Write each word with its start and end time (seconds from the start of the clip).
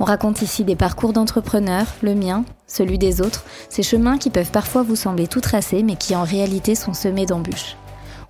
On 0.00 0.04
raconte 0.04 0.42
ici 0.42 0.64
des 0.64 0.76
parcours 0.76 1.12
d'entrepreneurs, 1.12 1.86
le 2.02 2.14
mien, 2.14 2.44
celui 2.66 2.98
des 2.98 3.20
autres, 3.20 3.44
ces 3.68 3.82
chemins 3.82 4.18
qui 4.18 4.30
peuvent 4.30 4.52
parfois 4.52 4.82
vous 4.82 4.96
sembler 4.96 5.26
tout 5.26 5.40
tracés 5.40 5.82
mais 5.82 5.96
qui 5.96 6.14
en 6.14 6.22
réalité 6.22 6.74
sont 6.74 6.94
semés 6.94 7.26
d'embûches. 7.26 7.76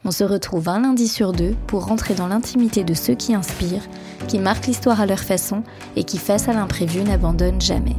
On 0.05 0.11
se 0.11 0.25
retrouve 0.25 0.69
un 0.69 0.81
lundi 0.81 1.09
sur 1.09 1.33
deux 1.33 1.55
pour 1.67 1.87
rentrer 1.87 2.15
dans 2.15 2.29
l'intimité 2.29 2.85
de 2.85 2.95
ceux 2.95 3.15
qui 3.15 3.35
inspirent, 3.35 3.87
qui 4.29 4.39
marquent 4.39 4.67
l'histoire 4.67 5.01
à 5.01 5.07
leur 5.07 5.19
façon 5.19 5.63
et 5.97 6.05
qui, 6.05 6.19
face 6.19 6.49
à 6.49 6.53
l'imprévu, 6.53 7.03
n'abandonnent 7.03 7.61
jamais. 7.61 7.97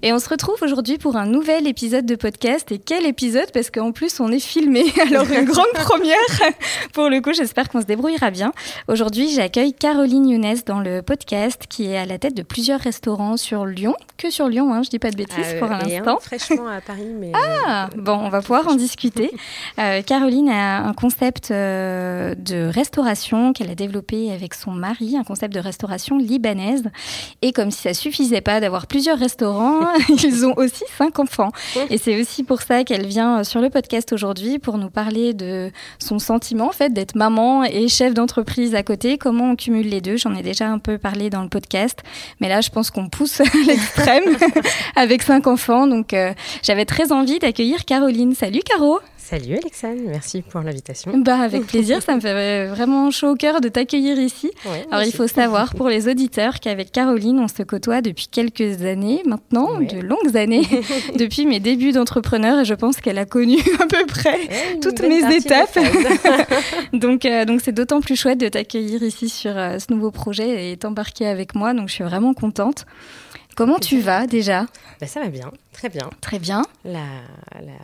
Et 0.00 0.12
on 0.12 0.20
se 0.20 0.28
retrouve 0.28 0.54
aujourd'hui 0.62 0.96
pour 0.96 1.16
un 1.16 1.26
nouvel 1.26 1.66
épisode 1.66 2.06
de 2.06 2.14
podcast. 2.14 2.70
Et 2.70 2.78
quel 2.78 3.04
épisode? 3.04 3.50
Parce 3.52 3.68
qu'en 3.68 3.90
plus, 3.90 4.20
on 4.20 4.30
est 4.30 4.38
filmé. 4.38 4.84
Alors, 5.08 5.28
une 5.28 5.44
grande 5.44 5.66
première. 5.74 6.14
pour 6.92 7.08
le 7.08 7.20
coup, 7.20 7.32
j'espère 7.32 7.68
qu'on 7.68 7.80
se 7.80 7.86
débrouillera 7.86 8.30
bien. 8.30 8.52
Aujourd'hui, 8.86 9.28
j'accueille 9.28 9.72
Caroline 9.72 10.28
Younes 10.28 10.58
dans 10.66 10.78
le 10.78 11.02
podcast 11.02 11.64
qui 11.68 11.86
est 11.86 11.98
à 11.98 12.06
la 12.06 12.16
tête 12.18 12.34
de 12.34 12.44
plusieurs 12.44 12.78
restaurants 12.78 13.36
sur 13.36 13.66
Lyon. 13.66 13.96
Que 14.18 14.30
sur 14.30 14.48
Lyon, 14.48 14.72
hein, 14.72 14.82
je 14.84 14.90
dis 14.90 15.00
pas 15.00 15.10
de 15.10 15.16
bêtises 15.16 15.36
euh, 15.54 15.58
pour 15.58 15.68
l'instant. 15.68 16.18
fraîchement 16.20 16.68
à 16.68 16.80
Paris. 16.80 17.12
Mais 17.18 17.32
ah 17.66 17.90
Bon, 17.96 18.20
on 18.22 18.28
va 18.28 18.40
pouvoir 18.40 18.68
en 18.68 18.76
discuter. 18.76 19.32
Euh, 19.80 20.02
Caroline 20.02 20.48
a 20.48 20.84
un 20.84 20.92
concept 20.92 21.50
euh, 21.50 22.36
de 22.36 22.70
restauration 22.72 23.52
qu'elle 23.52 23.70
a 23.70 23.74
développé 23.74 24.30
avec 24.30 24.54
son 24.54 24.70
mari, 24.70 25.16
un 25.16 25.24
concept 25.24 25.52
de 25.52 25.60
restauration 25.60 26.18
libanaise. 26.18 26.84
Et 27.42 27.52
comme 27.52 27.72
si 27.72 27.82
ça 27.82 27.94
suffisait 27.94 28.42
pas 28.42 28.60
d'avoir 28.60 28.86
plusieurs 28.86 29.18
restaurants, 29.18 29.87
ils 30.08 30.46
ont 30.46 30.54
aussi 30.56 30.84
cinq 30.96 31.18
enfants. 31.18 31.50
Et 31.90 31.98
c'est 31.98 32.20
aussi 32.20 32.42
pour 32.42 32.62
ça 32.62 32.84
qu'elle 32.84 33.06
vient 33.06 33.44
sur 33.44 33.60
le 33.60 33.70
podcast 33.70 34.12
aujourd'hui 34.12 34.58
pour 34.58 34.78
nous 34.78 34.90
parler 34.90 35.34
de 35.34 35.70
son 35.98 36.18
sentiment 36.18 36.68
en 36.68 36.72
fait 36.72 36.92
d'être 36.92 37.14
maman 37.14 37.64
et 37.64 37.88
chef 37.88 38.14
d'entreprise 38.14 38.74
à 38.74 38.82
côté. 38.82 39.18
Comment 39.18 39.52
on 39.52 39.56
cumule 39.56 39.88
les 39.88 40.00
deux? 40.00 40.16
J'en 40.16 40.34
ai 40.34 40.42
déjà 40.42 40.68
un 40.68 40.78
peu 40.78 40.98
parlé 40.98 41.30
dans 41.30 41.42
le 41.42 41.48
podcast, 41.48 41.98
mais 42.40 42.48
là 42.48 42.60
je 42.60 42.70
pense 42.70 42.90
qu'on 42.90 43.08
pousse 43.08 43.40
à 43.40 43.44
l'extrême 43.66 44.36
avec 44.96 45.22
cinq 45.22 45.46
enfants. 45.46 45.86
Donc 45.86 46.12
euh, 46.12 46.32
j'avais 46.62 46.84
très 46.84 47.12
envie 47.12 47.38
d'accueillir 47.38 47.84
Caroline. 47.84 48.34
Salut 48.34 48.60
Caro. 48.64 49.00
Salut 49.30 49.56
Alexandre, 49.56 50.00
merci 50.06 50.40
pour 50.40 50.62
l'invitation. 50.62 51.12
Bah 51.18 51.38
avec 51.38 51.66
plaisir, 51.66 52.00
ça 52.00 52.16
me 52.16 52.20
fait 52.20 52.66
vraiment 52.68 53.10
chaud 53.10 53.32
au 53.32 53.34
cœur 53.34 53.60
de 53.60 53.68
t'accueillir 53.68 54.18
ici. 54.18 54.50
Alors 54.90 55.04
il 55.04 55.12
faut 55.12 55.26
savoir 55.26 55.74
pour 55.74 55.90
les 55.90 56.08
auditeurs 56.08 56.60
qu'avec 56.60 56.92
Caroline, 56.92 57.38
on 57.38 57.46
se 57.46 57.62
côtoie 57.62 58.00
depuis 58.00 58.28
quelques 58.28 58.80
années 58.86 59.20
maintenant, 59.26 59.80
de 59.80 60.00
longues 60.00 60.34
années, 60.34 60.66
depuis 61.18 61.44
mes 61.44 61.60
débuts 61.60 61.92
d'entrepreneur 61.92 62.60
et 62.60 62.64
je 62.64 62.72
pense 62.72 63.00
qu'elle 63.02 63.18
a 63.18 63.26
connu 63.26 63.58
à 63.78 63.84
peu 63.84 64.06
près 64.06 64.48
toutes 64.80 65.02
mes 65.02 65.20
étapes. 65.36 65.78
donc 66.94 67.26
euh, 67.26 67.44
donc 67.44 67.60
c'est 67.62 67.72
d'autant 67.72 68.00
plus 68.00 68.16
chouette 68.16 68.40
de 68.40 68.48
t'accueillir 68.48 69.02
ici 69.02 69.28
sur 69.28 69.58
euh, 69.58 69.78
ce 69.78 69.92
nouveau 69.92 70.10
projet 70.10 70.72
et 70.72 70.78
t'embarquer 70.78 71.26
avec 71.26 71.54
moi, 71.54 71.74
donc 71.74 71.90
je 71.90 71.92
suis 71.92 72.04
vraiment 72.04 72.32
contente. 72.32 72.86
Comment 73.58 73.80
tu 73.80 73.98
vas 73.98 74.28
déjà 74.28 74.66
bah, 75.00 75.08
Ça 75.08 75.18
va 75.18 75.26
bien, 75.30 75.50
très 75.72 75.88
bien. 75.88 76.08
Très 76.20 76.38
bien. 76.38 76.62
La, 76.84 77.00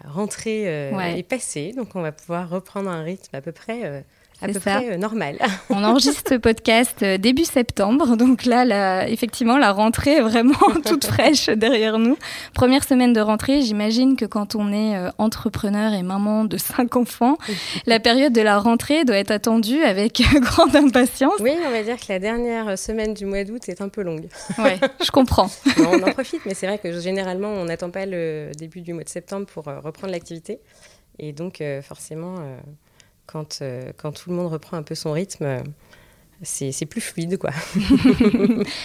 rentrée 0.06 0.68
euh, 0.68 0.96
est 1.16 1.24
passée, 1.24 1.72
donc 1.76 1.96
on 1.96 2.00
va 2.00 2.12
pouvoir 2.12 2.48
reprendre 2.48 2.88
un 2.88 3.02
rythme 3.02 3.34
à 3.34 3.40
peu 3.40 3.50
près 3.50 3.80
euh, 3.82 4.00
à 4.42 4.48
peu 4.48 4.60
près 4.60 4.92
euh, 4.92 4.96
normal. 4.96 5.38
On 5.70 5.82
enregistre 5.84 6.22
ce 6.28 6.34
podcast 6.34 7.02
euh, 7.02 7.18
début 7.18 7.44
septembre, 7.44 8.16
donc 8.16 8.44
là, 8.44 9.08
effectivement, 9.08 9.58
la 9.58 9.72
rentrée 9.72 10.16
est 10.16 10.20
vraiment 10.20 10.58
toute 10.84 11.04
fraîche 11.04 11.48
derrière 11.48 11.98
nous. 11.98 12.16
Première 12.52 12.84
semaine 12.84 13.12
de 13.12 13.20
rentrée, 13.20 13.62
j'imagine 13.62 14.16
que 14.16 14.24
quand 14.24 14.54
on 14.54 14.72
est 14.72 14.96
euh, 14.96 15.10
entrepreneur 15.18 15.92
et 15.92 16.02
maman 16.02 16.44
de 16.44 16.56
cinq 16.56 16.96
enfants, 16.96 17.38
la 17.86 18.00
période 18.00 18.32
de 18.32 18.40
la 18.40 18.58
rentrée 18.58 19.04
doit 19.04 19.16
être 19.16 19.30
attendue 19.30 19.82
avec 19.82 20.22
grande 20.40 20.76
impatience. 20.76 21.34
Oui, 21.40 21.52
on 21.66 21.70
va 21.70 21.82
dire 21.82 21.96
que 21.96 22.12
la 22.12 22.18
dernière 22.18 22.78
semaine 22.78 23.14
du 23.14 23.26
mois 23.26 23.44
d'août 23.44 23.62
est 23.68 23.80
un 23.80 23.88
peu 23.88 24.02
longue. 24.02 24.28
Oui, 24.58 24.72
je 25.02 25.10
comprends. 25.10 25.50
on 25.78 26.02
en 26.02 26.12
profite, 26.12 26.44
mais 26.46 26.54
c'est 26.54 26.66
vrai 26.66 26.78
que 26.78 27.00
généralement, 27.00 27.48
on 27.48 27.64
n'attend 27.64 27.90
pas 27.90 28.06
le 28.06 28.50
début 28.56 28.80
du 28.80 28.92
mois 28.92 29.04
de 29.04 29.08
septembre 29.08 29.46
pour 29.46 29.64
reprendre 29.64 30.12
l'activité. 30.12 30.60
Et 31.18 31.32
donc, 31.32 31.62
forcément 31.82 32.36
quand, 33.26 33.60
euh, 33.62 33.92
quand 33.96 34.12
tout 34.12 34.30
le 34.30 34.36
monde 34.36 34.52
reprend 34.52 34.76
un 34.76 34.82
peu 34.82 34.94
son 34.94 35.12
rythme, 35.12 35.62
c'est 36.44 36.86
plus 36.86 37.00
fluide, 37.00 37.38
quoi. 37.38 37.50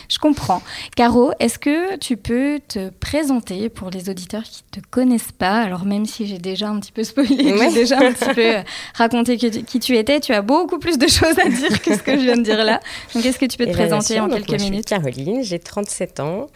Je 0.09 0.17
comprends. 0.19 0.61
Caro, 0.95 1.31
est-ce 1.39 1.59
que 1.59 1.97
tu 1.97 2.17
peux 2.17 2.59
te 2.67 2.89
présenter 2.89 3.69
pour 3.69 3.89
les 3.89 4.09
auditeurs 4.09 4.43
qui 4.43 4.63
ne 4.75 4.81
te 4.81 4.87
connaissent 4.87 5.31
pas? 5.31 5.61
Alors, 5.61 5.85
même 5.85 6.05
si 6.05 6.27
j'ai 6.27 6.37
déjà 6.37 6.69
un 6.69 6.79
petit 6.79 6.91
peu 6.91 7.03
spoilé, 7.03 7.57
j'ai 7.59 7.73
déjà 7.73 7.97
un 7.97 8.13
petit 8.13 8.33
peu 8.33 8.55
euh, 8.57 8.61
raconté 8.93 9.37
qui 9.37 9.79
tu 9.79 9.97
étais, 9.97 10.19
tu 10.19 10.33
as 10.33 10.41
beaucoup 10.41 10.79
plus 10.79 10.97
de 10.97 11.07
choses 11.07 11.37
à 11.39 11.49
dire 11.49 11.81
que 11.81 11.95
ce 11.95 12.01
que 12.01 12.17
je 12.17 12.23
viens 12.23 12.37
de 12.37 12.43
dire 12.43 12.63
là. 12.63 12.79
Donc, 13.13 13.25
est-ce 13.25 13.39
que 13.39 13.45
tu 13.45 13.57
peux 13.57 13.65
te 13.65 13.71
eh 13.71 13.73
présenter 13.73 14.19
en 14.19 14.29
quelques 14.29 14.61
minutes 14.61 14.89
Je 14.89 14.95
suis 14.95 15.13
Caroline, 15.13 15.43
j'ai 15.43 15.59
37 15.59 16.19
ans. 16.19 16.47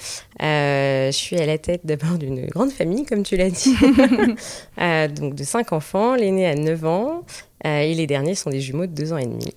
Euh, 0.42 1.08
je 1.08 1.18
suis 1.18 1.38
à 1.38 1.46
la 1.46 1.58
tête 1.58 1.82
d'abord 1.86 2.18
d'une 2.18 2.46
grande 2.48 2.72
famille, 2.72 3.06
comme 3.06 3.24
tu 3.24 3.36
l'as 3.36 3.50
dit. 3.50 3.76
donc, 5.20 5.36
de 5.36 5.44
5 5.44 5.74
enfants. 5.74 6.16
L'aîné 6.16 6.48
a 6.48 6.56
9 6.56 6.86
ans. 6.86 7.24
Euh, 7.66 7.80
et 7.80 7.94
les 7.94 8.08
derniers 8.08 8.36
sont 8.36 8.50
des 8.50 8.62
jumeaux 8.62 8.86
de 8.86 8.92
deux 8.92 9.14
ans 9.14 9.18
et 9.18 9.26
demi. 9.26 9.54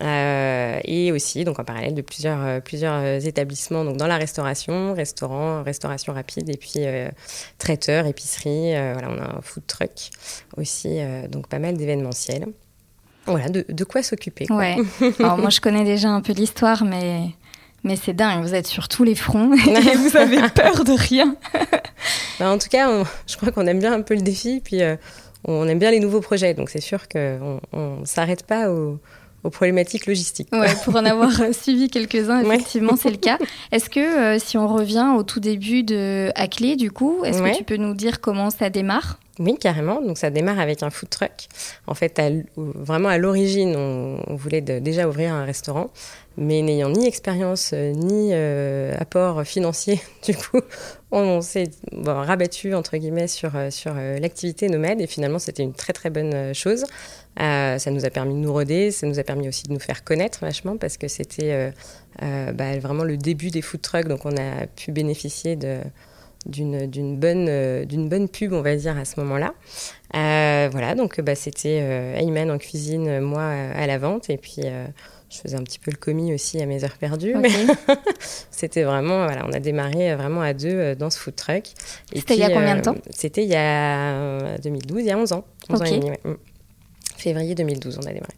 Euh, 0.00 0.80
et 0.84 1.12
aussi, 1.12 1.44
donc 1.44 1.58
en 1.58 1.64
parallèle 1.64 1.94
de 1.94 2.00
plusieurs, 2.00 2.42
euh, 2.42 2.60
plusieurs 2.60 3.26
établissements 3.26 3.84
donc 3.84 3.98
dans 3.98 4.06
la 4.06 4.16
restauration, 4.16 4.94
restaurant, 4.94 5.62
restauration 5.62 6.14
rapide, 6.14 6.48
et 6.48 6.56
puis 6.56 6.80
traiteur, 7.58 8.06
épicerie. 8.06 8.72
voilà, 8.72 9.10
on 9.10 9.18
a 9.18 9.38
un 9.38 9.40
food 9.42 9.66
truck 9.66 10.10
aussi, 10.56 11.00
donc 11.28 11.48
pas 11.48 11.58
mal 11.58 11.76
d'événementiels. 11.76 12.46
Voilà, 13.26 13.48
de, 13.48 13.64
de 13.68 13.84
quoi 13.84 14.02
s'occuper. 14.02 14.46
Ouais. 14.50 14.76
Alors 15.20 15.38
moi, 15.38 15.50
je 15.50 15.60
connais 15.60 15.84
déjà 15.84 16.08
un 16.08 16.22
peu 16.22 16.32
l'histoire, 16.32 16.84
mais 16.84 17.28
mais 17.84 17.96
c'est 17.96 18.12
dingue. 18.12 18.42
Vous 18.42 18.54
êtes 18.54 18.66
sur 18.66 18.88
tous 18.88 19.04
les 19.04 19.14
fronts 19.14 19.52
et 19.66 19.96
vous 19.96 20.16
avez 20.16 20.48
peur 20.48 20.84
de 20.84 20.92
rien. 20.92 21.36
Bah, 22.38 22.50
en 22.50 22.58
tout 22.58 22.68
cas, 22.68 23.04
je 23.26 23.36
crois 23.36 23.52
qu'on 23.52 23.66
aime 23.66 23.78
bien 23.78 23.92
un 23.92 24.02
peu 24.02 24.14
le 24.14 24.22
défi, 24.22 24.60
puis 24.64 24.80
on 25.44 25.66
aime 25.68 25.78
bien 25.78 25.90
les 25.90 26.00
nouveaux 26.00 26.20
projets, 26.20 26.54
donc 26.54 26.70
c'est 26.70 26.80
sûr 26.80 27.08
qu'on 27.08 27.60
ne 27.72 28.04
s'arrête 28.04 28.44
pas 28.44 28.70
aux, 28.70 28.98
problématiques 29.50 30.06
logistiques. 30.06 30.48
Ouais, 30.52 30.72
pour 30.84 30.94
en 30.94 31.04
avoir 31.04 31.32
suivi 31.52 31.88
quelques-uns, 31.90 32.42
effectivement, 32.42 32.96
c'est 32.96 33.10
le 33.10 33.16
cas. 33.16 33.38
Est-ce 33.72 33.90
que 33.90 34.00
euh, 34.00 34.38
si 34.38 34.56
on 34.56 34.68
revient 34.68 35.14
au 35.16 35.24
tout 35.24 35.40
début 35.40 35.82
de 35.82 36.30
Aclé, 36.36 36.76
du 36.76 36.92
coup, 36.92 37.24
est-ce 37.24 37.42
que 37.42 37.56
tu 37.56 37.64
peux 37.64 37.76
nous 37.76 37.94
dire 37.94 38.20
comment 38.20 38.50
ça 38.50 38.70
démarre? 38.70 39.18
Oui, 39.38 39.56
carrément. 39.58 40.00
Donc 40.02 40.18
ça 40.18 40.30
démarre 40.30 40.60
avec 40.60 40.82
un 40.82 40.90
food 40.90 41.08
truck. 41.08 41.48
En 41.86 41.94
fait, 41.94 42.20
vraiment 42.56 43.08
à 43.08 43.18
l'origine, 43.18 43.74
on, 43.76 44.36
voulait 44.36 44.60
déjà 44.60 45.08
ouvrir 45.08 45.32
un 45.32 45.44
restaurant, 45.44 45.90
mais 46.36 46.62
n'ayant 46.62 46.88
ni 46.88 47.06
expérience 47.06 47.72
euh, 47.74 47.92
ni 47.92 48.30
euh, 48.32 48.94
apport 48.98 49.44
financier, 49.44 50.00
du 50.24 50.34
coup, 50.34 50.60
on, 51.10 51.40
s'est 51.40 51.70
rabattu 52.04 52.74
entre 52.74 52.96
guillemets 52.96 53.28
sur 53.28 53.54
euh, 53.54 53.70
sur 53.70 53.94
l'activité 53.94 54.68
nomade. 54.68 55.00
Et 55.00 55.06
finalement 55.06 55.38
c'était 55.38 55.62
une 55.62 55.74
très 55.74 55.92
très 55.92 56.10
bonne 56.10 56.54
chose. 56.54 56.84
ça 57.36 57.90
nous 57.90 58.04
a 58.04 58.10
permis 58.10 58.34
de 58.34 58.38
nous 58.38 58.52
roder, 58.52 58.90
ça 58.90 59.06
nous 59.06 59.18
a 59.18 59.24
permis 59.24 59.48
aussi 59.48 59.64
de 59.64 59.72
nous 59.72 59.80
faire 59.80 60.04
connaître 60.04 60.40
vachement 60.40 60.76
parce 60.76 60.96
que 60.96 61.08
c'était 61.08 61.72
bah, 62.20 62.78
vraiment 62.78 63.04
le 63.04 63.16
début 63.16 63.50
des 63.50 63.62
food 63.62 63.82
trucks, 63.82 64.08
donc 64.08 64.24
on 64.24 64.36
a 64.36 64.66
pu 64.66 64.92
bénéficier 64.92 65.56
de 65.56 65.78
d'une 66.44 67.20
bonne, 67.20 67.84
d'une 67.84 68.08
bonne 68.08 68.28
pub, 68.28 68.52
on 68.52 68.62
va 68.62 68.74
dire, 68.74 68.98
à 68.98 69.04
ce 69.04 69.20
moment-là. 69.20 69.54
Voilà, 70.12 70.94
donc 70.96 71.20
bah, 71.20 71.34
c'était 71.34 71.78
Ayman 72.16 72.50
en 72.50 72.58
cuisine, 72.58 73.20
moi 73.20 73.44
à 73.44 73.86
la 73.86 73.98
vente, 73.98 74.28
et 74.28 74.38
puis 74.38 74.62
je 75.32 75.38
faisais 75.38 75.56
un 75.56 75.62
petit 75.62 75.78
peu 75.78 75.90
le 75.90 75.96
commis 75.96 76.34
aussi 76.34 76.60
à 76.60 76.66
mes 76.66 76.84
heures 76.84 76.98
perdues. 76.98 77.34
Mais 77.34 77.50
c'était 78.50 78.82
vraiment, 78.82 79.24
voilà, 79.24 79.46
on 79.46 79.52
a 79.52 79.60
démarré 79.60 80.14
vraiment 80.14 80.42
à 80.42 80.52
deux 80.52 80.94
dans 80.94 81.10
ce 81.10 81.18
food 81.18 81.36
truck. 81.36 81.64
C'était 82.14 82.34
il 82.34 82.40
y 82.40 82.44
a 82.44 82.50
combien 82.50 82.76
de 82.76 82.82
temps 82.82 82.96
C'était 83.10 83.44
il 83.44 83.50
y 83.50 83.56
a 83.56 84.58
2012, 84.58 85.00
il 85.00 85.06
y 85.06 85.10
a 85.10 85.18
11 85.18 85.32
ans. 85.32 85.44
11 85.70 85.80
ans 85.80 85.84
et 85.84 85.98
demi, 85.98 86.10
mm. 86.10 86.34
Février 87.16 87.54
2012, 87.54 87.98
on 88.02 88.06
a 88.06 88.12
démarré. 88.12 88.34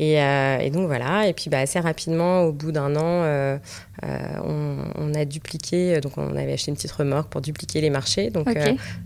Euh, 0.00 0.58
et, 0.58 0.70
donc 0.70 0.86
voilà, 0.86 1.26
et 1.26 1.32
puis 1.32 1.50
bah, 1.50 1.58
assez 1.58 1.80
rapidement, 1.80 2.42
au 2.42 2.52
bout 2.52 2.72
d'un 2.72 2.94
an, 2.96 3.22
euh, 3.24 3.58
euh, 4.04 4.88
on, 4.96 5.14
a 5.14 5.24
dupliqué, 5.24 6.00
donc 6.00 6.16
on 6.16 6.36
avait 6.36 6.52
acheté 6.52 6.70
une 6.70 6.76
petite 6.76 6.92
remorque 6.92 7.28
pour 7.28 7.40
dupliquer 7.40 7.80
les 7.80 7.90
marchés. 7.90 8.30
Donc 8.30 8.48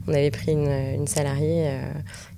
on 0.06 0.12
avait 0.12 0.31
pris 0.31 0.53
une, 0.53 1.06
salariée 1.06 1.79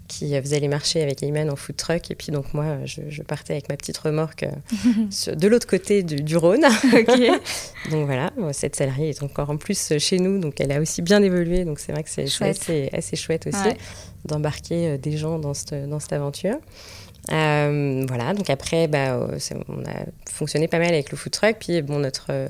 qui 0.07 0.39
faisait 0.41 0.61
les 0.61 0.69
marchés 0.69 1.03
avec 1.03 1.23
Ayman 1.23 1.51
en 1.51 1.57
food 1.57 1.77
truck. 1.77 2.11
Et 2.11 2.15
puis 2.15 2.33
donc 2.33 2.55
moi, 2.55 2.79
je, 2.85 3.23
partais 3.23 3.55
avec 3.55 3.69
ma 3.69 3.77
petite 3.77 3.99
remorque 3.99 4.45
de 5.27 5.49
l'autre 5.49 5.67
côté 5.67 6.03
du, 6.03 6.37
Rhône. 6.37 6.63
donc 7.91 8.07
voilà, 8.07 8.33
cette 8.53 8.77
salariée 8.77 9.11
est 9.11 9.23
encore 9.23 9.51
en 9.51 9.57
plus 9.57 9.95
chez 9.99 10.19
nous, 10.19 10.39
donc 10.39 10.61
elle 10.61 10.73
a 10.73 10.81
aussi 10.81 11.03
bien 11.03 11.23
évolué. 11.23 11.65
Donc 11.65 11.79
c'est 11.79 11.93
vrai 11.93 12.03
que 12.03 12.11
c'est 12.11 12.25
assez, 12.43 12.91
assez, 12.93 13.17
chouette 13.17 13.47
aussi 13.47 13.77
d'embarquer 14.25 14.99
des 14.99 15.17
gens 15.17 15.39
dans 15.39 15.55
cette, 15.55 15.89
dans 15.89 16.01
cette 16.01 16.13
aventure. 16.13 16.57
voilà, 17.29 18.35
donc 18.35 18.51
après, 18.51 18.89
bah, 18.89 19.29
on 19.69 19.83
a 19.85 20.07
fonctionné 20.31 20.69
pas 20.69 20.79
mal 20.79 20.89
avec 20.89 21.11
le 21.11 21.17
food 21.17 21.33
truck. 21.33 21.57
Puis 21.61 21.83
bon, 21.83 21.99
notre, 21.99 22.49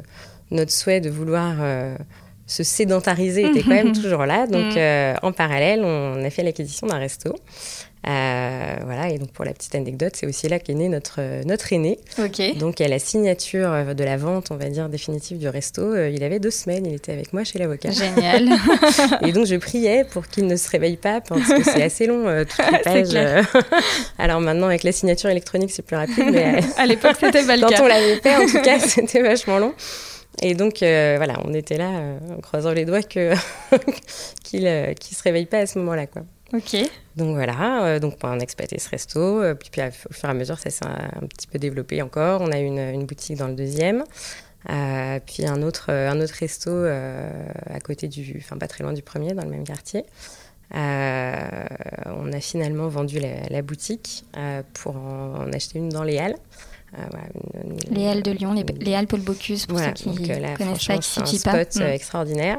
notre 0.51 0.73
souhait 0.73 1.01
de 1.01 1.11
vouloir 1.11 1.57
se 2.47 2.63
sédentariser 2.63 3.43
était 3.43 3.63
quand 3.63 3.71
même 3.71 3.93
toujours 3.93 4.25
là. 4.25 4.47
Donc, 4.47 4.75
mm. 4.75 4.79
euh, 4.79 5.15
en 5.23 5.33
parallèle, 5.33 5.83
on 5.85 6.25
a 6.25 6.31
fait 6.31 6.43
l'acquisition 6.43 6.87
d'un 6.87 6.99
resto. 6.99 7.35
Euh, 8.09 8.77
voilà, 8.85 9.09
et 9.09 9.19
donc 9.19 9.33
pour 9.33 9.45
la 9.45 9.53
petite 9.53 9.75
anecdote, 9.75 10.13
c'est 10.15 10.29
aussi 10.29 10.47
là 10.49 10.61
qu'est 10.61 10.75
né 10.75 10.89
notre, 10.89 11.45
notre 11.45 11.73
aîné. 11.73 11.99
Donc, 12.61 12.81
à 12.81 12.87
la 12.87 13.01
signature 13.01 13.97
de 13.97 14.05
la 14.05 14.17
vente, 14.17 14.53
on 14.53 14.57
va 14.57 14.69
dire, 14.69 14.89
définitive 14.89 15.39
du 15.39 15.49
resto, 15.49 15.83
euh, 15.83 16.09
il 16.09 16.23
avait 16.23 16.39
deux 16.39 16.53
semaines, 16.53 16.87
il 16.87 16.95
était 16.95 17.11
avec 17.11 17.33
moi 17.33 17.43
chez 17.43 17.59
l'avocat. 17.59 17.91
Génial. 17.91 18.49
et 19.27 19.33
donc, 19.33 19.47
je 19.47 19.57
priais 19.57 20.05
pour 20.05 20.29
qu'il 20.29 20.47
ne 20.47 20.55
se 20.55 20.71
réveille 20.71 20.99
pas, 20.99 21.21
parce 21.21 21.49
que 21.49 21.65
c'est 21.65 21.83
assez 21.83 22.07
long, 22.07 22.45
toutes 22.45 22.71
les 22.71 22.79
pages. 22.85 23.37
Alors 24.19 24.41
maintenant, 24.41 24.69
avec 24.69 24.85
la 24.85 24.93
signature 24.93 25.31
électronique, 25.31 25.73
c'est 25.73 25.83
plus 25.83 25.97
rapide, 25.97 26.27
mais 26.31 26.61
à 26.77 26.87
l'époque, 26.87 27.17
c'était 27.19 27.43
pas 27.43 27.57
le 27.57 27.63
Quand 27.63 27.83
on 27.83 27.89
l'avait 27.89 28.21
fait, 28.21 28.37
en 28.37 28.47
tout 28.47 28.63
cas, 28.63 28.79
c'était 28.79 29.23
vachement 29.23 29.59
long. 29.59 29.75
Et 30.43 30.55
donc, 30.55 30.83
euh, 30.83 31.15
voilà, 31.17 31.41
on 31.45 31.55
était 31.55 31.79
là 31.79 31.91
euh, 31.99 32.19
en 32.37 32.41
croisant 32.41 32.73
les 32.73 32.85
doigts 32.85 33.03
que 33.03 33.33
qu'il 34.45 34.65
ne 34.65 34.91
euh, 34.91 34.95
se 35.01 35.23
réveille 35.23 35.47
pas 35.47 35.59
à 35.59 35.67
ce 35.67 35.79
moment-là, 35.79 36.07
quoi. 36.07 36.23
Ok. 36.53 36.77
Donc 37.17 37.35
voilà, 37.35 37.99
donc 37.99 38.19
on 38.23 38.39
a 38.39 38.43
exploité 38.43 38.79
ce 38.79 38.89
resto. 38.89 39.43
Puis, 39.59 39.71
puis, 39.71 39.81
au 39.83 40.13
fur 40.13 40.29
et 40.29 40.31
à 40.31 40.35
mesure, 40.35 40.59
ça 40.59 40.71
s'est 40.71 40.85
un, 40.85 41.27
petit 41.27 41.49
peu 41.49 41.59
développé 41.59 42.03
encore. 42.03 42.41
On 42.41 42.53
a 42.53 42.59
une, 42.59 42.79
une 42.79 43.05
boutique 43.05 43.37
dans 43.37 43.49
le 43.49 43.55
deuxième. 43.55 44.05
puis 44.65 45.45
un 45.45 45.63
autre, 45.63 45.91
un 45.91 46.21
autre 46.21 46.35
resto 46.39 46.71
à 46.71 47.81
côté 47.81 48.07
du, 48.07 48.37
enfin 48.39 48.59
pas 48.59 48.69
très 48.69 48.85
loin 48.85 48.93
du 48.93 49.03
premier, 49.03 49.35
dans 49.35 49.43
le 49.43 49.51
même 49.51 49.65
quartier. 49.65 50.05
on 50.73 50.77
a 52.33 52.41
finalement 52.41 52.87
vendu 52.87 53.19
la, 53.19 53.49
la 53.51 53.63
boutique 53.63 54.25
pour 54.75 54.95
en, 54.97 55.53
acheter 55.53 55.81
une 55.81 55.89
dans 55.89 56.05
les 56.05 56.19
Halles. 56.19 56.37
Euh, 56.95 57.03
les 57.91 58.07
Halles 58.07 58.23
de 58.23 58.31
Lyon, 58.31 58.55
les, 58.81 58.95
Halles 58.95 59.07
Paul 59.07 59.21
Bocuse, 59.21 59.67
pour 59.67 59.79
ceux 59.79 59.91
qui 59.91 60.05
donc, 60.05 60.21
euh, 60.21 60.57
connaissent 60.57 60.87
pas, 60.87 60.99
qui 60.99 61.21
un 61.21 61.27
spot 61.27 61.77
euh, 61.77 61.91
mm. 61.91 61.93
extraordinaire. 61.93 62.59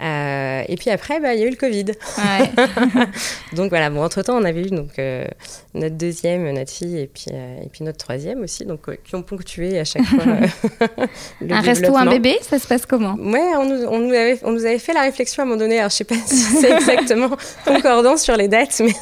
Euh, 0.00 0.62
et 0.68 0.76
puis 0.76 0.90
après, 0.90 1.20
bah, 1.20 1.34
il 1.34 1.40
y 1.40 1.44
a 1.44 1.46
eu 1.46 1.50
le 1.50 1.56
Covid. 1.56 1.84
donc 3.52 3.68
voilà, 3.68 3.90
bon, 3.90 4.02
entre-temps, 4.02 4.36
on 4.36 4.44
avait 4.44 4.62
eu 4.62 4.70
donc, 4.70 4.98
euh, 4.98 5.26
notre 5.74 5.96
deuxième, 5.96 6.50
notre 6.50 6.72
fille, 6.72 6.98
et 6.98 7.06
puis, 7.06 7.26
euh, 7.32 7.62
et 7.62 7.68
puis 7.68 7.84
notre 7.84 7.98
troisième 7.98 8.42
aussi, 8.42 8.64
donc, 8.64 8.80
qui 9.04 9.14
ont 9.14 9.22
ponctué 9.22 9.78
à 9.78 9.84
chaque 9.84 10.04
fois 10.04 10.24
le 11.40 11.52
Un 11.52 11.60
resto, 11.60 11.96
un 11.96 12.06
bébé, 12.06 12.38
ça 12.42 12.58
se 12.58 12.66
passe 12.66 12.86
comment? 12.86 13.14
Ouais, 13.14 13.54
on 13.56 13.66
nous, 13.66 13.84
on, 13.84 13.98
nous 13.98 14.12
avait, 14.12 14.38
on 14.42 14.52
nous 14.52 14.64
avait 14.64 14.78
fait 14.78 14.94
la 14.94 15.02
réflexion 15.02 15.42
à 15.42 15.46
un 15.46 15.48
moment 15.48 15.58
donné, 15.58 15.78
alors 15.78 15.90
je 15.90 15.96
sais 15.96 16.04
pas 16.04 16.14
si 16.14 16.36
c'est 16.36 16.70
exactement 16.76 17.30
concordant 17.64 18.16
sur 18.16 18.36
les 18.36 18.48
dates, 18.48 18.80
mais... 18.80 18.92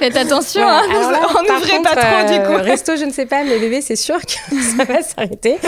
Faites 0.00 0.16
attention, 0.16 0.62
hein, 0.66 0.82
on 0.90 1.42
n'ouvrait 1.42 1.82
pas 1.82 1.94
trop 1.94 2.32
du 2.32 2.40
coup. 2.44 2.60
Resto, 2.60 2.96
je 2.96 3.04
ne 3.04 3.12
sais 3.12 3.26
pas, 3.26 3.44
mais 3.44 3.58
bébé, 3.60 3.80
c'est 3.80 3.94
sûr 3.94 4.18
que 4.20 4.32
ça 4.76 4.84
va 4.84 5.00
s'arrêter. 5.00 5.58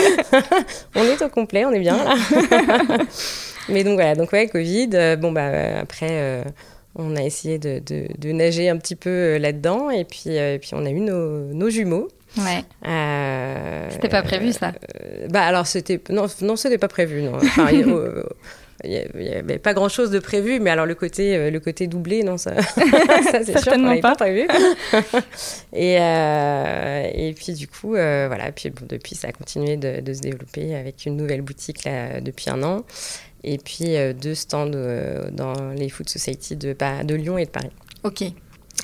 on 0.95 1.03
est 1.03 1.21
au 1.21 1.29
complet, 1.29 1.63
on 1.63 1.71
est 1.71 1.79
bien 1.79 1.95
là. 1.95 2.15
Mais 3.69 3.83
donc 3.83 3.95
voilà, 3.95 4.15
donc 4.15 4.31
ouais, 4.33 4.47
Covid. 4.47 4.89
Euh, 4.93 5.15
bon, 5.15 5.31
bah 5.31 5.79
après, 5.79 6.09
euh, 6.11 6.43
on 6.95 7.15
a 7.15 7.23
essayé 7.23 7.57
de, 7.57 7.79
de, 7.79 8.31
nager 8.31 8.69
un 8.69 8.77
petit 8.77 8.95
peu 8.95 9.09
euh, 9.09 9.39
là-dedans. 9.39 9.89
Et 9.89 10.05
puis, 10.05 10.37
puis 10.61 10.71
on 10.73 10.85
a 10.85 10.89
eu 10.89 10.99
nos, 10.99 11.53
nos 11.53 11.69
jumeaux. 11.69 12.07
Ouais. 12.35 12.63
c'était 13.91 14.09
pas 14.09 14.23
prévu 14.23 14.53
ça? 14.53 14.71
Bah 15.29 15.43
alors 15.43 15.67
c'était 15.67 16.01
non 16.09 16.25
non 16.41 16.55
c'était 16.55 16.79
pas 16.79 16.87
prévu 16.87 17.21
non. 17.21 17.35
Enfin, 17.35 17.67
il 17.71 17.85
n'y 18.83 19.29
avait 19.29 19.59
pas 19.59 19.75
grand 19.75 19.87
chose 19.87 20.09
de 20.09 20.17
prévu, 20.17 20.59
mais 20.59 20.71
alors 20.71 20.87
le 20.87 20.95
côté, 20.95 21.51
le 21.51 21.59
côté 21.59 21.85
doublé, 21.85 22.23
non, 22.23 22.39
ça, 22.39 22.59
ça 22.63 23.43
c'est 23.43 23.59
sûr, 23.59 23.73
pas. 23.73 23.97
pas 24.01 24.15
prévu. 24.15 24.47
et, 25.73 25.93
et 25.93 27.33
puis 27.35 27.53
du 27.53 27.67
coup, 27.67 27.89
voilà, 27.89 28.51
puis 28.51 28.71
bon, 28.71 28.87
depuis 28.89 29.13
ça 29.13 29.27
a 29.27 29.31
continué 29.31 29.77
de, 29.77 30.01
de, 30.01 30.13
se 30.13 30.21
développer 30.21 30.73
avec 30.73 31.05
une 31.05 31.15
nouvelle 31.15 31.43
boutique 31.43 31.83
là, 31.83 32.19
depuis 32.19 32.49
un 32.49 32.63
an 32.63 32.83
et 33.43 33.57
puis 33.57 33.95
euh, 33.95 34.13
deux 34.13 34.35
stands 34.35 34.71
euh, 34.73 35.29
dans 35.31 35.71
les 35.71 35.89
Food 35.89 36.09
Society 36.09 36.55
de, 36.55 36.75
de 37.03 37.15
Lyon 37.15 37.37
et 37.37 37.45
de 37.45 37.51
Paris. 37.51 37.71
Ok. 38.03 38.23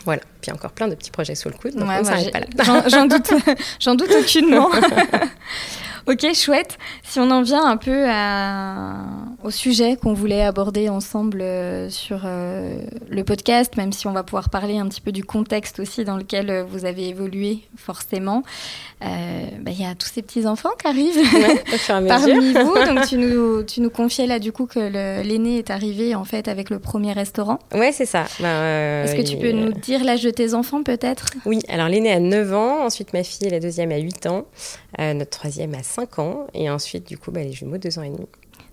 Voilà, 0.05 0.21
puis 0.41 0.51
encore 0.51 0.71
plein 0.71 0.87
de 0.87 0.95
petits 0.95 1.11
projets 1.11 1.35
sous 1.35 1.49
le 1.49 1.55
coude, 1.55 1.75
donc 1.75 1.89
on 1.89 2.03
s'arrête 2.03 2.31
pas 2.31 2.39
là. 2.39 2.83
J'en 2.87 3.05
doute, 3.05 3.31
j'en 3.79 3.95
doute 3.95 4.11
aucunement. 4.11 4.69
ok, 6.07 6.33
chouette. 6.33 6.77
Si 7.03 7.19
on 7.19 7.29
en 7.31 7.41
vient 7.41 7.65
un 7.65 7.77
peu 7.77 8.05
à, 8.07 8.95
au 9.43 9.51
sujet 9.51 9.97
qu'on 9.97 10.13
voulait 10.13 10.43
aborder 10.43 10.89
ensemble 10.89 11.41
euh, 11.41 11.89
sur 11.89 12.21
le 12.23 13.23
podcast, 13.23 13.75
même 13.77 13.91
si 13.91 14.07
on 14.07 14.13
va 14.13 14.23
pouvoir 14.23 14.49
parler 14.49 14.77
un 14.77 14.87
petit 14.87 15.01
peu 15.01 15.11
du 15.11 15.23
contexte 15.23 15.79
aussi 15.79 16.05
dans 16.05 16.17
lequel 16.17 16.65
vous 16.69 16.85
avez 16.85 17.09
évolué 17.09 17.59
forcément. 17.75 18.43
Euh, 19.01 19.45
bah, 19.61 19.71
il 19.71 19.81
y 19.81 19.85
a 19.85 19.95
tous 19.95 20.09
ces 20.09 20.21
petits 20.21 20.45
enfants 20.45 20.71
qui 20.77 20.85
arrivent 20.87 21.15
parmi 21.87 22.53
vous. 22.53 22.75
Donc 22.85 23.07
tu 23.07 23.17
nous, 23.17 23.63
tu 23.63 23.79
nous 23.79 23.89
confiais 23.89 24.27
là 24.27 24.39
du 24.39 24.51
coup 24.51 24.65
que 24.65 24.79
l'aîné 25.23 25.59
est 25.59 25.69
arrivé 25.69 26.15
en 26.15 26.25
fait 26.25 26.49
avec 26.49 26.69
le 26.69 26.79
premier 26.79 27.13
restaurant. 27.13 27.59
Ouais, 27.73 27.93
c'est 27.93 28.05
ça. 28.05 28.25
Bah, 28.41 28.47
euh, 28.47 29.05
Est-ce 29.05 29.15
que 29.15 29.21
tu 29.21 29.37
peux 29.37 29.51
nous 29.51 29.71
dire 29.81 30.03
l'âge 30.03 30.23
de 30.23 30.29
tes 30.29 30.53
enfants 30.53 30.83
peut-être? 30.83 31.27
Oui, 31.45 31.59
alors 31.67 31.87
l'aîné 31.87 32.11
a 32.11 32.19
9 32.19 32.53
ans, 32.53 32.85
ensuite 32.85 33.13
ma 33.13 33.23
fille, 33.23 33.49
la 33.49 33.59
deuxième 33.59 33.91
a 33.91 33.97
8 33.97 34.25
ans, 34.27 34.45
euh, 34.99 35.13
notre 35.13 35.31
troisième 35.31 35.73
a 35.73 35.83
5 35.83 36.19
ans 36.19 36.47
et 36.53 36.69
ensuite 36.69 37.07
du 37.07 37.17
coup 37.17 37.31
bah, 37.31 37.41
les 37.41 37.53
jumeaux 37.53 37.77
2 37.77 37.99
ans 37.99 38.03
et 38.03 38.09
demi. 38.09 38.27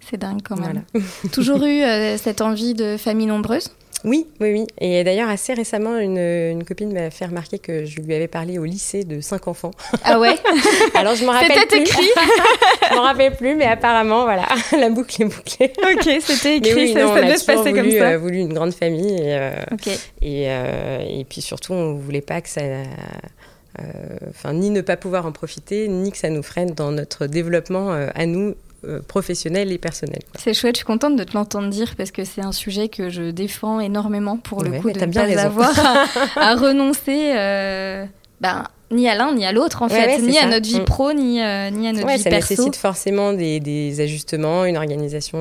C'est 0.09 0.19
dingue 0.19 0.41
quand 0.45 0.59
même. 0.59 0.85
Toujours 1.33 1.63
eu 1.65 1.83
cette 2.17 2.41
envie 2.41 2.75
de 2.75 2.97
famille 2.97 3.27
nombreuse? 3.27 3.71
Oui, 4.07 4.25
oui, 4.41 4.53
oui. 4.53 4.67
Et 4.79 5.03
d'ailleurs, 5.03 5.29
assez 5.29 5.53
récemment, 5.53 5.99
une, 5.99 6.63
copine 6.65 6.93
m'a 6.93 7.11
fait 7.11 7.27
remarquer 7.27 7.59
que 7.59 7.85
je 7.85 8.01
lui 8.01 8.15
avais 8.15 8.29
parlé 8.29 8.57
au 8.57 8.65
lycée 8.65 9.03
de 9.03 9.21
cinq 9.21 9.49
enfants. 9.49 9.73
Ah 10.05 10.21
ouais 10.21 10.37
Alors, 10.95 11.17
je 11.17 11.25
m'en 11.25 11.33
rappelle 11.33 11.67
plus. 11.67 11.81
écrit 11.81 12.07
Je 12.89 12.95
m'en 12.95 13.03
rappelle 13.03 13.35
plus, 13.35 13.57
mais 13.57 13.67
apparemment, 13.67 14.23
voilà, 14.23 14.47
la 14.79 14.91
boucle 14.91 15.23
est 15.23 15.25
bouclée. 15.25 15.73
Ok, 15.83 16.09
c'était 16.21 16.59
écrit, 16.59 16.93
ça, 16.93 17.21
devait 17.21 17.37
se 17.37 17.45
passer 17.45 17.73
comme 17.73 17.91
ça. 17.91 18.11
Euh, 18.11 18.19
voulu 18.19 18.39
une 18.39 18.53
grande 18.53 18.73
famille. 18.73 19.15
Et, 19.15 19.37
euh, 19.37 19.51
et, 20.23 20.45
euh, 20.47 21.01
et, 21.01 21.25
puis 21.25 21.43
surtout, 21.43 21.73
on 21.73 21.95
ne 21.95 22.01
voulait 22.01 22.21
pas 22.21 22.41
que 22.41 22.49
ça... 22.49 22.63
Enfin, 24.31 24.55
ni 24.55 24.71
ne 24.71 24.81
pas 24.81 24.97
pouvoir 24.97 25.27
en 25.27 25.33
profiter, 25.33 25.89
ni 25.89 26.11
que 26.11 26.17
ça 26.17 26.31
nous 26.31 26.43
freine 26.43 26.71
dans 26.71 26.93
notre 26.93 27.27
développement 27.27 27.91
à 27.91 28.25
nous 28.25 28.55
euh, 28.87 29.01
professionnel 29.01 29.73
et 29.73 29.79
personnel. 29.79 30.21
C'est 30.39 30.55
chouette, 30.55 30.77
je 30.77 30.79
suis 30.79 30.87
contente 30.87 31.17
de 31.17 31.25
te 31.25 31.35
l'entendre 31.35 31.69
dire 31.69 31.95
parce 31.97 32.11
que 32.11 32.25
c'est 32.25 32.41
un 32.41 32.53
sujet 32.53 32.89
que 32.89 33.11
je 33.11 33.31
défends 33.31 33.81
énormément 33.81 34.37
pour 34.37 34.63
le 34.63 34.81
coup 34.81 34.91
de 34.91 34.99
ne 34.99 35.13
pas 35.13 35.41
avoir 35.41 35.73
à, 36.37 36.55
renoncer 36.55 37.33
euh, 37.35 38.05
ben, 38.41 38.65
ni 38.91 39.09
à 39.09 39.15
l'un 39.15 39.35
ni 39.35 39.45
à 39.45 39.53
l'autre 39.53 39.83
en 39.83 39.89
fait, 39.89 40.19
ni 40.21 40.39
à 40.39 40.47
notre 40.47 40.67
vie 40.67 40.81
pro 40.81 41.13
ni, 41.13 41.43
euh, 41.43 41.71
ni 41.71 41.89
à 41.89 41.93
notre 41.93 42.07
vie 42.07 42.19
ça 42.19 42.31
perso. 42.31 42.55
Ça 42.55 42.63
nécessite 42.63 42.77
forcément 42.77 43.33
des, 43.33 43.61
des, 43.61 44.01
ajustements, 44.01 44.65
une 44.65 44.77
organisation, 44.77 45.39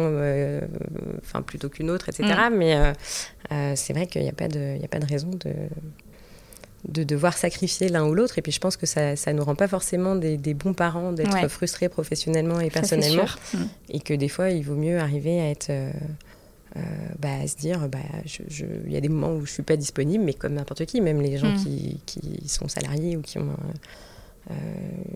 enfin 1.22 1.42
plutôt 1.42 1.70
qu'une 1.70 1.90
autre, 1.90 2.10
etc. 2.10 2.28
Mm. 2.50 2.56
Mais 2.56 3.75
c'est 3.75 3.94
vrai 3.94 4.08
qu'il 4.08 4.24
n'y 4.24 4.30
a 4.30 4.34
pas 4.34 4.48
de, 4.48 4.75
il 4.78 4.84
a 4.84 4.88
pas 4.88 5.00
de 5.00 5.06
raison 5.06 5.30
de 5.30 5.52
de 6.88 7.04
devoir 7.04 7.38
sacrifier 7.38 7.89
l'un 7.89 8.06
ou 8.06 8.13
l'autre. 8.13 8.38
Et 8.38 8.42
puis 8.42 8.51
je 8.51 8.60
pense 8.60 8.77
que 8.77 8.86
ça 8.86 9.15
ne 9.15 9.32
nous 9.34 9.44
rend 9.44 9.56
pas 9.56 9.68
forcément 9.68 10.15
des, 10.15 10.54
bons 10.54 10.74
parents 10.74 11.12
d'être 11.12 11.48
frustrés 11.48 11.89
professionnellement 11.89 12.60
et 12.60 12.70
personnellement. 12.70 13.25
Mm. 13.54 13.58
Et 13.89 14.00
que 14.00 14.13
des 14.13 14.30
fois, 14.30 14.50
il 14.50 14.63
vaut 14.63 14.75
mieux 14.75 15.00
arriver 15.00 15.39
à 15.39 15.50
être... 15.50 15.70
Euh, 15.70 15.92
euh, 16.77 16.82
bah, 17.20 17.30
à 17.42 17.48
se 17.48 17.56
dire, 17.56 17.88
bah, 17.88 18.00
il 18.86 18.92
y 18.92 18.98
a 18.98 19.00
des 19.00 19.08
moments 19.08 19.34
où 19.34 19.46
je 19.46 19.51
suis 19.51 19.63
pas 19.63 19.77
disponible, 19.77 20.25
mais 20.25 20.34
comme 20.34 20.56
n'importe 20.56 20.86
qui, 20.86 21.00
même 21.00 21.22
les 21.22 21.38
gens 21.38 21.54
mm. 21.54 21.63
qui, 21.63 22.01
qui, 22.06 22.50
sont 22.50 22.68
salariés 22.68 23.15
ou 23.15 23.22
qui 23.22 23.38
ont 23.38 23.56
euh, 24.52 24.54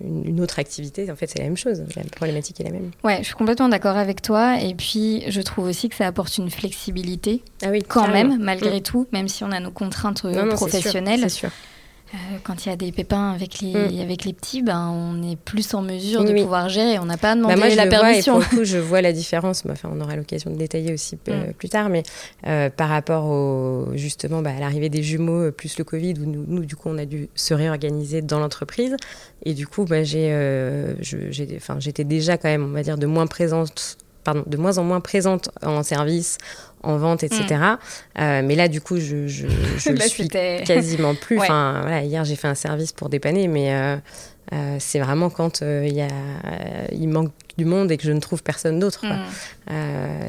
une, 0.03 0.41
autre 0.41 0.59
activité, 0.59 1.09
en 1.12 1.15
fait, 1.15 1.27
c'est 1.27 1.39
la 1.39 1.45
même 1.45 1.57
chose. 1.57 1.83
La 1.95 2.03
problématique 2.03 2.59
est 2.62 2.63
la 2.63 2.71
même. 2.71 2.91
Ouais, 3.03 3.19
je 3.19 3.25
suis 3.25 3.36
complètement 3.36 3.69
d'accord 3.69 3.98
avec 3.98 4.21
toi. 4.21 4.59
Et 4.62 4.74
puis, 4.74 5.24
je 5.27 5.41
trouve 5.41 5.65
aussi 5.65 5.89
que 5.89 5.95
ça 5.95 6.07
apporte 6.07 6.38
une 6.38 6.50
flexibilité, 6.50 7.43
ah 7.63 7.69
oui, 7.69 7.83
quand 7.88 8.07
même, 8.07 8.38
malgré 8.39 8.79
mm. 8.79 8.83
tout, 8.83 9.07
même 9.12 9.27
si 9.27 9.43
on 9.43 9.51
a 9.51 9.59
nos 9.59 9.71
contraintes 9.71 10.24
professionnelles. 10.55 11.21
C'est 11.21 11.29
sûr. 11.29 11.51
Euh, 12.13 12.37
quand 12.43 12.65
il 12.65 12.69
y 12.69 12.71
a 12.71 12.75
des 12.75 12.91
pépins 12.91 13.31
avec 13.33 13.59
les, 13.59 13.73
mm. 13.73 14.01
avec 14.01 14.25
les 14.25 14.33
petits, 14.33 14.63
ben, 14.63 14.89
on 14.89 15.21
est 15.21 15.35
plus 15.35 15.73
en 15.75 15.81
mesure 15.81 16.23
de 16.23 16.33
pouvoir 16.33 16.67
gérer. 16.67 16.97
On 16.97 17.05
n'a 17.05 17.17
pas 17.17 17.35
demandé 17.35 17.53
bah 17.53 17.67
moi, 17.67 17.75
la 17.75 17.87
permission. 17.87 18.35
Vois, 18.35 18.43
et 18.43 18.47
pour 18.47 18.57
le 18.57 18.59
coup, 18.59 18.65
je 18.65 18.77
vois 18.77 19.01
la 19.01 19.13
différence. 19.13 19.63
Enfin, 19.69 19.89
on 19.93 20.01
aura 20.01 20.15
l'occasion 20.15 20.49
de 20.49 20.55
détailler 20.55 20.91
aussi 20.91 21.19
euh, 21.27 21.49
mm. 21.49 21.53
plus 21.53 21.69
tard, 21.69 21.89
mais 21.89 22.03
euh, 22.47 22.69
par 22.69 22.89
rapport 22.89 23.25
au, 23.25 23.89
justement 23.93 24.41
bah, 24.41 24.51
à 24.57 24.59
l'arrivée 24.59 24.89
des 24.89 25.03
jumeaux 25.03 25.51
plus 25.51 25.77
le 25.77 25.83
Covid, 25.83 26.13
où 26.19 26.25
nous, 26.25 26.45
nous, 26.47 26.65
du 26.65 26.75
coup, 26.75 26.89
on 26.89 26.97
a 26.97 27.05
dû 27.05 27.29
se 27.35 27.53
réorganiser 27.53 28.21
dans 28.21 28.39
l'entreprise. 28.39 28.95
Et 29.45 29.53
du 29.53 29.67
coup, 29.67 29.85
bah, 29.85 30.03
j'ai, 30.03 30.35
j'étais 31.01 32.03
déjà 32.03 32.37
quand 32.37 32.49
même, 32.49 32.65
on 32.65 32.73
va 32.73 32.81
dire, 32.81 32.97
de 32.97 33.05
moins 33.05 33.27
présente 33.27 33.97
pardon, 34.23 34.43
de 34.45 34.57
moins 34.57 34.77
en 34.77 34.83
moins 34.83 34.99
présente 34.99 35.49
en 35.63 35.83
service, 35.83 36.37
en 36.83 36.98
vente, 36.98 37.24
etc. 37.24 37.43
Mm. 38.15 38.45
mais 38.45 38.55
là, 38.55 38.67
du 38.67 38.81
coup, 38.81 38.98
je, 38.98 39.27
je, 39.27 39.48
je 39.77 39.89
le 39.89 40.00
suis 40.01 40.27
quasiment 40.27 41.15
plus. 41.15 41.39
Enfin, 41.39 41.79
voilà, 41.81 42.03
hier, 42.03 42.24
j'ai 42.24 42.36
fait 42.36 42.48
un 42.48 42.55
service 42.55 42.91
pour 42.91 43.09
dépanner, 43.09 43.48
mais 43.48 44.00
euh, 44.51 44.77
c'est 44.79 44.99
vraiment 44.99 45.29
quand 45.29 45.61
euh, 45.61 45.85
il, 45.87 45.93
y 45.93 46.01
a, 46.01 46.07
euh, 46.07 46.85
il 46.91 47.07
manque 47.07 47.31
du 47.57 47.65
monde 47.65 47.91
et 47.91 47.97
que 47.97 48.03
je 48.03 48.11
ne 48.11 48.19
trouve 48.19 48.41
personne 48.41 48.79
d'autre. 48.79 49.05
Mm. 49.05 49.73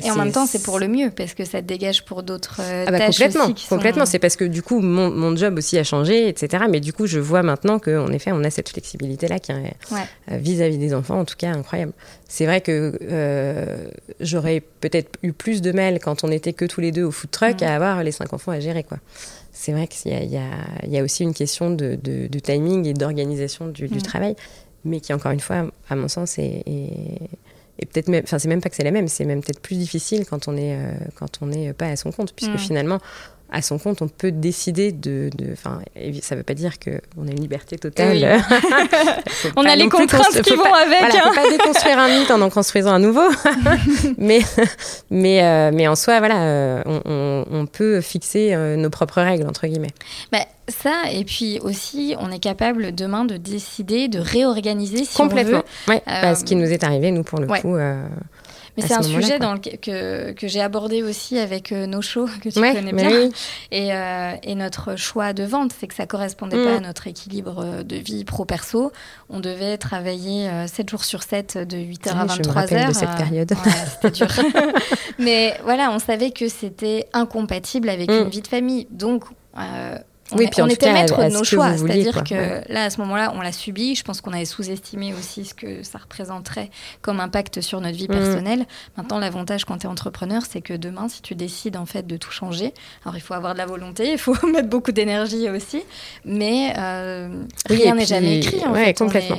et 0.04 0.10
en 0.10 0.16
même 0.16 0.32
temps, 0.32 0.46
c'est 0.46 0.62
pour 0.62 0.78
le 0.78 0.88
mieux 0.88 1.10
parce 1.10 1.32
que 1.32 1.44
ça 1.44 1.62
te 1.62 1.66
dégage 1.66 2.04
pour 2.04 2.22
d'autres 2.22 2.60
ah 2.60 2.90
bah 2.90 2.98
tâches 2.98 3.16
complètement, 3.16 3.44
aussi 3.46 3.68
complètement. 3.68 4.06
C'est 4.06 4.18
parce 4.18 4.36
que 4.36 4.44
du 4.44 4.62
coup, 4.62 4.80
mon, 4.80 5.10
mon, 5.10 5.34
job 5.36 5.56
aussi 5.56 5.78
a 5.78 5.84
changé, 5.84 6.28
etc. 6.28 6.64
Mais 6.68 6.80
du 6.80 6.92
coup, 6.92 7.06
je 7.06 7.18
vois 7.18 7.42
maintenant 7.42 7.78
qu'en 7.78 8.08
effet, 8.08 8.32
on 8.32 8.42
a 8.44 8.50
cette 8.50 8.68
flexibilité-là 8.68 9.38
qui 9.38 9.52
est 9.52 9.74
vis-à-vis 10.28 10.78
des 10.78 10.92
enfants, 10.92 11.20
en 11.20 11.24
tout 11.24 11.36
cas, 11.38 11.52
incroyable. 11.52 11.92
C'est 12.28 12.46
vrai 12.46 12.60
que 12.60 12.98
j'aurais 14.20 14.60
peut-être 14.80 15.18
eu 15.22 15.32
plus 15.32 15.62
de 15.62 15.72
mal 15.72 15.98
quand 16.00 16.24
on 16.24 16.30
était 16.30 16.52
que 16.52 16.64
tous 16.64 16.80
les 16.80 16.92
deux 16.92 17.04
au 17.04 17.10
food 17.12 17.30
truck 17.30 17.62
mm. 17.62 17.64
à 17.64 17.74
avoir 17.74 18.02
les 18.02 18.12
cinq 18.12 18.32
enfants 18.32 18.52
à 18.52 18.60
gérer, 18.60 18.82
quoi 18.82 18.98
c'est 19.60 19.72
vrai 19.72 19.86
qu'il 19.88 20.10
y, 20.10 20.14
y, 20.14 20.90
y, 20.90 20.98
a 20.98 21.02
aussi 21.02 21.22
une 21.22 21.34
question 21.34 21.70
de, 21.70 21.94
de, 22.02 22.38
timing 22.38 22.86
et 22.86 22.94
d'organisation 22.94 23.68
du, 23.68 23.88
du, 23.88 23.98
mm. 23.98 24.02
travail, 24.02 24.34
mais 24.86 25.00
qui, 25.00 25.12
encore 25.12 25.32
une 25.32 25.40
fois, 25.40 25.66
à 25.90 25.96
mon 25.96 26.08
sens, 26.08 26.38
est, 26.38 26.62
est, 26.66 27.86
peut-être 27.92 28.08
même, 28.08 28.22
enfin, 28.24 28.38
c'est 28.38 28.48
même 28.48 28.62
pas 28.62 28.70
que 28.70 28.76
c'est 28.76 28.84
la 28.84 28.90
même, 28.90 29.06
c'est 29.06 29.26
même 29.26 29.42
peut-être 29.42 29.60
plus 29.60 29.76
difficile 29.76 30.24
quand 30.24 30.48
on 30.48 30.56
est, 30.56 30.76
euh, 30.76 30.92
quand 31.14 31.40
on 31.42 31.46
n'est 31.46 31.74
pas 31.74 31.88
à 31.88 31.96
son 31.96 32.10
compte, 32.10 32.32
puisque 32.32 32.54
mm. 32.54 32.58
finalement, 32.58 33.00
à 33.52 33.62
son 33.62 33.78
compte, 33.78 34.02
on 34.02 34.08
peut 34.08 34.30
décider 34.30 34.92
de. 34.92 35.30
Enfin, 35.52 35.80
ça 36.22 36.34
ne 36.34 36.40
veut 36.40 36.44
pas 36.44 36.54
dire 36.54 36.74
qu'on 36.78 37.26
a 37.26 37.30
une 37.30 37.40
liberté 37.40 37.78
totale. 37.78 38.42
on 39.56 39.64
a 39.64 39.76
les 39.76 39.88
contraintes 39.88 40.40
qui 40.42 40.54
vont 40.54 40.72
avec. 40.72 41.00
Voilà, 41.00 41.26
hein. 41.26 41.32
pas 41.34 41.50
déconstruire 41.50 41.98
un 41.98 42.18
mythe 42.18 42.30
en 42.30 42.40
en 42.40 42.50
construisant 42.50 42.92
un 42.92 42.98
nouveau. 42.98 43.28
mais, 44.18 44.40
mais, 45.10 45.42
euh, 45.42 45.70
mais 45.72 45.88
en 45.88 45.96
soi, 45.96 46.18
voilà, 46.18 46.42
euh, 46.42 46.82
on, 46.86 47.44
on, 47.50 47.66
peut 47.66 48.00
fixer 48.00 48.54
euh, 48.54 48.76
nos 48.76 48.90
propres 48.90 49.20
règles, 49.20 49.46
entre 49.46 49.66
guillemets. 49.66 49.94
Bah, 50.30 50.44
ça, 50.68 51.10
et 51.12 51.24
puis 51.24 51.58
aussi, 51.62 52.14
on 52.18 52.30
est 52.30 52.38
capable 52.38 52.94
demain 52.94 53.24
de 53.24 53.36
décider, 53.36 54.08
de 54.08 54.20
réorganiser 54.20 55.04
si 55.04 55.16
Complètement. 55.16 55.62
on 55.88 55.90
veut. 55.90 55.96
Ouais, 55.96 56.02
bah, 56.06 56.34
ce 56.34 56.44
qui 56.44 56.54
nous 56.54 56.70
est 56.70 56.84
arrivé, 56.84 57.10
nous, 57.10 57.24
pour 57.24 57.40
le 57.40 57.46
coup. 57.46 57.76
Mais 58.76 58.86
c'est 58.86 58.94
un 58.94 59.02
sujet 59.02 59.38
dans 59.38 59.54
le, 59.54 59.58
que, 59.58 60.32
que 60.32 60.48
j'ai 60.48 60.60
abordé 60.60 61.02
aussi 61.02 61.38
avec 61.38 61.72
euh, 61.72 61.86
nos 61.86 62.02
shows, 62.02 62.28
que 62.42 62.48
tu 62.48 62.60
connais 62.60 62.92
bien. 62.92 63.30
Et, 63.70 63.92
euh, 63.92 64.32
et, 64.42 64.54
notre 64.54 64.96
choix 64.96 65.32
de 65.32 65.44
vente, 65.44 65.72
c'est 65.78 65.86
que 65.86 65.94
ça 65.94 66.06
correspondait 66.06 66.62
pas 66.62 66.76
à 66.76 66.80
mm. 66.80 66.84
notre 66.84 67.06
équilibre 67.06 67.64
euh, 67.64 67.82
de 67.82 67.96
vie 67.96 68.24
pro-perso. 68.24 68.92
On 69.28 69.40
devait 69.40 69.78
travailler 69.78 70.50
7 70.66 70.88
jours 70.88 71.04
sur 71.04 71.22
7 71.22 71.58
de 71.58 71.76
8h 71.76 72.10
à 72.10 72.26
23h. 72.26 72.88
de 72.88 72.92
cette 72.92 73.16
période. 73.16 73.52
c'était 74.00 74.10
dur. 74.10 74.28
Mais 75.18 75.58
voilà, 75.64 75.90
on 75.92 75.98
savait 75.98 76.30
que 76.30 76.48
c'était 76.48 77.06
incompatible 77.12 77.88
avec 77.88 78.10
mm. 78.10 78.14
une 78.14 78.28
vie 78.28 78.42
de 78.42 78.48
famille. 78.48 78.86
Donc, 78.90 79.24
on, 80.32 80.38
oui, 80.38 80.48
puis 80.50 80.62
on 80.62 80.66
était 80.66 80.92
maître 80.92 81.22
de 81.22 81.32
nos 81.32 81.44
choix. 81.44 81.76
C'est-à-dire 81.76 82.24
que 82.24 82.72
là, 82.72 82.84
à 82.84 82.90
ce 82.90 83.00
moment-là, 83.00 83.32
on 83.34 83.40
l'a 83.40 83.52
subi. 83.52 83.94
Je 83.94 84.02
pense 84.02 84.20
qu'on 84.20 84.32
avait 84.32 84.44
sous-estimé 84.44 85.14
aussi 85.14 85.44
ce 85.44 85.54
que 85.54 85.82
ça 85.82 85.98
représenterait 85.98 86.70
comme 87.02 87.20
impact 87.20 87.60
sur 87.60 87.80
notre 87.80 87.96
vie 87.96 88.04
mm. 88.04 88.14
personnelle. 88.14 88.66
Maintenant, 88.96 89.18
l'avantage 89.18 89.64
quand 89.64 89.78
tu 89.78 89.86
es 89.86 89.90
entrepreneur, 89.90 90.42
c'est 90.48 90.60
que 90.60 90.74
demain, 90.74 91.08
si 91.08 91.22
tu 91.22 91.34
décides 91.34 91.76
en 91.76 91.86
fait 91.86 92.06
de 92.06 92.16
tout 92.16 92.30
changer, 92.30 92.72
alors 93.04 93.16
il 93.16 93.20
faut 93.20 93.34
avoir 93.34 93.54
de 93.54 93.58
la 93.58 93.66
volonté, 93.66 94.12
il 94.12 94.18
faut 94.18 94.34
mettre 94.46 94.68
beaucoup 94.68 94.92
d'énergie 94.92 95.48
aussi, 95.48 95.82
mais 96.24 96.74
euh, 96.78 97.28
rien 97.66 97.94
n'est 97.94 98.06
jamais 98.06 98.38
écrit. 98.38 98.64
En 98.64 98.74
fait, 98.74 98.96
complètement. 98.96 99.38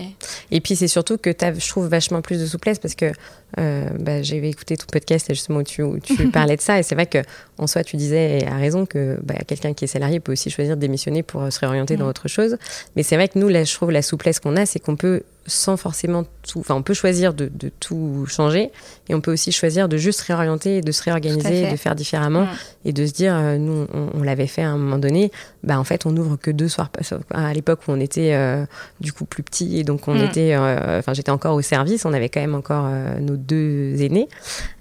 Et 0.52 0.62
puis 0.62 0.76
c'est 0.76 0.88
surtout 0.88 1.18
que 1.18 1.30
tu 1.30 1.46
as, 1.46 1.54
je 1.54 1.70
trouve, 1.70 1.88
vachement 1.88 2.22
plus 2.22 2.40
de 2.40 2.46
souplesse 2.46 2.80
parce 2.80 2.96
que 2.96 3.12
euh, 3.60 3.90
bah, 4.00 4.22
j'ai 4.22 4.48
écouté 4.48 4.78
ton 4.78 4.86
podcast 4.92 5.28
justement 5.30 5.60
où 5.60 5.64
tu, 5.64 5.84
où 5.84 6.00
tu 6.00 6.28
parlais 6.32 6.56
de 6.56 6.62
ça 6.62 6.80
et 6.80 6.84
c'est 6.84 6.96
vrai 6.96 7.06
que 7.06 7.20
en 7.58 7.68
soi 7.68 7.84
tu 7.84 7.98
disais 7.98 8.40
et 8.40 8.48
à 8.48 8.56
raison 8.56 8.86
que 8.86 9.18
bah, 9.24 9.36
quelqu'un 9.46 9.74
qui 9.74 9.86
est 9.86 9.88
salarié 9.88 10.20
peut 10.20 10.32
aussi 10.32 10.50
choisir 10.50 10.76
de 10.76 10.82
démissionner 10.82 11.24
pour 11.24 11.52
se 11.52 11.60
réorienter 11.60 11.98
dans 11.98 12.08
autre 12.08 12.28
chose. 12.28 12.58
Mais 12.96 13.04
c'est 13.04 13.16
vrai 13.16 13.28
que 13.28 13.38
nous 13.38 13.50
là 13.50 13.64
je 13.64 13.74
trouve 13.74 13.92
la 13.92 14.02
souplesse 14.02 14.40
qu'on 14.40 14.56
a 14.56 14.66
c'est 14.66 14.80
qu'on 14.80 14.96
peut 14.96 15.24
sans 15.48 15.76
forcément 15.76 16.24
tout. 16.48 16.60
Enfin, 16.60 16.76
on 16.76 16.84
peut 16.84 16.94
choisir 16.94 17.34
de, 17.34 17.50
de, 17.54 17.72
tout 17.80 18.26
changer 18.28 18.72
et 19.10 19.16
on 19.16 19.22
peut 19.22 19.32
aussi 19.32 19.52
choisir 19.52 19.90
de 19.90 19.98
juste 19.98 20.22
réorienter, 20.22 20.82
de 20.82 20.92
se 20.92 21.04
réorganiser, 21.04 21.72
de 21.72 21.76
faire 21.76 21.96
différemment 21.96 22.44
mm. 22.44 22.50
et 22.86 22.94
de 22.94 23.06
se 23.06 23.12
dire, 23.12 23.36
euh, 23.36 23.58
nous, 23.58 23.88
on, 23.92 24.22
l'avait 24.22 24.48
fait 24.48 24.62
à 24.62 24.70
un 24.70 24.78
moment 24.78 25.00
donné, 25.00 25.32
bah 25.64 25.80
en 25.80 25.84
fait, 25.84 26.06
on 26.06 26.12
n'ouvre 26.12 26.38
que 26.38 26.52
deux 26.52 26.68
soirs. 26.68 26.92
À 27.32 27.54
l'époque 27.54 27.82
où 27.88 27.92
on 27.92 28.00
était 28.00 28.34
euh, 28.34 28.66
du 29.00 29.14
coup 29.14 29.26
plus 29.26 29.44
petit 29.44 29.80
et 29.80 29.84
donc 29.84 30.08
on 30.08 30.14
mm. 30.14 30.26
était. 30.26 30.54
Euh, 30.54 31.00
enfin, 31.00 31.14
j'étais 31.14 31.32
encore 31.32 31.56
au 31.56 31.62
service, 31.62 32.06
on 32.06 32.14
avait 32.14 32.30
quand 32.30 32.42
même 32.42 32.56
encore 32.56 32.90
nos 33.20 33.38
deux 33.38 34.02
aînés. 34.02 34.30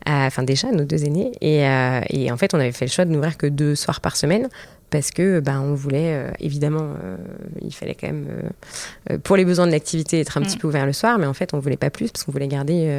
Enfin, 0.06 0.42
déjà, 0.42 0.70
nos 0.72 0.84
deux 0.84 1.04
aînés. 1.04 1.32
Et, 1.40 1.60
et 2.10 2.30
en 2.30 2.36
fait, 2.36 2.54
on 2.54 2.60
avait 2.60 2.72
fait 2.72 2.86
le 2.86 2.90
choix 2.90 3.04
de 3.04 3.10
n'ouvrir 3.10 3.36
que 3.36 3.46
deux 3.46 3.74
soirs 3.74 4.00
par 4.00 4.16
semaine 4.16 4.48
parce 4.90 5.10
que 5.10 5.40
ben, 5.40 5.60
on 5.60 5.74
voulait, 5.74 6.14
euh, 6.14 6.30
évidemment, 6.40 6.94
euh, 7.04 7.16
il 7.62 7.72
fallait 7.72 7.94
quand 7.94 8.08
même, 8.08 8.26
euh, 9.10 9.18
pour 9.18 9.36
les 9.36 9.44
besoins 9.44 9.66
de 9.66 9.70
l'activité, 9.72 10.20
être 10.20 10.36
un 10.36 10.42
petit 10.42 10.56
mm. 10.56 10.60
peu 10.60 10.68
ouvert 10.68 10.86
le 10.86 10.92
soir, 10.92 11.18
mais 11.18 11.26
en 11.26 11.34
fait, 11.34 11.54
on 11.54 11.58
voulait 11.60 11.76
pas 11.76 11.90
plus 11.90 12.10
parce 12.10 12.24
qu'on 12.24 12.32
voulait 12.32 12.48
garder 12.48 12.98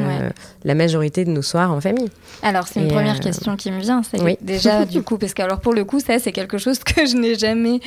la 0.64 0.76
majorité 0.76 1.26
de 1.26 1.32
nos 1.32 1.42
soirs 1.42 1.72
en 1.72 1.82
famille. 1.82 2.10
Alors, 2.42 2.68
c'est 2.68 2.80
une 2.80 2.88
première 2.88 3.20
question 3.20 3.56
qui 3.58 3.72
me 3.72 3.80
vient. 3.80 4.02
C'est 4.04 4.22
oui. 4.22 4.38
déjà, 4.42 4.86
du 4.96 5.04
coup, 5.04 5.18
parce 5.18 5.34
que, 5.34 5.42
alors, 5.42 5.60
pour 5.60 5.74
le 5.74 5.84
coup, 5.84 6.00
ça, 6.00 6.20
c'est 6.20 6.32
quelque 6.32 6.58
chose 6.58 6.80
que 6.80 7.06
je 7.06 7.16
n'ai 7.18 7.36
jamais 7.36 7.80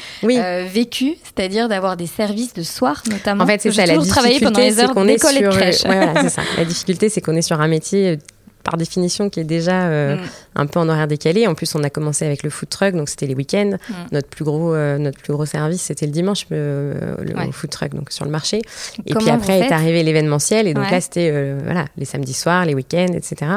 vécu, 0.66 1.14
c'est-à-dire 1.22 1.68
d'avoir 1.68 1.96
des 1.96 2.06
services 2.06 2.54
de 2.54 2.62
soir, 2.62 3.02
notamment. 3.10 3.44
En 3.44 3.46
fait, 3.46 3.60
c'est 3.60 3.72
ça, 3.72 3.86
la 3.86 3.98
difficulté, 3.98 4.70
c'est 4.70 4.88
qu'on 4.92 5.08
est 5.08 5.18
sur... 5.18 5.86
voilà, 5.86 6.28
ça. 6.28 6.42
La 6.56 6.64
difficulté, 6.64 7.08
c'est 7.08 7.20
qu'on 7.20 7.36
est 7.36 7.42
sur 7.42 7.60
un 7.60 7.68
métier 7.68 8.18
par 8.64 8.76
définition 8.76 9.30
qui 9.30 9.40
est 9.40 9.44
déjà 9.44 9.84
euh, 9.84 10.16
mm. 10.16 10.20
un 10.56 10.66
peu 10.66 10.80
en 10.80 10.88
horaire 10.88 11.06
décalé. 11.06 11.46
En 11.46 11.54
plus, 11.54 11.74
on 11.74 11.84
a 11.84 11.90
commencé 11.90 12.24
avec 12.24 12.42
le 12.42 12.50
food 12.50 12.68
truck, 12.70 12.94
donc 12.94 13.08
c'était 13.08 13.26
les 13.26 13.34
week-ends. 13.34 13.76
Mm. 13.88 13.92
Notre 14.12 14.28
plus 14.28 14.44
gros 14.44 14.74
euh, 14.74 14.98
notre 14.98 15.20
plus 15.20 15.32
gros 15.32 15.46
service, 15.46 15.82
c'était 15.82 16.06
le 16.06 16.12
dimanche, 16.12 16.46
euh, 16.50 17.16
le 17.20 17.52
food 17.52 17.70
truck, 17.70 17.94
donc 17.94 18.10
sur 18.10 18.24
le 18.24 18.30
marché. 18.30 18.62
Et 19.06 19.14
puis 19.14 19.30
après 19.30 19.60
est 19.60 19.72
arrivé 19.72 20.02
l'événementiel, 20.02 20.66
et 20.66 20.74
donc 20.74 20.90
là 20.90 21.00
c'était 21.00 21.54
voilà 21.62 21.84
les 21.96 22.06
samedis 22.06 22.34
soirs, 22.34 22.64
les 22.64 22.74
week-ends, 22.74 23.12
etc. 23.12 23.52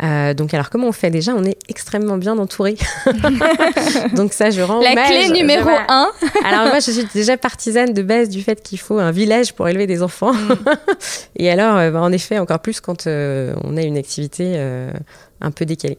donc 0.00 0.54
alors 0.54 0.70
comment 0.70 0.88
on 0.88 0.92
fait 0.92 1.10
déjà? 1.10 1.34
On 1.34 1.44
est 1.44 1.58
extrêmement 1.68 2.16
bien 2.16 2.38
entouré. 2.38 2.76
donc 4.14 4.32
ça, 4.32 4.50
je 4.50 4.60
rends 4.60 4.80
la 4.80 4.94
clé 5.06 5.30
numéro 5.30 5.70
un. 5.88 6.10
alors 6.44 6.66
moi, 6.66 6.80
je 6.80 6.90
suis 6.90 7.06
déjà 7.14 7.36
partisane 7.36 7.92
de 7.92 8.02
base 8.02 8.28
du 8.28 8.42
fait 8.42 8.62
qu'il 8.62 8.78
faut 8.78 8.98
un 8.98 9.10
village 9.10 9.54
pour 9.54 9.68
élever 9.68 9.86
des 9.86 10.02
enfants. 10.02 10.32
Mm. 10.32 10.54
et 11.36 11.50
alors, 11.50 11.92
bah, 11.92 12.00
en 12.00 12.12
effet, 12.12 12.38
encore 12.38 12.60
plus 12.60 12.80
quand 12.80 13.06
on 13.06 13.76
a 13.76 13.82
une 13.82 13.96
activité 13.96 14.54
euh, 14.56 14.90
un 15.40 15.50
peu 15.50 15.64
décalé. 15.66 15.98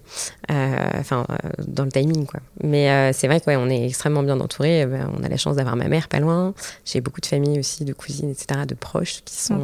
Euh, 0.51 0.89
enfin, 0.99 1.25
euh, 1.29 1.49
dans 1.67 1.85
le 1.85 1.91
timing, 1.91 2.25
quoi. 2.25 2.39
Mais 2.63 3.13
c'est 3.13 3.27
vrai 3.27 3.41
qu'on 3.41 3.69
est 3.69 3.85
extrêmement 3.85 4.23
bien 4.23 4.39
entouré. 4.39 4.85
Ben, 4.85 5.11
on 5.17 5.23
a 5.23 5.29
la 5.29 5.37
chance 5.37 5.55
d'avoir 5.55 5.75
ma 5.75 5.87
mère 5.87 6.07
pas 6.07 6.19
loin. 6.19 6.53
J'ai 6.85 7.01
beaucoup 7.01 7.21
de 7.21 7.25
familles 7.25 7.59
aussi, 7.59 7.85
de 7.85 7.93
cousines, 7.93 8.29
etc., 8.29 8.61
de 8.67 8.75
proches 8.75 9.21
qui 9.25 9.35
sont, 9.35 9.63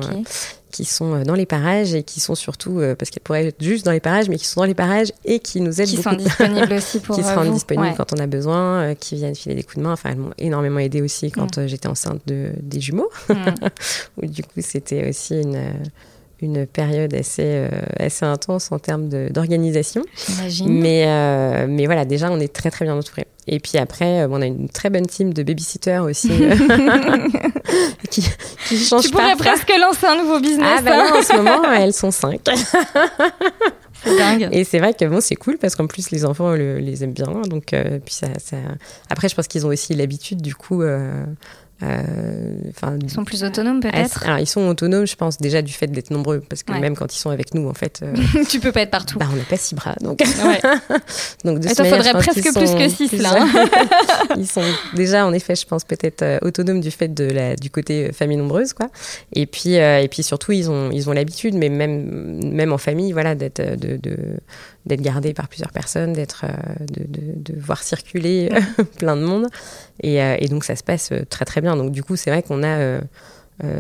qui 0.72 0.86
sont 0.86 1.24
dans 1.24 1.36
les 1.36 1.46
parages 1.46 1.94
et 1.94 2.04
qui 2.04 2.20
sont 2.20 2.36
surtout, 2.36 2.82
parce 2.98 3.10
qu'elles 3.10 3.24
pourraient 3.24 3.48
être 3.48 3.64
juste 3.64 3.86
dans 3.86 3.92
les 3.92 4.00
parages, 4.00 4.30
mais 4.30 4.38
qui 4.38 4.46
sont 4.46 4.62
dans 4.62 4.68
les 4.68 4.74
parages 4.74 5.12
et 5.26 5.40
qui 5.40 5.62
nous 5.62 5.82
aident 5.82 5.90
qui 5.90 5.98
beaucoup. 5.98 6.10
Sont 6.10 6.16
disponibles 6.16 6.74
aussi 6.74 7.00
pour 7.02 7.16
qui 7.16 7.24
se 7.24 7.34
rendent 7.34 7.54
disponibles 7.54 7.96
quand 7.98 8.14
on 8.14 8.22
a 8.22 8.28
besoin, 8.28 8.96
qui 8.96 9.16
viennent 9.16 9.36
filer 9.36 9.56
des 9.56 9.64
coups 9.64 9.78
de 9.78 9.84
main. 9.84 9.94
Enfin, 9.94 10.12
elles 10.12 10.18
m'ont 10.18 10.34
énormément 10.38 10.80
aidé 10.80 11.02
aussi 11.02 11.32
quand 11.32 11.58
mm. 11.58 11.68
j'étais 11.68 11.88
enceinte 11.88 12.22
de, 12.28 12.52
des 12.62 12.80
jumeaux. 12.80 13.10
Mm. 13.30 13.34
Où 14.22 14.26
du 14.28 14.44
coup, 14.44 14.62
c'était 14.62 15.10
aussi 15.10 15.42
une 15.42 15.74
une 16.44 16.66
période 16.66 17.14
assez, 17.14 17.44
euh, 17.46 17.70
assez 18.00 18.26
intense 18.26 18.72
en 18.72 18.80
termes 18.80 19.10
d'organisation. 19.30 20.04
Mais, 20.66 21.06
euh, 21.08 21.66
mais 21.68 21.86
voilà, 21.86 22.06
déjà, 22.06 22.30
on 22.32 22.40
est 22.40 22.54
très 22.54 22.70
très 22.70 22.86
bien 22.86 22.96
entouré. 22.96 23.26
Et 23.48 23.60
puis 23.60 23.78
après, 23.78 24.22
euh, 24.22 24.28
on 24.30 24.42
a 24.42 24.46
une 24.46 24.70
très 24.70 24.90
bonne 24.90 25.06
team 25.06 25.34
de 25.34 25.44
babysitters 25.44 26.04
aussi 26.04 26.30
qui, 28.10 28.24
qui 28.68 28.78
change 28.78 29.04
Tu 29.04 29.10
pourrais 29.10 29.36
presque 29.36 29.72
lancer 29.80 30.06
un 30.06 30.18
nouveau 30.18 30.40
business. 30.40 30.80
Ah 30.80 30.82
bah 30.82 30.98
non, 30.98 31.18
en 31.18 31.22
ce 31.22 31.36
moment, 31.36 31.64
elles 31.74 31.94
sont 31.94 32.12
cinq. 32.12 32.42
Dingue. 34.06 34.50
Et 34.52 34.66
c'est 34.66 34.80
vrai 34.80 34.94
que 34.94 35.06
bon, 35.06 35.22
c'est 35.22 35.36
cool 35.36 35.58
parce 35.58 35.76
qu'en 35.76 35.88
plus 35.88 36.12
les 36.12 36.26
enfants 36.26 36.52
les 36.52 37.04
aiment 37.06 37.14
bien. 37.14 37.42
Donc 37.48 37.68
puis 38.06 38.14
ça, 38.14 38.28
ça, 38.38 38.58
Après, 39.10 39.30
je 39.30 39.36
pense 39.36 39.48
qu'ils 39.48 39.66
ont 39.66 39.70
aussi 39.70 39.94
l'habitude 39.94 40.42
du 40.42 40.56
coup. 40.56 40.82
Euh, 40.82 41.24
ils 41.82 43.10
sont 43.10 43.26
plus 43.26 43.44
autonomes 43.44 43.82
peut-être 43.82 44.24
Alors 44.26 44.40
ils 44.40 44.48
sont 44.48 44.68
autonomes, 44.68 45.06
je 45.06 45.16
pense, 45.16 45.38
déjà 45.38 45.62
du 45.62 45.74
fait 45.74 45.88
d'être 45.88 46.12
nombreux, 46.12 46.42
parce 46.48 46.64
que 46.64 46.72
même 46.74 46.96
quand 46.96 47.14
ils 47.14 47.20
sont 47.20 47.30
avec 47.30 47.54
nous, 47.54 47.68
en 47.68 47.74
fait... 47.74 48.02
Euh, 48.04 48.44
tu 48.50 48.60
peux 48.60 48.72
pas 48.72 48.82
être 48.82 48.92
partout. 48.92 49.20
Bah, 49.20 49.28
on 49.32 49.36
n'a 49.36 49.44
pas 49.44 49.58
six 49.58 49.76
bras, 49.76 49.96
donc... 50.02 50.20
donc 51.44 51.60
de 51.60 51.68
Il 51.68 51.76
faudrait 51.76 52.14
presque 52.14 52.54
plus 52.54 52.76
que 52.76 52.90
six, 52.90 53.12
là. 53.18 53.46
Ils 54.38 54.48
sont 54.48 54.64
déjà, 54.96 55.26
en 55.26 55.34
effet, 55.34 55.56
je 55.56 55.66
pense, 55.66 55.84
peut-être 55.84 56.22
euh, 56.22 56.40
autonomes 56.42 56.82
du 56.82 56.92
fait 56.92 57.14
de 57.14 57.26
la, 57.26 57.56
du 57.56 57.70
côté 57.70 58.12
famille 58.14 58.38
nombreuse, 58.38 58.74
quoi. 58.74 58.88
Et 59.34 59.46
puis, 59.46 59.74
et 59.74 60.08
puis 60.10 60.24
surtout, 60.24 60.52
ils 60.52 60.70
ont 60.70 60.92
ils 60.92 61.10
ont 61.10 61.14
l'habitude, 61.14 61.56
mais 61.56 61.70
même, 61.70 62.40
même 62.54 62.72
en 62.72 62.78
famille, 62.78 63.12
voilà, 63.12 63.36
d'être... 63.36 63.62
de, 63.78 63.98
de 63.98 64.18
d'être 64.86 65.02
gardé 65.02 65.34
par 65.34 65.48
plusieurs 65.48 65.72
personnes, 65.72 66.12
d'être, 66.14 66.44
euh, 66.46 66.86
de, 66.86 67.04
de, 67.08 67.54
de, 67.54 67.60
voir 67.60 67.82
circuler 67.84 68.50
plein 68.98 69.16
de 69.16 69.22
monde. 69.24 69.48
Et, 70.02 70.22
euh, 70.22 70.36
et, 70.40 70.48
donc 70.50 70.64
ça 70.66 70.76
se 70.76 70.84
passe 70.84 71.12
euh, 71.14 71.24
très 71.30 71.46
très 71.46 71.62
bien. 71.62 71.76
Donc 71.78 71.92
du 71.92 72.04
coup, 72.04 72.16
c'est 72.18 72.30
vrai 72.32 72.44
qu'on 72.44 72.64
a 72.64 73.00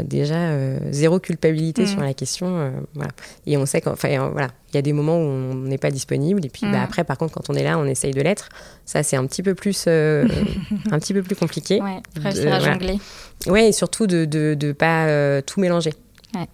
déjà 0.03 0.51
zéro 0.91 1.19
culpabilité 1.19 1.81
Mm. 1.83 1.87
sur 1.87 1.99
la 2.01 2.13
question. 2.13 2.71
voilà. 2.93 3.11
Et 3.47 3.57
on 3.57 3.65
sait 3.65 3.81
qu'enfin, 3.81 4.29
voilà, 4.29 4.47
il 4.71 4.75
y 4.75 4.77
a 4.77 4.81
des 4.81 4.93
moments 4.93 5.17
où 5.17 5.21
on 5.23 5.55
n'est 5.55 5.77
pas 5.79 5.91
disponible. 5.91 6.45
Et 6.45 6.49
puis 6.49 6.61
bah, 6.63 6.77
Mm. 6.79 6.83
après, 6.83 7.03
par 7.03 7.17
contre, 7.17 7.33
quand 7.33 7.49
on 7.49 7.53
est 7.55 7.63
là, 7.63 7.77
on 7.77 7.85
essaye 7.85 8.11
de 8.13 8.21
l'être. 8.21 8.47
Ça, 8.85 9.03
c'est 9.03 9.17
un 9.17 9.25
petit 9.25 9.43
peu 9.43 9.55
plus, 9.55 9.87
un 9.87 10.99
petit 10.99 11.13
peu 11.13 11.21
plus 11.23 11.35
compliqué. 11.35 11.81
Ouais, 11.81 11.97
De- 12.15 12.21
réussir 12.21 12.53
à 12.53 12.59
voilà. 12.59 12.73
jongler. 12.73 12.97
Ouais, 13.47 13.69
et 13.69 13.71
surtout 13.73 14.07
de 14.07 14.23
de 14.25 14.71
pas 14.71 15.41
tout 15.41 15.59
mélanger. 15.59 15.93
Ouais. 16.35 16.47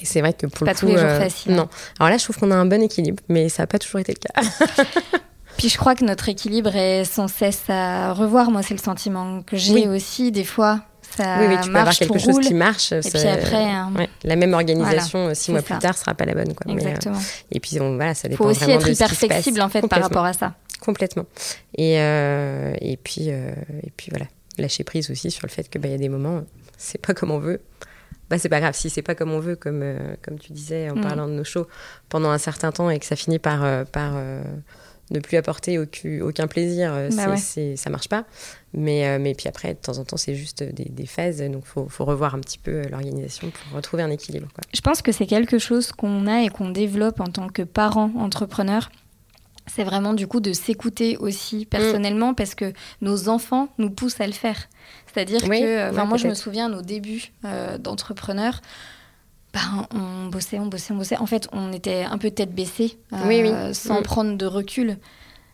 Et 0.00 0.04
c'est 0.04 0.20
vrai 0.20 0.32
que 0.34 0.46
pour 0.46 0.66
Pas 0.66 0.72
le 0.72 0.78
tous 0.78 0.86
coup, 0.86 0.92
les 0.92 0.98
jours 0.98 1.08
euh, 1.08 1.18
facile, 1.20 1.52
Non. 1.54 1.68
Alors 1.98 2.10
là, 2.10 2.18
je 2.18 2.24
trouve 2.24 2.36
qu'on 2.36 2.50
a 2.50 2.54
un 2.56 2.66
bon 2.66 2.82
équilibre, 2.82 3.22
mais 3.28 3.48
ça 3.48 3.62
n'a 3.62 3.66
pas 3.66 3.78
toujours 3.78 4.00
été 4.00 4.12
le 4.12 4.18
cas. 4.18 4.48
Puis 5.56 5.70
je 5.70 5.78
crois 5.78 5.94
que 5.94 6.04
notre 6.04 6.28
équilibre 6.28 6.76
est 6.76 7.04
sans 7.04 7.28
cesse 7.28 7.62
à 7.70 8.12
revoir. 8.12 8.50
Moi, 8.50 8.62
c'est 8.62 8.74
le 8.74 8.80
sentiment 8.80 9.40
que 9.42 9.56
j'ai 9.56 9.72
Oui. 9.72 9.88
aussi. 9.88 10.30
Des 10.30 10.44
fois, 10.44 10.80
ça 11.16 11.38
oui, 11.40 11.46
oui, 11.48 11.54
tu 11.56 11.62
peux 11.62 11.68
avoir 11.70 11.84
marche, 11.86 11.98
quelque 11.98 12.18
chose 12.18 12.34
roule. 12.34 12.44
qui 12.44 12.52
marche. 12.52 12.92
Et 12.92 13.00
puis 13.00 13.26
après, 13.26 13.64
hein, 13.64 13.90
Ouais, 13.96 14.10
la 14.22 14.36
même 14.36 14.52
organisation 14.52 15.28
euh, 15.28 15.34
six 15.34 15.52
mois 15.52 15.60
ça. 15.60 15.66
plus 15.66 15.78
tard 15.78 15.96
sera 15.96 16.12
pas 16.12 16.26
la 16.26 16.34
bonne. 16.34 16.52
Quoi. 16.52 16.66
Mais, 16.66 16.74
euh, 16.74 16.88
exactement. 16.88 17.18
et 17.50 17.60
puis 17.60 17.80
on, 17.80 17.94
voilà, 17.96 18.14
ça 18.14 18.28
dépend 18.28 18.44
faut 18.44 18.50
aussi 18.50 18.64
vraiment 18.64 18.80
être 18.80 18.86
de 18.86 18.92
hyper 18.92 19.08
ce 19.08 19.14
qui 19.14 19.20
se 19.20 19.26
passe. 19.26 19.36
flexible 19.36 19.62
en 19.62 19.68
fait 19.70 19.88
par 19.88 20.02
rapport 20.02 20.24
à 20.26 20.34
ça. 20.34 20.52
Complètement. 20.80 21.24
Et, 21.78 21.98
euh, 22.00 22.74
et, 22.82 22.98
puis, 22.98 23.30
euh, 23.30 23.50
et 23.82 23.90
puis 23.96 24.08
voilà, 24.10 24.26
lâcher 24.58 24.84
prise 24.84 25.10
aussi 25.10 25.30
sur 25.30 25.46
le 25.46 25.50
fait 25.50 25.70
qu'il 25.70 25.80
bah, 25.80 25.88
y 25.88 25.94
a 25.94 25.98
des 25.98 26.10
moments, 26.10 26.42
c'est 26.76 27.00
pas 27.00 27.14
comme 27.14 27.30
on 27.30 27.38
veut. 27.38 27.62
Bah, 28.30 28.38
c'est 28.38 28.48
pas 28.48 28.60
grave, 28.60 28.74
si 28.74 28.90
c'est 28.90 29.02
pas 29.02 29.14
comme 29.14 29.30
on 29.32 29.38
veut, 29.40 29.54
comme, 29.56 29.82
euh, 29.82 30.16
comme 30.22 30.38
tu 30.38 30.52
disais 30.52 30.90
en 30.90 30.96
Mm. 30.96 31.00
parlant 31.02 31.26
de 31.28 31.32
nos 31.32 31.44
shows, 31.44 31.66
pendant 32.08 32.30
un 32.30 32.38
certain 32.38 32.72
temps 32.72 32.90
et 32.90 32.98
que 32.98 33.06
ça 33.06 33.14
finit 33.16 33.38
par, 33.38 33.62
euh, 33.64 33.84
par 33.84 34.14
euh, 34.16 34.42
ne 35.12 35.20
plus 35.20 35.36
apporter 35.36 35.78
aucun, 35.78 36.20
aucun 36.22 36.46
plaisir, 36.48 36.90
Bah 37.16 37.28
ouais. 37.30 37.76
ça 37.76 37.90
marche 37.90 38.08
pas. 38.08 38.24
Mais, 38.74 39.18
mais 39.20 39.34
puis 39.34 39.48
après, 39.48 39.74
de 39.74 39.78
temps 39.78 39.98
en 39.98 40.04
temps, 40.04 40.16
c'est 40.16 40.34
juste 40.34 40.64
des, 40.64 40.86
des 40.86 41.06
phases, 41.06 41.40
donc 41.40 41.62
il 41.64 41.68
faut, 41.68 41.88
faut 41.88 42.04
revoir 42.04 42.34
un 42.34 42.40
petit 42.40 42.58
peu 42.58 42.82
l'organisation 42.88 43.50
pour 43.50 43.76
retrouver 43.76 44.02
un 44.02 44.10
équilibre. 44.10 44.48
Quoi. 44.52 44.64
Je 44.74 44.80
pense 44.80 45.02
que 45.02 45.12
c'est 45.12 45.26
quelque 45.26 45.58
chose 45.60 45.92
qu'on 45.92 46.26
a 46.26 46.42
et 46.42 46.48
qu'on 46.48 46.70
développe 46.70 47.20
en 47.20 47.26
tant 47.28 47.48
que 47.48 47.62
parents 47.62 48.10
entrepreneurs. 48.18 48.90
C'est 49.66 49.84
vraiment 49.84 50.14
du 50.14 50.26
coup 50.26 50.40
de 50.40 50.52
s'écouter 50.52 51.16
aussi 51.16 51.62
Mm. 51.62 51.64
personnellement 51.66 52.34
parce 52.34 52.54
que 52.54 52.72
nos 53.00 53.28
enfants 53.28 53.68
nous 53.78 53.90
poussent 53.90 54.20
à 54.20 54.26
le 54.26 54.32
faire. 54.32 54.68
C'est-à-dire 55.12 55.40
Oui, 55.48 55.60
que, 55.60 55.90
ouais, 55.94 56.04
moi 56.06 56.16
je 56.18 56.28
me 56.28 56.34
souviens 56.34 56.68
nos 56.68 56.82
débuts 56.82 57.32
euh, 57.44 57.78
d'entrepreneurs, 57.78 58.60
ben, 59.52 59.86
on 59.94 60.26
bossait, 60.28 60.58
on 60.58 60.66
bossait, 60.66 60.92
on 60.92 60.96
bossait. 60.96 61.16
En 61.16 61.26
fait, 61.26 61.48
on 61.52 61.72
était 61.72 62.04
un 62.04 62.18
peu 62.18 62.30
tête 62.30 62.54
baissée, 62.54 62.98
euh, 63.12 63.16
Oui, 63.26 63.40
oui. 63.42 63.74
sans 63.74 64.00
Mm. 64.00 64.02
prendre 64.02 64.36
de 64.36 64.46
recul. 64.46 64.98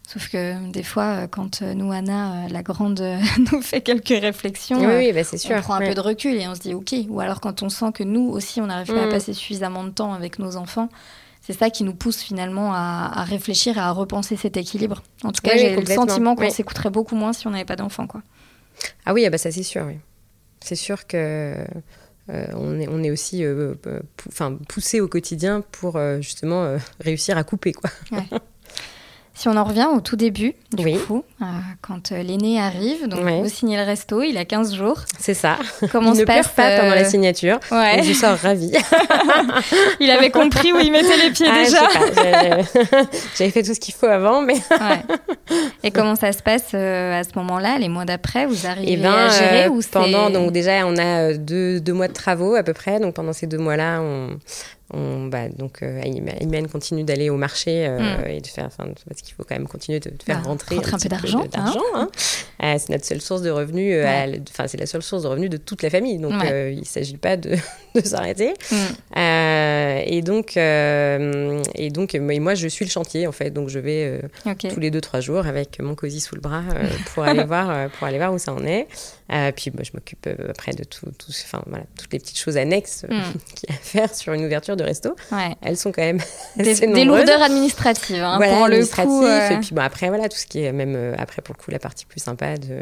Sauf 0.07 0.29
que 0.29 0.71
des 0.73 0.83
fois, 0.83 1.05
euh, 1.05 1.27
quand 1.29 1.63
euh, 1.63 1.75
nous, 1.75 1.93
Anna, 1.93 2.33
euh, 2.33 2.49
la 2.49 2.63
grande, 2.65 3.01
euh, 3.01 3.19
nous 3.53 3.63
fait 3.63 3.81
quelques 3.81 4.09
réflexions, 4.09 4.79
Oui, 4.81 4.85
euh, 4.87 4.99
oui, 4.99 5.13
bah, 5.13 5.23
c'est 5.25 5.39
sûr. 5.39 5.55
on 5.57 5.61
prend 5.63 5.75
un 5.75 5.79
ouais. 5.81 5.89
peu 5.91 5.95
de 5.95 6.01
recul 6.01 6.35
et 6.35 6.49
on 6.49 6.55
se 6.57 6.61
dit 6.61 6.75
ok. 6.75 6.95
Ou 7.09 7.21
alors 7.21 7.41
quand 7.41 7.63
on 7.63 7.69
sent 7.69 7.93
que 7.95 8.03
nous 8.03 8.29
aussi 8.29 8.61
on 8.61 8.67
n'arrive 8.67 8.93
pas 8.93 9.05
à 9.05 9.07
Mm. 9.07 9.11
passer 9.11 9.33
suffisamment 9.33 9.85
de 9.85 9.91
temps 9.91 10.13
avec 10.13 10.41
nos 10.41 10.57
enfants, 10.57 10.89
c'est 11.45 11.53
ça 11.53 11.69
qui 11.71 11.83
nous 11.85 11.95
pousse 11.95 12.23
finalement 12.23 12.73
à, 12.73 13.11
à 13.15 13.25
réfléchir 13.25 13.77
et 13.77 13.81
à 13.81 13.91
repenser 13.91 14.37
cet 14.37 14.57
équilibre. 14.57 15.03
En 15.25 15.33
tout 15.33 15.43
cas, 15.43 15.53
Oui, 15.55 15.59
j'ai 15.61 15.77
le 15.77 15.85
sentiment 15.85 16.35
qu'on 16.37 16.45
Oui. 16.45 16.51
s'écouterait 16.51 16.91
beaucoup 16.91 17.17
moins 17.17 17.33
si 17.35 17.47
on 17.47 17.51
n'avait 17.51 17.65
pas 17.65 17.77
d'enfants. 17.77 18.07
Quoi. 18.07 18.23
Ah 19.05 19.13
oui, 19.13 19.27
ah 19.27 19.31
bah 19.31 19.39
ça 19.39 19.51
c'est 19.51 19.63
sûr. 19.63 19.85
Oui. 19.87 19.99
C'est 20.61 20.77
sûr 20.77 21.07
que 21.07 21.57
euh, 22.31 22.47
on, 22.55 22.79
est, 22.79 22.87
on 22.89 23.03
est 23.03 23.11
aussi 23.11 23.45
euh, 23.45 23.75
euh, 23.89 24.01
pou- 24.17 24.31
poussé 24.69 25.01
au 25.01 25.09
quotidien 25.09 25.63
pour 25.73 25.97
euh, 25.97 26.21
justement 26.21 26.77
réussir 27.01 27.37
à 27.37 27.43
couper. 27.45 27.73
Quoi. 27.73 27.91
Si 29.35 29.49
on 29.49 29.57
en 29.57 29.65
revient 29.65 29.89
au 29.97 30.01
tout 30.01 30.15
début, 30.15 30.55
du 30.73 30.85
Oui. 30.85 30.99
coup, 31.07 31.25
euh, 31.41 31.45
quand 31.81 32.13
euh, 32.13 32.23
l'aîné 32.23 32.61
arrive, 32.61 33.09
donc 33.09 33.21
vous 33.21 33.49
signez 33.49 33.79
le 33.79 33.83
resto, 33.83 34.23
il 34.23 34.37
a 34.37 34.45
15 34.45 34.75
jours. 34.75 34.99
C'est 35.19 35.33
ça. 35.35 35.57
Comment 35.91 36.11
il 36.13 36.17
se 36.17 36.21
ne 36.21 36.27
passe 36.27 36.49
pleure 36.49 36.69
pas 36.69 36.81
pendant 36.81 36.95
la 36.95 37.01
euh, 37.01 37.09
signature. 37.09 37.59
Ouais. 37.71 37.99
Et 37.99 38.03
je 38.03 38.13
sors 38.13 38.37
ravie. 38.37 38.73
Il 40.01 40.11
avait 40.11 40.31
compris 40.31 40.73
où 40.73 40.79
il 40.79 40.93
mettait 40.93 41.17
les 41.17 41.31
pieds 41.31 41.47
Ah, 41.51 41.65
déjà. 41.65 41.89
j'avais- 43.37 43.51
fait 43.51 43.63
tout 43.63 43.75
ce 43.75 43.81
qu'il 43.81 43.95
faut 43.95 44.07
avant, 44.07 44.43
mais 44.43 44.55
Ouais. 44.71 45.57
Et 45.83 45.91
comment 45.91 46.15
ça 46.15 46.33
se 46.33 46.43
passe 46.43 46.71
euh, 46.75 47.19
à 47.21 47.25
ce 47.25 47.31
moment-là, 47.37 47.79
les 47.79 47.89
mois 47.89 48.05
d'après 48.05 48.47
Vous 48.47 48.67
arrivez 48.67 48.93
Eh 48.93 48.97
ben, 48.97 49.13
à 49.13 49.29
gérer 49.31 49.65
euh, 49.67 49.71
ou 49.71 49.81
pendant 49.91 50.31
donc 50.31 50.53
déjà 50.53 50.87
on 50.87 50.97
a 50.97 51.31
euh, 51.31 51.37
deux, 51.39 51.81
deux 51.81 51.93
mois 51.93 52.09
de 52.09 52.13
travaux 52.13 52.55
à 52.55 52.63
peu 52.63 52.73
près 52.73 53.01
donc 53.01 53.15
pendant 53.15 53.33
ces 53.33 53.47
deux 53.47 53.59
mois 53.59 53.77
là 53.77 54.01
on, 54.01 54.39
on 54.93 55.27
bah, 55.27 55.49
donc 55.49 55.83
euh, 55.83 56.03
continue 56.71 57.05
d'aller 57.05 57.31
au 57.31 57.37
marché 57.37 57.87
euh, 57.87 57.99
Mm. 57.99 58.27
et 58.29 58.41
de 58.41 58.47
faire 58.47 58.67
enfin 58.67 58.89
parce 59.09 59.23
qu'il 59.23 59.35
faut 59.35 59.43
quand 59.45 59.55
même 59.57 59.67
continuer 59.69 60.01
de, 60.01 60.11
de 60.11 60.23
faire 60.23 60.39
Bah, 60.41 60.49
rentrer 60.49 60.77
rentrer 60.77 60.93
un 60.95 60.99
petit 60.99 61.09
peu 61.09 61.17
d'argent, 61.17 61.45
d'argent, 61.53 61.81
hein. 61.95 62.09
Euh, 62.63 62.77
c'est 62.79 62.91
notre 62.91 63.05
seule 63.05 63.21
source 63.21 63.43
de 63.43 63.51
revenus 63.51 63.95
euh, 63.95 64.05
Ouais. 64.05 64.41
enfin 64.51 64.67
c'est 64.69 64.79
la 64.79 64.87
seule 64.87 65.03
source 65.03 65.23
de 65.23 65.29
revenus 65.29 65.51
de 65.51 65.57
toute 65.57 65.83
la 65.83 65.91
famille 65.91 66.19
donc 66.19 66.33
Ouais. 66.43 66.75
il 66.75 66.85
s'agit 66.87 67.17
pas 67.17 67.37
de, 67.37 67.57
de 67.95 68.01
s'arrêter 68.05 68.55
Mm. 68.71 68.77
Euh, 69.19 70.03
et 70.05 70.23
donc 70.23 70.57
et 70.57 71.91
donc 71.91 72.15
moi 72.15 72.55
je 72.55 72.69
suis 72.69 72.85
le 72.85 72.91
chantier 72.91 73.27
en 73.27 73.33
fait 73.33 73.51
donc 73.51 73.69
je 73.69 73.79
vais 73.79 74.21
tous 74.73 74.81
les 74.81 74.91
deux 74.91 75.01
trois 75.01 75.21
jours 75.21 75.47
avec 75.47 75.81
mon 75.81 75.95
cosy 75.95 76.21
sous 76.21 76.35
le 76.35 76.41
bras 76.41 76.63
pour 77.15 77.25
aller 77.25 77.45
voir 77.53 77.91
pour 77.91 78.07
aller 78.07 78.19
voir 78.19 78.33
où 78.33 78.39
ça 78.39 78.53
en 78.53 78.65
est 78.65 78.87
puis 79.57 79.71
bah, 79.71 79.83
je 79.85 79.91
m'occupe 79.95 80.29
après 80.49 80.73
de 80.73 80.85
tout, 80.85 81.07
tout 81.19 81.33
voilà 81.67 81.85
toutes 81.99 82.13
les 82.13 82.19
petites 82.19 82.39
choses 82.39 82.57
annexes 82.57 83.05
euh, 83.11 83.13
Mm. 83.13 83.33
qu'il 83.55 83.69
y 83.69 83.73
a 83.73 83.77
à 83.77 83.79
faire 83.79 84.15
sur 84.15 84.33
une 84.33 84.45
ouverture 84.45 84.77
de 84.77 84.82
resto 84.83 85.15
Ouais. 85.31 85.55
elles 85.63 85.77
sont 85.77 85.93
quand 85.93 86.03
même 86.03 86.21
Des, 86.57 87.05
lourdeurs 87.05 87.43
administratives. 87.43 88.23
hein, 88.23 88.37
voilà 88.37 88.57
pour 88.57 88.69
le 88.69 88.85
coup. 88.87 89.25
euh, 89.25 89.51
et 89.51 89.59
puis 89.61 89.71
bon 89.75 89.83
après 89.83 90.09
voilà 90.09 90.29
tout 90.29 90.37
ce 90.39 90.47
qui 90.47 90.63
est 90.63 90.73
même 90.73 90.95
euh, 90.97 91.15
après 91.19 91.43
pour 91.43 91.55
le 91.59 91.63
coup 91.63 91.71
la 91.71 91.79
partie 91.79 92.07
plus 92.07 92.21
sympa 92.21 92.57
de 92.59 92.81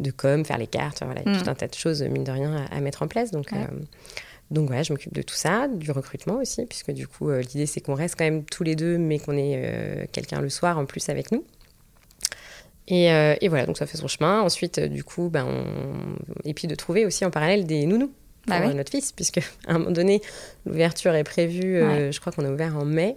de 0.00 0.10
com 0.12 0.44
faire 0.44 0.58
les 0.58 0.66
cartes 0.68 1.02
voilà 1.04 1.20
il 1.26 1.32
y 1.32 1.34
a 1.34 1.38
Mm. 1.38 1.42
tout 1.44 1.50
un 1.50 1.54
tas 1.54 1.66
de 1.68 1.74
choses 1.74 2.02
mine 2.02 2.24
de 2.24 2.30
rien 2.30 2.54
à, 2.70 2.76
à 2.76 2.80
mettre 2.80 3.02
en 3.02 3.08
place 3.08 3.30
donc 3.30 3.50
Ouais. 3.52 3.58
euh, 3.58 3.74
donc 4.50 4.68
voilà, 4.68 4.82
je 4.82 4.94
m'occupe 4.94 5.12
de 5.12 5.20
tout 5.20 5.34
ça, 5.34 5.68
du 5.68 5.90
recrutement 5.90 6.36
aussi, 6.36 6.64
puisque 6.64 6.92
du 6.92 7.06
coup, 7.06 7.28
euh, 7.28 7.42
l'idée 7.42 7.66
c'est 7.66 7.82
qu'on 7.82 7.92
reste 7.92 8.14
quand 8.16 8.24
même 8.24 8.44
tous 8.44 8.64
les 8.64 8.76
deux, 8.76 8.96
mais 8.96 9.18
qu'on 9.18 9.36
ait 9.36 9.60
euh, 9.62 10.04
quelqu'un 10.10 10.40
le 10.40 10.48
soir 10.48 10.78
en 10.78 10.86
plus 10.86 11.10
avec 11.10 11.32
nous. 11.32 11.44
Et, 12.86 13.12
euh, 13.12 13.34
et 13.42 13.48
voilà, 13.48 13.66
donc 13.66 13.76
ça 13.76 13.84
fait 13.84 13.98
son 13.98 14.08
chemin. 14.08 14.40
Ensuite, 14.40 14.78
euh, 14.78 14.88
du 14.88 15.04
coup, 15.04 15.28
ben, 15.28 15.44
on... 15.44 16.16
et 16.48 16.54
puis 16.54 16.66
de 16.66 16.74
trouver 16.74 17.04
aussi 17.04 17.26
en 17.26 17.30
parallèle 17.30 17.66
des 17.66 17.84
nounous 17.84 18.10
pour 18.48 18.58
Bah 18.58 18.64
oui. 18.66 18.72
euh, 18.72 18.74
notre 18.76 18.90
fils, 18.90 19.12
puisque 19.12 19.38
à 19.66 19.74
un 19.74 19.78
moment 19.78 19.90
donné, 19.90 20.20
l'ouverture 20.66 21.14
est 21.14 21.24
prévue, 21.24 21.76
euh, 21.76 22.10
je 22.12 22.20
crois 22.20 22.32
qu'on 22.32 22.44
a 22.44 22.50
ouvert 22.50 22.76
en 22.76 22.84
mai. 22.84 23.16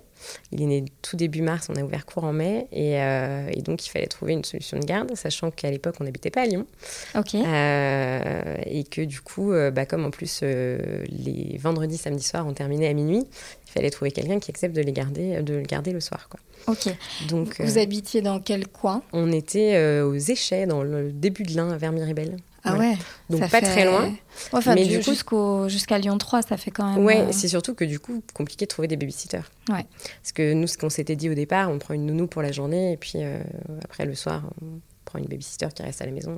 Il 0.51 0.61
est 0.61 0.65
né 0.67 0.85
tout 1.01 1.15
début 1.17 1.41
mars, 1.41 1.67
on 1.69 1.75
a 1.75 1.81
ouvert 1.83 2.05
court 2.05 2.25
en 2.25 2.33
mai, 2.33 2.67
et, 2.71 3.01
euh, 3.01 3.49
et 3.51 3.63
donc 3.63 3.83
il 3.87 3.89
fallait 3.89 4.05
trouver 4.05 4.33
une 4.33 4.43
solution 4.43 4.77
de 4.77 4.85
garde, 4.85 5.15
sachant 5.15 5.49
qu'à 5.49 5.71
l'époque, 5.71 5.95
on 5.99 6.03
n'habitait 6.03 6.29
pas 6.29 6.41
à 6.41 6.45
Lyon. 6.45 6.67
Ok. 7.15 7.33
Et 7.33 8.83
que 8.83 9.01
du 9.01 9.21
coup, 9.21 9.51
bah, 9.73 9.85
comme 9.87 10.05
en 10.05 10.11
plus 10.11 10.41
les 10.43 11.57
vendredis, 11.59 11.97
samedis 11.97 12.23
soirs 12.23 12.45
ont 12.45 12.53
terminé 12.53 12.87
à 12.87 12.93
minuit, 12.93 13.23
il 13.67 13.71
fallait 13.71 13.89
trouver 13.89 14.11
quelqu'un 14.11 14.39
qui 14.39 14.51
accepte 14.51 14.75
de 14.75 14.81
les 14.81 14.91
garder, 14.93 15.41
de 15.41 15.55
le 15.55 15.61
garder 15.63 15.91
le 15.91 15.99
soir. 15.99 16.29
Quoi. 16.29 16.39
Ok. 16.67 16.93
Donc, 17.29 17.59
Vous 17.59 17.77
euh, 17.77 17.81
habitiez 17.81 18.21
dans 18.21 18.39
quel 18.39 18.67
coin? 18.67 19.01
on 19.13 19.31
était 19.31 19.73
euh, 19.75 20.05
aux 20.05 20.15
Échets, 20.15 20.67
dans 20.67 20.83
le 20.83 21.11
début 21.11 21.43
de 21.43 21.55
l'Ain, 21.55 21.75
vers 21.77 21.91
Miribel. 21.91 22.37
Ah 22.63 22.75
ouais. 22.77 22.95
Donc 23.29 23.39
pas 23.41 23.47
fait- 23.47 23.61
très 23.61 23.85
loin. 23.85 24.13
Enfin, 24.51 24.75
Mais 24.75 24.85
du- 24.85 24.99
coup- 24.99 25.03
jusqu'au 25.11 25.67
jusqu'à 25.69 25.97
Lyon 25.97 26.17
3, 26.17 26.41
ça 26.43 26.57
fait 26.57 26.69
quand 26.71 26.93
même. 26.93 27.03
Ouais, 27.03 27.21
euh, 27.21 27.27
c'est 27.31 27.47
surtout 27.47 27.73
que 27.73 27.83
du 27.85 27.99
coup, 27.99 28.21
compliqué 28.33 28.65
de 28.65 28.69
trouver 28.69 28.87
des 28.87 28.97
babysitters. 28.97 29.49
Ouais. 29.69 29.85
Parce 30.21 30.31
que 30.33 30.53
nous, 30.53 30.67
ce 30.67 30.77
qu'on 30.77 30.89
s'était 30.91 31.15
dit 31.15 31.29
au 31.29 31.33
départ, 31.33 31.69
on 31.71 31.79
prend 31.79 31.93
une 31.95 32.05
nounou 32.05 32.27
pour 32.27 32.41
la 32.41 32.51
journée, 32.51 32.93
et 32.93 32.97
puis 32.97 33.13
euh, 33.15 33.39
après 33.83 34.05
le 34.05 34.13
soir, 34.15 34.43
on 34.61 34.79
prend 35.05 35.17
une 35.19 35.25
babysitter 35.25 35.67
qui 35.73 35.81
reste 35.81 36.01
à 36.01 36.05
la 36.05 36.11
maison. 36.11 36.37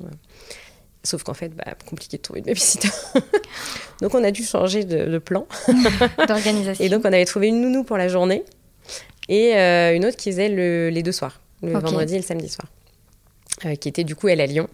Sauf 1.02 1.22
qu'en 1.22 1.34
fait, 1.34 1.50
bah, 1.50 1.64
compliqué 1.86 2.16
de 2.16 2.22
trouver 2.22 2.40
une 2.40 2.46
babysitter. 2.46 2.88
donc 4.00 4.14
on 4.14 4.24
a 4.24 4.30
dû 4.30 4.42
changer 4.44 4.84
de, 4.84 5.04
de 5.04 5.18
plan. 5.18 5.46
d'organisation. 6.26 6.82
Et 6.82 6.88
donc, 6.88 7.02
on 7.04 7.08
avait 7.12 7.26
trouvé 7.26 7.48
une 7.48 7.60
nounou 7.60 7.84
pour 7.84 7.98
la 7.98 8.08
journée 8.08 8.42
et 9.28 9.54
euh, 9.56 9.94
une 9.94 10.04
autre 10.06 10.16
qui 10.16 10.30
faisait 10.30 10.48
le- 10.48 10.88
les 10.88 11.02
deux 11.02 11.12
soirs, 11.12 11.40
le 11.62 11.72
vendredi 11.72 12.14
et 12.14 12.18
le 12.18 12.22
samedi 12.24 12.48
soir, 12.48 12.68
euh, 13.66 13.74
qui 13.74 13.88
était 13.88 14.04
du 14.04 14.14
coup 14.16 14.28
elle 14.28 14.40
à 14.40 14.46
Lyon. 14.46 14.68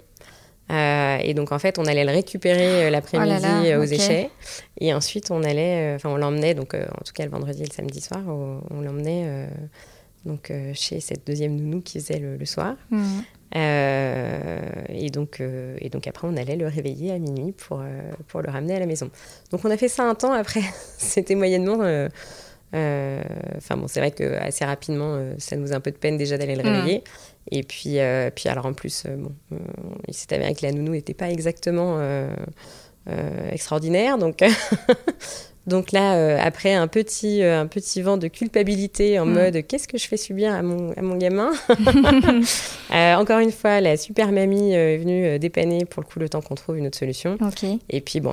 Euh, 0.70 1.18
et 1.22 1.35
donc, 1.35 1.50
en 1.52 1.59
fait, 1.59 1.78
on 1.78 1.85
allait 1.87 2.04
le 2.04 2.12
récupérer 2.12 2.85
euh, 2.87 2.90
l'après-midi 2.90 3.44
Oh 3.44 3.64
euh, 3.66 3.80
aux 3.80 3.87
ok. 3.87 3.92
échets. 3.92 4.30
Et 4.80 4.94
ensuite, 4.94 5.30
on 5.30 5.42
allait, 5.42 5.94
enfin, 5.96 6.11
on 6.11 6.16
l'emmenait, 6.16 6.54
donc, 6.54 6.74
en 6.74 7.04
tout 7.04 7.12
cas, 7.12 7.24
le 7.24 7.30
vendredi 7.30 7.62
et 7.62 7.66
le 7.66 7.72
samedi 7.72 8.00
soir, 8.00 8.20
on 8.26 8.80
l'emmenait 8.80 9.48
donc, 10.24 10.52
chez 10.74 11.00
cette 11.00 11.26
deuxième 11.26 11.56
nounou 11.56 11.80
qui 11.80 11.98
faisait 12.00 12.18
le, 12.18 12.37
le 12.37 12.44
soir. 12.46 12.76
Euh, 13.56 14.61
et, 14.88 15.11
donc, 15.11 15.40
euh, 15.40 15.76
et 15.80 15.88
donc, 15.88 16.06
après, 16.06 16.28
on 16.28 16.37
allait 16.37 16.56
le 16.56 16.66
réveiller 16.68 17.12
à 17.12 17.18
minuit 17.18 17.52
pour, 17.52 17.80
euh, 17.80 17.85
pour 18.28 18.40
le 18.42 18.50
ramener 18.50 18.76
à 18.76 18.78
la 18.78 18.87
maison. 18.87 19.11
Donc, 19.50 19.64
on 19.64 19.70
a 19.70 19.76
fait 19.76 19.88
ça 19.88 20.04
un 20.04 20.14
temps. 20.14 20.33
Après, 20.33 20.61
c'était 20.98 21.35
moyennement. 21.35 21.78
Enfin, 22.72 23.76
bon, 23.76 23.88
c'est 23.88 24.00
vrai 24.00 24.12
que 24.12 24.37
assez 24.40 24.64
rapidement, 24.64 25.18
ça 25.38 25.56
nous 25.56 25.72
a 25.72 25.76
un 25.76 25.80
peu 25.80 25.90
de 25.90 25.96
peine 25.96 26.16
déjà 26.16 26.38
d'aller 26.38 26.54
le 26.54 26.62
Mhm. 26.62 26.68
réveiller. 26.76 27.04
Et 27.50 27.62
puis, 27.62 27.98
euh, 27.98 28.31
puis, 28.35 28.48
alors 28.48 28.66
en 28.66 28.72
plus, 28.72 29.05
euh, 29.07 29.16
bon, 29.16 29.33
euh, 29.53 29.57
il 30.09 30.14
s'est 30.14 30.33
avéré 30.35 30.55
que 30.55 30.64
la 30.64 30.72
nounou 30.72 30.92
n'était 30.92 31.14
pas 31.14 31.31
exactement. 31.31 32.00
extraordinaire 33.50 34.18
donc 34.18 34.44
Donc 35.66 35.92
là, 35.92 36.16
euh, 36.16 36.38
après 36.40 36.74
un 36.74 36.88
petit, 36.88 37.42
euh, 37.42 37.61
un 37.61 37.66
petit 37.66 38.00
vent 38.00 38.16
de 38.16 38.29
culpabilité 38.29 39.18
en 39.18 39.26
mm. 39.26 39.33
mode 39.33 39.66
qu'est-ce 39.66 39.87
que 39.87 39.98
je 39.98 40.09
fais 40.09 40.16
subir 40.16 40.53
à 40.53 40.62
mon, 40.62 40.92
à 40.92 41.03
mon 41.03 41.16
gamin 41.16 41.50
euh, 42.92 43.14
Encore 43.14 43.38
une 43.40 43.53
fois, 43.53 43.81
la 43.81 43.96
super 43.96 44.33
mamie 44.33 44.72
est 44.72 44.96
venue 44.96 45.38
dépanner 45.38 45.85
pour 45.85 46.03
le 46.03 46.09
coup 46.09 46.18
le 46.18 46.29
temps 46.29 46.40
qu'on 46.40 46.55
trouve 46.55 46.79
une 46.79 46.87
autre 46.87 46.98
solution. 46.98 47.37
Et 47.90 48.00
puis 48.00 48.20
bon, 48.20 48.33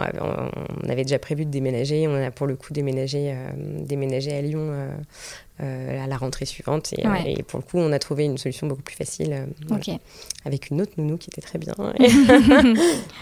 on 0.84 0.89
avait 0.89 1.04
déjà 1.04 1.20
prévu 1.20 1.46
de 1.46 1.52
déménager. 1.52 2.08
On 2.08 2.15
a 2.15 2.32
pour 2.32 2.48
le 2.48 2.56
coup 2.56 2.72
déménagé, 2.74 3.36
déménagé 3.58 4.36
à 4.36 4.41
Lyon. 4.41 4.72
À 5.60 6.08
la 6.08 6.17
rentrée 6.17 6.46
suivante. 6.46 6.93
Et, 6.93 7.06
et, 7.26 7.43
pour 7.43 7.60
le 7.60 7.63
coup 7.63 7.78
on 7.78 7.91
a 7.91 8.00
trouvé 8.00 8.26
une 8.26 8.38
solution 8.38 8.67
beaucoup 8.67 8.84
plus 8.84 8.96
facile 8.96 9.48
avec 10.46 10.70
une 10.70 10.82
autre 10.82 10.93
nounou 10.98 11.17
qui 11.17 11.30
était 11.30 11.41
très 11.41 11.60
bien. 11.60 11.74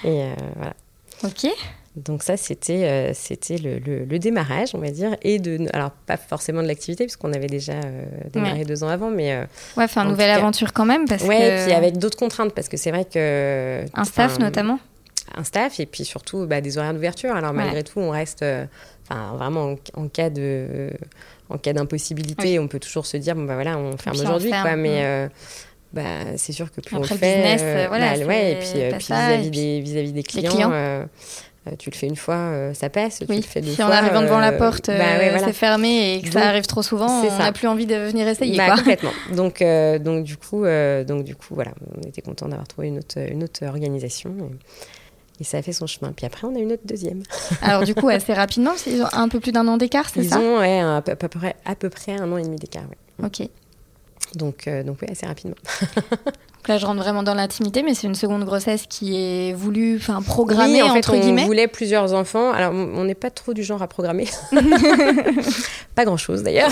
Et 0.03 0.29
voilà. 0.55 0.75
Ok. 1.23 1.47
Donc 1.95 2.23
ça, 2.23 2.35
c'était 2.35 2.83
euh, 2.83 3.11
c'était 3.13 3.57
le, 3.57 3.79
le, 3.79 4.19
démarrage, 4.19 4.75
on 4.75 4.79
va 4.79 4.91
dire, 4.91 5.15
et 5.21 5.39
de 5.39 5.65
alors 5.71 5.91
pas 5.91 6.17
forcément 6.17 6.61
de 6.61 6.67
l'activité 6.67 7.05
puisqu'on 7.05 7.31
avait 7.31 7.47
déjà 7.47 7.73
euh, 7.73 8.03
démarré 8.33 8.65
deux 8.65 8.83
ans 8.83 8.89
avant, 8.89 9.09
mais 9.09 9.33
euh, 9.33 9.45
ouais, 9.77 9.85
enfin 9.85 10.03
une 10.03 10.09
nouvelle 10.09 10.31
aventure 10.31 10.73
quand 10.73 10.83
même 10.85 11.07
parce 11.07 11.23
ouais, 11.23 11.61
et 11.61 11.63
puis 11.63 11.73
avec 11.73 11.97
d'autres 11.97 12.17
contraintes 12.17 12.53
parce 12.53 12.67
que 12.67 12.75
c'est 12.75 12.91
vrai 12.91 13.05
que 13.05 13.85
un 13.93 14.03
staff 14.03 14.39
notamment, 14.39 14.77
un 15.35 15.45
staff 15.45 15.79
et 15.79 15.85
puis 15.85 16.03
surtout 16.03 16.45
bah, 16.45 16.59
des 16.59 16.77
horaires 16.77 16.93
d'ouverture. 16.93 17.33
Alors 17.33 17.53
malgré 17.53 17.81
tout, 17.83 18.01
on 18.01 18.09
reste, 18.09 18.43
enfin 19.07 19.33
vraiment 19.37 19.77
en, 19.93 20.07
cas 20.09 20.29
de 20.29 20.89
en 21.49 21.57
cas 21.57 21.73
d'impossibilité, 21.73 22.59
on 22.59 22.67
peut 22.67 22.79
toujours 22.79 23.05
se 23.05 23.17
dire 23.17 23.35
bon 23.35 23.43
bah 23.43 23.55
voilà, 23.55 23.77
on 23.77 23.97
ferme 23.97 24.19
aujourd'hui, 24.19 24.49
quoi, 24.49 24.75
mais 24.75 25.29
bah, 25.93 26.01
c'est 26.35 26.51
sûr 26.51 26.71
que 26.71 26.81
plus 26.81 26.95
on 26.95 26.99
le 26.99 27.05
fait, 27.05 27.15
business, 27.15 27.87
voilà, 27.87 28.17
bah, 28.17 28.25
ouais, 28.25 28.51
et 28.51 28.55
puis, 28.55 28.97
vis-à-vis 28.97 29.49
des, 29.49 29.79
vis-à-vis 29.79 30.11
des 30.11 30.23
clients, 30.23 30.71
euh, 31.67 31.71
tu 31.79 31.89
le 31.89 31.95
fais 31.95 32.07
une 32.07 32.15
fois, 32.15 32.35
euh, 32.35 32.73
ça 32.73 32.89
passe. 32.89 33.19
Tu 33.19 33.33
le 33.33 33.41
fais 33.41 33.61
deux 33.61 33.71
si 33.71 33.75
fois, 33.77 33.85
en 33.85 33.91
arrivant 33.91 34.21
devant 34.21 34.39
la 34.39 34.51
euh, 34.51 34.57
porte, 34.57 34.87
bah 34.87 35.39
c'est 35.39 35.53
fermé 35.53 36.15
et 36.15 36.21
que 36.21 36.31
ça 36.31 36.47
arrive 36.47 36.67
trop 36.67 36.83
souvent, 36.83 37.23
on 37.23 37.37
n'a 37.37 37.51
plus 37.51 37.67
envie 37.67 37.85
de 37.85 37.95
venir 37.95 38.27
essayer. 38.27 38.57
Bah, 38.57 38.75
complètement. 38.75 39.11
Donc, 39.33 39.63
donc, 40.03 40.23
du 40.23 40.37
coup, 40.37 40.65
donc, 41.07 41.23
du 41.23 41.35
coup, 41.35 41.55
voilà, 41.55 41.71
on 41.97 42.07
était 42.07 42.21
content 42.21 42.47
d'avoir 42.47 42.67
trouvé 42.67 42.87
une 42.87 42.99
autre, 42.99 43.17
une 43.17 43.43
autre 43.43 43.65
organisation. 43.65 44.31
Et... 44.37 44.55
ça 45.43 45.57
a 45.57 45.61
fait 45.61 45.73
son 45.73 45.87
chemin. 45.87 46.11
Puis 46.13 46.25
après, 46.25 46.47
on 46.47 46.55
a 46.55 46.59
une 46.59 46.71
autre 46.71 46.85
deuxième. 46.85 47.23
Alors, 47.61 47.83
du 47.83 47.93
coup, 47.93 48.09
assez 48.09 48.33
rapidement, 48.33 48.73
ils 48.87 49.01
ont 49.01 49.09
un 49.11 49.27
peu 49.27 49.39
plus 49.39 49.51
d'un 49.51 49.67
an 49.67 49.77
d'écart, 49.77 50.09
c'est 50.09 50.23
ça? 50.23 50.39
Ils 50.39 50.41
ont 50.41 50.59
ouais, 50.59 50.79
à, 50.79 51.01
peu, 51.01 51.27
près, 51.27 51.55
à 51.65 51.75
peu 51.75 51.89
près 51.89 52.13
un 52.13 52.31
an 52.31 52.37
et 52.37 52.43
demi 52.43 52.57
d'écart. 52.57 52.85
Ok. 53.23 53.47
Donc, 54.35 54.69
donc 54.85 54.97
oui, 55.01 55.07
assez 55.11 55.25
rapidement. 55.25 55.55
là, 56.67 56.77
je 56.77 56.85
rentre 56.85 57.01
vraiment 57.01 57.23
dans 57.23 57.33
l'intimité, 57.33 57.83
mais 57.83 57.93
c'est 57.93 58.07
une 58.07 58.15
seconde 58.15 58.43
grossesse 58.45 58.85
qui 58.87 59.15
est 59.15 59.53
voulue, 59.53 59.97
enfin 59.97 60.21
programmée 60.21 60.81
en 60.81 60.93
fait, 60.93 60.99
entre 60.99 61.17
guillemets. 61.17 61.43
On 61.43 61.47
voulait 61.47 61.67
plusieurs 61.67 62.13
enfants. 62.13 62.51
Alors, 62.51 62.73
on 62.73 63.03
n'est 63.03 63.15
pas 63.15 63.29
trop 63.29 63.53
du 63.53 63.63
genre 63.63 63.81
à 63.81 63.87
programmer, 63.87 64.27
pas 65.95 66.05
grand 66.05 66.17
chose 66.17 66.43
d'ailleurs. 66.43 66.71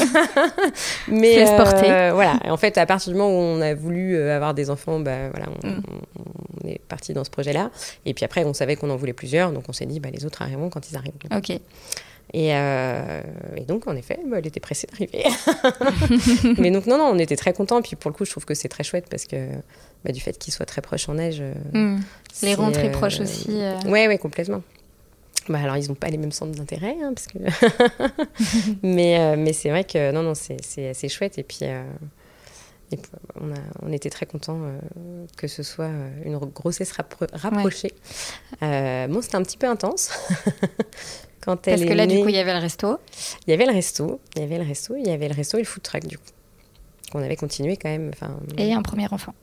mais 1.07 1.47
euh, 1.47 2.11
voilà. 2.13 2.39
En 2.45 2.57
fait, 2.57 2.77
à 2.77 2.85
partir 2.85 3.11
du 3.11 3.17
moment 3.17 3.33
où 3.33 3.41
on 3.41 3.61
a 3.61 3.73
voulu 3.73 4.15
euh, 4.15 4.35
avoir 4.35 4.53
des 4.53 4.69
enfants, 4.69 4.99
bah 4.99 5.29
voilà, 5.29 5.47
on, 5.63 5.67
mm. 5.67 6.69
est 6.69 6.81
parti 6.87 7.13
dans 7.13 7.23
ce 7.23 7.29
projet-là. 7.29 7.69
Et 8.05 8.13
puis 8.13 8.25
après, 8.25 8.43
on 8.45 8.53
savait 8.53 8.75
qu'on 8.75 8.89
en 8.89 8.95
voulait 8.95 9.13
plusieurs, 9.13 9.51
donc 9.51 9.65
on 9.67 9.73
s'est 9.73 9.85
dit, 9.85 9.99
bah 9.99 10.09
les 10.11 10.25
autres 10.25 10.41
arriveront 10.41 10.69
quand 10.69 10.89
ils 10.91 10.97
arrivent. 10.97 11.13
Ok. 11.35 11.59
Euh, 12.35 13.21
et, 13.55 13.61
donc, 13.61 13.87
en 13.87 13.95
effet, 13.95 14.19
bah, 14.27 14.37
elle 14.39 14.47
était 14.47 14.59
pressée 14.59 14.87
d'arriver. 14.87 15.23
Mais 16.57 16.71
donc, 16.71 16.87
non, 16.87 16.97
non, 16.97 17.05
on 17.05 17.19
était 17.19 17.35
très 17.35 17.53
contents. 17.53 17.81
Puis 17.81 17.95
pour 17.95 18.09
le 18.09 18.15
coup, 18.15 18.25
je 18.25 18.31
trouve 18.31 18.45
que 18.45 18.55
c'est 18.55 18.69
très 18.69 18.83
chouette 18.83 19.05
parce 19.09 19.25
que 19.25 19.49
bah, 20.03 20.11
du 20.11 20.19
fait 20.19 20.37
qu'ils 20.37 20.53
soient 20.53 20.65
très 20.65 20.81
proches 20.81 21.07
en 21.09 21.15
neige. 21.15 21.41
Euh, 21.41 21.53
hmm. 21.73 22.01
Les 22.41 22.55
rentrées 22.55 22.89
euh, 22.89 22.91
proches 22.91 23.19
aussi. 23.19 23.61
Oui, 23.85 24.07
ouais, 24.07 24.17
complètement. 24.17 24.63
Bah, 25.47 25.59
alors, 25.61 25.77
ils 25.77 25.89
n'ont 25.89 25.95
pas 25.95 26.07
les 26.07 26.17
mêmes 26.17 26.31
centres 26.31 26.57
d'intérêt, 26.57 26.95
hein, 27.03 27.13
parce 27.13 27.27
que... 27.27 27.37
mais, 28.83 29.35
mais 29.37 29.53
c'est 29.53 29.69
vrai 29.69 29.83
que 29.83 30.11
non, 30.11 30.23
non, 30.23 30.33
c'est 30.33 30.89
assez 30.89 31.09
chouette. 31.09 31.37
Et 31.37 31.43
puis, 31.43 31.59
on, 33.39 33.51
a, 33.51 33.59
on, 33.81 33.91
était 33.91 34.09
très 34.09 34.25
contents 34.25 34.61
que 35.35 35.47
ce 35.47 35.63
soit 35.63 35.89
une 36.23 36.37
grossesse 36.37 36.93
rapprochée. 37.33 37.93
bon, 38.61 39.21
c'était 39.21 39.35
un 39.35 39.43
petit 39.43 39.57
peu 39.57 39.67
intense. 39.67 40.11
Quand 41.43 41.57
Parce 41.57 41.81
que 41.81 41.93
là, 41.93 42.07
du 42.07 42.21
coup, 42.21 42.29
il 42.29 42.35
y 42.35 42.39
avait 42.39 42.53
le 42.53 42.59
resto. 42.59 42.99
Il 43.45 43.51
y 43.51 43.53
avait 43.53 43.65
le 43.65 43.73
resto, 43.73 44.21
il 44.35 44.41
y 44.41 44.45
avait 44.45 44.57
le 44.57 44.63
resto, 44.63 44.95
il 44.95 45.05
y 45.05 45.11
avait 45.11 45.27
le 45.27 45.35
resto 45.35 45.57
et 45.57 45.61
le 45.61 45.67
food 45.67 45.83
truck, 45.83 46.05
du 46.05 46.17
coup. 46.17 46.23
On 47.13 47.21
avait 47.21 47.35
continué 47.35 47.75
quand 47.75 47.89
même. 47.89 48.11
Et 48.57 48.73
un 48.73 48.81
premier 48.81 49.07
enfant. 49.11 49.33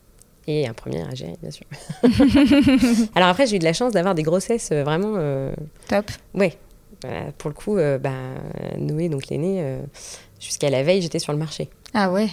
Et 0.46 0.66
un 0.66 0.72
premier 0.72 1.02
âgé, 1.02 1.34
bien 1.42 1.50
sûr. 1.50 1.66
Alors 3.14 3.28
après, 3.28 3.46
j'ai 3.46 3.56
eu 3.56 3.58
de 3.58 3.64
la 3.64 3.74
chance 3.74 3.92
d'avoir 3.92 4.14
des 4.14 4.22
grossesses 4.22 4.70
euh, 4.72 4.82
vraiment... 4.82 5.14
Euh, 5.16 5.52
Top. 5.88 6.10
Oui. 6.34 6.56
pour 7.36 7.50
le 7.50 7.54
coup, 7.54 7.76
euh, 7.76 7.98
bah, 7.98 8.10
Noé, 8.78 9.08
donc 9.08 9.28
l'aîné, 9.28 9.78
jusqu'à 10.40 10.70
la 10.70 10.82
veille, 10.82 11.02
j'étais 11.02 11.18
sur 11.18 11.32
le 11.32 11.38
marché. 11.38 11.68
Ah 11.92 12.10
ouais 12.10 12.28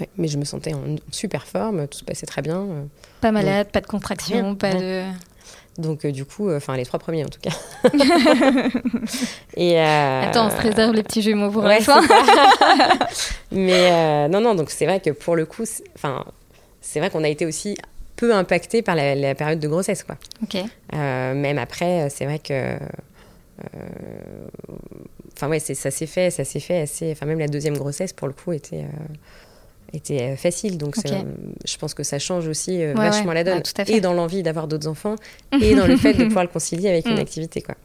Ouais, 0.00 0.08
mais 0.16 0.28
je 0.28 0.38
me 0.38 0.44
sentais 0.44 0.72
en 0.72 0.96
super 1.10 1.46
forme, 1.46 1.86
tout 1.88 1.98
se 1.98 2.04
passait 2.04 2.24
très 2.24 2.40
bien. 2.40 2.66
Pas 3.20 3.32
malade, 3.32 3.68
pas 3.70 3.80
de 3.80 3.86
contraction, 3.86 4.54
pas 4.54 4.72
de... 4.72 5.04
Donc, 5.78 6.04
euh, 6.04 6.12
du 6.12 6.24
coup, 6.26 6.48
euh, 6.48 6.58
enfin, 6.58 6.76
les 6.76 6.84
trois 6.84 6.98
premiers 6.98 7.24
en 7.24 7.28
tout 7.28 7.40
cas. 7.40 7.50
et, 9.56 9.80
euh, 9.80 10.22
Attends, 10.22 10.48
on 10.48 10.50
se 10.50 10.60
réserve 10.60 10.92
les 10.92 11.02
petits 11.02 11.22
jumeaux 11.22 11.50
pour 11.50 11.64
ouais, 11.64 11.78
la 11.78 11.84
fin. 11.84 12.02
Mais 13.52 14.28
non, 14.28 14.40
non, 14.40 14.54
donc 14.54 14.70
c'est 14.70 14.84
vrai 14.84 15.00
que 15.00 15.10
pour 15.10 15.34
le 15.34 15.46
coup, 15.46 15.64
enfin, 15.94 16.24
c'est 16.80 16.98
vrai 17.00 17.08
qu'on 17.08 17.24
a 17.24 17.28
été 17.28 17.46
aussi 17.46 17.76
peu 18.16 18.34
impacté 18.34 18.82
par 18.82 18.94
la, 18.94 19.34
période 19.34 19.60
de 19.60 19.68
grossesse, 19.68 20.02
quoi. 20.04 20.16
Ok. 20.42 20.62
même 20.92 21.58
après, 21.58 22.08
c'est 22.10 22.26
vrai 22.26 22.38
que. 22.38 22.76
Enfin, 25.34 25.48
ouais, 25.48 25.58
ça 25.58 25.90
s'est 25.90 26.06
fait, 26.06 26.30
ça 26.30 26.44
s'est 26.44 26.60
fait 26.60 26.82
assez. 26.82 27.12
Enfin, 27.12 27.24
même 27.24 27.38
la 27.38 27.48
deuxième 27.48 27.78
grossesse, 27.78 28.12
pour 28.12 28.28
le 28.28 28.34
coup, 28.34 28.52
était 28.52 28.84
était 29.92 30.22
euh, 30.22 30.36
facile. 30.36 30.78
Donc 30.78 30.96
je 30.96 31.76
pense 31.76 31.94
que 31.94 32.02
ça 32.02 32.18
change 32.18 32.48
aussi 32.48 32.82
euh, 32.82 32.94
vachement 32.94 33.32
la 33.32 33.44
donne. 33.44 33.62
et 33.86 34.00
dans 34.00 34.12
l'envie 34.12 34.42
d'avoir 34.42 34.68
d'autres 34.68 34.88
enfants 34.88 35.16
et 35.60 35.74
dans 35.74 35.86
le 35.86 35.96
fait 35.96 36.14
de 36.14 36.24
pouvoir 36.24 36.44
le 36.44 36.50
concilier 36.52 36.88
avec 36.88 37.06
une 37.06 37.16
mm. 37.16 37.20
activité. 37.20 37.62
Quoi. 37.62 37.76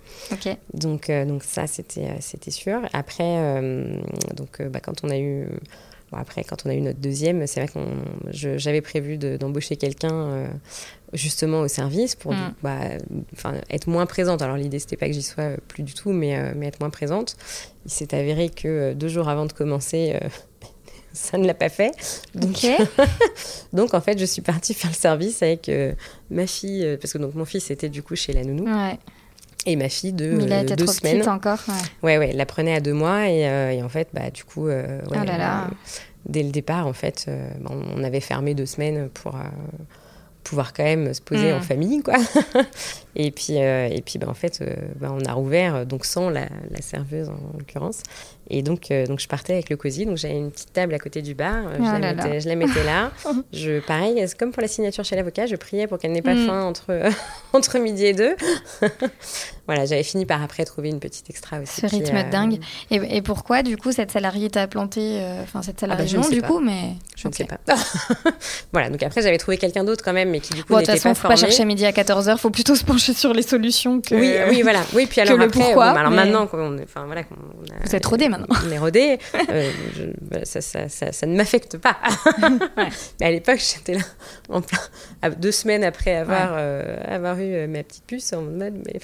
Donc, 0.73 1.09
euh, 1.09 1.25
donc 1.25 1.43
ça, 1.43 1.67
c'était, 1.67 2.09
c'était 2.21 2.51
sûr. 2.51 2.81
Après, 2.93 3.61
donc, 4.35 4.61
bah, 4.61 4.79
quand 4.79 5.03
on 5.03 5.09
a 5.09 5.17
eu... 5.17 5.47
après, 6.11 6.43
quand 6.43 6.65
on 6.65 6.69
a 6.69 6.73
eu 6.73 6.81
notre 6.81 6.99
deuxième, 6.99 7.45
c'est 7.47 7.61
vrai 7.61 7.71
que 7.71 7.79
j'avais 8.31 8.81
prévu 8.81 9.17
d'embaucher 9.17 9.75
quelqu'un 9.75 10.49
justement 11.13 11.61
au 11.61 11.67
service 11.67 12.15
pour 12.15 12.33
mm. 12.33 12.53
bah, 12.63 12.79
être 13.69 13.87
moins 13.87 14.05
présente. 14.05 14.41
Alors 14.41 14.57
l'idée, 14.57 14.79
c'était 14.79 14.97
pas 14.97 15.07
que 15.07 15.13
j'y 15.13 15.23
sois 15.23 15.51
plus 15.67 15.83
du 15.83 15.93
tout, 15.93 16.11
mais, 16.11 16.53
mais 16.55 16.67
être 16.67 16.79
moins 16.79 16.89
présente. 16.89 17.35
Il 17.85 17.91
s'est 17.91 18.13
avéré 18.13 18.49
que 18.49 18.93
deux 18.93 19.07
jours 19.07 19.29
avant 19.29 19.45
de 19.45 19.53
commencer, 19.53 20.19
ça 21.17 21.37
ne 21.37 21.45
l'a 21.45 21.53
pas 21.53 21.69
fait. 21.69 21.91
Donc, 22.35 22.65
donc, 23.73 23.93
en 23.93 24.01
fait, 24.01 24.17
je 24.19 24.25
suis 24.25 24.41
partie 24.41 24.73
faire 24.73 24.91
le 24.91 24.95
service 24.95 25.41
avec 25.41 25.69
euh, 25.69 25.93
ma 26.29 26.47
fille, 26.47 26.85
euh, 26.85 26.97
parce 26.97 27.13
que 27.13 27.17
donc 27.17 27.35
mon 27.35 27.45
fils 27.45 27.69
était 27.71 27.89
du 27.89 28.03
coup 28.03 28.15
chez 28.15 28.33
la 28.33 28.43
nounou. 28.43 28.67
Et 29.65 29.75
ma 29.75 29.89
fille 29.89 30.13
de 30.13 30.25
euh, 30.25 30.63
deux 30.63 30.85
trop 30.85 30.93
semaines. 30.93 31.27
encore. 31.27 31.59
Ouais. 32.01 32.17
ouais, 32.17 32.31
la 32.31 32.45
prenait 32.45 32.75
à 32.75 32.79
deux 32.79 32.93
mois 32.93 33.27
et, 33.29 33.41
et 33.75 33.83
en 33.83 33.89
fait, 33.89 34.07
bah 34.13 34.29
du 34.29 34.43
coup, 34.45 34.67
oh 34.67 35.13
là 35.13 35.25
là. 35.25 35.69
dès 36.25 36.43
le 36.43 36.51
départ, 36.51 36.87
en 36.87 36.93
fait, 36.93 37.29
on 37.69 38.03
avait 38.03 38.21
fermé 38.21 38.53
deux 38.53 38.65
semaines 38.65 39.09
pour 39.09 39.35
pouvoir 40.43 40.71
quand 40.71 40.83
même 40.83 41.13
se 41.13 41.19
poser 41.19 41.51
en 41.51 41.59
mm. 41.59 41.63
famille, 41.63 42.01
quoi. 42.01 42.15
et 43.17 43.31
puis, 43.31 43.55
et 43.55 44.01
puis 44.05 44.19
bah, 44.19 44.27
en 44.29 44.33
fait, 44.33 44.63
bah, 44.95 45.11
on 45.11 45.25
a 45.25 45.33
rouvert, 45.33 45.85
donc 45.85 46.05
sans 46.05 46.29
la, 46.29 46.47
la 46.71 46.81
serveuse 46.81 47.27
en 47.27 47.57
l'occurrence. 47.57 48.03
Et 48.49 48.61
donc, 48.61 48.91
euh, 48.91 49.05
donc 49.05 49.19
je 49.19 49.27
partais 49.27 49.53
avec 49.53 49.69
le 49.69 49.75
cosy. 49.75 50.05
Donc 50.05 50.17
j'avais 50.17 50.37
une 50.37 50.51
petite 50.51 50.71
table 50.71 50.93
à 50.93 50.99
côté 50.99 51.21
du 51.21 51.35
bar. 51.35 51.67
Euh, 51.67 51.77
je, 51.77 52.01
la, 52.01 52.13
mettais, 52.13 52.39
je 52.39 52.47
la, 52.47 52.55
mettais, 52.55 52.83
là. 52.83 53.11
je, 53.53 53.79
pareil, 53.79 54.23
comme 54.39 54.51
pour 54.51 54.61
la 54.61 54.67
signature 54.67 55.03
chez 55.03 55.15
l'avocat, 55.15 55.45
je 55.45 55.55
priais 55.55 55.87
pour 55.87 55.97
qu'elle 55.97 56.11
n'ait 56.11 56.21
pas 56.21 56.33
mm. 56.33 56.45
faim 56.45 56.63
entre, 56.63 57.09
entre 57.53 57.77
midi 57.79 58.05
et 58.05 58.13
deux. 58.13 58.35
voilà, 59.67 59.85
j'avais 59.85 60.03
fini 60.03 60.25
par 60.25 60.41
après 60.41 60.63
trouver 60.65 60.89
une 60.89 60.99
petite 60.99 61.29
extra 61.29 61.59
aussi. 61.59 61.81
Ce 61.81 61.87
rythme 61.87 62.15
euh, 62.15 62.29
dingue. 62.29 62.59
Et, 62.89 63.17
et, 63.17 63.21
pourquoi, 63.21 63.63
du 63.63 63.75
coup, 63.75 63.91
cette 63.91 64.11
salariée 64.11 64.49
t'a 64.49 64.67
planté 64.67 65.21
Enfin, 65.43 65.61
cette 65.61 65.83
ah 65.83 65.87
bah, 65.87 65.97
salariée, 65.97 66.17
non, 66.17 66.29
du 66.29 66.41
coup, 66.41 66.59
mais. 66.59 66.95
Je 67.15 67.27
ne 67.27 67.33
sais 67.33 67.45
pas. 67.45 67.57
voilà, 68.71 68.89
donc 68.89 69.03
après, 69.03 69.21
j'avais 69.21 69.37
trouvé 69.37 69.57
quelqu'un 69.57 69.83
d'autre 69.83 70.03
quand 70.03 70.13
même, 70.13 70.29
mais 70.29 70.39
qui 70.39 70.53
du 70.53 70.63
coup 70.63 70.69
bon, 70.69 70.75
pas. 70.75 70.81
De 70.81 70.91
toute 70.91 71.01
façon, 71.01 71.15
faut 71.15 71.27
pas 71.27 71.35
chercher 71.35 71.65
midi 71.65 71.85
à 71.85 71.91
14h, 71.91 72.33
il 72.33 72.37
faut 72.37 72.49
plutôt 72.49 72.75
se 72.75 72.83
pencher 72.83 73.13
sur 73.13 73.33
les 73.33 73.41
solutions 73.41 73.99
que. 73.99 74.15
Oui, 74.15 74.33
oui 74.49 74.61
voilà. 74.61 74.81
Oui, 74.93 75.05
puis 75.07 75.19
alors 75.21 75.39
après, 75.41 75.59
pourquoi, 75.59 75.89
alors 75.89 76.11
maintenant, 76.11 76.47
on, 76.53 76.77
enfin, 76.81 77.05
voilà, 77.05 77.23
on 77.31 77.63
a, 77.73 77.85
Vous 77.85 77.95
êtes 77.95 78.05
rodé 78.05 78.29
rodé. 78.77 79.19
Euh, 79.49 79.71
bah, 80.21 80.39
ça, 80.43 80.61
ça, 80.61 80.87
ça, 80.89 81.27
ne 81.27 81.35
m'affecte 81.35 81.77
pas. 81.77 81.97
Mais 83.19 83.25
à 83.25 83.31
l'époque, 83.31 83.59
j'étais 83.59 83.95
là, 83.95 84.03
en 84.49 84.61
plein, 84.61 84.79
deux 85.37 85.51
semaines 85.51 85.83
après 85.83 86.15
avoir, 86.15 86.53
euh, 86.53 86.97
avoir 87.05 87.39
eu 87.39 87.53
euh, 87.53 87.67
ma 87.67 87.83
petite 87.83 88.05
puce, 88.05 88.33
en 88.33 88.41
mode, 88.41 88.75
mais, 88.85 88.99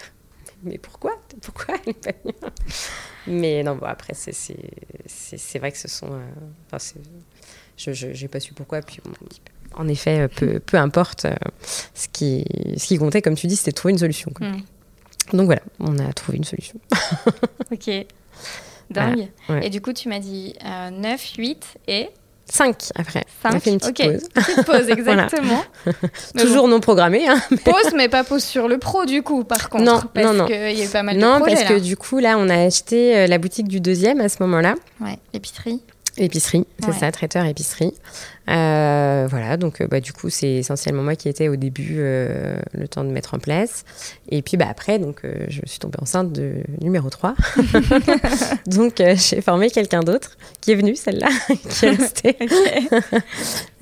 mais 0.63 0.77
pourquoi? 0.77 1.13
Pourquoi 1.41 1.75
elle 1.85 1.93
pas 1.93 2.11
Mais 3.27 3.63
non, 3.63 3.75
bon, 3.75 3.85
après, 3.85 4.13
c'est 4.13 5.59
vrai 5.59 5.71
que 5.71 5.77
ce 5.77 5.87
sont. 5.87 6.19
Enfin, 6.71 6.93
je 7.77 8.05
n'ai 8.05 8.27
pas 8.27 8.39
su 8.39 8.53
pourquoi. 8.53 8.81
Puis, 8.81 8.99
en 9.75 9.87
effet, 9.87 10.27
peu, 10.27 10.59
peu 10.59 10.77
importe. 10.77 11.27
ce, 11.93 12.07
qui, 12.09 12.45
ce 12.77 12.85
qui 12.85 12.97
comptait, 12.97 13.21
comme 13.21 13.35
tu 13.35 13.47
dis, 13.47 13.55
c'était 13.55 13.71
de 13.71 13.75
trouver 13.75 13.93
une 13.93 13.99
solution. 13.99 14.31
Quoi. 14.35 14.47
Mm. 14.47 14.63
Donc 15.31 15.45
voilà, 15.45 15.61
on 15.79 15.97
a 15.99 16.11
trouvé 16.13 16.37
une 16.37 16.43
solution. 16.43 16.79
ok. 17.71 18.05
Dingue. 18.89 19.29
Et 19.61 19.69
du 19.69 19.81
coup, 19.81 19.93
tu 19.93 20.09
m'as 20.09 20.19
dit 20.19 20.55
9, 20.63 21.33
8 21.37 21.65
et 21.87 22.09
5 22.45 22.75
après. 22.95 23.23
5. 23.41 23.51
On 23.51 23.55
a 23.55 23.59
fait 23.59 23.69
une 23.71 23.79
petite 23.79 23.97
pause. 23.97 24.29
Petite 24.33 24.65
pause, 24.65 24.89
exactement. 24.97 25.63
Toujours 26.37 26.67
non 26.67 26.79
programmée. 26.79 27.27
Hein, 27.27 27.41
Pause, 27.63 27.93
mais 27.95 28.09
pas 28.09 28.23
pause 28.23 28.43
sur 28.43 28.67
le 28.67 28.77
pro, 28.77 29.05
du 29.05 29.23
coup, 29.23 29.43
par 29.43 29.69
contre. 29.69 29.83
Non, 29.83 30.01
parce 30.13 30.27
non, 30.27 30.33
non. 30.33 30.45
qu'il 30.45 30.55
y 30.55 30.81
a 30.81 30.85
eu 30.85 30.89
pas 30.89 31.03
mal 31.03 31.17
non, 31.17 31.35
de 31.35 31.39
projets. 31.39 31.55
Non, 31.55 31.61
parce 31.61 31.73
que 31.73 31.79
du 31.79 31.97
coup, 31.97 32.19
là, 32.19 32.37
on 32.37 32.49
a 32.49 32.65
acheté 32.65 33.17
euh, 33.17 33.27
la 33.27 33.37
boutique 33.37 33.67
du 33.67 33.79
deuxième 33.79 34.19
à 34.19 34.29
ce 34.29 34.37
moment-là. 34.43 34.75
Ouais, 34.99 35.17
l'épicerie. 35.33 35.81
Épicerie, 36.17 36.67
c'est 36.79 36.93
ça, 36.93 37.11
traiteur 37.11 37.43
épicerie. 37.45 37.93
Euh, 38.49 39.25
voilà, 39.29 39.57
donc 39.57 39.81
euh, 39.81 39.87
bah, 39.87 39.99
du 39.99 40.11
coup, 40.11 40.29
c'est 40.29 40.51
essentiellement 40.51 41.01
moi 41.01 41.15
qui 41.15 41.29
étais 41.29 41.47
au 41.47 41.55
début 41.55 41.95
euh, 41.97 42.57
le 42.73 42.87
temps 42.87 43.03
de 43.03 43.09
mettre 43.09 43.33
en 43.33 43.39
place. 43.39 43.83
Et 44.29 44.41
puis 44.43 44.57
bah, 44.57 44.67
après, 44.69 44.99
donc, 44.99 45.21
je 45.47 45.61
suis 45.65 45.79
tombée 45.79 45.97
enceinte 46.01 46.31
de 46.31 46.55
numéro 46.81 47.09
3. 47.09 47.33
donc 48.67 48.95
j'ai 48.97 49.41
formé 49.41 49.71
quelqu'un 49.71 50.01
d'autre 50.01 50.37
qui 50.61 50.71
est 50.71 50.75
venu, 50.75 50.95
celle-là, 50.95 51.29
qui 51.69 51.85
est 51.85 51.89
restée. 51.89 52.37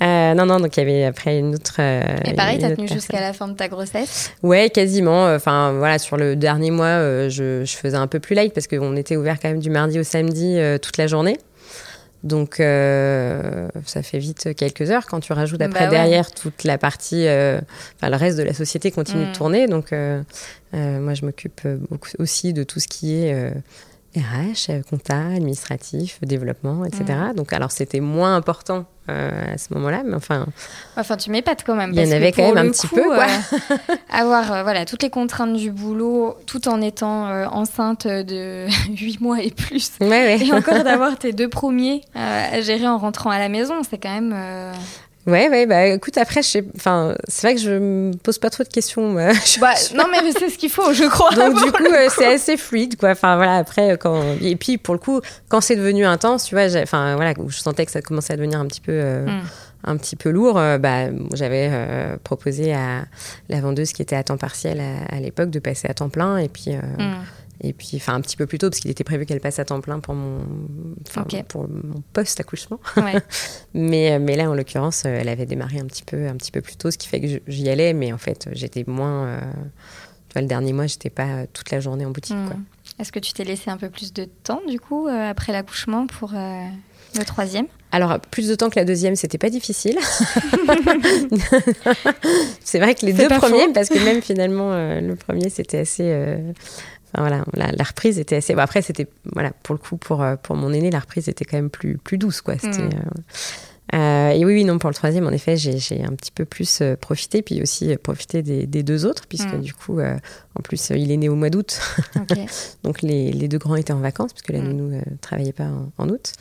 non, 0.00 0.46
non, 0.46 0.58
donc 0.58 0.76
il 0.76 0.80
y 0.80 0.82
avait 0.82 1.04
après 1.04 1.38
une 1.38 1.56
autre. 1.56 1.80
Et 1.80 2.34
pareil, 2.34 2.58
t'as 2.60 2.74
tenu 2.74 2.88
jusqu'à 2.88 3.20
la 3.20 3.34
fin 3.34 3.48
de 3.48 3.54
ta 3.54 3.68
grossesse? 3.68 4.32
Ouais, 4.42 4.70
quasiment. 4.70 5.26
Enfin 5.34 5.72
voilà, 5.72 5.98
sur 5.98 6.16
le 6.16 6.36
dernier 6.36 6.70
mois, 6.70 7.28
je, 7.28 7.64
je, 7.64 7.76
faisais 7.76 7.96
un 7.96 8.06
peu 8.06 8.20
plus 8.20 8.34
light 8.34 8.54
parce 8.54 8.68
qu'on 8.68 8.96
était 8.96 9.16
ouvert 9.16 9.38
quand 9.40 9.48
même 9.48 9.60
du 9.60 9.70
mardi 9.70 10.00
au 10.00 10.04
samedi 10.04 10.56
toute 10.80 10.96
la 10.96 11.06
journée. 11.08 11.36
Donc, 12.24 12.60
euh, 12.60 13.68
ça 13.84 14.02
fait 14.02 14.18
vite 14.18 14.54
quelques 14.56 14.90
heures 14.90 15.06
quand 15.06 15.18
tu 15.20 15.32
rajoutes 15.32 15.60
après 15.60 15.84
bah 15.86 15.90
derrière 15.90 16.30
toute 16.30 16.62
la 16.62 16.78
partie, 16.78 17.26
euh, 17.26 17.60
enfin 17.96 18.10
le 18.10 18.16
reste 18.16 18.38
de 18.38 18.44
la 18.44 18.54
société 18.54 18.90
continue 18.92 19.24
Mm. 19.24 19.28
de 19.32 19.34
tourner. 19.36 19.66
Donc, 19.66 19.92
euh, 19.92 20.22
moi, 20.72 21.14
je 21.14 21.24
m'occupe 21.24 21.60
aussi 22.18 22.52
de 22.52 22.62
tout 22.62 22.78
ce 22.80 22.86
qui 22.88 23.14
est 23.24 23.52
RH, 24.16 24.82
compta, 24.88 25.16
administratif, 25.16 26.18
développement, 26.22 26.84
etc. 26.84 27.04
Mm. 27.30 27.34
Donc, 27.34 27.52
alors 27.52 27.70
c'était 27.70 28.00
moins 28.00 28.36
important 28.36 28.86
à 29.08 29.58
ce 29.58 29.74
moment-là, 29.74 30.02
mais 30.06 30.14
enfin. 30.14 30.46
Enfin, 30.96 31.16
tu 31.16 31.30
m'épates 31.30 31.64
quand 31.66 31.74
même. 31.74 31.92
Il 31.92 32.00
y 32.00 32.08
en 32.08 32.16
avait 32.16 32.30
quand 32.30 32.54
même 32.54 32.68
un 32.68 32.70
petit 32.70 32.86
coup, 32.86 32.94
peu, 32.94 33.02
quoi. 33.02 33.26
avoir 34.10 34.62
voilà 34.62 34.84
toutes 34.84 35.02
les 35.02 35.10
contraintes 35.10 35.54
du 35.54 35.72
boulot, 35.72 36.36
tout 36.46 36.68
en 36.68 36.80
étant 36.80 37.26
enceinte 37.52 38.06
de 38.06 38.66
8 38.90 39.20
mois 39.20 39.42
et 39.42 39.50
plus. 39.50 39.90
Ouais, 40.00 40.08
ouais. 40.08 40.46
Et 40.46 40.52
encore 40.52 40.84
d'avoir 40.84 41.18
tes 41.18 41.32
deux 41.32 41.48
premiers 41.48 42.02
à 42.14 42.60
gérer 42.60 42.86
en 42.86 42.96
rentrant 42.96 43.30
à 43.30 43.38
la 43.38 43.48
maison, 43.48 43.82
c'est 43.82 43.98
quand 43.98 44.14
même. 44.14 44.34
Ouais, 45.24 45.48
ouais, 45.48 45.66
bah 45.66 45.86
écoute, 45.86 46.18
après, 46.18 46.42
c'est 46.42 46.64
vrai 47.42 47.54
que 47.54 47.60
je 47.60 47.70
me 47.70 48.12
pose 48.16 48.38
pas 48.38 48.50
trop 48.50 48.64
de 48.64 48.68
questions. 48.68 49.14
Bah, 49.60 49.74
non, 49.94 50.04
mais 50.10 50.32
c'est 50.32 50.48
ce 50.48 50.58
qu'il 50.58 50.70
faut, 50.70 50.92
je 50.92 51.04
crois. 51.04 51.30
Donc, 51.34 51.62
du 51.62 51.70
coup, 51.70 51.84
euh, 51.84 52.08
c'est 52.16 52.26
assez 52.26 52.56
fluide, 52.56 52.96
quoi. 52.96 53.10
Enfin, 53.10 53.36
voilà, 53.36 53.56
après, 53.56 53.96
quand. 53.98 54.20
Et 54.40 54.56
puis, 54.56 54.78
pour 54.78 54.94
le 54.94 54.98
coup, 54.98 55.20
quand 55.48 55.60
c'est 55.60 55.76
devenu 55.76 56.04
intense, 56.04 56.44
tu 56.44 56.54
vois, 56.54 56.64
enfin, 56.82 57.14
voilà, 57.14 57.34
je 57.46 57.58
sentais 57.58 57.86
que 57.86 57.92
ça 57.92 58.02
commençait 58.02 58.32
à 58.32 58.36
devenir 58.36 58.58
un 58.58 58.66
petit 58.66 58.80
peu. 58.80 58.92
Euh, 58.92 59.26
mm. 59.26 59.42
Un 59.84 59.96
petit 59.96 60.14
peu 60.14 60.30
lourd, 60.30 60.60
euh, 60.60 60.78
bah, 60.78 61.06
j'avais 61.34 61.68
euh, 61.72 62.16
proposé 62.22 62.72
à 62.72 63.04
la 63.48 63.60
vendeuse 63.60 63.92
qui 63.92 64.00
était 64.00 64.14
à 64.14 64.22
temps 64.22 64.36
partiel 64.36 64.80
à, 64.80 65.16
à 65.16 65.18
l'époque 65.18 65.50
de 65.50 65.58
passer 65.58 65.88
à 65.88 65.94
temps 65.94 66.08
plein 66.08 66.38
et 66.38 66.48
puis 66.48 66.70
mm. 66.70 67.24
Et 67.62 67.72
puis, 67.72 67.92
enfin, 67.94 68.14
un 68.14 68.20
petit 68.20 68.36
peu 68.36 68.46
plus 68.46 68.58
tôt, 68.58 68.68
parce 68.68 68.80
qu'il 68.80 68.90
était 68.90 69.04
prévu 69.04 69.24
qu'elle 69.24 69.40
passe 69.40 69.58
à 69.58 69.64
temps 69.64 69.80
plein 69.80 70.00
pour 70.00 70.14
mon, 70.14 70.40
okay. 71.16 71.44
pour 71.44 71.68
mon 71.68 72.02
post-accouchement. 72.12 72.80
Ouais. 72.96 73.14
mais, 73.74 74.18
mais 74.18 74.36
là, 74.36 74.50
en 74.50 74.54
l'occurrence, 74.54 75.04
elle 75.04 75.28
avait 75.28 75.46
démarré 75.46 75.78
un 75.78 75.86
petit 75.86 76.02
peu, 76.02 76.26
un 76.26 76.34
petit 76.34 76.50
peu 76.50 76.60
plus 76.60 76.76
tôt, 76.76 76.90
ce 76.90 76.98
qui 76.98 77.08
fait 77.08 77.20
que 77.20 77.40
j'y 77.46 77.68
allais, 77.68 77.92
mais 77.92 78.12
en 78.12 78.18
fait, 78.18 78.48
j'étais 78.52 78.84
moins. 78.86 79.26
Euh, 79.26 79.40
tu 80.28 80.34
vois, 80.34 80.42
le 80.42 80.48
dernier 80.48 80.72
mois, 80.72 80.86
j'étais 80.86 81.10
pas 81.10 81.46
toute 81.46 81.70
la 81.70 81.80
journée 81.80 82.04
en 82.04 82.10
boutique. 82.10 82.36
Mmh. 82.36 82.64
Est-ce 82.98 83.12
que 83.12 83.18
tu 83.18 83.32
t'es 83.32 83.44
laissé 83.44 83.70
un 83.70 83.76
peu 83.76 83.90
plus 83.90 84.12
de 84.12 84.24
temps, 84.24 84.60
du 84.68 84.78
coup, 84.80 85.08
euh, 85.08 85.30
après 85.30 85.52
l'accouchement 85.52 86.06
pour 86.06 86.32
euh, 86.34 86.66
le 87.18 87.24
troisième? 87.24 87.66
Alors, 87.90 88.18
plus 88.20 88.48
de 88.48 88.54
temps 88.54 88.70
que 88.70 88.78
la 88.78 88.86
deuxième, 88.86 89.16
c'était 89.16 89.36
pas 89.36 89.50
difficile. 89.50 89.98
c'est 92.64 92.78
vrai 92.78 92.94
que 92.94 93.04
les 93.04 93.12
deux 93.12 93.28
premiers, 93.28 93.66
faux. 93.66 93.72
parce 93.74 93.90
que 93.90 93.98
même 94.02 94.22
finalement, 94.22 94.72
euh, 94.72 95.00
le 95.00 95.14
premier, 95.14 95.50
c'était 95.50 95.78
assez. 95.78 96.04
Euh, 96.06 96.52
enfin, 97.14 97.28
voilà, 97.28 97.44
la, 97.54 97.72
la, 97.72 97.84
reprise 97.84 98.18
était 98.18 98.36
assez. 98.36 98.54
Bon, 98.54 98.60
après, 98.62 98.82
c'était. 98.82 99.06
Voilà, 99.32 99.50
pour 99.62 99.74
le 99.74 99.78
coup, 99.78 99.96
pour, 99.96 100.24
pour 100.42 100.56
mon 100.56 100.72
aîné, 100.72 100.90
la 100.90 101.00
reprise 101.00 101.28
était 101.28 101.44
quand 101.44 101.56
même 101.56 101.70
plus, 101.70 101.98
plus 101.98 102.18
douce, 102.18 102.40
quoi. 102.40 102.54
C'était. 102.58 102.82
Mmh. 102.82 103.02
Euh, 103.94 104.30
et 104.30 104.44
oui, 104.44 104.54
oui, 104.54 104.64
non, 104.64 104.78
pour 104.78 104.88
le 104.88 104.94
troisième, 104.94 105.26
en 105.26 105.32
effet, 105.32 105.56
j'ai 105.56 106.02
un 106.02 106.14
petit 106.14 106.30
peu 106.30 106.46
plus 106.46 106.80
euh, 106.80 106.96
profité, 106.96 107.42
puis 107.42 107.60
aussi 107.60 107.92
euh, 107.92 107.96
profité 108.02 108.42
des, 108.42 108.66
des, 108.66 108.82
deux 108.82 109.04
autres, 109.04 109.26
puisque 109.28 109.52
Mm. 109.52 109.60
du 109.60 109.74
coup, 109.74 109.98
euh, 109.98 110.16
en 110.58 110.62
plus, 110.62 110.90
il 110.90 111.10
est 111.10 111.16
né 111.18 111.28
au 111.28 111.34
mois 111.34 111.50
d'août. 111.50 111.78
Okay. 112.16 112.46
Donc 112.84 113.02
les, 113.02 113.32
les, 113.32 113.48
deux 113.48 113.58
grands 113.58 113.74
étaient 113.74 113.92
en 113.92 114.00
vacances, 114.00 114.32
puisque 114.32 114.50
la 114.50 114.60
Mm. 114.60 114.68
nounou 114.68 114.88
ne 114.88 115.00
travaillait 115.20 115.52
pas 115.52 115.66
en, 115.66 115.92
en 115.98 116.08
août. 116.08 116.32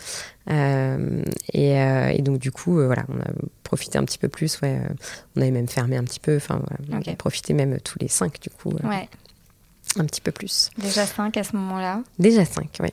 Euh, 0.50 1.24
et, 1.52 1.72
et, 1.72 2.22
donc, 2.22 2.40
du 2.40 2.52
coup, 2.52 2.76
voilà, 2.76 3.06
on 3.10 3.20
a 3.20 3.32
profité 3.64 3.98
un 3.98 4.06
petit 4.06 4.18
peu 4.18 4.30
plus. 4.30 4.62
Ouais, 4.62 4.80
on 5.36 5.42
avait 5.42 5.52
même 5.52 5.68
fermé 5.68 5.98
un 5.98 6.04
petit 6.04 6.20
peu. 6.22 6.38
Enfin, 6.38 6.62
voilà, 6.66 7.00
okay. 7.00 7.10
on 7.10 7.14
a 7.14 7.16
profité 7.18 7.54
même 7.54 7.80
tous 7.82 8.00
les 8.00 8.08
cinq, 8.08 8.40
du 8.40 8.50
coup. 8.50 8.72
Ouais. 8.84 9.10
Un 10.00 10.06
petit 10.06 10.22
peu 10.22 10.32
plus. 10.32 10.70
Déjà 10.78 11.06
cinq 11.06 11.38
à 11.38 11.44
ce 11.44 11.56
moment-là 11.56 12.02
Déjà 12.20 12.46
cinq, 12.46 12.70
oui. 12.82 12.90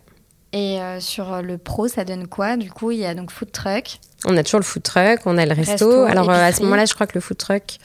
Et 0.54 0.80
euh, 0.80 0.98
sur 0.98 1.42
le 1.42 1.58
pro, 1.58 1.88
ça 1.88 2.04
donne 2.06 2.26
quoi? 2.26 2.56
Du 2.56 2.70
coup, 2.70 2.90
il 2.90 2.98
y 2.98 3.04
a 3.04 3.14
donc 3.14 3.30
food 3.30 3.52
truck. 3.52 4.00
On 4.24 4.34
a 4.36 4.42
toujours 4.42 4.58
le 4.60 4.64
food 4.64 4.82
truck, 4.82 5.20
on 5.26 5.36
a 5.36 5.44
le 5.44 5.52
resto. 5.52 5.72
Resto, 5.72 6.04
Alors 6.06 6.30
euh, 6.30 6.32
à 6.42 6.50
ce 6.52 6.62
moment-là, 6.62 6.86
je 6.86 6.94
crois 6.94 7.06
que 7.06 7.12
le 7.14 7.20
food 7.20 7.36
truck, 7.36 7.76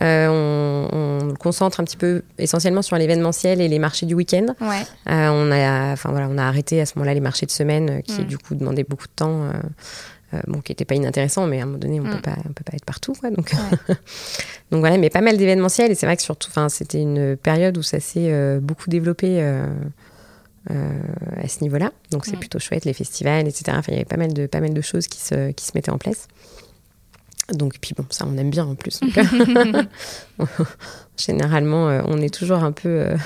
euh, 0.00 0.28
on, 0.28 0.88
on 0.96 1.24
le 1.26 1.34
concentre 1.34 1.80
un 1.80 1.84
petit 1.84 1.96
peu 1.96 2.22
essentiellement 2.38 2.80
sur 2.80 2.96
l'événementiel 2.96 3.60
et 3.60 3.66
les 3.68 3.78
marchés 3.80 4.06
du 4.06 4.14
week-end. 4.14 4.46
Ouais. 4.60 4.82
Euh, 5.10 5.28
on 5.32 5.50
a, 5.50 5.92
enfin 5.92 6.10
voilà, 6.12 6.28
on 6.30 6.38
a 6.38 6.44
arrêté 6.44 6.80
à 6.80 6.86
ce 6.86 6.92
moment-là 6.96 7.12
les 7.14 7.20
marchés 7.20 7.44
de 7.44 7.50
semaine 7.50 7.90
euh, 7.90 8.00
qui 8.02 8.20
Mm. 8.22 8.24
du 8.26 8.38
coup 8.38 8.54
demandaient 8.54 8.84
beaucoup 8.84 9.08
de 9.08 9.12
temps. 9.16 9.50
Euh, 10.34 10.40
bon, 10.46 10.60
qui 10.60 10.72
n'était 10.72 10.84
pas 10.84 10.94
inintéressant, 10.94 11.46
mais 11.46 11.60
à 11.60 11.62
un 11.62 11.66
moment 11.66 11.78
donné, 11.78 12.00
on 12.00 12.04
Mm. 12.04 12.10
peut 12.16 12.20
pas, 12.22 12.36
on 12.48 12.52
peut 12.52 12.64
pas 12.64 12.74
être 12.76 12.84
partout, 12.84 13.12
quoi. 13.14 13.30
Donc, 13.30 13.52
Ouais. 13.52 13.94
donc 14.70 14.80
voilà, 14.80 14.98
mais 14.98 15.10
pas 15.10 15.20
mal 15.20 15.36
d'événementiels. 15.36 15.90
Et 15.90 15.94
c'est 15.94 16.06
vrai 16.06 16.16
que 16.16 16.22
surtout, 16.22 16.48
enfin, 16.50 16.68
c'était 16.68 17.00
une 17.00 17.36
période 17.36 17.76
où 17.78 17.82
ça 17.82 18.00
s'est 18.00 18.32
euh, 18.32 18.60
beaucoup 18.60 18.88
développé 18.90 19.38
euh, 19.40 19.66
à 21.42 21.48
ce 21.48 21.60
niveau-là. 21.62 21.90
Donc 22.10 22.24
c'est 22.24 22.36
Mm. 22.36 22.40
plutôt 22.40 22.58
chouette, 22.58 22.84
les 22.84 22.92
festivals, 22.94 23.46
etc. 23.48 23.64
Enfin, 23.72 23.82
il 23.88 23.94
y 23.94 23.96
avait 23.96 24.04
pas 24.04 24.16
mal 24.16 24.32
de, 24.32 24.46
pas 24.46 24.60
mal 24.60 24.72
de 24.72 24.80
choses 24.80 25.06
qui 25.08 25.20
se, 25.20 25.50
qui 25.52 25.64
se 25.66 25.72
mettaient 25.74 25.90
en 25.90 25.98
place. 25.98 26.28
Donc, 27.52 27.74
puis 27.80 27.92
bon, 27.96 28.06
ça, 28.10 28.24
on 28.26 28.36
aime 28.38 28.50
bien 28.50 28.64
en 28.64 28.74
plus. 28.76 29.00
Donc, 29.00 29.12
généralement, 31.16 31.88
euh, 31.88 32.02
on 32.06 32.20
est 32.20 32.32
toujours 32.32 32.62
un 32.62 32.72
peu 32.72 32.88
euh, 32.88 33.16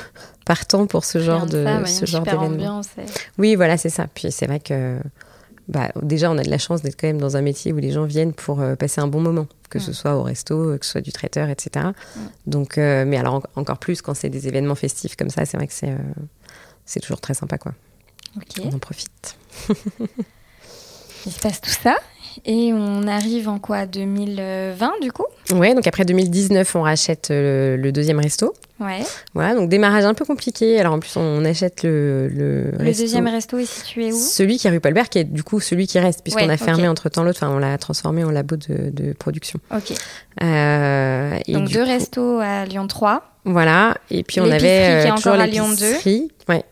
partant 0.45 0.87
pour 0.87 1.05
ce 1.05 1.19
genre 1.19 1.47
de, 1.47 1.63
ça, 1.65 1.79
ouais, 1.81 1.87
ce 1.87 2.07
genre 2.07 2.23
d'événement. 2.25 2.81
Oui, 3.39 3.55
voilà, 3.55 3.77
c'est 3.77 3.91
ça. 3.91 4.07
Puis 4.13 4.33
c'est 4.33 4.47
vrai 4.47 4.61
que 4.61 4.99
bah, 5.69 5.91
déjà, 6.03 6.31
on 6.31 6.39
a 6.39 6.43
de 6.43 6.51
la 6.51 6.59
chance 6.59 6.83
d'être 6.83 6.99
quand 7.01 7.07
même 7.09 7.21
dans 7.21 7.37
un 7.37 7.43
métier 7.43 7.73
où 7.73 7.77
les 7.79 7.91
gens 7.91 8.05
viennent 8.05 8.33
pour 8.33 8.61
euh, 8.61 8.77
passer 8.77 9.01
un 9.01 9.09
bon 9.09 9.21
moment, 9.21 9.47
que 9.71 9.79
ce 9.79 9.91
Mm. 9.91 9.95
soit 9.95 10.15
au 10.17 10.23
resto, 10.23 10.79
que 10.79 10.85
ce 10.87 10.93
soit 10.93 11.01
du 11.01 11.13
traiteur, 11.13 11.49
etc. 11.49 11.87
Mm. 12.17 12.21
Donc, 12.47 12.79
euh, 12.79 13.05
mais 13.07 13.17
alors 13.17 13.35
en- 13.35 13.43
encore 13.61 13.79
plus 13.79 14.01
quand 14.03 14.15
c'est 14.15 14.29
des 14.31 14.47
événements 14.49 14.75
festifs 14.77 15.17
comme 15.17 15.31
ça, 15.31 15.45
c'est 15.45 15.57
vrai 15.57 15.67
que 15.67 15.73
c'est 15.75 15.91
euh, 15.91 17.01
toujours 17.01 17.21
très 17.21 17.35
sympa, 17.35 17.59
quoi. 17.59 17.73
On 18.63 18.69
en 18.75 18.79
profite. 18.79 19.37
Il 21.27 21.33
se 21.33 21.41
passe 21.41 21.61
tout 21.61 21.71
ça. 21.71 21.97
Et 22.45 22.73
on 22.73 23.07
arrive 23.07 23.49
en 23.49 23.59
quoi 23.59 23.87
2020 23.87 24.93
du 25.01 25.11
coup? 25.13 25.25
Ouais, 25.55 25.75
donc 25.75 25.87
après 25.87 26.05
2019, 26.05 26.75
on 26.77 26.83
rachète 26.83 27.29
euh, 27.31 27.77
le 27.77 27.93
deuxième 27.93 28.19
resto. 28.21 28.53
Ouais. 28.79 29.03
Voilà, 29.33 29.55
donc 29.55 29.71
démarrage 29.71 30.05
un 30.05 30.13
peu 30.13 30.25
compliqué. 30.25 30.79
Alors 30.79 30.93
en 30.95 30.99
plus, 30.99 31.17
on 31.17 31.45
achète 31.45 31.83
le, 31.83 32.29
le, 32.29 32.71
Le 32.73 32.85
resto. 32.85 33.03
deuxième 33.05 33.27
resto 33.29 33.57
est 33.59 33.65
situé 33.65 34.13
où? 34.13 34.17
Celui 34.17 34.59
qui 34.59 34.67
est 34.67 34.71
rue 34.71 34.81
Paulbert, 34.81 35.09
qui 35.09 35.19
est 35.21 35.25
du 35.25 35.43
coup 35.43 35.61
celui 35.61 35.87
qui 35.87 35.99
reste, 35.99 36.23
puisqu'on 36.23 36.47
Ouais, 36.47 36.53
a 36.53 36.57
fermé 36.59 36.87
entre 36.89 37.09
temps 37.09 37.23
l'autre, 37.25 37.39
enfin 37.43 37.55
on 37.55 37.59
l'a 37.59 37.79
transformé 37.79 38.23
en 38.25 38.31
labo 38.31 38.57
de, 38.57 38.91
de 38.91 39.13
production. 39.15 39.59
Ok. 39.75 39.93
Euh, 40.43 41.39
et 41.47 41.53
Donc 41.53 41.69
deux 41.71 41.81
coup- 41.83 41.87
restos 41.89 42.39
à 42.41 42.65
Lyon 42.67 42.87
3. 42.87 43.23
Voilà, 43.49 43.95
et 44.11 44.25
puis 44.25 44.41
on 44.41 44.45
avait 44.51 44.59
qui 44.59 44.65
est 44.67 45.07
euh, 45.07 45.15
toujours 45.15 45.33
encore 45.33 45.41
à 45.41 45.47
Lyon 45.47 45.69
2. 45.69 45.75
l'épicerie, 45.87 46.29
ouais, 46.49 46.65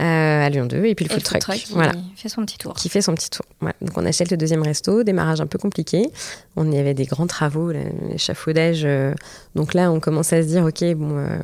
euh, 0.00 0.46
à 0.46 0.48
Lyon 0.48 0.66
2, 0.66 0.84
et 0.84 0.94
puis 0.94 1.04
le 1.06 1.10
et 1.10 1.14
food 1.14 1.24
truck, 1.24 1.42
qui 1.42 1.72
voilà, 1.72 1.92
fait 2.16 2.28
son 2.28 2.42
petit 2.44 2.58
tour. 2.58 2.74
qui 2.74 2.88
fait 2.88 3.00
son 3.02 3.14
petit 3.14 3.30
tour. 3.30 3.44
Voilà. 3.60 3.74
Donc 3.80 3.96
on 3.98 4.06
achète 4.06 4.30
le 4.30 4.36
deuxième 4.36 4.62
resto, 4.62 5.02
démarrage 5.02 5.40
un 5.40 5.46
peu 5.46 5.58
compliqué. 5.58 6.08
On 6.56 6.70
y 6.70 6.78
avait 6.78 6.94
des 6.94 7.04
grands 7.06 7.26
travaux, 7.26 7.72
l'échafaudage. 7.72 8.82
euh, 8.84 9.12
donc 9.54 9.74
là, 9.74 9.90
on 9.90 9.98
commence 10.00 10.32
à 10.32 10.42
se 10.42 10.46
dire, 10.48 10.64
ok, 10.64 10.84
bon, 10.94 11.16
euh, 11.18 11.38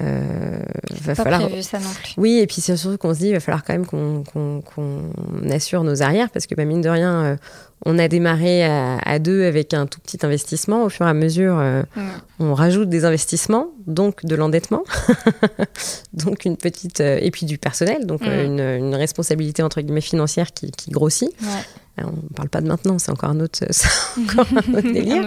euh, 0.00 0.58
va 1.02 1.14
Pas 1.14 1.22
falloir. 1.22 1.46
prévu 1.46 1.62
ça 1.62 1.78
non 1.78 1.90
plus. 2.02 2.14
Oui, 2.16 2.38
et 2.40 2.46
puis 2.48 2.60
c'est 2.60 2.76
surtout 2.76 2.98
qu'on 2.98 3.14
se 3.14 3.20
dit, 3.20 3.28
il 3.28 3.34
va 3.34 3.40
falloir 3.40 3.62
quand 3.62 3.74
même 3.74 3.86
qu'on 3.86 4.24
qu'on 4.24 5.12
assure 5.50 5.84
nos 5.84 6.02
arrières, 6.02 6.30
parce 6.30 6.46
que 6.48 6.54
bah, 6.56 6.64
mine 6.64 6.80
de 6.80 6.88
rien, 6.88 7.38
On 7.86 7.98
a 7.98 8.08
démarré 8.08 8.64
à, 8.64 9.18
deux 9.18 9.44
avec 9.44 9.74
un 9.74 9.86
tout 9.86 10.00
petit 10.00 10.18
investissement. 10.24 10.84
Au 10.84 10.88
fur 10.88 11.06
et 11.06 11.10
à 11.10 11.14
mesure, 11.14 11.58
euh, 11.58 11.82
on 12.38 12.54
rajoute 12.54 12.88
des 12.88 13.04
investissements, 13.04 13.68
donc 13.86 14.24
de 14.24 14.34
l'endettement, 14.34 14.84
donc 16.14 16.44
une 16.44 16.56
petite 16.56 17.00
euh, 17.00 17.18
et 17.20 17.30
puis 17.30 17.44
du 17.44 17.58
personnel, 17.58 18.06
donc 18.06 18.22
euh, 18.22 18.78
une, 18.78 18.94
responsabilité 18.94 19.62
entre 19.62 19.80
guillemets 19.80 20.00
financière 20.00 20.52
qui, 20.52 20.70
grossit. 20.90 21.30
On 22.02 22.10
ne 22.10 22.34
parle 22.34 22.48
pas 22.48 22.60
de 22.60 22.66
maintenant, 22.66 22.98
c'est 22.98 23.12
encore 23.12 23.30
un 23.30 23.40
autre, 23.40 23.60
encore 24.22 24.46
un 24.52 24.74
autre 24.74 24.92
délire. 24.92 25.26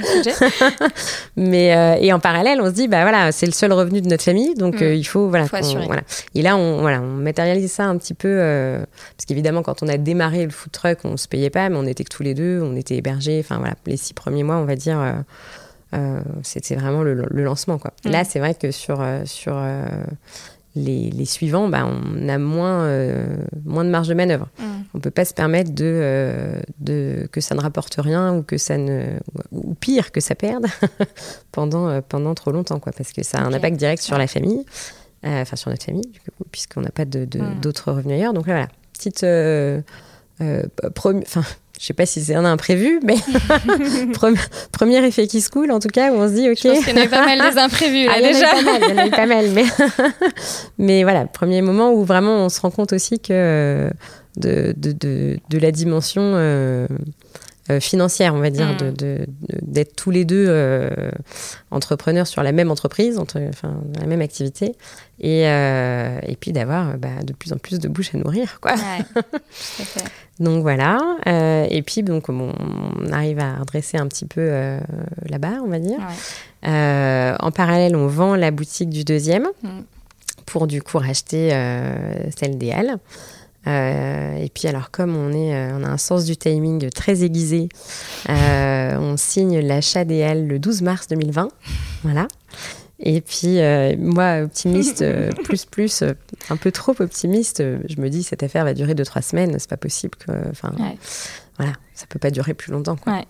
Mais 1.37 1.97
et 2.01 2.11
en 2.11 2.19
parallèle, 2.19 2.59
on 2.61 2.65
se 2.65 2.71
dit 2.71 2.87
bah 2.87 3.01
voilà, 3.03 3.31
c'est 3.31 3.45
le 3.45 3.51
seul 3.51 3.71
revenu 3.71 4.01
de 4.01 4.07
notre 4.07 4.23
famille, 4.23 4.53
donc 4.55 4.81
il 4.81 5.05
faut 5.05 5.29
voilà, 5.29 5.45
voilà. 5.45 6.01
Et 6.35 6.41
là, 6.41 6.57
on 6.57 6.81
voilà, 6.81 7.01
on 7.01 7.15
matérialise 7.15 7.71
ça 7.71 7.85
un 7.85 7.97
petit 7.97 8.13
peu 8.13 8.37
parce 9.15 9.25
qu'évidemment, 9.25 9.63
quand 9.63 9.83
on 9.83 9.87
a 9.87 9.97
démarré 9.97 10.45
le 10.45 10.51
food 10.51 10.71
truck, 10.71 10.99
on 11.03 11.17
se 11.17 11.27
payait 11.27 11.49
pas, 11.49 11.69
mais 11.69 11.77
on 11.77 11.85
était 11.85 12.03
que 12.03 12.13
tous 12.13 12.23
les 12.23 12.33
deux, 12.33 12.61
on 12.61 12.75
était 12.75 12.95
hébergés. 12.95 13.39
Enfin 13.39 13.57
voilà, 13.57 13.75
les 13.85 13.97
six 13.97 14.13
premiers 14.13 14.43
mois, 14.43 14.57
on 14.57 14.65
va 14.65 14.75
dire, 14.75 14.99
euh, 14.99 15.13
euh, 15.93 16.21
c'était 16.43 16.75
vraiment 16.75 17.03
le, 17.03 17.15
lancement. 17.29 17.77
Quoi. 17.77 17.91
Là, 18.03 18.23
c'est 18.23 18.39
vrai 18.39 18.55
que 18.55 18.71
sur, 18.71 19.01
euh, 19.01 19.23
sur 19.25 19.61
les, 20.77 21.09
les, 21.09 21.25
suivants, 21.25 21.67
bah, 21.67 21.85
on 21.85 22.29
a 22.29 22.37
moins, 22.37 22.89
moins 23.65 23.83
de 23.83 23.89
marge 23.89 24.07
de 24.07 24.13
manœuvre. 24.13 24.47
Mm. 24.59 24.63
On 24.93 24.99
peut 24.99 25.11
pas 25.11 25.25
se 25.25 25.33
permettre 25.33 25.71
de, 25.71 26.53
de, 26.79 27.27
que 27.31 27.41
ça 27.41 27.55
ne 27.55 27.61
rapporte 27.61 27.95
rien 27.99 28.35
ou 28.35 28.43
que 28.43 28.57
ça 28.57 28.77
ne 28.77 29.17
ou 29.51 29.73
pire 29.75 30.11
que 30.11 30.21
ça 30.21 30.35
perde 30.35 30.65
pendant, 31.51 32.01
pendant 32.01 32.33
trop 32.33 32.51
longtemps, 32.51 32.79
quoi, 32.79 32.91
parce 32.91 33.11
que 33.11 33.23
ça 33.23 33.39
a 33.39 33.41
un 33.41 33.53
impact 33.53 33.77
direct 33.77 34.01
sur 34.01 34.17
la 34.17 34.27
famille. 34.27 34.65
Enfin, 35.23 35.55
sur 35.55 35.69
notre 35.71 35.83
famille, 35.83 36.09
puisqu'on 36.51 36.81
n'a 36.81 36.91
pas 36.91 37.05
mm. 37.05 37.59
d'autres 37.61 37.91
de, 37.91 37.95
revenus 37.97 38.15
ailleurs. 38.15 38.33
Donc 38.33 38.45
voilà, 38.45 38.67
petite. 38.93 39.23
Euh, 39.23 39.81
euh, 40.41 40.63
je 41.79 41.85
sais 41.85 41.93
pas 41.93 42.05
si 42.05 42.23
c'est 42.23 42.35
un 42.35 42.45
imprévu, 42.45 42.99
mais 43.03 43.15
premier 44.71 45.05
effet 45.05 45.27
qui 45.27 45.41
se 45.41 45.49
coule, 45.49 45.71
en 45.71 45.79
tout 45.79 45.89
cas, 45.89 46.11
où 46.11 46.15
on 46.15 46.27
se 46.27 46.33
dit, 46.33 46.49
ok. 46.49 46.57
Je 46.63 46.67
pense 46.69 46.85
qu'il 46.85 46.95
y 46.95 46.99
en 46.99 47.01
a 47.01 47.05
eu 47.05 47.09
pas 47.09 47.25
mal 47.25 47.51
des 47.51 47.57
imprévus, 47.59 48.05
là, 48.05 48.21
déjà. 48.21 48.47
Il 48.59 48.89
y 48.89 48.93
en 48.93 48.97
a 48.97 49.07
eu 49.07 49.11
pas 49.11 49.25
mal, 49.25 49.45
mais, 49.51 49.65
mais 50.77 51.03
voilà, 51.03 51.25
premier 51.25 51.61
moment 51.61 51.91
où 51.91 52.03
vraiment 52.03 52.45
on 52.45 52.49
se 52.49 52.59
rend 52.61 52.71
compte 52.71 52.93
aussi 52.93 53.19
que 53.19 53.89
de, 54.37 54.73
de, 54.77 54.91
de, 54.91 55.39
de 55.49 55.57
la 55.57 55.71
dimension 55.71 56.21
euh, 56.23 56.87
euh, 57.69 57.81
financière, 57.81 58.33
on 58.33 58.39
va 58.39 58.49
dire, 58.49 58.73
mm. 58.73 58.93
de, 58.93 59.25
d'être 59.61 59.95
tous 59.95 60.11
les 60.11 60.23
deux 60.23 60.45
euh, 60.47 60.89
entrepreneurs 61.69 62.25
sur 62.25 62.41
la 62.41 62.53
même 62.53 62.71
entreprise, 62.71 63.17
entre, 63.17 63.41
enfin, 63.49 63.81
la 63.99 64.07
même 64.07 64.21
activité, 64.21 64.75
et, 65.19 65.47
euh, 65.47 66.19
et 66.23 66.35
puis 66.35 66.51
d'avoir 66.51 66.97
bah, 66.97 67.23
de 67.23 67.33
plus 67.33 67.53
en 67.53 67.57
plus 67.57 67.79
de 67.79 67.87
bouches 67.87 68.13
à 68.13 68.17
nourrir, 68.17 68.59
quoi. 68.59 68.75
donc 70.39 70.61
voilà, 70.61 70.99
et 71.25 71.81
puis 71.81 72.03
donc 72.03 72.29
on 72.29 72.53
arrive 73.11 73.39
à 73.39 73.55
redresser 73.55 73.97
un 73.97 74.07
petit 74.07 74.25
peu 74.25 74.47
la 75.25 75.37
barre, 75.39 75.61
on 75.63 75.69
va 75.69 75.79
dire. 75.79 75.99
en 76.63 77.51
parallèle, 77.51 77.95
on 77.95 78.07
vend 78.07 78.35
la 78.35 78.51
boutique 78.51 78.89
du 78.89 79.03
deuxième 79.03 79.47
mm. 79.63 79.69
pour 80.45 80.67
du 80.67 80.81
coup 80.81 80.99
racheter 80.99 81.49
celle 82.35 82.57
des 82.57 82.71
Halles. 82.71 82.99
Euh, 83.67 84.37
et 84.37 84.49
puis 84.49 84.67
alors 84.67 84.91
comme 84.91 85.15
on, 85.15 85.31
est, 85.33 85.53
euh, 85.53 85.77
on 85.77 85.83
a 85.83 85.89
un 85.89 85.97
sens 85.97 86.23
du 86.25 86.37
timing 86.37 86.89
très 86.89 87.23
aiguisé, 87.23 87.67
euh, 88.29 88.97
on 88.97 89.17
signe 89.17 89.59
l'achat 89.59 90.05
des 90.05 90.23
Halles 90.23 90.47
le 90.47 90.59
12 90.59 90.81
mars 90.83 91.07
2020. 91.07 91.49
Voilà. 92.03 92.27
Et 92.99 93.21
puis 93.21 93.59
moi, 93.99 94.41
optimiste, 94.43 95.05
plus 95.43 95.65
plus, 95.65 96.03
un 96.49 96.57
peu 96.57 96.71
trop 96.71 96.93
optimiste, 96.99 97.61
je 97.61 98.01
me 98.01 98.09
dis 98.09 98.23
cette 98.23 98.43
affaire 98.43 98.65
va 98.65 98.73
durer 98.73 98.93
2-3 98.93 99.21
semaines, 99.21 99.59
c'est 99.59 99.69
pas 99.69 99.77
possible 99.77 100.15
que... 100.15 100.31
Enfin, 100.49 100.73
voilà, 101.57 101.73
ça 101.93 102.05
peut 102.07 102.19
pas 102.19 102.31
durer 102.31 102.53
plus 102.53 102.71
longtemps. 102.71 102.95
Quoi. 102.95 103.23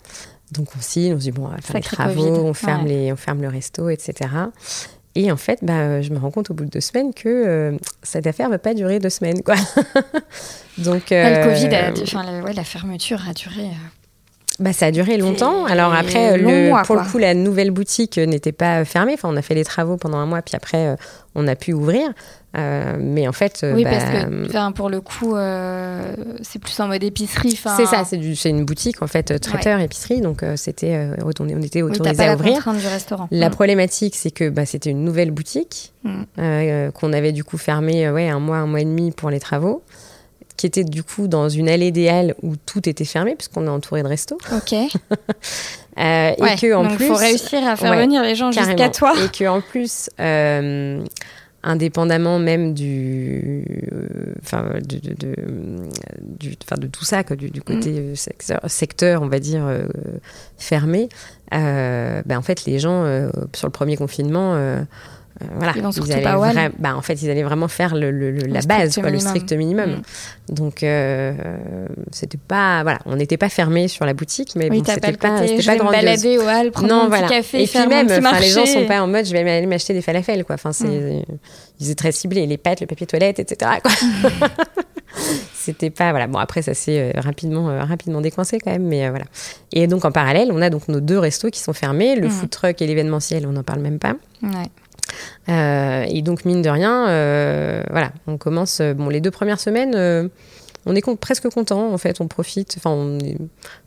Donc 0.52 0.68
on 0.76 0.80
signe, 0.80 1.14
on 1.14 1.18
se 1.18 1.24
dit 1.24 1.30
bon, 1.30 1.46
on 1.46 1.48
va 1.48 1.58
faire 1.58 1.76
les 1.76 1.82
travaux, 1.82 2.44
on 2.44 2.54
ferme, 2.54 2.86
les, 2.86 3.12
on 3.12 3.16
ferme 3.16 3.42
le 3.42 3.48
resto, 3.48 3.88
etc. 3.88 4.30
Et 5.14 5.32
en 5.32 5.36
fait, 5.36 5.58
bah, 5.62 6.00
je 6.00 6.10
me 6.10 6.18
rends 6.18 6.30
compte 6.30 6.50
au 6.50 6.54
bout 6.54 6.64
de 6.64 6.70
deux 6.70 6.80
semaines 6.80 7.12
que 7.12 7.28
euh, 7.28 7.76
cette 8.02 8.26
affaire 8.26 8.46
ne 8.46 8.52
va 8.52 8.58
pas 8.58 8.74
durer 8.74 8.98
deux 8.98 9.10
semaines. 9.10 9.42
Quoi. 9.42 9.56
Donc, 10.78 11.10
le 11.10 11.44
Covid, 11.44 11.74
a, 11.74 12.42
ouais, 12.42 12.52
la 12.52 12.64
fermeture 12.64 13.20
a 13.28 13.32
duré. 13.32 13.68
Euh, 14.60 14.64
bah, 14.64 14.72
ça 14.72 14.86
a 14.86 14.90
duré 14.90 15.16
longtemps. 15.16 15.64
Alors 15.66 15.94
après, 15.94 16.36
le, 16.36 16.84
pour 16.84 16.96
le 16.96 17.02
coup, 17.10 17.18
la 17.18 17.34
nouvelle 17.34 17.70
boutique 17.70 18.18
n'était 18.18 18.52
pas 18.52 18.84
fermée. 18.84 19.14
Enfin, 19.14 19.28
on 19.32 19.36
a 19.36 19.42
fait 19.42 19.54
les 19.54 19.64
travaux 19.64 19.96
pendant 19.96 20.18
un 20.18 20.26
mois, 20.26 20.42
puis 20.42 20.56
après, 20.56 20.88
euh, 20.88 20.96
on 21.34 21.46
a 21.46 21.54
pu 21.54 21.72
ouvrir. 21.72 22.10
Euh, 22.56 22.96
mais 22.98 23.28
en 23.28 23.32
fait, 23.32 23.64
oui, 23.74 23.84
parce 23.84 24.04
bah, 24.04 24.24
que 24.24 24.72
pour 24.72 24.88
le 24.88 25.00
coup, 25.00 25.36
euh, 25.36 26.14
c'est 26.40 26.58
plus 26.58 26.80
en 26.80 26.88
mode 26.88 27.04
épicerie. 27.04 27.60
C'est 27.76 27.86
ça, 27.86 28.04
c'est 28.04 28.48
une 28.48 28.64
boutique 28.64 29.02
en 29.02 29.06
fait, 29.06 29.38
traiteur 29.38 29.80
épicerie, 29.80 30.22
donc 30.22 30.42
c'était 30.56 31.10
on, 31.22 31.30
on, 31.40 31.62
était 31.62 31.82
autorisé 31.82 32.24
à 32.24 32.34
ouvrir. 32.34 32.62
La 32.66 32.72
du 32.72 32.86
restaurant. 32.86 33.28
La 33.30 33.48
mm. 33.48 33.52
problématique, 33.52 34.16
c'est 34.16 34.30
que 34.30 34.48
bah, 34.48 34.64
c'était 34.64 34.90
une 34.90 35.04
nouvelle 35.04 35.30
boutique 35.30 35.92
mm. 36.04 36.90
qu'on 36.94 37.12
avait 37.12 37.32
du 37.32 37.44
coup 37.44 37.58
fermée 37.58 38.08
ouais 38.10 38.28
un 38.28 38.40
mois, 38.40 38.56
un 38.56 38.66
mois 38.66 38.80
et 38.80 38.86
demi 38.86 39.12
pour 39.12 39.28
les 39.28 39.40
travaux 39.40 39.82
qui 40.58 40.66
était 40.66 40.84
du 40.84 41.02
coup 41.02 41.28
dans 41.28 41.48
une 41.48 41.68
allée 41.68 41.92
des 41.92 42.08
Halles 42.08 42.34
où 42.42 42.56
tout 42.56 42.86
était 42.88 43.06
fermé 43.06 43.36
puisqu'on 43.36 43.64
est 43.64 43.70
entouré 43.70 44.02
de 44.02 44.08
restos. 44.08 44.38
Ok. 44.52 44.72
euh, 45.98 46.30
et 46.32 46.56
que 46.60 46.74
en 46.74 46.82
donc 46.82 46.96
plus, 46.96 47.06
faut 47.06 47.14
réussir 47.14 47.66
à 47.66 47.76
faire 47.76 47.96
venir 47.96 48.22
les 48.22 48.34
gens 48.34 48.52
jusqu'à 48.52 48.90
toi. 48.90 49.14
Et 49.24 49.28
que 49.28 49.46
en 49.46 49.60
plus, 49.60 50.10
euh, 50.20 51.00
indépendamment 51.62 52.40
même 52.40 52.74
du, 52.74 53.64
enfin 54.42 54.64
de, 54.84 54.98
de, 54.98 55.14
de, 55.14 55.34
du, 56.22 56.56
de 56.56 56.86
tout 56.88 57.04
ça, 57.04 57.22
du, 57.22 57.62
côté 57.62 57.92
mm. 57.92 58.16
secteur, 58.16 58.60
secteur, 58.66 59.22
on 59.22 59.28
va 59.28 59.38
dire 59.38 59.64
fermé. 60.58 61.08
Euh, 61.54 62.20
ben 62.26 62.36
en 62.36 62.42
fait, 62.42 62.64
les 62.64 62.80
gens 62.80 63.04
sur 63.54 63.68
le 63.68 63.72
premier 63.72 63.96
confinement 63.96 64.54
euh, 64.56 64.82
voilà, 65.56 65.72
ils, 65.76 66.12
allaient 66.12 66.70
bah, 66.78 66.96
en 66.96 67.02
fait, 67.02 67.22
ils 67.22 67.30
allaient 67.30 67.44
vraiment 67.44 67.68
faire 67.68 67.94
le, 67.94 68.10
la 68.10 68.60
base, 68.62 68.96
quoi, 68.98 69.10
le 69.10 69.18
strict 69.20 69.52
minimum. 69.52 69.90
Mm. 69.90 70.54
Donc, 70.54 70.82
euh, 70.82 71.32
c'était 72.10 72.38
pas, 72.38 72.82
voilà, 72.82 72.98
on 73.06 73.16
n'était 73.16 73.36
pas 73.36 73.48
fermé 73.48 73.86
sur 73.86 74.04
la 74.04 74.14
boutique, 74.14 74.56
mais 74.56 74.68
oui, 74.68 74.78
bon, 74.78 74.84
c'était 74.86 75.12
pas, 75.12 75.46
c'était 75.46 75.62
pas 75.62 75.76
grandiose. 75.76 76.02
balader 76.02 76.38
au 76.38 76.42
hall, 76.42 76.70
prendre 76.72 76.88
non, 76.88 77.02
un 77.02 77.08
voilà. 77.08 77.28
café, 77.28 77.62
et 77.62 77.66
puis 77.66 77.86
même, 77.86 78.08
les 78.08 78.48
gens 78.48 78.66
sont 78.66 78.86
pas 78.86 79.00
en 79.00 79.06
mode, 79.06 79.26
je 79.26 79.32
vais 79.32 79.48
aller 79.48 79.66
m'acheter 79.66 79.92
des 79.92 80.02
falafels, 80.02 80.44
quoi. 80.44 80.56
Enfin, 80.56 80.72
c'est, 80.72 80.86
mm. 80.88 81.22
ils 81.80 81.86
étaient 81.86 81.94
très 81.94 82.12
ciblés, 82.12 82.46
les 82.46 82.58
pâtes, 82.58 82.80
le 82.80 82.88
papier 82.88 83.06
toilette, 83.06 83.38
etc. 83.38 83.70
Quoi. 83.82 83.92
c'était 85.54 85.90
pas, 85.90 86.10
voilà. 86.10 86.26
Bon, 86.26 86.38
après, 86.38 86.62
ça 86.62 86.74
s'est 86.74 87.12
euh, 87.14 87.20
rapidement, 87.20 87.66
rapidement 87.86 88.20
décoincé 88.20 88.58
quand 88.58 88.72
même, 88.72 88.88
mais 88.88 89.08
voilà. 89.08 89.26
Et 89.72 89.86
donc, 89.86 90.04
en 90.04 90.10
parallèle, 90.10 90.50
on 90.50 90.60
a 90.62 90.70
donc 90.70 90.88
nos 90.88 91.00
deux 91.00 91.18
restos 91.18 91.50
qui 91.50 91.60
sont 91.60 91.72
fermés, 91.72 92.16
le 92.16 92.26
mm. 92.26 92.30
food 92.30 92.50
truck 92.50 92.82
et 92.82 92.86
l'événementiel, 92.88 93.46
on 93.46 93.52
n'en 93.52 93.62
parle 93.62 93.80
même 93.80 94.00
pas. 94.00 94.14
Ouais. 94.42 94.70
Euh, 95.48 96.04
et 96.08 96.22
donc, 96.22 96.44
mine 96.44 96.62
de 96.62 96.68
rien, 96.68 97.08
euh, 97.08 97.82
voilà, 97.90 98.12
on 98.26 98.36
commence. 98.36 98.80
Euh, 98.80 98.94
bon, 98.94 99.08
les 99.08 99.20
deux 99.20 99.30
premières 99.30 99.60
semaines, 99.60 100.30
on 100.86 100.94
est 100.94 101.16
presque 101.16 101.48
content, 101.50 101.92
en 101.92 101.98
fait, 101.98 102.20
on 102.20 102.28
profite. 102.28 102.74
Enfin, 102.78 102.90
on 102.90 103.16
n'est 103.16 103.36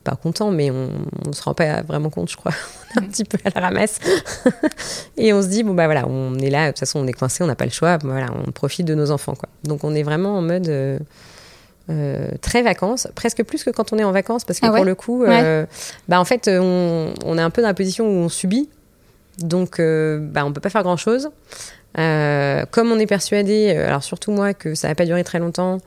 pas 0.03 0.15
content, 0.15 0.51
mais 0.51 0.71
on 0.71 0.89
ne 1.27 1.33
se 1.33 1.43
rend 1.43 1.53
pas 1.53 1.81
vraiment 1.83 2.09
compte, 2.09 2.29
je 2.29 2.37
crois. 2.37 2.53
un 2.95 3.03
petit 3.03 3.23
peu 3.23 3.37
à 3.45 3.49
la 3.53 3.67
ramasse. 3.67 3.99
et 5.17 5.33
on 5.33 5.41
se 5.41 5.47
dit, 5.47 5.63
bon, 5.63 5.73
bah 5.73 5.85
voilà, 5.85 6.07
on 6.07 6.37
est 6.39 6.49
là, 6.49 6.67
de 6.67 6.71
toute 6.71 6.79
façon, 6.79 6.99
on 6.99 7.07
est 7.07 7.13
coincé, 7.13 7.43
on 7.43 7.47
n'a 7.47 7.55
pas 7.55 7.65
le 7.65 7.71
choix. 7.71 7.97
Voilà, 8.03 8.27
on 8.47 8.51
profite 8.51 8.87
de 8.87 8.95
nos 8.95 9.11
enfants, 9.11 9.35
quoi. 9.35 9.49
Donc, 9.63 9.83
on 9.83 9.93
est 9.93 10.03
vraiment 10.03 10.37
en 10.37 10.41
mode. 10.41 10.71
très 12.41 12.61
vacances, 12.61 13.07
presque 13.15 13.43
plus 13.43 13.63
que 13.63 13.69
quand 13.69 13.91
on 13.93 13.97
est 13.97 14.03
en 14.03 14.13
vacances, 14.13 14.45
parce 14.45 14.59
que 14.59 14.67
ah 14.67 14.71
pour 14.71 14.85
le 14.85 14.95
coup, 14.95 15.25
bah 16.07 16.19
en 16.19 16.25
fait, 16.25 16.47
on, 16.47 17.13
on, 17.25 17.37
est 17.37 17.41
un 17.41 17.49
peu 17.49 17.61
dans 17.61 17.67
la 17.67 17.73
position 17.73 18.07
où 18.07 18.23
on 18.23 18.29
subit 18.29 18.69
donc, 19.43 19.79
euh, 19.79 20.19
bah, 20.19 20.45
on 20.45 20.49
ne 20.49 20.53
peut 20.53 20.61
pas 20.61 20.69
faire 20.69 20.83
grand-chose. 20.83 21.29
Euh, 21.97 22.65
comme 22.71 22.91
on 22.91 22.99
est 22.99 23.05
persuadé, 23.05 23.73
euh, 23.75 23.87
alors 23.87 24.03
surtout 24.03 24.31
moi, 24.31 24.53
que 24.53 24.75
ça 24.75 24.87
va 24.87 24.95
pas 24.95 25.05
durer 25.05 25.23
très 25.23 25.39
longtemps, 25.39 25.79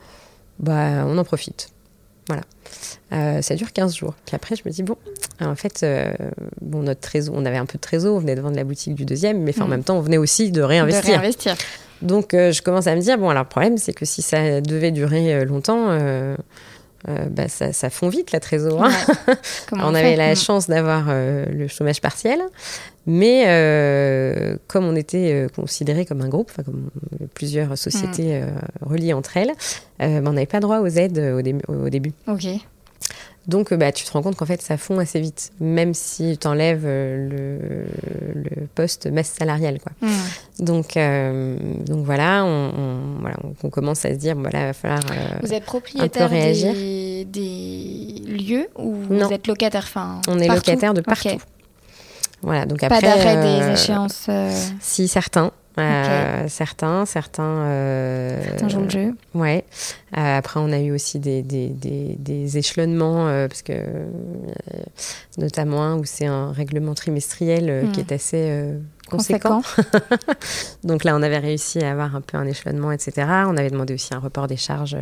bah, 0.59 1.03
on 1.05 1.17
en 1.17 1.23
profite. 1.23 1.69
Voilà. 2.27 3.41
ça 3.41 3.55
dure 3.55 3.71
15 3.71 3.95
jours. 3.95 4.15
Puis 4.25 4.35
après, 4.35 4.55
je 4.55 4.63
me 4.65 4.71
dis, 4.71 4.81
bon, 4.81 4.97
en 5.39 5.55
fait, 5.55 5.85
bon, 6.59 6.81
notre 6.81 7.01
trésor, 7.01 7.35
on 7.37 7.45
avait 7.45 7.57
un 7.57 7.67
peu 7.67 7.77
de 7.77 7.81
trésor, 7.81 8.15
on 8.15 8.19
venait 8.19 8.35
de 8.35 8.41
vendre 8.41 8.55
la 8.55 8.63
boutique 8.63 8.95
du 8.95 9.05
deuxième, 9.05 9.43
mais 9.43 9.59
en 9.61 9.67
mm. 9.67 9.69
même 9.69 9.83
temps, 9.83 9.97
on 9.97 10.01
venait 10.01 10.17
aussi 10.17 10.51
de 10.51 10.61
réinvestir. 10.61 11.03
De 11.03 11.09
réinvestir. 11.09 11.55
Donc, 12.01 12.29
je 12.31 12.61
commence 12.63 12.87
à 12.87 12.95
me 12.95 13.01
dire, 13.01 13.19
bon, 13.19 13.29
alors 13.29 13.43
le 13.43 13.49
problème, 13.49 13.77
c'est 13.77 13.93
que 13.93 14.05
si 14.05 14.23
ça 14.23 14.59
devait 14.59 14.91
durer 14.91 15.45
longtemps, 15.45 15.95
bah, 17.05 17.47
ça, 17.47 17.71
ça, 17.73 17.91
fond 17.91 18.09
vite 18.09 18.31
la 18.31 18.39
trésor. 18.39 18.83
Hein. 18.83 18.91
on, 19.71 19.93
avait 19.93 20.15
la 20.15 20.31
mm. 20.31 20.35
chance 20.35 20.67
d'avoir 20.67 21.05
le 21.13 21.67
chômage 21.67 22.01
partiel, 22.01 22.39
mais 23.07 23.43
euh, 23.47 24.57
comme 24.67 24.85
on 24.85 24.95
était 24.95 25.47
considéré 25.55 26.05
comme 26.05 26.21
un 26.21 26.29
groupe, 26.29 26.51
comme 26.63 26.89
plusieurs 27.33 27.77
sociétés 27.77 28.41
mm. 28.41 28.85
reliées 28.85 29.13
entre 29.13 29.37
elles, 29.37 29.53
bah, 29.99 30.07
on 30.25 30.33
n'avait 30.33 30.45
pas 30.45 30.59
droit 30.59 30.79
aux 30.79 30.87
aides 30.87 31.19
au, 31.19 31.73
au 31.73 31.89
début. 31.89 32.13
Ok. 32.27 32.47
Donc, 33.47 33.73
bah, 33.73 33.91
tu 33.91 34.05
te 34.05 34.11
rends 34.11 34.23
compte 34.23 34.35
qu'en 34.35 34.45
fait, 34.45 34.61
ça 34.61 34.77
fond 34.77 34.97
assez 34.97 35.19
vite, 35.19 35.51
même 35.59 35.93
si 35.93 36.37
tu 36.37 36.47
enlèves 36.47 36.85
le, 36.85 37.85
le, 38.33 38.67
poste 38.73 39.07
masse 39.07 39.35
salariale. 39.37 39.79
Quoi. 39.79 39.91
Hmm. 40.01 40.65
Donc, 40.65 40.97
euh, 40.97 41.55
donc 41.85 42.05
voilà 42.05 42.43
on, 42.45 43.21
on, 43.63 43.69
commence 43.69 44.05
à 44.05 44.09
se 44.09 44.15
dire, 44.15 44.35
voilà, 44.35 44.61
il 44.61 44.65
va 44.67 44.73
falloir 44.73 45.01
Vous 45.43 45.53
êtes 45.53 45.63
propriétaire 45.63 46.29
Des, 46.29 47.25
des 47.25 48.21
lieu 48.25 48.67
ou 48.77 48.95
vous 48.95 49.31
êtes 49.31 49.47
locataire 49.47 49.83
enfin, 49.83 50.21
On 50.27 50.39
est 50.39 50.47
locataire 50.47 50.93
de 50.93 51.01
partout. 51.01 51.39
Voilà, 52.45 52.65
donc 52.65 52.81
après, 52.83 53.01
Pas 53.01 53.07
d'arrêt 53.07 53.41
des 53.41 53.73
échéances 53.73 54.29
Si, 54.79 55.07
certains. 55.07 55.51
Euh, 55.77 56.45
certains, 56.47 57.05
certains. 57.05 57.43
Euh, 57.43 58.43
certains 58.43 58.69
jouent 58.69 58.83
le 58.83 58.89
jeu. 58.89 59.15
Ouais. 59.33 59.65
Euh, 60.17 60.37
après, 60.37 60.59
on 60.61 60.71
a 60.71 60.79
eu 60.79 60.91
aussi 60.91 61.19
des, 61.19 61.41
des, 61.41 61.67
des, 61.67 62.15
des 62.17 62.57
échelonnements, 62.57 63.25
parce 63.47 63.61
que 63.61 63.73
notamment 65.37 65.83
un 65.83 65.97
où 65.97 66.05
c'est 66.05 66.27
un 66.27 66.51
règlement 66.51 66.93
trimestriel 66.93 67.89
qui 67.91 67.99
hmm. 67.99 68.03
est 68.03 68.11
assez 68.13 68.73
conséquent. 69.09 69.61
Donc 70.83 71.03
là, 71.03 71.15
on 71.15 71.21
avait 71.21 71.39
réussi 71.39 71.83
à 71.83 71.91
avoir 71.91 72.15
un 72.15 72.21
peu 72.21 72.37
un 72.37 72.45
échelonnement, 72.45 72.91
etc. 72.91 73.27
On 73.47 73.57
avait 73.57 73.69
demandé 73.69 73.93
aussi 73.93 74.13
un 74.13 74.19
report 74.19 74.47
des 74.47 74.57
charges, 74.57 74.97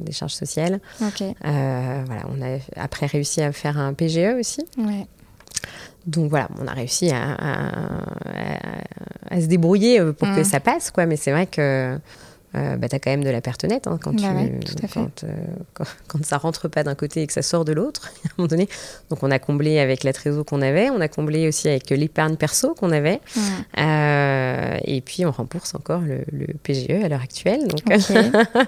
des 0.00 0.12
charges 0.12 0.34
sociales. 0.34 0.80
voilà, 1.00 2.22
on 2.30 2.40
a 2.42 2.58
après 2.76 3.06
réussi 3.06 3.42
à 3.42 3.52
faire 3.52 3.78
un 3.78 3.92
PGE 3.92 4.38
aussi. 4.38 4.64
Ouais. 4.78 5.06
Donc 6.06 6.30
voilà, 6.30 6.48
on 6.60 6.66
a 6.66 6.72
réussi 6.72 7.10
à, 7.12 7.36
se 9.40 9.46
débrouiller 9.46 10.00
euh, 10.00 10.12
pour 10.12 10.28
que 10.28 10.40
mm. 10.40 10.44
ça 10.44 10.60
passe, 10.60 10.90
quoi. 10.90 11.06
Mais 11.06 11.16
c'est 11.16 11.32
vrai 11.32 11.46
que 11.46 11.98
euh, 12.54 12.76
bah, 12.76 12.88
tu 12.88 12.96
as 12.96 12.98
quand 12.98 13.10
même 13.10 13.24
de 13.24 13.30
la 13.30 13.40
perte 13.40 13.64
nette 13.64 13.86
hein, 13.86 13.98
quand, 14.00 14.14
bah 14.14 14.28
tu, 14.64 14.88
quand, 14.88 15.24
euh, 15.24 15.28
quand, 15.74 15.84
quand, 16.08 16.24
ça 16.24 16.38
rentre 16.38 16.68
pas 16.68 16.84
d'un 16.84 16.94
côté 16.94 17.22
et 17.22 17.26
que 17.26 17.32
ça 17.32 17.42
sort 17.42 17.64
de 17.64 17.72
l'autre, 17.72 18.12
à 18.24 18.28
un 18.28 18.30
moment 18.38 18.48
donné. 18.48 18.68
Donc 19.10 19.22
on 19.22 19.30
a 19.30 19.38
comblé 19.38 19.78
avec 19.78 20.04
la 20.04 20.12
trésor 20.12 20.44
qu'on 20.44 20.62
avait, 20.62 20.90
on 20.90 21.00
a 21.00 21.08
comblé 21.08 21.48
aussi 21.48 21.68
avec 21.68 21.90
l'épargne 21.90 22.36
perso 22.36 22.74
qu'on 22.74 22.92
avait. 22.92 23.20
Euh, 23.78 24.78
et 24.84 25.00
puis 25.00 25.26
on 25.26 25.32
rembourse 25.32 25.74
encore 25.74 26.00
le, 26.00 26.24
PGE 26.62 27.04
à 27.04 27.08
l'heure 27.08 27.22
actuelle. 27.22 27.66
Donc 27.68 27.82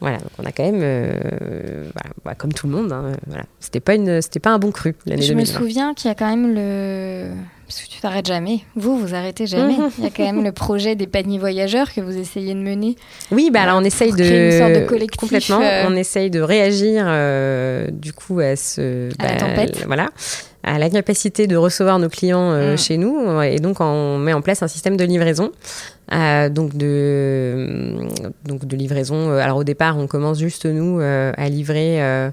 voilà, 0.00 0.18
donc 0.18 0.30
on 0.38 0.44
a 0.44 0.52
quand 0.52 0.64
même, 0.64 0.78
voilà, 0.78 2.10
bah, 2.24 2.34
comme 2.34 2.52
tout 2.52 2.66
le 2.66 2.72
monde, 2.72 2.92
hein, 2.92 3.12
voilà. 3.26 3.44
c'était 3.60 3.80
pas, 3.80 3.94
une, 3.94 4.20
pas 4.42 4.50
un 4.50 4.58
bon 4.58 4.70
cru 4.70 4.94
l'année 5.04 5.26
2020. 5.26 5.44
Je 5.44 5.52
me 5.52 5.58
souviens 5.58 5.94
qu'il 5.94 6.08
y 6.08 6.12
a 6.12 6.14
quand 6.14 6.28
même 6.28 6.54
le 6.54 7.30
parce 7.66 7.80
que 7.80 7.88
tu 7.88 8.00
t'arrêtes 8.00 8.26
jamais. 8.26 8.60
Vous, 8.76 8.96
vous 8.96 9.14
arrêtez 9.14 9.46
jamais. 9.46 9.74
Il 9.98 10.04
y 10.04 10.06
a 10.06 10.10
quand 10.10 10.24
même 10.24 10.44
le 10.44 10.52
projet 10.52 10.94
des 10.94 11.08
paniers 11.08 11.38
voyageurs 11.38 11.92
que 11.92 12.00
vous 12.00 12.16
essayez 12.16 12.54
de 12.54 12.60
mener. 12.60 12.94
Oui, 13.32 13.50
bah 13.52 13.62
alors 13.62 13.78
on 13.78 13.84
essaye 13.84 14.12
de, 14.12 14.24
une 14.24 14.58
sorte 14.58 14.72
de 14.72 14.86
collectif, 14.86 15.20
complètement. 15.20 15.60
Euh, 15.60 15.84
on 15.88 15.96
essaye 15.96 16.30
de 16.30 16.40
réagir 16.40 17.04
euh, 17.08 17.88
du 17.90 18.12
coup 18.12 18.38
à 18.38 18.54
ce 18.54 19.08
à 19.18 19.24
la 19.24 19.32
bah, 19.32 19.38
tempête. 19.38 19.84
Voilà, 19.86 20.10
à 20.62 20.78
la 20.78 20.88
capacité 20.90 21.48
de 21.48 21.56
recevoir 21.56 21.98
nos 21.98 22.08
clients 22.08 22.52
euh, 22.52 22.74
mm. 22.74 22.78
chez 22.78 22.98
nous, 22.98 23.42
et 23.42 23.58
donc 23.58 23.80
on 23.80 24.18
met 24.18 24.32
en 24.32 24.42
place 24.42 24.62
un 24.62 24.68
système 24.68 24.96
de 24.96 25.04
livraison. 25.04 25.50
donc 26.12 26.76
de 26.76 27.96
donc 28.44 28.64
de 28.64 28.76
livraison. 28.76 29.32
Alors 29.32 29.56
au 29.56 29.64
départ, 29.64 29.98
on 29.98 30.06
commence 30.06 30.38
juste 30.38 30.66
nous 30.66 31.00
à 31.00 31.48
livrer 31.48 32.30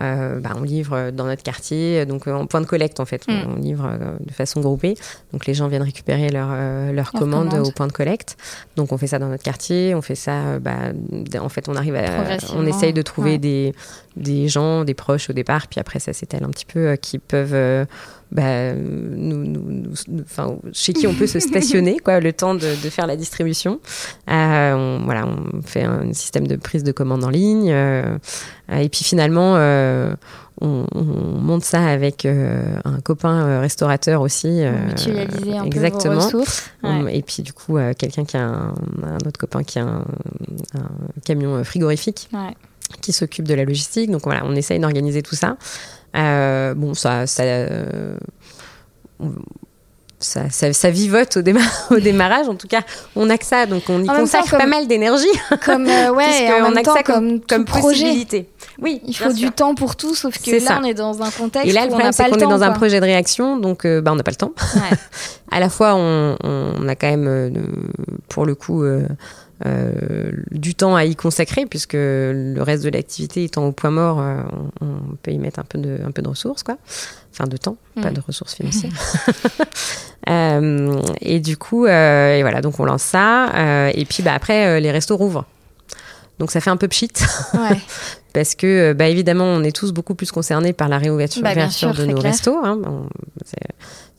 euh, 0.00 0.40
bah, 0.40 0.50
on 0.56 0.62
livre 0.62 1.10
dans 1.10 1.26
notre 1.26 1.42
quartier, 1.42 2.04
donc 2.04 2.26
euh, 2.26 2.32
en 2.32 2.46
point 2.46 2.60
de 2.60 2.66
collecte 2.66 2.98
en 2.98 3.04
fait, 3.04 3.26
mm. 3.28 3.32
on, 3.48 3.60
livre 3.60 3.86
euh, 3.86 4.16
de 4.18 4.32
façon 4.32 4.60
groupée. 4.60 4.96
Donc 5.32 5.46
les 5.46 5.54
gens 5.54 5.68
viennent 5.68 5.82
récupérer 5.82 6.30
leurs 6.30 6.92
leur 6.92 7.12
commandes 7.12 7.54
au 7.54 7.70
point 7.70 7.86
de 7.86 7.92
collecte. 7.92 8.36
Donc 8.76 8.92
on 8.92 8.98
fait 8.98 9.06
ça 9.06 9.18
dans 9.18 9.28
notre 9.28 9.44
quartier, 9.44 9.94
on 9.94 10.02
fait 10.02 10.14
ça, 10.16 10.58
bah, 10.58 10.92
en 11.40 11.48
fait 11.48 11.68
on 11.68 11.76
arrive 11.76 11.94
à, 11.94 12.38
on 12.54 12.66
essaye 12.66 12.92
de 12.92 13.02
trouver 13.02 13.38
des, 13.38 13.74
des 14.16 14.48
gens, 14.48 14.84
des 14.84 14.94
proches 14.94 15.30
au 15.30 15.32
départ, 15.32 15.68
puis 15.68 15.80
après 15.80 16.00
ça 16.00 16.12
s'étale 16.12 16.44
un 16.44 16.50
petit 16.50 16.66
peu, 16.66 16.96
qui 16.96 17.18
peuvent 17.18 17.86
bah, 18.34 18.74
nous, 18.74 19.44
nous, 19.44 19.92
enfin, 20.22 20.56
chez 20.72 20.92
qui 20.92 21.06
on 21.06 21.14
peut 21.14 21.28
se 21.28 21.38
stationner, 21.38 21.98
quoi, 22.00 22.18
le 22.18 22.32
temps 22.32 22.54
de, 22.54 22.60
de 22.60 22.90
faire 22.90 23.06
la 23.06 23.16
distribution. 23.16 23.78
Euh, 24.28 24.74
on, 24.74 25.04
voilà, 25.04 25.24
on 25.26 25.62
fait 25.62 25.84
un 25.84 26.12
système 26.12 26.48
de 26.48 26.56
prise 26.56 26.82
de 26.82 26.90
commande 26.90 27.22
en 27.22 27.30
ligne. 27.30 27.70
Euh, 27.70 28.18
et 28.72 28.88
puis 28.88 29.04
finalement, 29.04 29.54
euh, 29.56 30.16
on, 30.60 30.84
on, 30.92 31.04
monte 31.38 31.62
ça 31.62 31.86
avec 31.86 32.26
euh, 32.26 32.60
un 32.84 32.98
copain 33.00 33.60
restaurateur 33.60 34.20
aussi. 34.20 34.62
Mutualiser 34.88 35.56
un 35.56 35.64
exactement. 35.64 36.14
peu 36.14 36.18
vos 36.18 36.24
ressources. 36.24 36.70
Et 37.10 37.22
puis 37.22 37.44
du 37.44 37.52
coup, 37.52 37.78
quelqu'un 37.96 38.24
qui 38.24 38.36
a 38.36 38.42
un, 38.42 38.74
un, 39.04 39.18
autre 39.26 39.38
copain 39.38 39.62
qui 39.62 39.78
a 39.78 39.84
un, 39.84 40.04
un 40.74 40.88
camion 41.24 41.62
frigorifique. 41.62 42.28
Ouais 42.32 42.56
qui 43.00 43.12
s'occupe 43.12 43.46
de 43.46 43.54
la 43.54 43.64
logistique. 43.64 44.10
Donc 44.10 44.22
voilà, 44.24 44.42
on 44.44 44.54
essaye 44.54 44.78
d'organiser 44.78 45.22
tout 45.22 45.34
ça. 45.34 45.56
Euh, 46.16 46.74
bon, 46.74 46.94
ça, 46.94 47.26
ça, 47.26 47.42
euh, 47.42 48.16
ça, 50.20 50.48
ça, 50.50 50.90
vivote 50.90 51.36
au, 51.36 51.40
au, 51.94 52.00
démarrage. 52.00 52.48
En 52.48 52.54
tout 52.54 52.68
cas, 52.68 52.82
on 53.16 53.28
a 53.30 53.38
que 53.38 53.44
ça, 53.44 53.66
donc 53.66 53.82
on 53.88 54.02
y 54.02 54.06
consacre 54.06 54.56
pas 54.56 54.66
mal 54.66 54.86
d'énergie. 54.86 55.26
Comme 55.64 55.86
euh, 55.88 56.12
ouais, 56.12 56.52
en 56.52 56.70
même 56.70 56.78
a 56.78 56.82
temps, 56.82 56.94
ça 56.94 57.02
comme, 57.02 57.40
comme 57.40 57.64
possibilité. 57.64 58.48
Oui, 58.80 59.00
il 59.06 59.16
faut 59.16 59.32
du 59.32 59.50
temps 59.50 59.74
pour 59.74 59.96
tout, 59.96 60.14
sauf 60.14 60.36
que 60.40 60.50
là, 60.50 60.60
ça. 60.60 60.78
on 60.80 60.84
est 60.84 60.94
dans 60.94 61.22
un 61.22 61.30
contexte. 61.30 61.68
Et 61.68 61.72
là, 61.72 61.84
le 61.84 61.88
problème, 61.88 62.12
c'est 62.12 62.28
qu'on 62.28 62.36
est 62.36 62.42
dans 62.42 62.62
un 62.62 62.72
projet 62.72 63.00
de 63.00 63.04
réaction, 63.04 63.56
donc 63.56 63.86
bah, 63.86 64.12
on 64.12 64.16
n'a 64.16 64.22
pas 64.22 64.32
le 64.32 64.36
temps. 64.36 64.52
Ouais. 64.74 64.96
à 65.50 65.60
la 65.60 65.68
fois, 65.68 65.94
on, 65.94 66.36
on, 66.42 66.88
a 66.88 66.94
quand 66.96 67.08
même, 67.08 67.54
pour 68.28 68.46
le 68.46 68.54
coup 68.54 68.84
euh, 69.64 70.32
du 70.50 70.74
temps 70.74 70.96
à 70.96 71.04
y 71.04 71.14
consacrer, 71.14 71.64
puisque 71.66 71.94
le 71.94 72.58
reste 72.60 72.82
de 72.84 72.90
l'activité 72.90 73.44
étant 73.44 73.64
au 73.66 73.72
point 73.72 73.90
mort, 73.90 74.20
euh, 74.20 74.42
on, 74.80 75.16
peut 75.22 75.30
y 75.30 75.38
mettre 75.38 75.60
un 75.60 75.64
peu 75.64 75.78
de, 75.78 75.98
un 76.04 76.10
peu 76.10 76.22
de 76.22 76.28
ressources, 76.28 76.62
quoi. 76.62 76.76
Enfin, 77.32 77.44
de 77.46 77.56
temps, 77.56 77.76
pas 78.00 78.10
mm. 78.10 78.14
de 78.14 78.20
ressources 78.20 78.54
financières. 78.54 78.92
Euh, 80.30 81.02
et 81.20 81.38
du 81.38 81.58
coup, 81.58 81.84
et 81.84 82.40
voilà, 82.40 82.62
donc 82.62 82.80
on 82.80 82.86
lance 82.86 83.02
ça. 83.02 83.90
et 83.92 84.06
puis, 84.06 84.22
bah, 84.22 84.32
après, 84.32 84.80
les 84.80 84.90
restos 84.90 85.18
rouvrent. 85.18 85.44
Donc 86.38 86.50
ça 86.50 86.62
fait 86.62 86.70
un 86.70 86.78
peu 86.78 86.88
pchit. 86.88 87.10
Ouais. 87.52 87.78
Parce 88.32 88.54
que, 88.54 88.94
bah, 88.94 89.06
évidemment, 89.08 89.44
on 89.44 89.62
est 89.62 89.76
tous 89.76 89.92
beaucoup 89.92 90.14
plus 90.14 90.32
concernés 90.32 90.72
par 90.72 90.88
la 90.88 90.96
réouverture 90.96 91.42
bah, 91.42 91.54
de 91.54 92.06
nos 92.06 92.18
restos. 92.18 92.58
Hein. 92.64 92.80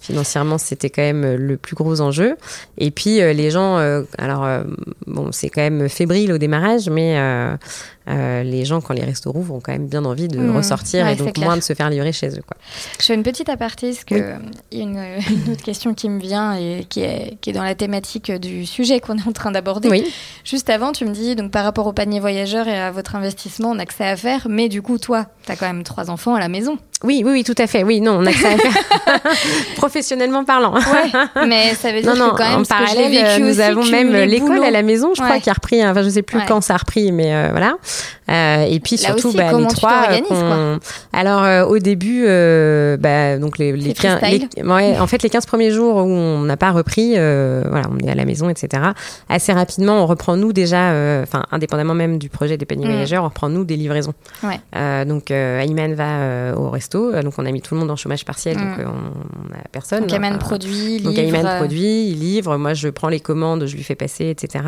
Financièrement, 0.05 0.59
c'était 0.59 0.91
quand 0.91 1.01
même 1.01 1.23
euh, 1.23 1.35
le 1.35 1.57
plus 1.57 1.75
gros 1.75 1.99
enjeu. 1.99 2.35
Et 2.77 2.91
puis, 2.91 3.21
euh, 3.21 3.33
les 3.33 3.49
gens, 3.49 3.79
euh, 3.79 4.03
alors, 4.19 4.47
bon, 5.07 5.31
c'est 5.31 5.49
quand 5.49 5.61
même 5.61 5.89
fébrile 5.89 6.31
au 6.31 6.37
démarrage, 6.37 6.89
mais 6.89 7.17
les 8.07 8.65
gens, 8.65 8.81
quand 8.81 8.93
les 8.93 9.03
restos 9.03 9.31
rouvrent, 9.31 9.55
ont 9.55 9.59
quand 9.59 9.71
même 9.71 9.87
bien 9.87 10.05
envie 10.05 10.27
de 10.27 10.39
mmh. 10.39 10.55
ressortir 10.55 11.07
et 11.07 11.15
donc 11.15 11.37
moins 11.37 11.57
de 11.57 11.61
se 11.61 11.73
faire 11.73 11.89
livrer 11.89 12.11
chez 12.11 12.29
eux. 12.29 12.43
Quoi. 12.45 12.57
Je 12.99 13.05
fais 13.05 13.15
une 13.15 13.23
petite 13.23 13.49
aparté, 13.49 13.91
parce 13.91 14.03
qu'il 14.03 14.17
y 14.17 14.21
a 14.21 14.39
une, 14.83 14.99
autre 15.51 15.63
question 15.63 15.93
qui 15.93 16.09
me 16.09 16.19
vient 16.19 16.53
et 16.53 16.85
qui 16.87 17.01
est, 17.01 17.37
qui 17.41 17.49
est 17.49 17.53
dans 17.53 17.63
la 17.63 17.75
thématique 17.75 18.31
du 18.31 18.65
sujet 18.65 18.99
qu'on 18.99 19.17
est 19.17 19.27
en 19.27 19.31
train 19.31 19.51
d'aborder. 19.51 19.89
Oui. 19.89 20.05
Juste 20.43 20.69
avant, 20.69 20.91
tu 20.91 21.05
me 21.05 21.13
dis, 21.13 21.35
donc 21.35 21.51
par 21.51 21.63
rapport 21.63 21.87
au 21.87 21.93
panier 21.93 22.19
voyageur 22.19 22.67
et 22.67 22.77
à 22.77 22.91
votre 22.91 23.15
investissement, 23.15 23.71
on 23.71 23.79
a 23.79 23.85
que 23.85 23.93
ça 23.93 24.05
à 24.05 24.15
faire, 24.15 24.47
mais 24.49 24.69
du 24.69 24.81
coup, 24.81 24.97
toi, 24.97 25.25
tu 25.45 25.51
as 25.51 25.55
quand 25.55 25.65
même 25.65 25.83
trois 25.83 26.09
enfants 26.09 26.35
à 26.35 26.39
la 26.39 26.49
maison. 26.49 26.77
Oui, 27.03 27.23
oui, 27.25 27.31
oui, 27.33 27.43
tout 27.43 27.55
à 27.57 27.67
fait. 27.67 27.83
Oui, 27.83 28.01
non, 28.01 28.19
on 28.19 28.25
a 28.25 28.31
que 28.31 28.39
ça 28.39 28.49
à 28.49 28.57
faire. 28.57 29.19
Professionnellement 29.75 30.45
parlant. 30.45 30.73
Ouais, 30.73 31.45
mais 31.47 31.75
ça 31.75 31.91
veut 31.91 32.01
dire 32.01 32.15
non, 32.15 32.31
que 32.31 32.37
quand 32.37 32.49
même, 32.49 32.61
en 32.61 32.63
parallèle, 32.63 33.11
vécu 33.11 33.41
nous 33.41 33.59
avons 33.59 33.83
même 33.85 34.11
l'école 34.11 34.63
à 34.63 34.71
la 34.71 34.81
maison, 34.81 35.13
je 35.15 35.21
crois, 35.21 35.39
qui 35.39 35.49
a 35.49 35.53
repris. 35.53 35.85
Enfin, 35.85 36.03
je 36.03 36.09
sais 36.09 36.21
plus 36.21 36.39
quand 36.47 36.61
ça 36.61 36.75
a 36.75 36.77
repris, 36.77 37.11
mais 37.11 37.33
euh, 37.33 37.49
voilà. 37.51 37.75
Euh, 38.29 38.65
et 38.67 38.79
puis 38.79 38.95
Là 38.97 39.09
surtout, 39.09 39.29
aussi, 39.29 39.37
bah, 39.37 39.51
les 39.51 39.67
trois. 39.67 40.07
quoi 40.27 40.79
Alors, 41.13 41.43
euh, 41.43 41.65
au 41.65 41.79
début, 41.79 42.25
bah, 42.97 43.37
donc 43.37 43.57
les, 43.57 43.71
les, 43.71 43.93
15, 43.93 44.21
ouais, 44.63 44.99
en 44.99 45.07
fait, 45.07 45.23
les 45.23 45.29
15 45.29 45.45
premiers 45.45 45.71
jours 45.71 45.97
où 45.97 46.09
on 46.09 46.41
n'a 46.41 46.57
pas 46.57 46.71
repris, 46.71 47.11
voilà, 47.11 47.87
on 47.91 47.97
est 48.05 48.09
à 48.09 48.15
la 48.15 48.25
maison, 48.25 48.49
etc. 48.49 48.83
Assez 49.29 49.53
rapidement, 49.53 50.03
on 50.03 50.05
reprend 50.05 50.37
nous 50.37 50.53
déjà, 50.53 50.91
enfin, 51.23 51.43
indépendamment 51.51 51.93
même 51.93 52.17
du 52.17 52.29
projet 52.29 52.57
des 52.57 52.65
paniers 52.65 52.85
mm. 52.85 52.89
voyageurs, 52.89 53.23
on 53.23 53.27
reprend 53.27 53.49
nous 53.49 53.65
des 53.65 53.75
livraisons. 53.75 54.13
donc, 55.05 55.31
Ayman 55.31 55.93
va 55.93 56.55
au 56.55 56.69
euh, 56.95 57.23
donc 57.23 57.33
on 57.37 57.45
a 57.45 57.51
mis 57.51 57.61
tout 57.61 57.73
le 57.73 57.79
monde 57.79 57.91
en 57.91 57.95
chômage 57.95 58.25
partiel, 58.25 58.55
donc 58.55 58.77
mm. 58.77 58.81
euh, 58.81 58.85
on 58.85 59.49
n'a 59.49 59.63
personne. 59.71 60.01
Donc 60.01 60.13
Ayman 60.13 60.37
produit, 60.37 60.99
livre. 60.99 61.03
Donc 61.05 61.17
Ayman 61.17 61.57
produit, 61.57 62.09
il 62.09 62.19
livre. 62.19 62.57
Moi, 62.57 62.73
je 62.73 62.89
prends 62.89 63.09
les 63.09 63.19
commandes, 63.19 63.65
je 63.65 63.75
lui 63.75 63.83
fais 63.83 63.95
passer, 63.95 64.29
etc. 64.29 64.63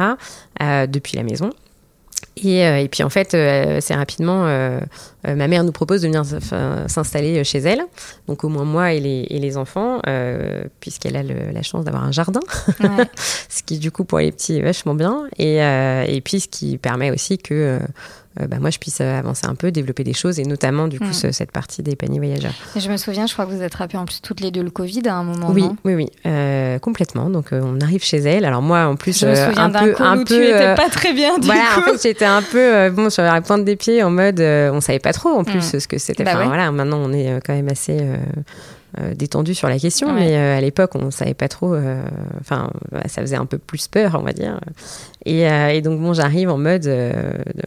Euh, 0.61 0.87
depuis 0.87 1.17
la 1.17 1.23
maison. 1.23 1.51
Et, 2.45 2.83
et, 2.83 2.87
puis 2.87 3.03
en 3.03 3.09
fait, 3.09 3.33
assez 3.33 3.93
rapidement, 3.93 4.47
ma 5.25 5.47
mère 5.47 5.63
nous 5.63 5.71
propose 5.71 6.01
de 6.01 6.07
venir 6.07 6.23
s'installer 6.87 7.43
chez 7.43 7.59
elle, 7.59 7.81
donc 8.27 8.43
au 8.43 8.49
moins 8.49 8.63
moi 8.63 8.93
et 8.93 8.99
les, 8.99 9.27
et 9.29 9.39
les 9.39 9.57
enfants, 9.57 10.01
puisqu'elle 10.79 11.15
a 11.17 11.23
la 11.23 11.61
chance 11.63 11.83
d'avoir 11.85 12.03
un 12.03 12.11
jardin, 12.11 12.39
ce 13.49 13.63
qui 13.63 13.79
du 13.79 13.91
coup 13.91 14.05
pour 14.05 14.19
les 14.19 14.31
petits 14.31 14.57
est 14.57 14.61
vachement 14.61 14.95
bien, 14.95 15.23
et, 15.37 15.57
et 15.57 16.21
puis 16.21 16.39
ce 16.39 16.47
qui 16.47 16.77
permet 16.77 17.11
aussi 17.11 17.37
que 17.37 17.79
euh, 18.41 18.47
bah, 18.47 18.57
moi 18.59 18.69
je 18.69 18.77
puisse 18.77 18.99
euh, 19.01 19.19
avancer 19.19 19.47
un 19.47 19.55
peu, 19.55 19.71
développer 19.71 20.03
des 20.03 20.13
choses 20.13 20.39
et 20.39 20.43
notamment 20.43 20.87
du 20.87 20.99
coup 20.99 21.05
mm. 21.05 21.31
cette 21.31 21.51
partie 21.51 21.81
des 21.81 21.95
paniers 21.95 22.19
voyageurs. 22.19 22.53
Et 22.75 22.79
je 22.79 22.89
me 22.89 22.97
souviens, 22.97 23.25
je 23.25 23.33
crois 23.33 23.45
que 23.45 23.51
vous 23.51 23.63
attrapez 23.63 23.97
en 23.97 24.05
plus 24.05 24.21
toutes 24.21 24.41
les 24.41 24.51
deux 24.51 24.61
le 24.61 24.69
Covid 24.69 25.07
à 25.07 25.15
un 25.15 25.23
moment. 25.23 25.49
Oui, 25.51 25.65
oui, 25.85 25.95
oui, 25.95 26.07
euh, 26.25 26.77
complètement. 26.79 27.29
Donc 27.29 27.47
on 27.51 27.79
arrive 27.81 28.03
chez 28.03 28.17
elle. 28.17 28.45
Alors 28.45 28.61
moi 28.61 28.85
en 28.85 28.95
plus, 28.95 29.19
je 29.19 29.25
me 29.25 29.35
souviens 29.35 29.63
un 29.63 29.69
peu, 29.69 29.95
un 29.99 30.17
peu, 30.17 30.25
tu 30.25 30.43
étais 30.43 30.75
pas 30.75 30.89
très 30.89 31.13
bien. 31.13 31.39
Du 31.39 31.47
voilà, 31.47 31.61
coup. 31.73 31.79
en 31.79 31.83
fait 31.83 32.03
j'étais 32.03 32.25
un 32.25 32.41
peu 32.41 32.89
bon 32.91 33.09
sur 33.09 33.23
la 33.23 33.41
pointe 33.41 33.65
des 33.65 33.75
pieds 33.75 34.03
en 34.03 34.11
mode, 34.11 34.39
on 34.39 34.81
savait 34.81 34.99
pas 34.99 35.06
trop 35.13 35.29
en 35.29 35.43
plus 35.43 35.73
mm. 35.73 35.79
ce 35.79 35.87
que 35.87 35.97
c'était. 35.97 36.23
Bah 36.23 36.45
voilà, 36.45 36.71
maintenant 36.71 36.99
on 36.99 37.13
est 37.13 37.41
quand 37.45 37.53
même 37.53 37.69
assez 37.69 37.99
euh, 38.99 39.13
détendu 39.13 39.53
sur 39.53 39.67
la 39.67 39.77
question, 39.77 40.13
mais 40.13 40.37
euh, 40.37 40.57
à 40.57 40.61
l'époque, 40.61 40.91
on 40.95 41.11
savait 41.11 41.33
pas 41.33 41.49
trop. 41.49 41.73
Euh, 41.75 42.01
enfin, 42.39 42.71
ça 43.05 43.21
faisait 43.21 43.35
un 43.35 43.45
peu 43.45 43.57
plus 43.57 43.87
peur, 43.87 44.15
on 44.17 44.23
va 44.23 44.31
dire. 44.31 44.59
Et, 45.25 45.81
donc, 45.81 45.99
bon, 45.99 46.13
j'arrive 46.13 46.49
en 46.49 46.57
mode. 46.57 46.85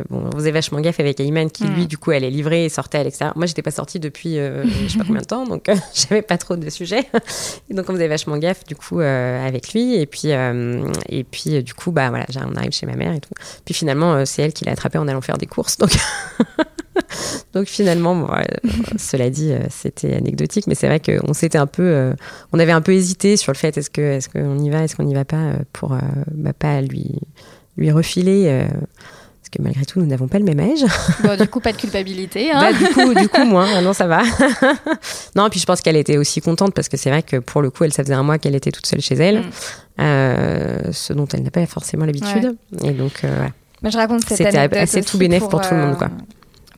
bon, 0.09 0.25
on 0.33 0.37
faisait 0.37 0.51
vachement 0.51 0.81
gaffe 0.81 1.01
avec 1.01 1.21
Ayman, 1.21 1.51
qui 1.51 1.65
lui, 1.65 1.87
du 1.87 1.99
coup, 1.99 2.11
allait 2.11 2.31
livrer 2.31 2.65
et 2.65 2.69
sortait 2.69 2.99
à 2.99 3.05
l'extérieur. 3.05 3.37
Moi, 3.37 3.47
j'étais 3.47 3.63
pas 3.63 3.71
sortie 3.71 3.99
depuis 3.99 4.37
je 4.37 4.89
sais 4.89 4.99
pas 4.99 5.05
combien 5.05 5.21
de 5.21 5.27
temps, 5.27 5.45
donc 5.45 5.69
j'avais 5.95 6.23
pas 6.23 6.39
trop 6.39 6.57
de 6.57 6.71
sujets. 6.71 7.07
et 7.71 7.75
donc, 7.75 7.87
on 7.89 7.93
faisait 7.93 8.09
vachement 8.09 8.39
gaffe, 8.39 8.65
du 8.65 8.77
coup, 8.77 9.01
avec 9.01 9.73
lui. 9.75 9.97
Et 9.97 10.07
puis, 10.07 10.31
et 10.31 11.25
puis 11.25 11.63
du 11.63 11.75
coup, 11.75 11.91
bah 11.91 12.09
voilà, 12.09 12.27
on 12.51 12.57
arrive 12.57 12.73
chez 12.73 12.87
ma 12.87 12.95
mère 12.95 13.13
et 13.13 13.21
tout. 13.21 13.35
Puis 13.65 13.75
finalement, 13.75 14.25
c'est 14.25 14.43
elle 14.43 14.53
qui 14.53 14.65
l'a 14.65 14.73
attrapé 14.73 14.99
en 14.99 15.09
allant 15.09 15.21
faire 15.21 15.39
des 15.39 15.47
courses. 15.47 15.77
Donc. 15.77 15.91
Donc 17.53 17.67
finalement, 17.67 18.29
cela 18.97 19.31
dit, 19.31 19.53
euh, 19.53 19.61
c'était 19.71 20.15
anecdotique, 20.15 20.67
mais 20.67 20.75
c'est 20.75 20.87
vrai 20.87 21.01
qu'on 21.01 21.33
s'était 21.33 21.59
un 21.59 21.67
peu, 21.67 21.83
euh, 21.83 22.15
on 22.53 22.59
avait 22.59 22.73
un 22.73 22.81
peu 22.81 22.93
hésité 22.93 23.37
sur 23.37 23.53
le 23.53 23.57
fait 23.57 23.77
est-ce 23.77 23.91
que, 23.91 24.01
est-ce 24.01 24.29
qu'on 24.29 24.59
y 24.59 24.71
va, 24.71 24.85
est-ce 24.85 24.97
qu'on 24.97 25.05
n'y 25.05 25.15
va 25.15 25.25
pas, 25.25 25.37
euh, 25.37 25.57
pour 25.73 25.97
bah, 26.33 26.53
pas 26.53 26.81
lui, 26.81 27.19
lui 27.81 27.91
refiler. 27.91 28.67
parce 28.69 29.51
que 29.51 29.61
malgré 29.63 29.85
tout, 29.85 30.01
nous 30.01 30.07
n'avons 30.07 30.29
pas 30.29 30.39
le 30.39 30.45
même 30.45 30.61
âge. 30.61 30.85
Bon, 31.25 31.37
du 31.37 31.49
coup, 31.49 31.61
pas 31.61 31.73
de 31.73 31.77
culpabilité. 31.77 32.53
Hein 32.53 32.61
bah, 32.61 32.73
du 32.73 32.95
coup, 32.95 33.15
du 33.15 33.29
coup, 33.29 33.45
moins. 33.45 33.67
Ah 33.77 33.83
non, 33.83 33.93
ça 33.93 34.07
va. 34.07 34.23
non, 35.37 35.49
puis 35.51 35.59
je 35.59 35.67
pense 35.67 35.81
qu'elle 35.81 35.97
était 35.97 36.17
aussi 36.17 36.41
contente 36.41 36.75
parce 36.75 36.89
que 36.89 36.97
c'est 36.97 37.11
vrai 37.11 37.23
que 37.23 37.37
pour 37.37 37.63
le 37.63 37.71
coup, 37.71 37.85
elle, 37.85 37.93
ça 37.93 38.05
faisait 38.05 38.15
un 38.15 38.23
mois 38.23 38.39
qu'elle 38.39 38.55
était 38.55 38.71
toute 38.71 38.87
seule 38.87 39.01
chez 39.01 39.17
elle, 39.17 39.41
mm. 39.99 40.93
ce 40.93 41.13
dont 41.13 41.27
elle 41.27 41.43
n'a 41.43 41.51
pas 41.51 41.67
forcément 41.67 42.05
l'habitude. 42.05 42.57
Et 42.85 42.93
donc, 42.93 43.23
Mais 43.83 43.91
je 43.91 43.97
raconte 43.97 44.25
cette 44.27 44.37
C'était 44.37 44.57
assez 44.57 45.03
tout 45.03 45.19
bénéf 45.19 45.49
pour, 45.49 45.61
tout 45.61 45.75
le 45.75 45.81
monde, 45.81 45.97
quoi 45.97 46.11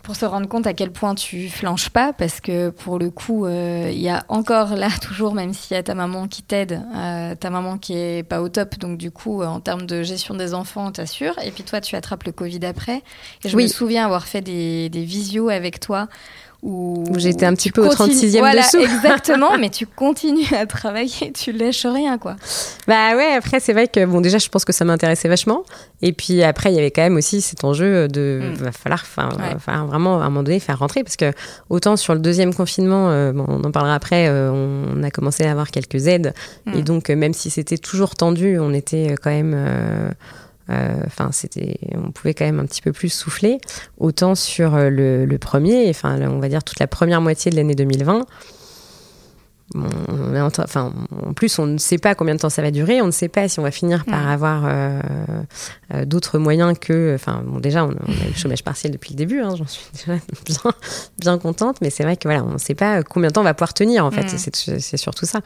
pour 0.03 0.16
se 0.16 0.24
rendre 0.24 0.48
compte 0.48 0.66
à 0.66 0.74
quel 0.74 0.90
point 0.90 1.14
tu 1.14 1.48
flanches 1.48 1.90
pas, 1.90 2.12
parce 2.12 2.40
que 2.40 2.70
pour 2.70 2.98
le 2.98 3.11
coup, 3.11 3.46
euh, 3.46 3.90
il 3.92 4.00
y 4.00 4.09
a 4.09 4.24
encore 4.28 4.74
là, 4.76 4.88
toujours, 5.03 5.34
même 5.34 5.55
s'il 5.55 5.74
y 5.74 5.78
a 5.78 5.82
ta 5.82 5.94
maman 5.94 6.28
qui 6.28 6.42
t'aide, 6.42 6.82
euh, 6.94 7.34
ta 7.34 7.50
maman 7.50 7.78
qui 7.78 7.94
est 7.94 8.22
pas 8.22 8.42
au 8.42 8.48
top, 8.48 8.78
donc 8.78 8.98
du 8.98 9.11
coup, 9.11 9.42
euh, 9.42 9.46
en 9.46 9.61
termes 9.61 9.86
de 9.86 10.03
gestion 10.03 10.34
des 10.34 10.55
enfants, 10.55 10.90
t'assures. 10.90 11.38
Et 11.44 11.50
puis 11.50 11.62
toi, 11.62 11.80
tu 11.80 11.94
attrapes 11.96 12.24
le 12.24 12.32
Covid 12.32 12.64
après. 12.64 13.03
Et 13.44 13.48
je 13.48 13.57
me 13.57 13.66
souviens 13.66 14.05
avoir 14.05 14.26
fait 14.26 14.40
des, 14.40 14.88
des 14.88 15.05
visios 15.05 15.48
avec 15.48 15.80
toi 15.80 16.09
où, 16.62 17.04
j'étais 17.16 17.44
un 17.44 17.54
petit 17.54 17.72
peu 17.72 17.84
au 17.84 17.90
36e 17.90 18.38
voilà, 18.38 18.62
dessous. 18.62 18.78
exactement, 18.80 19.58
mais 19.58 19.68
tu 19.68 19.86
continues 19.86 20.54
à 20.54 20.64
travailler, 20.66 21.32
tu 21.32 21.50
lèches 21.50 21.86
rien, 21.86 22.18
quoi. 22.18 22.36
Bah 22.86 23.16
ouais, 23.16 23.32
après, 23.36 23.58
c'est 23.58 23.72
vrai 23.72 23.88
que, 23.88 24.04
bon, 24.04 24.20
déjà, 24.20 24.38
je 24.38 24.48
pense 24.48 24.64
que 24.64 24.72
ça 24.72 24.84
m'intéressait 24.84 25.28
vachement. 25.28 25.64
Et 26.02 26.12
puis 26.12 26.42
après, 26.42 26.72
il 26.72 26.76
y 26.76 26.78
avait 26.78 26.90
quand 26.92 27.02
même 27.02 27.16
aussi 27.16 27.40
cet 27.40 27.64
enjeu 27.64 28.06
de, 28.06 28.40
mm. 28.42 28.54
va 28.62 28.72
falloir, 28.72 29.02
enfin, 29.02 29.86
vraiment, 29.86 30.20
à 30.20 30.24
un 30.24 30.30
moment 30.30 30.44
donné, 30.44 30.60
faire 30.60 30.78
rentrer. 30.78 31.02
Parce 31.02 31.16
que, 31.16 31.32
autant 31.68 31.96
sur 31.96 32.14
le 32.14 32.20
deuxième 32.20 32.54
confinement, 32.54 33.10
euh, 33.10 33.32
bon, 33.32 33.44
on 33.48 33.64
en 33.64 33.70
parlera 33.72 33.94
après, 33.94 34.28
euh, 34.28 34.50
on 34.52 35.02
a 35.02 35.10
commencé 35.10 35.44
à 35.44 35.50
avoir 35.50 35.70
quelques 35.70 36.06
aides. 36.06 36.32
Mm. 36.66 36.78
Et 36.78 36.82
donc, 36.82 37.10
euh, 37.10 37.16
même 37.16 37.34
si 37.34 37.50
c'était 37.50 37.78
toujours 37.78 38.14
tendu, 38.14 38.58
on 38.58 38.72
était 38.72 39.16
quand 39.20 39.30
même 39.30 39.54
euh, 39.54 40.10
enfin, 40.68 41.30
c'était, 41.32 41.78
on 41.94 42.10
pouvait 42.12 42.34
quand 42.34 42.44
même 42.44 42.60
un 42.60 42.66
petit 42.66 42.82
peu 42.82 42.92
plus 42.92 43.08
souffler. 43.08 43.58
Autant 43.98 44.34
sur 44.34 44.74
euh, 44.74 44.90
le, 44.90 45.24
le 45.24 45.38
premier, 45.38 45.88
enfin, 45.90 46.20
on 46.22 46.38
va 46.38 46.48
dire 46.48 46.64
toute 46.64 46.78
la 46.78 46.86
première 46.86 47.20
moitié 47.20 47.50
de 47.50 47.56
l'année 47.56 47.74
2020 47.74 48.26
enfin, 49.74 50.92
en 51.24 51.32
plus, 51.32 51.58
on 51.58 51.66
ne 51.66 51.78
sait 51.78 51.98
pas 51.98 52.14
combien 52.14 52.34
de 52.34 52.40
temps 52.40 52.50
ça 52.50 52.62
va 52.62 52.70
durer. 52.70 53.00
On 53.00 53.06
ne 53.06 53.10
sait 53.12 53.28
pas 53.28 53.48
si 53.48 53.58
on 53.58 53.62
va 53.62 53.70
finir 53.70 54.04
par 54.04 54.28
avoir 54.28 54.64
euh, 54.66 55.00
euh, 55.94 56.04
d'autres 56.04 56.38
moyens 56.38 56.74
que. 56.78 57.14
Enfin, 57.14 57.42
bon, 57.44 57.60
déjà, 57.60 57.84
on, 57.84 57.90
a 57.90 58.26
eu 58.26 58.28
le 58.28 58.34
chômage 58.34 58.62
partiel 58.62 58.92
depuis 58.92 59.10
le 59.12 59.16
début. 59.16 59.40
Hein, 59.40 59.54
J'en 59.56 59.66
suis 59.66 59.84
déjà 59.94 60.18
bien, 60.46 60.72
bien 61.18 61.38
contente. 61.38 61.78
Mais 61.80 61.90
c'est 61.90 62.02
vrai 62.02 62.16
que 62.16 62.28
voilà, 62.28 62.44
on 62.44 62.52
ne 62.52 62.58
sait 62.58 62.74
pas 62.74 63.02
combien 63.02 63.28
de 63.28 63.34
temps 63.34 63.40
on 63.40 63.44
va 63.44 63.54
pouvoir 63.54 63.74
tenir. 63.74 64.04
En 64.04 64.10
fait, 64.10 64.24
mm. 64.24 64.78
c'est 64.78 64.96
surtout 64.96 65.26
ça. 65.26 65.40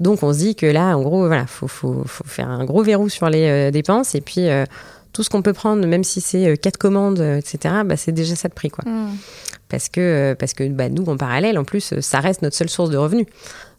Donc, 0.00 0.22
on 0.22 0.32
se 0.32 0.38
dit 0.38 0.54
que 0.54 0.66
là, 0.66 0.96
en 0.96 1.02
gros, 1.02 1.26
voilà, 1.26 1.46
faut, 1.46 1.68
faut, 1.68 2.02
faut 2.06 2.24
faire 2.24 2.48
un 2.48 2.64
gros 2.64 2.82
verrou 2.82 3.08
sur 3.08 3.28
les 3.28 3.48
euh, 3.48 3.70
dépenses 3.70 4.14
et 4.14 4.20
puis. 4.20 4.48
tout 5.12 5.22
ce 5.22 5.28
qu'on 5.28 5.42
peut 5.42 5.52
prendre, 5.52 5.86
même 5.86 6.04
si 6.04 6.22
c'est 6.22 6.56
quatre 6.56 6.78
commandes, 6.78 7.20
etc., 7.20 7.82
bah, 7.84 7.98
c'est 7.98 8.12
déjà 8.12 8.34
ça 8.34 8.48
de 8.48 8.54
prix. 8.54 8.70
Quoi. 8.70 8.90
Mm. 8.90 9.10
Parce 9.68 9.90
que, 9.90 10.34
parce 10.38 10.54
que 10.54 10.66
bah, 10.68 10.88
nous, 10.88 11.04
en 11.04 11.18
parallèle, 11.18 11.58
en 11.58 11.64
plus, 11.64 12.00
ça 12.00 12.20
reste 12.20 12.40
notre 12.40 12.56
seule 12.56 12.70
source 12.70 12.88
de 12.88 12.96
revenus. 12.96 13.26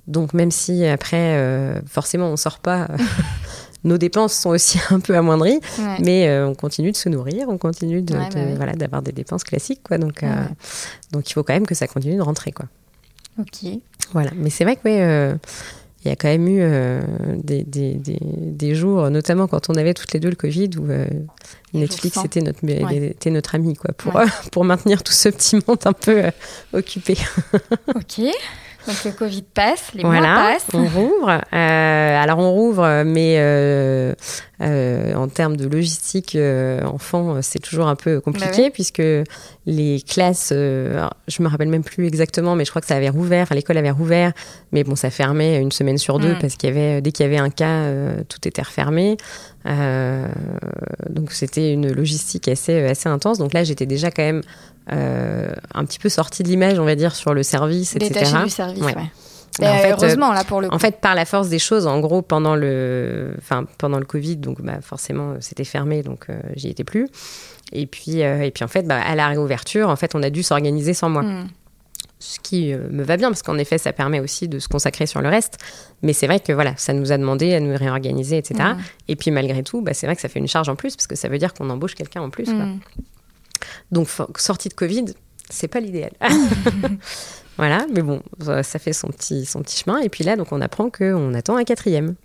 Donc 0.07 0.33
même 0.33 0.51
si 0.51 0.85
après, 0.85 1.37
euh, 1.37 1.79
forcément, 1.87 2.27
on 2.27 2.35
sort 2.35 2.59
pas, 2.59 2.87
nos 3.83 3.97
dépenses 3.97 4.33
sont 4.33 4.49
aussi 4.49 4.79
un 4.89 4.99
peu 4.99 5.15
amoindries, 5.15 5.59
mais 5.99 6.27
euh, 6.27 6.47
on 6.47 6.55
continue 6.55 6.91
de 6.91 6.97
se 6.97 7.09
nourrir, 7.09 7.47
on 7.49 7.57
continue 7.57 8.01
de, 8.01 8.13
bah 8.13 8.29
voilà, 8.55 8.73
d'avoir 8.73 9.01
des 9.01 9.11
dépenses 9.11 9.43
classiques, 9.43 9.81
quoi. 9.83 9.97
Donc, 9.97 10.23
euh, 10.23 10.27
donc 11.11 11.29
il 11.29 11.33
faut 11.33 11.43
quand 11.43 11.53
même 11.53 11.65
que 11.65 11.75
ça 11.75 11.87
continue 11.87 12.17
de 12.17 12.21
rentrer, 12.21 12.51
quoi. 12.51 12.65
Ok. 13.39 13.69
Voilà, 14.11 14.31
mais 14.35 14.49
c'est 14.49 14.63
vrai 14.63 14.75
que 14.75 15.37
il 16.05 16.09
y 16.09 16.11
a 16.11 16.17
quand 16.17 16.27
même 16.27 16.49
eu 16.49 17.41
des, 17.41 17.63
des, 17.63 17.97
des, 17.97 18.75
jours, 18.75 19.09
notamment 19.09 19.47
quand 19.47 19.69
on 19.69 19.75
avait 19.75 19.93
toutes 19.93 20.11
les 20.11 20.19
deux 20.19 20.29
le 20.29 20.35
Covid, 20.35 20.71
où 20.77 20.85
Netflix 21.73 22.17
était 22.25 22.41
notre, 22.41 22.59
était 22.65 23.29
notre 23.29 23.55
ami, 23.55 23.73
quoi, 23.75 23.93
pour, 23.93 24.19
pour 24.51 24.65
maintenir 24.65 25.01
tout 25.01 25.13
ce 25.13 25.29
petit 25.29 25.55
monde 25.65 25.79
un 25.85 25.93
peu 25.93 26.23
occupé. 26.73 27.15
ok. 27.95 28.21
Donc 28.87 29.03
le 29.05 29.11
Covid 29.11 29.43
passe, 29.53 29.93
les 29.93 30.03
mois 30.03 30.19
passent. 30.21 30.67
On 30.73 30.85
rouvre. 30.85 31.29
Euh, 31.29 32.23
alors 32.23 32.39
on 32.39 32.51
rouvre, 32.51 33.03
mais 33.05 33.35
euh, 33.37 34.13
euh, 34.61 35.13
en 35.15 35.27
termes 35.27 35.55
de 35.55 35.67
logistique 35.67 36.37
enfants, 36.83 37.41
c'est 37.41 37.59
toujours 37.59 37.87
un 37.87 37.95
peu 37.95 38.19
compliqué 38.19 38.63
bah 38.63 38.69
puisque 38.73 39.03
les 39.65 40.01
classes, 40.01 40.51
je 40.51 41.43
me 41.43 41.47
rappelle 41.47 41.69
même 41.69 41.83
plus 41.83 42.07
exactement, 42.07 42.55
mais 42.55 42.65
je 42.65 42.71
crois 42.71 42.81
que 42.81 42.87
ça 42.87 42.95
avait 42.95 43.09
rouvert, 43.09 43.53
l'école 43.53 43.77
avait 43.77 43.91
rouvert, 43.91 44.33
mais 44.71 44.83
bon, 44.83 44.95
ça 44.95 45.09
fermait 45.09 45.59
une 45.59 45.71
semaine 45.71 45.97
sur 45.97 46.19
deux 46.19 46.33
mm. 46.33 46.39
parce 46.39 46.55
qu'il 46.55 46.69
y 46.69 46.71
avait 46.77 47.01
dès 47.01 47.11
qu'il 47.11 47.25
y 47.25 47.27
avait 47.27 47.37
un 47.37 47.49
cas, 47.49 47.87
tout 48.27 48.47
était 48.47 48.61
refermé. 48.61 49.17
Donc 49.65 51.31
c'était 51.31 51.71
une 51.71 51.91
logistique 51.91 52.47
assez 52.47 52.79
assez 52.85 53.09
intense. 53.09 53.37
Donc 53.37 53.53
là, 53.53 53.63
j'étais 53.63 53.85
déjà 53.85 54.11
quand 54.11 54.23
même 54.23 54.41
euh, 54.91 55.53
un 55.73 55.85
petit 55.85 55.99
peu 55.99 56.09
sorti 56.09 56.43
de 56.43 56.49
l'image, 56.49 56.77
on 56.77 56.83
va 56.83 56.95
dire, 56.95 57.15
sur 57.15 57.33
le 57.33 57.43
service, 57.43 57.95
etc. 57.95 58.13
Détaché 58.13 58.43
du 58.43 58.49
service, 58.49 58.83
ouais. 58.83 58.95
En 59.61 59.77
fait, 59.77 59.91
heureusement, 59.91 60.33
là, 60.33 60.43
pour 60.43 60.61
le 60.61 60.73
En 60.73 60.79
fait, 60.79 60.99
par 60.99 61.13
la 61.13 61.25
force 61.25 61.47
des 61.47 61.59
choses, 61.59 61.85
en 61.85 61.99
gros, 61.99 62.23
pendant 62.23 62.55
le, 62.55 63.35
enfin, 63.37 63.65
pendant 63.77 63.99
le 63.99 64.05
Covid, 64.05 64.37
donc 64.37 64.61
bah, 64.61 64.81
forcément, 64.81 65.35
c'était 65.41 65.63
fermé, 65.63 66.01
donc 66.01 66.25
euh, 66.29 66.39
j'y 66.55 66.69
étais 66.69 66.83
plus. 66.83 67.07
Et 67.71 67.85
puis, 67.85 68.23
euh, 68.23 68.41
et 68.41 68.51
puis 68.51 68.63
en 68.63 68.67
fait, 68.67 68.81
bah, 68.83 68.99
à 68.99 69.15
la 69.15 69.27
réouverture, 69.27 69.89
en 69.89 69.95
fait, 69.95 70.15
on 70.15 70.23
a 70.23 70.31
dû 70.31 70.43
s'organiser 70.43 70.93
sans 70.93 71.09
moi. 71.09 71.21
Hmm. 71.21 71.47
Ce 72.25 72.39
qui 72.39 72.73
me 72.73 73.03
va 73.03 73.17
bien, 73.17 73.29
parce 73.29 73.43
qu'en 73.43 73.57
effet, 73.57 73.77
ça 73.77 73.91
permet 73.91 74.21
aussi 74.21 74.47
de 74.47 74.57
se 74.59 74.69
consacrer 74.69 75.05
sur 75.07 75.21
le 75.21 75.27
reste. 75.27 75.57
Mais 76.03 76.13
c'est 76.13 76.25
vrai 76.25 76.39
que 76.39 76.53
voilà, 76.53 76.73
ça 76.77 76.93
nous 76.93 77.11
a 77.11 77.17
demandé 77.17 77.53
à 77.53 77.59
nous 77.59 77.75
réorganiser, 77.75 78.37
etc. 78.37 78.69
Et 79.09 79.17
puis 79.17 79.29
malgré 79.29 79.61
tout, 79.61 79.81
bah, 79.81 79.93
c'est 79.93 80.05
vrai 80.05 80.15
que 80.15 80.21
ça 80.21 80.29
fait 80.29 80.39
une 80.39 80.47
charge 80.47 80.69
en 80.69 80.77
plus, 80.77 80.95
parce 80.95 81.05
que 81.05 81.15
ça 81.15 81.27
veut 81.27 81.37
dire 81.37 81.53
qu'on 81.53 81.69
embauche 81.69 81.95
quelqu'un 81.95 82.21
en 82.21 82.29
plus. 82.29 82.45
Quoi. 82.45 82.65
Hmm. 82.65 82.79
Donc, 83.91 84.07
sortie 84.37 84.69
de 84.69 84.73
Covid, 84.73 85.05
c'est 85.49 85.67
pas 85.67 85.81
l'idéal. 85.81 86.11
voilà, 87.57 87.85
mais 87.93 88.01
bon, 88.01 88.21
ça 88.39 88.79
fait 88.79 88.93
son 88.93 89.09
petit, 89.09 89.45
son 89.45 89.61
petit 89.61 89.83
chemin. 89.83 89.99
Et 89.99 90.07
puis 90.07 90.23
là, 90.23 90.37
donc, 90.37 90.53
on 90.53 90.61
apprend 90.61 90.89
qu'on 90.89 91.33
attend 91.33 91.57
un 91.57 91.65
quatrième. 91.65 92.15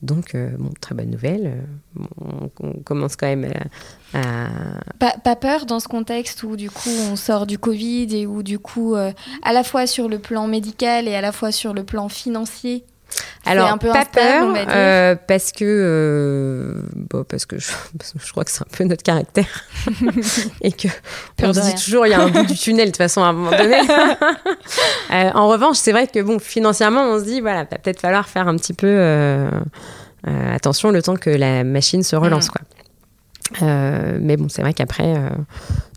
Donc, 0.00 0.34
euh, 0.34 0.50
bon, 0.58 0.70
très 0.80 0.94
bonne 0.94 1.10
nouvelle. 1.10 1.64
Euh, 1.98 2.46
on, 2.60 2.72
commence 2.84 3.16
quand 3.16 3.26
même 3.26 3.52
à. 4.14 4.48
Pas, 4.98 5.36
peur 5.36 5.66
dans 5.66 5.80
ce 5.80 5.88
contexte 5.88 6.44
où, 6.44 6.56
du 6.56 6.70
coup, 6.70 6.90
on 7.10 7.16
sort 7.16 7.46
du 7.46 7.58
Covid 7.58 8.06
et 8.16 8.26
où, 8.26 8.42
du 8.44 8.60
coup, 8.60 8.94
euh, 8.94 9.12
à 9.42 9.52
la 9.52 9.64
fois 9.64 9.86
sur 9.86 10.08
le 10.08 10.20
plan 10.20 10.46
médical 10.46 11.08
et 11.08 11.14
à 11.14 11.20
la 11.20 11.32
fois 11.32 11.50
sur 11.50 11.74
le 11.74 11.84
plan 11.84 12.08
financier, 12.08 12.84
alors, 13.48 13.72
un 13.72 13.78
peu 13.78 13.90
pas 13.90 14.04
peur, 14.04 14.54
euh, 14.68 15.16
parce 15.26 15.52
que, 15.52 15.64
euh, 15.64 16.82
bon, 16.94 17.24
parce 17.24 17.46
que 17.46 17.58
je, 17.58 17.70
je, 18.24 18.30
crois 18.30 18.44
que 18.44 18.50
c'est 18.50 18.62
un 18.62 18.66
peu 18.70 18.84
notre 18.84 19.02
caractère 19.02 19.64
et 20.60 20.72
que 20.72 20.88
on 21.42 21.52
se 21.52 21.60
dit 21.60 21.82
toujours 21.82 22.06
il 22.06 22.10
y 22.10 22.14
a 22.14 22.20
un 22.20 22.28
bout 22.28 22.44
du 22.44 22.54
tunnel 22.54 22.86
de 22.86 22.90
toute 22.90 22.98
façon 22.98 23.22
à 23.22 23.28
un 23.28 23.32
moment 23.32 23.50
donné. 23.50 23.78
euh, 25.12 25.30
en 25.34 25.48
revanche, 25.48 25.78
c'est 25.78 25.92
vrai 25.92 26.06
que 26.06 26.20
bon, 26.20 26.38
financièrement, 26.38 27.04
on 27.04 27.18
se 27.18 27.24
dit 27.24 27.40
voilà, 27.40 27.60
va 27.60 27.78
peut-être 27.78 28.00
falloir 28.00 28.28
faire 28.28 28.48
un 28.48 28.56
petit 28.56 28.74
peu 28.74 29.00
attention 30.26 30.90
le 30.90 31.02
temps 31.02 31.16
que 31.16 31.30
la 31.30 31.64
machine 31.64 32.02
se 32.02 32.16
relance, 32.16 32.48
mm. 32.48 32.50
quoi. 32.50 33.70
Mais 34.20 34.36
bon, 34.36 34.48
c'est 34.50 34.60
vrai 34.60 34.74
qu'après, 34.74 35.14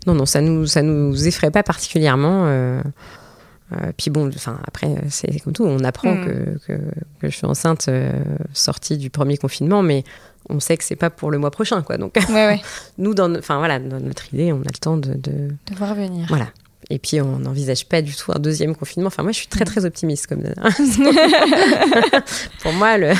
non, 0.06 0.14
non, 0.14 0.24
ça 0.24 0.40
nous, 0.40 0.66
ça 0.66 0.80
nous 0.80 1.28
effraie 1.28 1.50
pas 1.50 1.62
particulièrement. 1.62 2.80
Euh, 3.72 3.92
puis 3.96 4.10
bon, 4.10 4.28
enfin 4.28 4.58
après, 4.66 4.94
c'est 5.08 5.40
comme 5.40 5.52
tout, 5.52 5.64
on 5.64 5.82
apprend 5.84 6.14
mm. 6.14 6.24
que, 6.24 6.58
que, 6.66 7.28
je 7.28 7.28
suis 7.28 7.46
enceinte 7.46 7.86
euh, 7.88 8.12
sortie 8.52 8.98
du 8.98 9.10
premier 9.10 9.36
confinement, 9.36 9.82
mais 9.82 10.04
on 10.48 10.60
sait 10.60 10.76
que 10.76 10.84
c'est 10.84 10.96
pas 10.96 11.10
pour 11.10 11.30
le 11.30 11.38
mois 11.38 11.50
prochain, 11.50 11.82
quoi. 11.82 11.96
Donc, 11.96 12.16
nous, 12.98 13.14
dans, 13.14 13.34
enfin 13.36 13.58
voilà, 13.58 13.78
dans 13.78 14.00
notre 14.00 14.32
idée, 14.34 14.52
on 14.52 14.60
a 14.60 14.72
le 14.72 14.78
temps 14.80 14.96
de, 14.96 15.14
de, 15.14 15.74
voir 15.76 15.94
venir. 15.94 16.26
Voilà. 16.28 16.48
Et 16.92 16.98
puis 16.98 17.22
on 17.22 17.38
n'envisage 17.38 17.86
pas 17.86 18.02
du 18.02 18.14
tout 18.14 18.32
un 18.34 18.38
deuxième 18.38 18.76
confinement. 18.76 19.06
Enfin, 19.06 19.22
moi, 19.22 19.32
je 19.32 19.38
suis 19.38 19.46
très 19.46 19.64
très 19.64 19.86
optimiste 19.86 20.26
comme 20.26 20.42
Pour 22.62 22.74
moi, 22.74 22.98
le... 22.98 23.12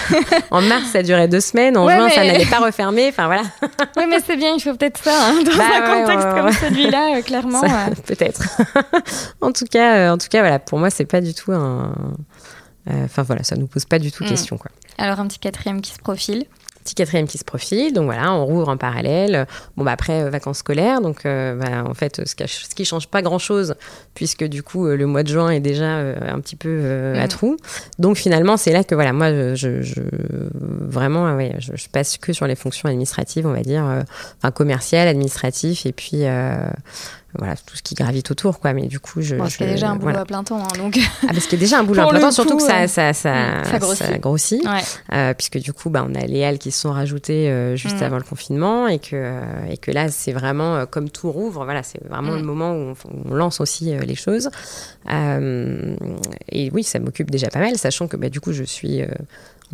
en 0.50 0.60
mars, 0.60 0.90
ça 0.92 1.02
durait 1.02 1.26
deux 1.26 1.40
semaines. 1.40 1.78
En 1.78 1.88
juin, 1.88 2.10
ça 2.10 2.22
n'allait 2.22 2.44
pas 2.44 2.58
refermer. 2.58 3.08
Enfin 3.08 3.24
voilà. 3.26 3.44
oui, 3.96 4.04
mais 4.10 4.18
c'est 4.20 4.36
bien. 4.36 4.54
Il 4.54 4.60
faut 4.60 4.74
peut-être 4.74 5.02
ça 5.02 5.28
hein, 5.28 5.42
dans 5.42 5.56
bah 5.56 5.64
un 5.74 6.04
contexte 6.04 6.28
comme 6.34 6.52
celui-là, 6.52 7.16
euh, 7.16 7.22
clairement. 7.22 7.62
Peut-être. 8.04 8.42
en 9.40 9.52
tout 9.52 9.64
cas, 9.64 9.96
euh, 9.96 10.10
en 10.10 10.18
tout 10.18 10.28
cas, 10.28 10.40
voilà. 10.40 10.58
Pour 10.58 10.78
moi, 10.78 10.90
c'est 10.90 11.06
pas 11.06 11.22
du 11.22 11.32
tout 11.32 11.52
un. 11.52 11.94
Enfin 12.86 13.22
voilà, 13.22 13.42
ça 13.42 13.56
nous 13.56 13.68
pose 13.68 13.86
pas 13.86 13.98
du 13.98 14.12
tout 14.12 14.24
mm. 14.24 14.28
question 14.28 14.58
quoi. 14.58 14.70
Alors 14.98 15.18
un 15.20 15.28
petit 15.28 15.38
quatrième 15.38 15.80
qui 15.80 15.92
se 15.92 15.98
profile 15.98 16.44
petit 16.82 16.94
quatrième 16.94 17.26
qui 17.26 17.38
se 17.38 17.44
profile. 17.44 17.92
Donc 17.92 18.04
voilà, 18.04 18.32
on 18.32 18.44
rouvre 18.44 18.68
en 18.68 18.76
parallèle. 18.76 19.46
Bon, 19.76 19.84
bah 19.84 19.92
après, 19.92 20.22
euh, 20.22 20.30
vacances 20.30 20.58
scolaires. 20.58 21.00
Donc 21.00 21.24
euh, 21.24 21.54
bah, 21.54 21.84
en 21.86 21.94
fait, 21.94 22.22
ce 22.26 22.34
qui, 22.34 22.44
ce 22.46 22.74
qui 22.74 22.84
change 22.84 23.08
pas 23.08 23.22
grand-chose, 23.22 23.74
puisque 24.14 24.44
du 24.44 24.62
coup, 24.62 24.86
euh, 24.86 24.96
le 24.96 25.06
mois 25.06 25.22
de 25.22 25.28
juin 25.28 25.50
est 25.50 25.60
déjà 25.60 25.86
un 25.86 26.40
petit 26.40 26.56
peu 26.56 27.14
à 27.16 27.24
mm. 27.24 27.28
trous. 27.28 27.56
Donc 27.98 28.16
finalement, 28.16 28.56
c'est 28.56 28.72
là 28.72 28.84
que 28.84 28.94
voilà, 28.94 29.12
moi, 29.12 29.54
je, 29.54 29.82
je, 29.82 30.00
vraiment, 30.54 31.34
ouais, 31.36 31.56
je, 31.58 31.72
je, 31.74 31.88
passe 31.88 32.18
que 32.18 32.32
sur 32.32 32.46
les 32.46 32.56
fonctions 32.56 32.88
administratives, 32.88 33.46
on 33.46 33.52
va 33.52 33.62
dire, 33.62 33.84
enfin 34.38 34.50
commerciales, 34.50 35.08
administratives, 35.08 35.80
et 35.84 35.92
puis 35.92 36.24
voilà 37.38 37.56
tout 37.56 37.76
ce 37.76 37.82
qui 37.82 37.94
gravite 37.94 38.30
autour 38.30 38.60
quoi. 38.60 38.72
Mais 38.72 38.86
du 38.86 39.00
coup 39.00 39.22
je 39.22 39.36
bon, 39.36 39.46
je, 39.46 39.58
déjà 39.58 39.90
un 39.90 39.96
boulot 39.96 40.16
à 40.16 40.24
plein 40.24 40.44
temps 40.44 40.62
hein, 40.62 40.76
donc 40.78 40.98
ah 41.22 41.28
parce 41.28 41.46
qu'il 41.46 41.58
y 41.58 41.62
a 41.62 41.64
déjà 41.64 41.78
un 41.78 41.84
boulot 41.84 42.02
à 42.02 42.08
plein 42.10 42.20
temps 42.20 42.30
surtout 42.30 42.56
que 42.56 42.62
ça 42.62 42.88
ça, 42.88 43.12
ça, 43.12 43.64
ça 43.64 44.18
grossit, 44.18 44.62
euh, 45.12 45.34
puisque 45.34 45.58
du 45.58 45.72
coup 45.72 45.90
bah 45.90 46.06
on 46.08 46.14
a 46.14 46.26
les 46.26 46.44
halles 46.44 46.58
qui 46.58 46.70
se 46.70 46.80
sont 46.80 46.92
rajoutées 46.92 47.48
euh, 47.48 47.76
juste 47.76 48.00
mm. 48.00 48.04
avant 48.04 48.16
le 48.16 48.22
confinement 48.22 48.88
et 48.88 48.98
que 48.98 49.10
euh, 49.14 49.40
et 49.70 49.76
que 49.78 49.90
là 49.90 50.08
c'est 50.08 50.32
vraiment 50.32 50.86
comme 50.86 51.08
tout 51.08 51.30
rouvre 51.30 51.64
voilà 51.64 51.82
c'est 51.82 52.02
vraiment 52.06 52.32
le 52.32 52.42
mm. 52.42 52.46
moment 52.46 52.74
où 52.74 52.94
on, 53.28 53.34
lance 53.34 53.60
aussi 53.60 53.94
les 53.94 54.14
choses. 54.14 54.50
Et 55.08 56.70
oui 56.72 56.82
ça 56.82 56.98
m'occupe 56.98 57.30
déjà 57.30 57.48
pas 57.48 57.60
mal 57.60 57.76
sachant 57.76 58.08
que 58.08 58.16
bah 58.16 58.28
du 58.28 58.40
coup 58.40 58.52
je 58.52 58.64
suis 58.64 59.02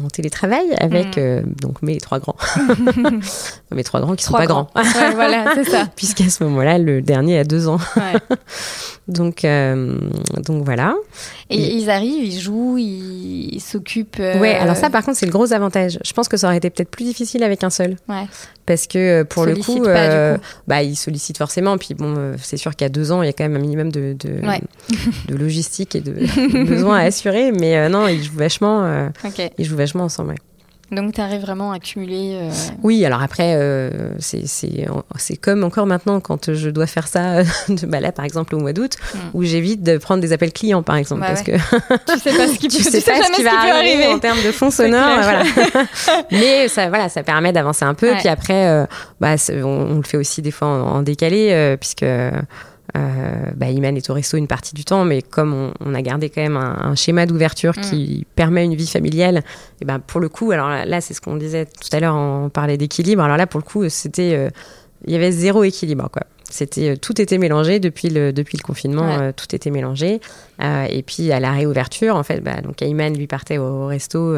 en 0.03 0.09
télétravail 0.09 0.75
avec 0.79 1.17
mm. 1.17 1.21
euh, 1.21 1.43
donc 1.61 1.83
mes 1.83 1.99
trois 1.99 2.19
grands. 2.19 2.37
mes 3.73 3.85
trois 3.85 4.01
grands 4.01 4.15
qui 4.15 4.25
sont 4.25 4.33
pas 4.33 4.47
grands. 4.47 4.69
voilà, 5.15 5.53
c'est 5.55 5.69
ça. 5.69 5.89
Puisqu'à 5.97 6.29
ce 6.29 6.45
moment-là, 6.45 6.79
le 6.79 7.03
dernier 7.03 7.39
a 7.39 7.45
deux 7.45 7.69
ans. 7.69 7.79
donc, 9.09 9.45
euh, 9.45 9.99
donc 10.45 10.65
voilà. 10.65 10.95
Et, 11.51 11.77
ils 11.77 11.91
arrivent, 11.91 12.25
ils 12.25 12.41
jouent, 12.41 12.77
ils 12.79 13.61
s'occupent. 13.61 14.21
Euh, 14.21 14.39
ouais, 14.39 14.55
alors 14.55 14.77
ça, 14.77 14.91
par 14.91 15.05
contre, 15.05 15.19
c'est 15.19 15.27
le 15.27 15.33
gros 15.33 15.53
avantage. 15.53 15.99
Je 16.05 16.13
pense 16.13 16.29
que 16.29 16.37
ça 16.37 16.47
aurait 16.47 16.59
été 16.59 16.71
peut-être 16.71 16.91
plus 16.91 17.05
difficile 17.05 17.43
avec 17.43 17.65
un 17.65 17.71
seul. 17.71 17.97
Ouais. 18.09 18.27
Parce 18.67 18.87
que 18.87 19.23
pour 19.23 19.47
le 19.47 19.57
coup, 19.57 19.81
pas, 19.83 20.35
coup, 20.35 20.43
bah, 20.67 20.83
ils 20.83 20.95
sollicitent 20.95 21.39
forcément. 21.39 21.79
Puis 21.79 21.95
bon, 21.95 22.35
c'est 22.41 22.59
sûr 22.59 22.73
a 22.81 22.89
deux 22.89 23.11
ans, 23.13 23.23
il 23.23 23.27
y 23.27 23.29
a 23.31 23.33
quand 23.33 23.45
même 23.45 23.57
un 23.57 23.61
minimum 23.61 23.91
de, 23.91 24.15
de, 24.19 24.41
de 25.27 25.35
logistique 25.35 25.97
et 25.97 26.01
de 26.01 26.13
besoins 26.65 26.99
à 26.99 27.05
assurer. 27.05 27.51
Mais 27.51 27.89
non, 27.89 28.07
ils 28.09 28.23
jouent 28.23 28.37
vachement. 28.37 29.09
Ils 29.59 29.65
jouent 29.65 29.77
vachement 29.77 29.88
ensemble. 29.97 30.35
Donc 30.91 31.13
tu 31.13 31.21
arrives 31.21 31.43
vraiment 31.43 31.71
à 31.71 31.79
cumuler. 31.79 32.33
Euh, 32.35 32.51
oui, 32.83 33.05
alors 33.05 33.21
après, 33.21 33.55
euh, 33.57 33.91
c'est 34.19 35.37
comme 35.39 35.63
encore 35.63 35.85
maintenant 35.85 36.19
quand 36.21 36.55
je 36.55 36.71
dois 36.71 36.87
faire 36.87 37.09
ça, 37.09 37.43
de, 37.69 37.87
bah 37.87 38.01
là 38.01 38.11
par 38.11 38.25
exemple 38.25 38.55
au 38.55 38.59
mois 38.59 38.73
d'août, 38.73 38.97
hmm. 39.15 39.19
où 39.35 39.43
j'évite 39.43 39.83
de 39.83 39.99
prendre 39.99 40.23
des 40.23 40.33
appels 40.33 40.53
clients 40.53 40.83
par 40.83 40.97
exemple. 40.97 41.21
Bah 41.21 41.29
parce 41.29 41.43
que 41.43 41.53
tu 41.53 42.19
sais 42.21 42.37
pas 42.37 42.49
ce 42.49 42.59
qui, 42.59 42.69
tu 42.69 42.83
sais 42.83 43.03
pas 43.03 43.23
ce 43.23 43.33
qui 43.33 43.43
va 43.43 43.51
arriver, 43.77 44.07
en 44.07 44.19
termes 44.19 44.43
de 44.43 44.51
fonds 44.51 44.71
sonores. 44.71 45.21
Voilà. 45.23 45.43
Mais 46.31 46.69
ça, 46.69 46.89
voilà, 46.89 47.11
ça 47.11 47.23
permet 47.23 47.53
d'avancer 47.53 47.85
un 47.85 47.95
peu. 47.95 48.15
Puis 48.19 48.29
après, 48.29 48.69
euh, 48.69 48.87
bah, 49.21 49.35
on, 49.63 49.97
le 49.97 50.03
fait 50.03 50.17
aussi 50.17 50.41
des 50.41 50.51
fois 50.51 50.69
en, 50.69 50.97
en 50.97 51.03
décalé, 51.03 51.77
puisque 51.79 52.05
euh, 52.97 53.51
bah, 53.55 53.71
Iman 53.71 53.97
est 53.97 54.09
au 54.11 54.15
resto 54.15 54.37
une 54.37 54.47
partie 54.47 54.75
du 54.75 54.85
temps, 54.85 55.05
mais 55.05 55.23
comme 55.23 55.73
on, 55.81 55.95
a 55.95 56.03
gardé 56.03 56.31
quand 56.31 56.41
même 56.41 56.57
un, 56.57 56.95
schéma 56.95 57.27
d'ouverture 57.27 57.75
mm. 57.77 57.81
qui 57.83 58.27
permet 58.35 58.65
une 58.65 58.75
vie 58.75 58.87
familiale, 58.87 59.43
et 59.81 59.85
ben 59.85 59.99
pour 59.99 60.21
le 60.21 60.29
coup, 60.29 60.51
alors 60.53 60.69
là, 60.69 61.01
c'est 61.01 61.15
ce 61.15 61.21
qu'on 61.21 61.37
disait 61.37 61.67
tout 61.67 61.95
à 61.95 62.01
l'heure, 62.01 62.15
on 62.15 62.49
parlait 62.49 62.77
d'équilibre. 62.77 63.23
Alors 63.23 63.37
là, 63.37 63.47
pour 63.47 63.61
le 63.61 63.65
coup, 63.65 63.89
c'était, 63.89 64.35
euh, 64.35 64.49
il 65.07 65.13
y 65.13 65.17
avait 65.17 65.33
zéro 65.33 65.65
équilibre, 65.65 66.09
quoi. 66.11 66.23
C'était 66.51 66.91
euh, 66.91 66.97
tout 66.97 67.21
était 67.21 67.39
mélangé 67.39 67.79
depuis 67.79 68.09
le 68.09 68.33
depuis 68.33 68.57
le 68.57 68.63
confinement, 68.63 69.19
euh, 69.21 69.33
tout 69.37 69.55
était 69.55 69.71
mélangé. 69.71 70.21
et 70.61 71.03
puis 71.03 71.31
à 71.33 71.41
la 71.41 71.53
réouverture, 71.53 72.17
en 72.17 72.23
fait, 72.23 72.41
bah, 72.41 72.61
donc 72.63 72.81
Ayman 72.83 73.17
lui 73.17 73.27
partait 73.27 73.59
au, 73.59 73.87
resto 73.87 74.37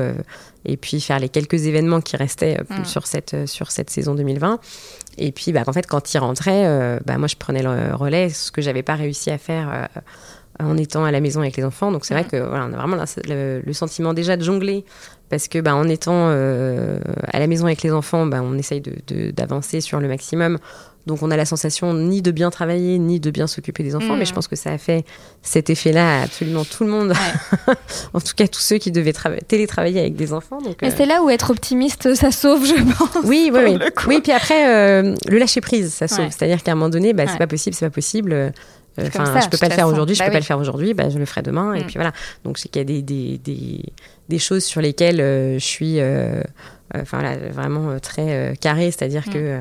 et 0.64 0.76
puis 0.76 1.00
faire 1.00 1.18
les 1.18 1.28
quelques 1.28 1.66
événements 1.66 2.00
qui 2.00 2.16
restaient 2.16 2.58
mm. 2.68 2.84
sur 2.84 3.06
cette 3.06 3.46
sur 3.46 3.70
cette 3.70 3.90
saison 3.90 4.14
2020. 4.14 4.61
Et 5.18 5.32
puis, 5.32 5.52
bah, 5.52 5.62
en 5.66 5.72
fait, 5.72 5.86
quand 5.86 6.12
il 6.12 6.18
rentrait, 6.18 6.66
euh, 6.66 6.98
bah, 7.04 7.18
moi, 7.18 7.28
je 7.28 7.36
prenais 7.36 7.62
le 7.62 7.94
relais, 7.94 8.30
ce 8.30 8.50
que 8.50 8.62
j'avais 8.62 8.82
pas 8.82 8.94
réussi 8.94 9.30
à 9.30 9.38
faire 9.38 9.68
euh, 9.70 10.64
en 10.64 10.76
étant 10.76 11.04
à 11.04 11.11
la 11.11 11.20
maison 11.20 11.40
avec 11.40 11.56
les 11.56 11.64
enfants. 11.64 11.92
Donc, 11.92 12.04
c'est 12.04 12.14
vrai 12.14 12.24
mm. 12.24 12.28
que 12.28 12.36
voilà, 12.36 12.66
on 12.66 12.72
a 12.72 12.76
vraiment 12.76 12.96
le, 13.26 13.72
sentiment 13.72 14.14
déjà 14.14 14.36
de 14.36 14.42
jongler, 14.42 14.84
parce 15.28 15.46
que 15.48 15.58
bah, 15.58 15.74
en 15.74 15.88
étant 15.88 16.28
euh, 16.30 16.98
à 17.26 17.38
la 17.38 17.46
maison 17.46 17.66
avec 17.66 17.82
les 17.82 17.92
enfants, 17.92 18.26
bah, 18.26 18.40
on 18.42 18.56
essaye 18.56 18.80
d'avancer 18.80 19.78
de, 19.78 19.82
sur 19.82 20.00
le 20.00 20.08
maximum. 20.08 20.58
Donc 21.07 21.22
on 21.22 21.30
a 21.30 21.36
la 21.36 21.44
sensation 21.44 21.94
ni 21.94 22.20
de 22.22 22.30
bien 22.30 22.51
travailler, 22.51 22.98
ni 22.98 23.20
de 23.20 23.30
bien 23.30 23.46
s'occuper 23.46 23.82
des 23.82 23.96
enfants, 23.96 24.16
mais 24.16 24.24
je 24.24 24.32
mm. 24.32 24.34
pense 24.34 24.48
que 24.48 24.57
ça 24.57 24.70
a 24.70 24.78
fait 24.78 25.05
cet 25.42 25.70
effet-là 25.70 26.20
à 26.20 26.22
absolument 26.24 26.64
tout 26.64 26.84
le 26.84 26.90
monde. 26.90 27.14
en 28.14 28.20
tout 28.20 28.34
cas, 28.36 28.46
tous 28.46 28.61
ceux 28.61 28.76
qui 28.76 28.92
devaient 28.92 29.14
télétravailler 29.48 30.01
avec 30.01 30.14
des 30.14 30.32
enfants. 30.32 30.59
mais 30.64 30.88
euh, 30.88 30.94
c'est 30.94 31.07
là 31.07 31.22
où 31.22 31.30
être 31.30 31.51
optimiste, 31.51 32.14
ça 32.14 32.30
sauve, 32.30 32.66
je 32.66 32.74
pense. 32.74 33.24
Oui, 33.24 33.51
oui, 33.53 33.61
oui. 33.64 33.78
Oui, 34.07 34.20
puis 34.22 34.32
après, 34.32 34.68
euh, 34.68 35.14
le 35.26 35.38
lâcher 35.38 35.61
prise, 35.61 35.92
ça 35.92 36.07
sauve. 36.07 36.30
C'est-à-dire 36.30 36.62
qu'à 36.62 36.72
un 36.72 36.74
moment 36.74 36.90
donné, 36.90 37.12
bah, 37.12 37.24
c'est 37.26 37.38
pas 37.38 37.46
possible, 37.46 37.74
c'est 37.74 37.86
pas 37.86 37.90
possible. 37.90 38.32
Euh, 38.32 38.51
enfin, 38.98 39.40
je 39.40 39.48
peux 39.48 39.59
pas 39.59 39.68
le 39.68 39.74
faire 39.74 39.88
aujourd'hui, 39.88 40.14
je 40.14 40.20
bah 40.20 40.26
peux 40.26 40.32
pas 40.32 40.38
le 40.38 40.44
faire 40.44 40.59
aujourd'hui, 40.59 40.94
bah, 40.94 41.09
je 41.09 41.18
le 41.18 41.24
ferai 41.24 41.42
demain. 41.42 41.72
Et 41.74 41.80
mm. 41.80 41.86
puis 41.86 41.94
voilà. 41.94 42.12
Donc 42.44 42.59
c'est 42.59 42.68
qu'il 42.68 42.80
y 42.80 42.82
a 42.82 42.84
des, 42.84 43.03
des, 43.03 43.38
des, 43.38 43.84
des, 44.28 44.38
choses 44.38 44.64
sur 44.64 44.82
lesquelles 44.82 45.18
je 45.18 45.64
suis, 45.64 45.98
enfin 46.94 47.36
vraiment 47.53 47.98
très 48.01 48.55
carré, 48.61 48.90
c'est-à-dire 48.90 49.24
mm. 49.26 49.32
que 49.32 49.61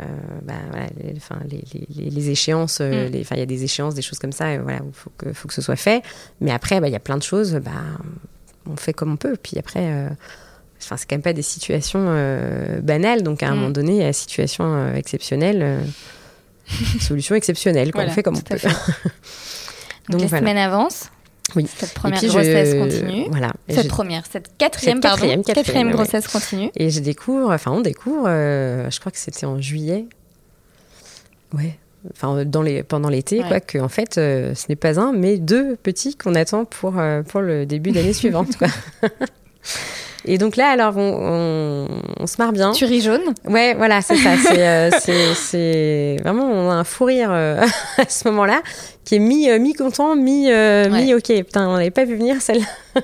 euh, 0.00 0.04
bah, 0.42 0.54
voilà, 0.70 0.86
les, 0.96 1.14
enfin, 1.16 1.38
les, 1.48 1.62
les, 1.72 2.10
les, 2.10 2.30
échéances, 2.30 2.78
euh, 2.80 3.08
mm. 3.08 3.14
il 3.14 3.38
y 3.38 3.42
a 3.42 3.46
des 3.46 3.62
échéances, 3.62 3.94
des 3.94 4.02
choses 4.02 4.18
comme 4.18 4.32
ça, 4.32 4.58
voilà, 4.58 4.80
il 4.84 4.92
faut 4.92 5.12
que, 5.16 5.32
faut 5.32 5.46
que 5.46 5.54
ce 5.54 5.62
soit 5.62 5.76
fait. 5.76 6.02
Mais 6.40 6.50
après, 6.50 6.80
bah, 6.80 6.88
il 6.88 6.92
y 6.92 6.96
a 6.96 7.00
plein 7.00 7.16
de 7.16 7.22
choses, 7.22 7.54
bah, 7.64 7.70
on 8.66 8.76
fait 8.76 8.92
comme 8.92 9.12
on 9.12 9.16
peut. 9.16 9.36
Puis 9.40 9.56
après, 9.56 9.92
euh, 9.92 10.08
enfin, 10.82 10.96
c'est 10.96 11.08
quand 11.08 11.14
même 11.14 11.22
pas 11.22 11.32
des 11.32 11.42
situations 11.42 12.06
banales, 12.82 13.22
donc 13.22 13.42
à 13.42 13.48
un 13.48 13.52
mm. 13.52 13.56
moment 13.56 13.70
donné, 13.70 14.04
à 14.04 14.12
situation 14.12 14.94
exceptionnelle, 14.94 15.84
solution 17.00 17.36
exceptionnelle, 17.36 17.92
on 17.94 18.10
fait 18.10 18.24
comme 18.24 18.36
on 18.36 18.40
peut. 18.40 18.56
donc, 20.08 20.22
les 20.22 20.28
semaines 20.28 20.58
avancent. 20.58 21.10
Oui. 21.56 21.66
Cette 21.76 21.94
première 21.94 22.20
grossesse 22.22 22.74
continue. 22.74 23.26
Voilà. 23.30 23.52
Cette 23.68 23.88
première, 23.88 24.24
cette 24.30 24.56
quatrième, 24.56 25.00
pardon, 25.00 25.20
quatrième, 25.20 25.42
quatrième, 25.42 25.90
grossesse 25.90 26.26
continue. 26.26 26.70
Et 26.74 26.90
je 26.90 27.00
découvre, 27.00 27.52
enfin 27.52 27.70
on 27.70 27.80
découvre, 27.80 28.24
euh, 28.26 28.90
je 28.90 28.98
crois 28.98 29.12
que 29.12 29.18
c'était 29.18 29.46
en 29.46 29.60
juillet. 29.60 30.06
Ouais. 31.52 31.78
Enfin, 32.10 32.44
dans 32.44 32.60
les, 32.62 32.82
pendant 32.82 33.08
l'été, 33.08 33.42
quoi, 33.42 33.60
que 33.60 33.78
en 33.78 33.88
fait, 33.88 34.18
euh, 34.18 34.54
ce 34.54 34.66
n'est 34.68 34.76
pas 34.76 35.00
un, 35.00 35.12
mais 35.12 35.38
deux 35.38 35.76
petits 35.76 36.16
qu'on 36.16 36.34
attend 36.34 36.66
pour, 36.66 36.98
euh, 36.98 37.22
pour 37.22 37.40
le 37.40 37.64
début 37.64 37.92
d'année 37.92 38.12
suivante, 38.12 38.56
quoi. 38.56 38.68
Et 40.26 40.38
donc 40.38 40.56
là, 40.56 40.68
alors, 40.70 40.96
on, 40.96 41.86
on, 42.18 42.26
se 42.26 42.36
marre 42.38 42.52
bien. 42.52 42.72
Tu 42.72 42.84
ris 42.84 43.00
jaune 43.00 43.34
Ouais, 43.46 43.74
voilà, 43.74 44.00
c'est 44.00 44.16
ça. 44.16 44.30
C'est 45.34 46.16
vraiment, 46.22 46.44
on 46.44 46.70
a 46.70 46.74
un 46.74 46.84
fou 46.84 47.04
rire 47.04 47.30
à 47.98 48.08
ce 48.08 48.28
moment-là 48.28 48.62
qui 49.04 49.16
est 49.16 49.18
mi, 49.18 49.50
euh, 49.50 49.58
mi 49.58 49.74
content, 49.74 50.16
mi, 50.16 50.50
euh, 50.50 50.90
mi 50.90 51.14
ok. 51.14 51.26
Putain, 51.26 51.68
on 51.68 51.74
n'avait 51.74 51.90
pas 51.90 52.04
vu 52.04 52.16
venir 52.16 52.40
celle-là. 52.40 52.66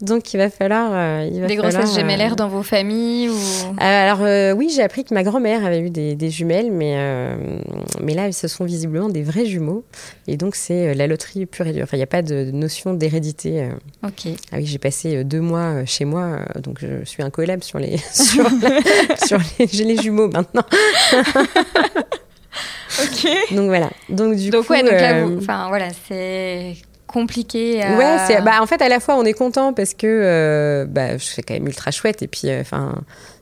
Donc 0.00 0.32
il 0.32 0.36
va 0.36 0.48
falloir. 0.48 0.90
Euh, 0.92 1.28
il 1.30 1.40
va 1.40 1.46
des 1.46 1.56
grossesses 1.56 1.94
gémellaires 1.94 2.36
dans 2.36 2.48
vos 2.48 2.62
familles 2.62 3.30
ou... 3.30 3.36
Alors 3.78 4.20
oui, 4.56 4.70
j'ai 4.74 4.82
appris 4.82 5.04
que 5.04 5.14
ma 5.14 5.22
grand-mère 5.22 5.64
avait 5.64 5.80
eu 5.80 5.90
des, 5.90 6.14
des 6.14 6.30
jumelles, 6.30 6.70
mais 6.70 6.96
mais 8.02 8.14
là, 8.14 8.30
ce 8.32 8.48
sont 8.48 8.64
visiblement 8.64 9.08
des 9.08 9.22
vrais 9.22 9.46
jumeaux. 9.46 9.84
Et 10.26 10.36
donc 10.36 10.54
c'est 10.54 10.94
la 10.94 11.06
loterie 11.06 11.46
pure 11.46 11.66
et 11.66 11.72
dure. 11.72 11.84
Enfin, 11.84 11.96
il 11.96 12.00
n'y 12.00 12.04
a 12.04 12.08
pas 12.08 12.22
de 12.22 12.50
notion 12.52 12.94
d'hérédité. 12.94 13.68
Ok. 14.04 14.28
Ah 14.52 14.56
oui, 14.58 14.66
j'ai 14.66 14.78
passé 14.78 15.24
deux 15.24 15.40
mois 15.40 15.84
chez 15.84 16.04
moi, 16.04 16.27
donc 16.60 16.78
je 16.80 17.04
suis 17.04 17.22
un 17.22 17.30
collab 17.30 17.62
sur 17.62 17.78
les 17.78 17.98
sur, 18.12 18.48
sur 19.26 19.38
les, 19.58 19.66
j'ai 19.66 19.84
les 19.84 19.96
jumeaux 19.96 20.28
maintenant. 20.28 20.64
ok. 23.02 23.28
Donc 23.52 23.66
voilà. 23.66 23.90
Donc 24.08 24.36
du 24.36 24.50
donc, 24.50 24.66
coup. 24.66 24.72
Ouais, 24.72 24.82
donc 24.82 24.92
là, 24.92 25.14
euh, 25.14 25.38
enfin 25.38 25.68
voilà, 25.68 25.88
c'est 26.08 26.76
compliqué. 27.06 27.78
Ouais, 27.78 28.16
c'est, 28.26 28.42
bah, 28.42 28.60
en 28.60 28.66
fait, 28.66 28.80
à 28.82 28.88
la 28.88 29.00
fois, 29.00 29.16
on 29.16 29.24
est 29.24 29.32
content 29.32 29.72
parce 29.72 29.94
que 29.94 30.06
euh, 30.06 30.84
bah, 30.86 31.18
c'est 31.18 31.42
quand 31.42 31.54
même 31.54 31.66
ultra 31.66 31.90
chouette. 31.90 32.22
Et 32.22 32.28
puis, 32.28 32.48
euh, 32.48 32.60
enfin, 32.60 32.94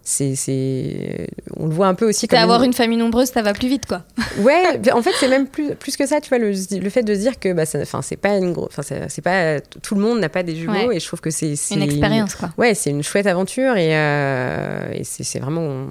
c'est, 0.09 1.27
on 1.57 1.67
le 1.67 1.75
voit 1.75 1.89
un 1.89 1.95
peu 1.95 2.09
aussi. 2.09 2.29
Comme 2.29 2.39
avoir 2.39 2.63
une... 2.63 2.73
famille 2.73 2.97
nombreuse, 2.97 3.29
ça 3.29 3.43
va 3.43 3.53
plus 3.53 3.67
vite, 3.67 3.87
quoi. 3.87 4.05
ouais, 4.39 4.81
en 4.93 5.03
fait, 5.03 5.11
c'est 5.19 5.29
même 5.29 5.49
plus, 5.49 5.75
plus 5.75 5.97
que 5.97 6.07
ça, 6.07 6.21
tu 6.21 6.29
vois, 6.29 6.39
le, 6.39 6.53
le 6.53 6.91
fait 6.91 7.03
de 7.03 7.13
se 7.13 7.19
dire 7.19 7.41
que, 7.41 7.53
bah, 7.53 7.65
enfin, 7.75 8.03
c'est 8.03 8.17
pas 8.17 8.37
une 8.37 8.53
grosse, 8.53 8.69
enfin, 8.77 8.83
c'est 9.09 9.21
pas 9.21 9.61
tout 9.61 9.97
le 9.97 10.01
monde 10.01 10.21
n'a 10.21 10.29
pas 10.29 10.45
des 10.45 10.55
jumeaux, 10.55 10.93
et 10.93 11.01
je 11.01 11.07
trouve 11.07 11.21
que 11.21 11.31
c'est, 11.31 11.55
une 11.73 11.83
expérience, 11.83 12.37
quoi. 12.37 12.51
Ouais, 12.57 12.75
c'est 12.75 12.91
une 12.91 13.03
chouette 13.03 13.27
aventure, 13.27 13.77
et, 13.77 13.91
et 13.91 15.05
c'est, 15.05 15.25
c'est 15.25 15.41
vraiment 15.41 15.89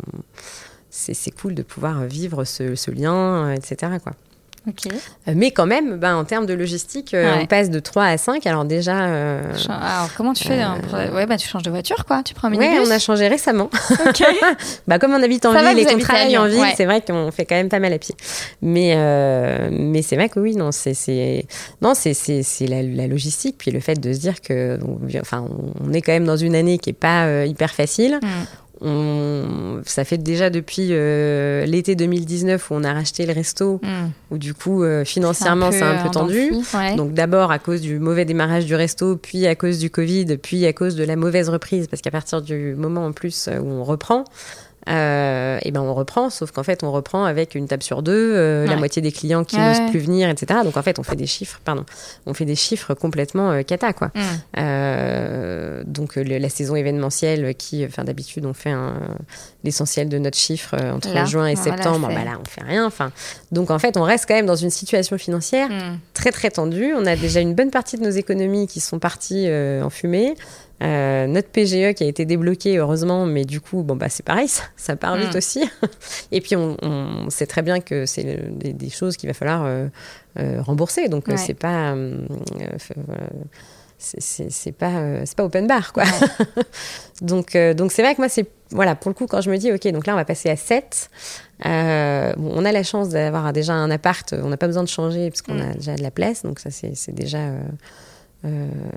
c'est 0.89 1.31
cool 1.31 1.53
de 1.53 1.61
pouvoir 1.61 2.05
vivre 2.05 2.45
ce, 2.45 2.91
lien, 2.91 3.51
etc. 3.51 3.93
Quoi. 4.01 4.13
Mais 5.33 5.51
quand 5.51 5.65
même, 5.65 5.97
ben, 5.97 6.15
en 6.15 6.23
termes 6.23 6.45
de 6.45 6.53
logistique, 6.53 7.15
on 7.15 7.45
passe 7.45 7.69
de 7.69 7.79
3 7.79 8.05
à 8.05 8.17
5. 8.17 8.45
Alors 8.47 8.65
déjà... 8.65 8.95
Alors 8.95 10.09
comment 10.15 10.33
tu 10.33 10.45
fais 10.45 10.63
Ouais, 11.13 11.25
bah, 11.25 11.37
tu 11.37 11.47
changes 11.47 11.63
de 11.63 11.71
voiture, 11.71 12.05
quoi. 12.05 12.23
Tu 12.23 12.33
prends 12.33 12.47
un 12.47 12.51
minibus 12.51 12.79
Ouais, 12.79 12.85
on 12.87 12.91
a 12.91 12.99
changé 12.99 13.27
récément. 13.27 13.69
bah, 14.87 14.99
comme 14.99 15.13
on 15.13 15.21
habite 15.21 15.45
en 15.45 15.53
ville 15.53 15.79
et 15.79 15.85
qu'on 15.85 15.99
travaille 15.99 16.37
en 16.37 16.47
ville, 16.47 16.65
c'est 16.75 16.85
vrai 16.85 17.01
qu'on 17.01 17.31
fait 17.31 17.45
quand 17.45 17.55
même 17.55 17.69
pas 17.69 17.79
mal 17.79 17.93
à 17.93 17.99
pied. 17.99 18.15
Mais, 18.61 18.95
mais 19.71 20.01
c'est 20.01 20.15
vrai 20.15 20.29
que 20.29 20.39
oui, 20.39 20.55
non, 20.55 20.71
c'est 20.71 21.45
la, 21.81 22.81
la, 22.81 23.07
logistique, 23.07 23.55
puis 23.57 23.71
le 23.71 23.79
fait 23.79 23.99
de 23.99 24.13
se 24.13 24.19
dire 24.19 24.41
que, 24.41 24.79
enfin, 25.21 25.47
on 25.83 25.93
est 25.93 26.01
quand 26.01 26.13
même 26.13 26.25
dans 26.25 26.37
une 26.37 26.55
année 26.55 26.77
qui 26.77 26.89
est 26.89 26.93
pas 26.93 27.45
hyper 27.45 27.71
facile. 27.71 28.19
Mm. 28.21 28.27
On, 28.81 29.81
ça 29.85 30.03
fait 30.03 30.17
déjà 30.17 30.49
depuis 30.49 30.89
euh, 30.91 31.65
l'été 31.65 31.95
2019 31.95 32.69
où 32.69 32.73
on 32.73 32.83
a 32.83 32.93
racheté 32.93 33.25
le 33.25 33.33
resto, 33.33 33.79
mm. 33.81 34.09
où 34.31 34.37
du 34.37 34.53
coup 34.53 34.83
euh, 34.83 35.05
financièrement 35.05 35.71
c'est 35.71 35.83
un 35.83 36.03
peu, 36.03 36.09
tendu. 36.09 36.51
Donc 36.97 37.13
d'abord 37.13 37.51
à 37.51 37.59
cause 37.59 37.81
du 37.81 37.99
mauvais 37.99 38.25
démarrage 38.25 38.65
du 38.65 38.75
resto, 38.75 39.15
puis 39.15 39.47
à 39.47 39.55
cause 39.55 39.79
du 39.79 39.89
Covid, 39.89 40.37
puis 40.37 40.65
à 40.65 40.73
cause 40.73 40.95
de 40.95 41.03
la 41.03 41.15
mauvaise 41.15 41.49
reprise, 41.49 41.87
parce 41.87 42.01
qu'à 42.01 42.11
partir 42.11 42.41
du 42.41 42.75
moment 42.75 43.05
en 43.05 43.11
plus 43.11 43.49
où 43.61 43.65
on 43.65 43.83
reprend, 43.83 44.25
euh, 44.87 45.57
et 45.63 45.71
ben 45.71 45.81
on 45.81 45.93
reprend, 45.93 46.29
sauf 46.29 46.51
qu'en 46.51 46.63
fait 46.63 46.83
on 46.83 46.91
reprend 46.91 47.25
avec 47.25 47.55
une 47.55 47.67
table 47.67 47.81
sur 47.81 48.03
deux, 48.03 48.33
euh, 48.35 48.67
la 48.67 48.75
moitié 48.75 49.01
des 49.01 49.11
clients 49.11 49.43
qui 49.43 49.57
n'osent 49.57 49.89
plus 49.89 49.99
venir, 49.99 50.29
etc. 50.29 50.59
Donc 50.63 50.77
en 50.77 50.83
fait 50.83 50.99
on 50.99 51.03
fait 51.03 51.15
des 51.15 51.25
chiffres, 51.25 51.59
pardon, 51.63 51.85
on 52.27 52.33
fait 52.33 52.45
des 52.45 52.55
chiffres 52.55 52.93
complètement 52.93 53.51
euh, 53.51 53.61
cata 53.63 53.93
quoi. 53.93 54.11
Mm. 54.13 54.21
Euh, 54.59 55.83
donc 55.87 56.15
la 56.15 56.49
saison 56.49 56.75
événementielle 56.75 57.55
qui, 57.55 57.83
enfin 57.85 58.03
d'habitude 58.03 58.45
on 58.45 58.53
fait 58.53 58.73
l'essentiel 59.63 60.07
de 60.07 60.19
notre 60.19 60.37
chiffre 60.37 60.75
entre 60.75 61.25
juin 61.25 61.47
et 61.47 61.55
septembre, 61.55 62.07
bah 62.07 62.23
là 62.23 62.39
on 62.39 62.47
fait 62.47 62.63
rien. 62.63 62.85
Enfin 62.85 63.11
donc 63.51 63.71
en 63.71 63.79
fait 63.79 63.97
on 63.97 64.03
reste 64.03 64.25
quand 64.27 64.35
même 64.35 64.45
dans 64.45 64.55
une 64.55 64.69
situation 64.69 65.17
financière 65.17 65.69
mm. 65.69 65.99
très 66.13 66.31
très 66.31 66.51
tendue. 66.51 66.93
On 66.95 67.07
a 67.07 67.15
déjà 67.15 67.39
une 67.39 67.55
bonne 67.55 67.71
partie 67.71 67.97
de 67.97 68.03
nos 68.03 68.11
économies 68.11 68.67
qui 68.67 68.79
sont 68.79 68.99
parties 68.99 69.49
en 69.49 69.89
fumée. 69.89 70.35
Euh, 70.83 71.27
notre 71.27 71.47
PGE 71.49 71.93
qui 71.93 72.03
a 72.03 72.07
été 72.07 72.25
débloqué, 72.25 72.77
heureusement, 72.77 73.25
mais 73.25 73.45
du 73.45 73.61
coup, 73.61 73.83
bon, 73.83 73.95
bah, 73.95 74.09
c'est 74.09 74.25
pareil, 74.25 74.49
ça, 74.75 74.95
part 74.95 75.15
vite 75.15 75.33
mm. 75.33 75.37
aussi. 75.37 75.69
Et 76.31 76.41
puis, 76.41 76.55
on, 76.55 77.29
sait 77.29 77.47
très 77.47 77.61
bien 77.61 77.79
que 77.79 78.05
c'est 78.05 78.49
des, 78.51 78.89
choses 78.89 79.15
qu'il 79.17 79.29
va 79.29 79.33
falloir 79.33 79.63
euh, 79.65 79.87
euh, 80.37 80.61
rembourser. 80.61 81.07
Donc, 81.07 81.25
c'est 81.37 81.53
pas. 81.53 81.95
c'est 83.97 84.71
pas, 84.73 85.25
c'est 85.25 85.35
pas 85.35 85.43
open 85.43 85.65
bar, 85.65 85.93
quoi. 85.93 86.03
donc, 87.21 87.55
donc 87.55 87.91
c'est 87.91 88.01
vrai 88.01 88.15
que 88.15 88.21
moi, 88.21 88.29
c'est. 88.29 88.47
Voilà, 88.71 88.95
pour 88.95 89.09
le 89.09 89.13
coup, 89.13 89.27
quand 89.27 89.41
je 89.41 89.49
me 89.49 89.57
dis, 89.57 89.71
OK, 89.71 89.87
donc 89.87 90.05
là, 90.07 90.13
on 90.13 90.17
va 90.17 90.25
passer 90.25 90.49
à 90.49 90.57
7. 90.57 91.09
on 91.63 92.65
a 92.65 92.71
la 92.71 92.83
chance 92.83 93.09
d'avoir 93.09 93.53
déjà 93.53 93.73
un 93.73 93.89
appart, 93.91 94.33
on 94.33 94.49
n'a 94.49 94.57
pas 94.57 94.67
besoin 94.67 94.83
de 94.83 94.89
changer 94.89 95.29
parce 95.29 95.41
qu'on 95.41 95.59
a 95.59 95.69
mm. 95.69 95.75
déjà 95.75 95.95
de 95.95 96.03
la 96.03 96.11
place, 96.11 96.43
donc 96.43 96.59
ça, 96.59 96.69
c'est 96.69 97.15
déjà. 97.15 97.39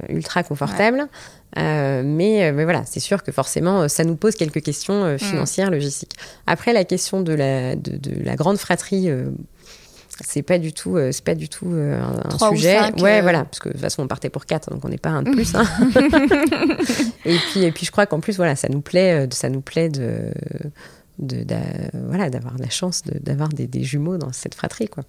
Ultra 0.09 0.43
confortable. 0.43 1.09
Euh, 1.57 2.03
mais, 2.05 2.45
euh, 2.45 2.53
mais, 2.53 2.65
voilà, 2.65 2.83
c'est 2.85 3.01
sûr 3.01 3.23
que 3.23 3.33
forcément, 3.33 3.83
euh, 3.83 3.89
ça 3.89 4.05
nous 4.05 4.17
pose 4.17 4.35
quelques 4.35 4.63
questions 4.63 5.15
mm. 5.15 5.19
financières, 5.19 5.71
logistiques. 5.71 6.15
Après, 6.47 6.73
la 6.73 6.85
question 6.85 7.23
de 7.23 7.33
la, 7.33 7.75
de, 7.75 7.97
de 7.97 8.23
la 8.23 8.37
grande 8.37 8.59
fratrie, 8.59 9.09
c'est 10.21 10.43
pas 10.43 10.59
du 10.59 10.73
tout, 10.73 10.99
c'est 11.11 11.25
pas 11.25 11.35
du 11.35 11.49
tout 11.49 11.69
un, 11.73 12.51
sujet. 12.51 12.79
ouais, 13.01 13.23
voilà, 13.23 13.45
parce 13.45 13.61
que 13.61 13.69
de 13.69 13.75
toute 13.75 13.81
façon, 13.81 14.03
on 14.03 14.07
partait 14.07 14.31
pour 14.31 14.47
quatre, 14.47 14.71
donc 14.71 14.85
on 14.85 14.89
n'est 14.89 14.99
pas 14.99 15.11
un 15.11 15.23
de 15.23 15.31
plus. 15.31 15.55
Hein. 15.55 15.65
et 17.25 17.37
puis, 17.37 17.65
et 17.65 17.73
puis, 17.73 17.87
je 17.87 17.91
crois 17.91 18.07
qu'en 18.07 18.21
plus, 18.21 18.37
voilà, 18.37 18.57
ça 18.57 18.69
nous 18.69 18.81
plaît, 18.81 19.27
ça 19.31 19.49
nous 19.49 19.61
plaît 19.61 19.89
de 19.89 20.33
de, 20.33 20.33
voilà 21.19 22.31
d'avoir 22.31 22.57
la 22.59 22.71
chance 22.71 23.03
d'avoir 23.05 23.49
des, 23.49 23.67
des, 23.67 23.83
jumeaux 23.83 24.19
dans 24.19 24.33
cette 24.33 24.55
fratrie 24.55 24.89
quoi 24.89 25.03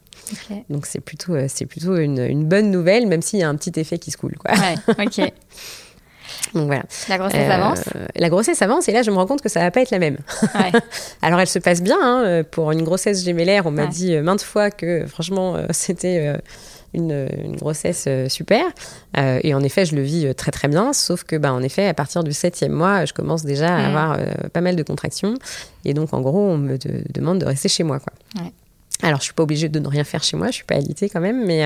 donc 0.70 0.86
c'est 0.86 1.02
plutôt 1.02 1.36
c'est 1.48 1.66
plutôt 1.66 1.98
une, 1.98 2.20
une, 2.20 2.46
bonne 2.46 2.72
nouvelle 2.72 3.08
même 3.08 3.22
s'il 3.22 3.40
y 3.40 3.44
a 3.44 3.50
un 3.50 3.56
petit 3.56 3.80
effet 3.80 4.00
qui 4.00 4.12
se 4.12 4.18
coule 4.18 4.36
quoi 4.38 4.52
ouais, 4.54 4.76
ok 5.06 5.32
donc 6.54 6.68
voilà. 6.68 6.84
La 7.08 7.18
grossesse 7.18 7.50
euh, 7.50 7.54
avance? 7.54 7.84
La 8.16 8.30
grossesse 8.30 8.62
avance 8.62 8.88
et 8.90 8.92
là 8.92 9.04
je 9.04 9.12
me 9.12 9.16
rends 9.16 9.26
compte 9.26 9.42
que 9.42 9.50
ça 9.50 9.60
va 9.62 9.72
pas 9.72 9.82
être 9.82 9.92
la 9.92 10.00
même. 10.00 10.18
Alors 11.22 11.40
elle 11.40 11.48
se 11.48 11.60
passe 11.60 11.82
bien. 11.82 11.98
Hein, 12.02 12.44
pour 12.44 12.72
une 12.72 12.84
grossesse 12.84 13.24
gémellaire, 13.24 13.66
on 13.66 13.72
m'a 13.72 13.88
dit 13.88 14.16
euh, 14.16 14.22
maintes 14.22 14.42
fois 14.42 14.72
que 14.72 15.06
franchement 15.06 15.56
euh, 15.56 15.68
c'était 15.72 16.34
une, 16.94 17.56
grossesse 17.56 18.08
super. 18.28 18.64
et 19.16 19.54
en 19.54 19.62
effet, 19.62 19.86
je 19.86 19.96
le 19.96 20.02
vis 20.02 20.34
très 20.36 20.52
très 20.52 20.68
bien. 20.68 20.94
Sauf 20.94 21.24
que, 21.24 21.36
bah, 21.36 21.54
en 21.54 21.62
effet, 21.62 21.88
à 21.88 21.94
partir 21.94 22.24
du 22.24 22.34
septième 22.34 22.72
mois, 22.72 23.06
je 23.06 23.14
commence 23.14 23.44
déjà 23.44 23.76
à 23.76 23.88
avoir 23.88 24.18
pas 24.54 24.62
mal 24.62 24.76
de 24.76 24.84
contractions. 24.84 25.36
Et 25.86 25.94
donc, 25.94 26.14
en 26.14 26.22
gros, 26.22 26.40
on 26.40 26.58
me 26.58 26.78
demande 27.12 27.40
de 27.40 27.46
rester 27.46 27.70
chez 27.70 27.84
moi. 27.84 28.00
Quoi. 28.00 28.44
Alors, 29.02 29.20
je 29.20 29.26
suis 29.26 29.34
pas 29.34 29.44
obligée 29.44 29.70
de 29.70 29.80
ne 29.80 29.88
rien 29.88 30.04
faire 30.04 30.24
chez 30.24 30.38
moi. 30.38 30.48
Je 30.48 30.54
suis 30.54 30.66
pas 30.66 30.76
alitée 30.76 31.10
quand 31.10 31.22
même, 31.22 31.46
mais 31.46 31.66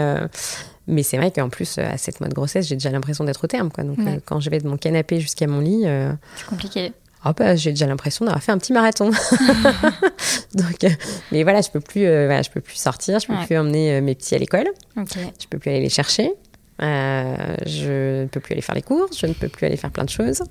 mais 0.88 1.04
c'est 1.04 1.18
vrai 1.18 1.32
qu'en 1.32 1.50
plus, 1.50 1.78
euh, 1.78 1.90
à 1.90 1.98
7 1.98 2.20
mois 2.20 2.30
de 2.30 2.34
grossesse, 2.34 2.68
j'ai 2.68 2.76
déjà 2.76 2.90
l'impression 2.90 3.24
d'être 3.24 3.44
au 3.44 3.48
terme. 3.48 3.72
Quoi. 3.72 3.84
Donc, 3.84 4.00
euh, 4.00 4.20
quand 4.26 4.40
je 4.40 4.50
vais 4.50 4.60
de 4.60 4.68
mon 4.68 4.78
canapé 4.78 5.20
jusqu'à 5.20 5.48
mon 5.48 5.60
lit. 5.60 5.84
Euh, 5.86 6.12
c'est 6.36 6.46
compliqué. 6.46 6.92
Oh 7.26 7.32
bah, 7.36 7.56
j'ai 7.56 7.72
déjà 7.72 7.88
l'impression 7.88 8.26
d'avoir 8.26 8.44
fait 8.44 8.52
un 8.52 8.58
petit 8.58 8.74
marathon. 8.74 9.10
Donc, 10.56 10.86
mais 11.32 11.44
voilà, 11.44 11.62
je 11.62 11.70
peux 11.70 11.80
plus, 11.80 12.04
voilà, 12.06 12.42
je 12.42 12.50
peux 12.50 12.62
plus 12.62 12.76
sortir, 12.76 13.20
je 13.20 13.28
peux 13.28 13.46
plus 13.46 13.58
emmener 13.58 14.02
mes 14.02 14.16
petits 14.16 14.36
à 14.36 14.38
l'école, 14.38 14.68
okay. 14.98 15.32
je 15.42 15.48
peux 15.48 15.58
plus 15.58 15.72
aller 15.72 15.82
les 15.82 15.90
chercher. 15.90 16.34
Euh, 16.82 17.56
je 17.66 18.22
ne 18.24 18.28
peux 18.28 18.40
plus 18.40 18.54
aller 18.54 18.62
faire 18.62 18.76
les 18.76 18.82
courses, 18.82 19.20
je 19.20 19.28
ne 19.28 19.34
peux 19.34 19.48
plus 19.48 19.66
aller 19.66 19.78
faire 19.78 19.92
plein 19.92 20.04
de 20.04 20.10
choses. 20.10 20.42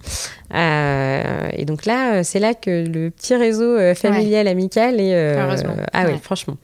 Euh, 0.55 1.49
et 1.53 1.64
donc 1.64 1.85
là, 1.85 2.23
c'est 2.23 2.39
là 2.39 2.55
que 2.55 2.87
le 2.87 3.11
petit 3.11 3.35
réseau 3.35 3.77
euh, 3.77 3.95
familial, 3.95 4.47
amical 4.47 5.01
est. 5.01 5.37
ah 5.93 6.05
oui, 6.07 6.18
franchement. 6.23 6.57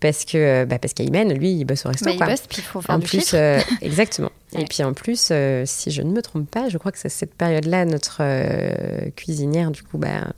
Parce 0.00 0.24
que 0.24 0.64
bah, 0.64 0.78
parce 0.78 0.92
qu'Ayman, 0.92 1.32
lui, 1.32 1.52
il 1.52 1.64
bosse 1.64 1.86
au 1.86 1.88
resto. 1.88 2.04
Bah, 2.04 2.12
il 2.12 2.18
bosse, 2.18 2.46
puis 2.48 2.58
il 2.58 2.64
faut 2.64 2.80
faire 2.80 2.96
en 2.96 3.00
plus, 3.00 3.34
exactement. 3.82 4.32
Et 4.56 4.64
puis 4.64 4.82
en 4.84 4.92
plus, 4.92 5.32
si 5.64 5.90
je 5.90 6.02
ne 6.02 6.10
me 6.10 6.22
trompe 6.22 6.50
pas, 6.50 6.68
je 6.68 6.78
crois 6.78 6.92
que 6.92 6.98
c'est 6.98 7.08
cette 7.08 7.34
période-là, 7.34 7.84
notre 7.84 8.22
cuisinière, 9.10 9.70
du 9.70 9.82
coup, 9.82 9.98
bah, 9.98 10.32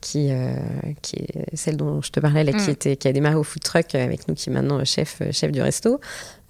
qui, 0.00 0.30
qui 1.02 1.16
est 1.16 1.56
celle 1.56 1.76
dont 1.76 2.02
je 2.02 2.10
te 2.10 2.20
parlais, 2.20 2.44
là, 2.44 2.52
qui, 2.52 2.68
mm. 2.68 2.72
était, 2.72 2.96
qui 2.96 3.08
a 3.08 3.12
démarré 3.12 3.36
au 3.36 3.44
food 3.44 3.62
truck 3.62 3.94
avec 3.94 4.28
nous, 4.28 4.34
qui 4.34 4.50
est 4.50 4.52
maintenant 4.52 4.84
chef, 4.84 5.22
chef 5.32 5.52
du 5.52 5.62
resto. 5.62 6.00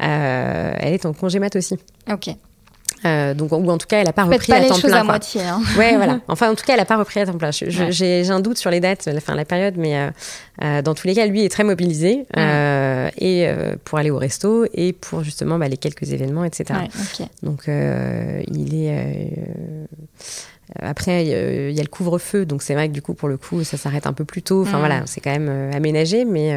Euh, 0.02 0.72
elle 0.76 0.94
est 0.94 1.06
en 1.06 1.12
congé 1.12 1.38
mat 1.38 1.54
aussi. 1.56 1.76
Ok. 2.10 2.30
Euh, 3.06 3.32
donc, 3.32 3.52
ou 3.52 3.70
en 3.70 3.78
tout 3.78 3.86
cas, 3.86 3.98
elle 3.98 4.06
n'a 4.06 4.12
pas 4.14 4.24
repris 4.24 4.52
à 4.52 4.62
temps 4.66 4.78
plein. 4.78 5.00
à 5.00 5.04
moitié. 5.04 5.42
Hein. 5.42 5.62
Ouais, 5.78 5.96
voilà. 5.96 6.20
Enfin, 6.28 6.50
en 6.50 6.54
tout 6.54 6.64
cas, 6.64 6.74
elle 6.74 6.80
n'a 6.80 6.86
pas 6.86 6.96
repris 6.96 7.20
à 7.20 7.26
temps 7.26 7.38
plein. 7.38 7.50
J'ai 7.50 8.30
un 8.30 8.40
doute 8.40 8.58
sur 8.58 8.70
les 8.70 8.80
dates, 8.80 9.06
la 9.06 9.20
fin 9.20 9.32
de 9.32 9.38
la 9.38 9.44
période, 9.44 9.74
mais 9.76 10.10
euh, 10.62 10.82
dans 10.82 10.94
tous 10.94 11.06
les 11.06 11.14
cas, 11.14 11.26
lui 11.26 11.44
est 11.44 11.48
très 11.48 11.64
mobilisé 11.64 12.26
et 12.36 13.48
pour 13.84 13.98
aller 13.98 14.10
au 14.10 14.18
resto 14.18 14.66
et 14.74 14.92
pour 14.92 15.22
justement 15.22 15.58
bah, 15.58 15.68
les 15.68 15.76
quelques 15.76 16.12
événements, 16.12 16.44
etc. 16.44 16.80
Donc, 17.42 17.64
il 17.66 18.74
est. 18.74 19.30
Après, 20.78 21.24
il 21.24 21.72
y 21.72 21.80
a 21.80 21.82
le 21.82 21.88
couvre-feu, 21.88 22.46
donc 22.46 22.62
c'est 22.62 22.74
vrai 22.74 22.88
que 22.88 22.92
du 22.92 23.02
coup, 23.02 23.14
pour 23.14 23.28
le 23.28 23.36
coup, 23.36 23.64
ça 23.64 23.76
s'arrête 23.76 24.06
un 24.06 24.12
peu 24.12 24.24
plus 24.24 24.42
tôt. 24.42 24.62
Enfin 24.62 24.78
voilà, 24.78 25.02
c'est 25.06 25.20
quand 25.20 25.36
même 25.36 25.70
aménagé, 25.72 26.24
mais 26.24 26.54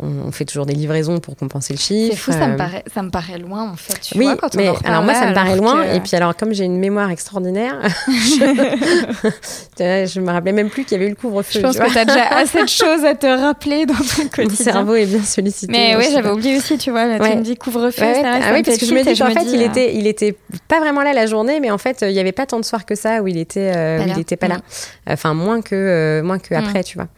on, 0.00 0.30
fait 0.30 0.44
toujours 0.44 0.66
des 0.66 0.74
livraisons 0.74 1.18
pour 1.18 1.36
compenser 1.36 1.72
le 1.72 1.78
chiffre. 1.78 2.12
C'est 2.12 2.16
fou, 2.16 2.32
ça 2.32 2.46
me, 2.46 2.54
euh, 2.54 2.56
paraît, 2.56 2.84
ça 2.92 3.02
me 3.02 3.10
paraît 3.10 3.38
loin 3.38 3.70
en 3.70 3.76
fait. 3.76 3.98
Tu 4.00 4.16
oui, 4.16 4.24
vois, 4.24 4.36
quand 4.36 4.54
mais 4.54 4.68
on 4.68 4.76
alors 4.86 5.02
moi 5.02 5.14
ça 5.14 5.26
me 5.26 5.34
paraît 5.34 5.56
loin. 5.56 5.82
Et 5.82 6.00
puis 6.00 6.14
alors 6.14 6.36
comme 6.36 6.54
j'ai 6.54 6.64
une 6.64 6.78
mémoire 6.78 7.10
extraordinaire, 7.10 7.80
je... 8.06 9.30
je 9.78 10.20
me 10.20 10.30
rappelais 10.30 10.52
même 10.52 10.70
plus 10.70 10.84
qu'il 10.84 10.92
y 10.92 11.00
avait 11.00 11.06
eu 11.06 11.10
le 11.10 11.16
couvre-feu. 11.16 11.58
Je 11.58 11.60
pense 11.60 11.78
que 11.78 11.90
tu 11.90 11.98
as 11.98 12.04
déjà 12.04 12.28
assez 12.36 12.62
de 12.62 12.68
choses 12.68 13.04
à 13.04 13.14
te 13.14 13.26
rappeler 13.26 13.86
dans 13.86 13.94
ton 13.94 14.28
quotidien. 14.28 14.44
Mon 14.66 14.72
cerveau 14.72 14.94
est 14.94 15.06
bien 15.06 15.22
sollicité. 15.22 15.72
Mais 15.72 15.96
oui, 15.96 16.06
j'avais 16.12 16.30
oublié 16.30 16.56
aussi, 16.56 16.78
tu 16.78 16.90
vois. 16.90 17.06
Là, 17.06 17.18
Tu 17.18 17.36
me 17.36 17.42
dis 17.42 17.56
couvre-feu. 17.56 18.04
ah 18.24 18.52
oui, 18.52 18.62
parce 18.62 18.78
que 18.78 18.86
je 18.86 18.94
me 18.94 19.02
dis 19.02 19.18
qu'en 19.18 19.30
fait, 19.30 19.46
il 19.52 19.62
était, 19.62 19.94
il 19.94 20.06
était 20.06 20.36
pas 20.68 20.78
vraiment 20.80 21.02
là 21.02 21.12
la 21.12 21.26
journée, 21.26 21.60
mais 21.60 21.70
en 21.70 21.78
fait, 21.78 21.98
il 22.02 22.12
y 22.12 22.20
avait 22.20 22.32
pas 22.32 22.46
tant 22.46 22.60
de 22.60 22.64
soirs 22.64 22.86
que 22.86 22.94
ça 22.94 23.22
où 23.22 23.26
il 23.26 23.36
était, 23.38 23.72
euh, 23.74 24.04
où 24.04 24.08
il 24.08 24.18
était 24.18 24.36
pas 24.36 24.48
là. 24.48 24.58
Enfin, 25.08 25.34
moins 25.34 25.60
que, 25.60 25.74
euh, 25.74 26.22
moins 26.22 26.38
que 26.38 26.54
après, 26.54 26.84
tu 26.84 26.98
vois. 26.98 27.08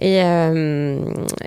Et, 0.00 0.22
euh, 0.22 0.98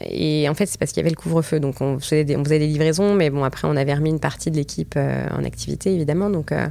et 0.06 0.48
en 0.48 0.54
fait, 0.54 0.68
c'est 0.68 0.78
parce 0.78 0.92
qu'il 0.92 1.02
y 1.02 1.04
avait 1.04 1.10
le 1.10 1.16
couvre-feu. 1.16 1.60
Donc, 1.60 1.82
on 1.82 2.00
faisait, 2.00 2.24
des, 2.24 2.38
on 2.38 2.44
faisait 2.44 2.60
des 2.60 2.68
livraisons, 2.68 3.16
mais 3.16 3.32
bon, 3.32 3.44
après, 3.44 3.68
on 3.68 3.76
avait 3.76 3.96
remis 3.96 4.12
une 4.12 4.20
partie 4.20 4.52
de 4.52 4.56
l'équipe 4.56 4.94
euh, 4.96 5.28
en 5.32 5.44
activité, 5.44 5.94
évidemment. 5.94 6.30
Donc, 6.30 6.52
euh, 6.52 6.68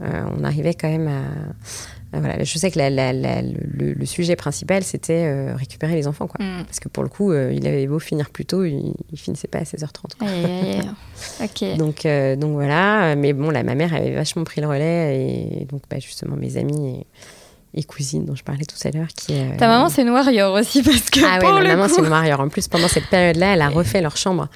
on 0.00 0.44
arrivait 0.44 0.74
quand 0.74 0.90
même 0.90 1.08
à. 1.08 2.18
voilà. 2.18 2.44
Je 2.44 2.58
sais 2.58 2.70
que 2.70 2.78
la, 2.78 2.90
la, 2.90 3.12
le, 3.40 4.04
sujet 4.04 4.36
principal, 4.36 4.84
c'était 4.84 5.54
récupérer 5.54 5.94
les 5.94 6.06
enfants. 6.06 6.26
Quoi. 6.26 6.44
Mm. 6.44 6.64
Parce 6.64 6.80
que 6.80 6.90
pour 6.90 7.02
le 7.02 7.08
coup, 7.08 7.32
il 7.32 7.66
avait 7.66 7.86
beau 7.86 7.98
finir 7.98 8.28
plus 8.28 8.44
tôt, 8.44 8.64
il, 8.64 8.92
il 9.10 9.18
finissait 9.18 9.48
pas 9.48 9.60
à 9.60 9.62
16h30. 9.62 10.20
ok. 11.42 11.78
donc, 11.78 12.06
donc 12.38 12.52
voilà. 12.52 13.16
Mais 13.16 13.32
bon, 13.32 13.48
là, 13.48 13.62
ma 13.62 13.74
mère 13.74 13.94
avait 13.94 14.14
vachement 14.14 14.44
pris 14.44 14.60
le 14.60 14.66
relais. 14.66 15.60
Et 15.60 15.64
donc, 15.64 15.80
bah, 15.88 15.98
justement, 15.98 16.36
mes 16.36 16.58
amis. 16.58 16.90
Et, 16.90 17.06
et 17.74 17.82
cousine 17.84 18.24
dont 18.24 18.34
je 18.34 18.42
parlais 18.42 18.64
tout 18.64 18.76
à 18.86 18.90
l'heure. 18.90 19.08
Qui, 19.16 19.34
euh, 19.34 19.56
Ta 19.58 19.66
maman, 19.66 19.88
c'est 19.88 20.02
une 20.02 20.10
warrior 20.10 20.54
aussi, 20.54 20.82
parce 20.82 21.10
que. 21.10 21.20
Ah 21.24 21.38
oui, 21.40 21.52
ma 21.52 21.76
maman, 21.76 21.88
c'est 21.88 22.00
une 22.00 22.08
warrior. 22.08 22.40
En 22.40 22.48
plus, 22.48 22.68
pendant 22.68 22.88
cette 22.88 23.08
période-là, 23.08 23.54
elle 23.54 23.62
a 23.62 23.68
refait 23.68 24.00
leur 24.00 24.16
chambre. 24.16 24.48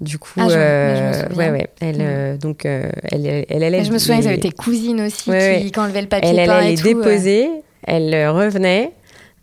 Du 0.00 0.18
coup, 0.18 0.40
ah, 0.40 0.48
euh, 0.50 1.28
ouais, 1.36 1.50
ouais. 1.50 1.68
Elle, 1.80 1.96
euh, 2.00 2.36
donc, 2.36 2.64
elle, 2.64 3.44
elle, 3.48 3.62
allait. 3.62 3.84
Je 3.84 3.92
me 3.92 3.98
souviens, 3.98 4.16
ils 4.16 4.26
avaient 4.26 4.36
été 4.36 4.50
cousines 4.50 5.00
aussi, 5.02 5.30
qui, 5.30 5.70
qui 5.70 5.80
enlevaient 5.80 6.02
le 6.02 6.08
papier. 6.08 6.30
Elle 6.30 6.50
allait 6.50 6.70
les 6.70 6.82
déposer, 6.82 7.48
elle 7.84 8.28
revenait. 8.30 8.92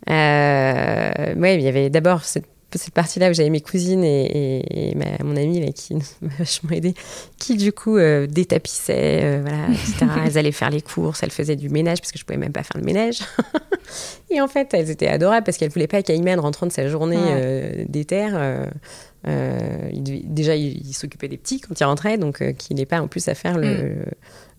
Euh, 0.10 1.36
ouais, 1.36 1.56
il 1.56 1.62
y 1.62 1.68
avait 1.68 1.90
d'abord 1.90 2.24
cette 2.24 2.48
cette 2.78 2.93
partie-là 2.93 3.30
où 3.30 3.34
j'avais 3.34 3.49
mes 3.49 3.61
cousines 3.61 4.03
et, 4.03 4.95
mon 5.24 5.36
amie 5.36 5.59
là, 5.59 5.72
qui 5.72 5.95
m'a 6.22 6.30
vachement 6.38 6.72
aidé, 6.72 6.93
qui 7.38 7.57
du 7.57 7.72
coup 7.72 7.97
euh, 7.97 8.28
détapissaient, 8.28 9.22
euh, 9.24 9.41
voilà, 9.41 9.67
etc. 9.70 10.05
elles 10.26 10.38
allaient 10.38 10.51
faire 10.51 10.70
les 10.70 10.82
courses, 10.82 11.24
elles 11.24 11.32
faisaient 11.32 11.55
du 11.55 11.70
ménage 11.70 11.99
parce 11.99 12.11
que 12.11 12.20
je 12.20 12.26
pouvais 12.26 12.38
même 12.38 12.53
pas 12.53 12.63
faire 12.63 12.78
le 12.78 12.86
ménage. 12.86 13.20
et 14.30 14.41
en 14.41 14.47
fait, 14.47 14.74
elles 14.74 14.89
étaient 14.89 15.07
adorables 15.07 15.43
parce 15.43 15.57
qu'elles 15.57 15.72
voulaient 15.72 15.88
pas 15.88 16.03
qu'Ayman 16.03 16.39
rentrant 16.39 16.67
de 16.67 16.72
sa 16.72 16.88
journée 16.88 17.17
ouais. 17.17 17.86
d'éther. 17.88 18.30
déjà, 19.26 20.55
il, 20.55 20.93
s'occupait 20.93 21.28
des 21.28 21.38
petits 21.38 21.59
quand 21.59 21.80
il 21.80 21.84
rentrait, 21.84 22.17
donc 22.17 22.43
qu'il 22.55 22.78
n'ait 22.78 22.86
pas 22.86 23.01
en 23.01 23.07
plus 23.07 23.28
à 23.28 23.36
faire 23.36 23.57
le, 23.57 23.70
mm 23.70 24.05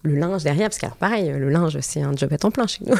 le 0.02 0.14
linge 0.14 0.42
derrière, 0.44 0.68
parce 0.68 0.78
que 0.78 0.86
pareil, 0.98 1.30
le 1.30 1.50
linge 1.50 1.78
c'est 1.80 2.02
un 2.02 2.14
job 2.16 2.32
à 2.32 2.38
temps 2.38 2.50
plein 2.50 2.66
chez 2.66 2.80
nous. 2.86 2.94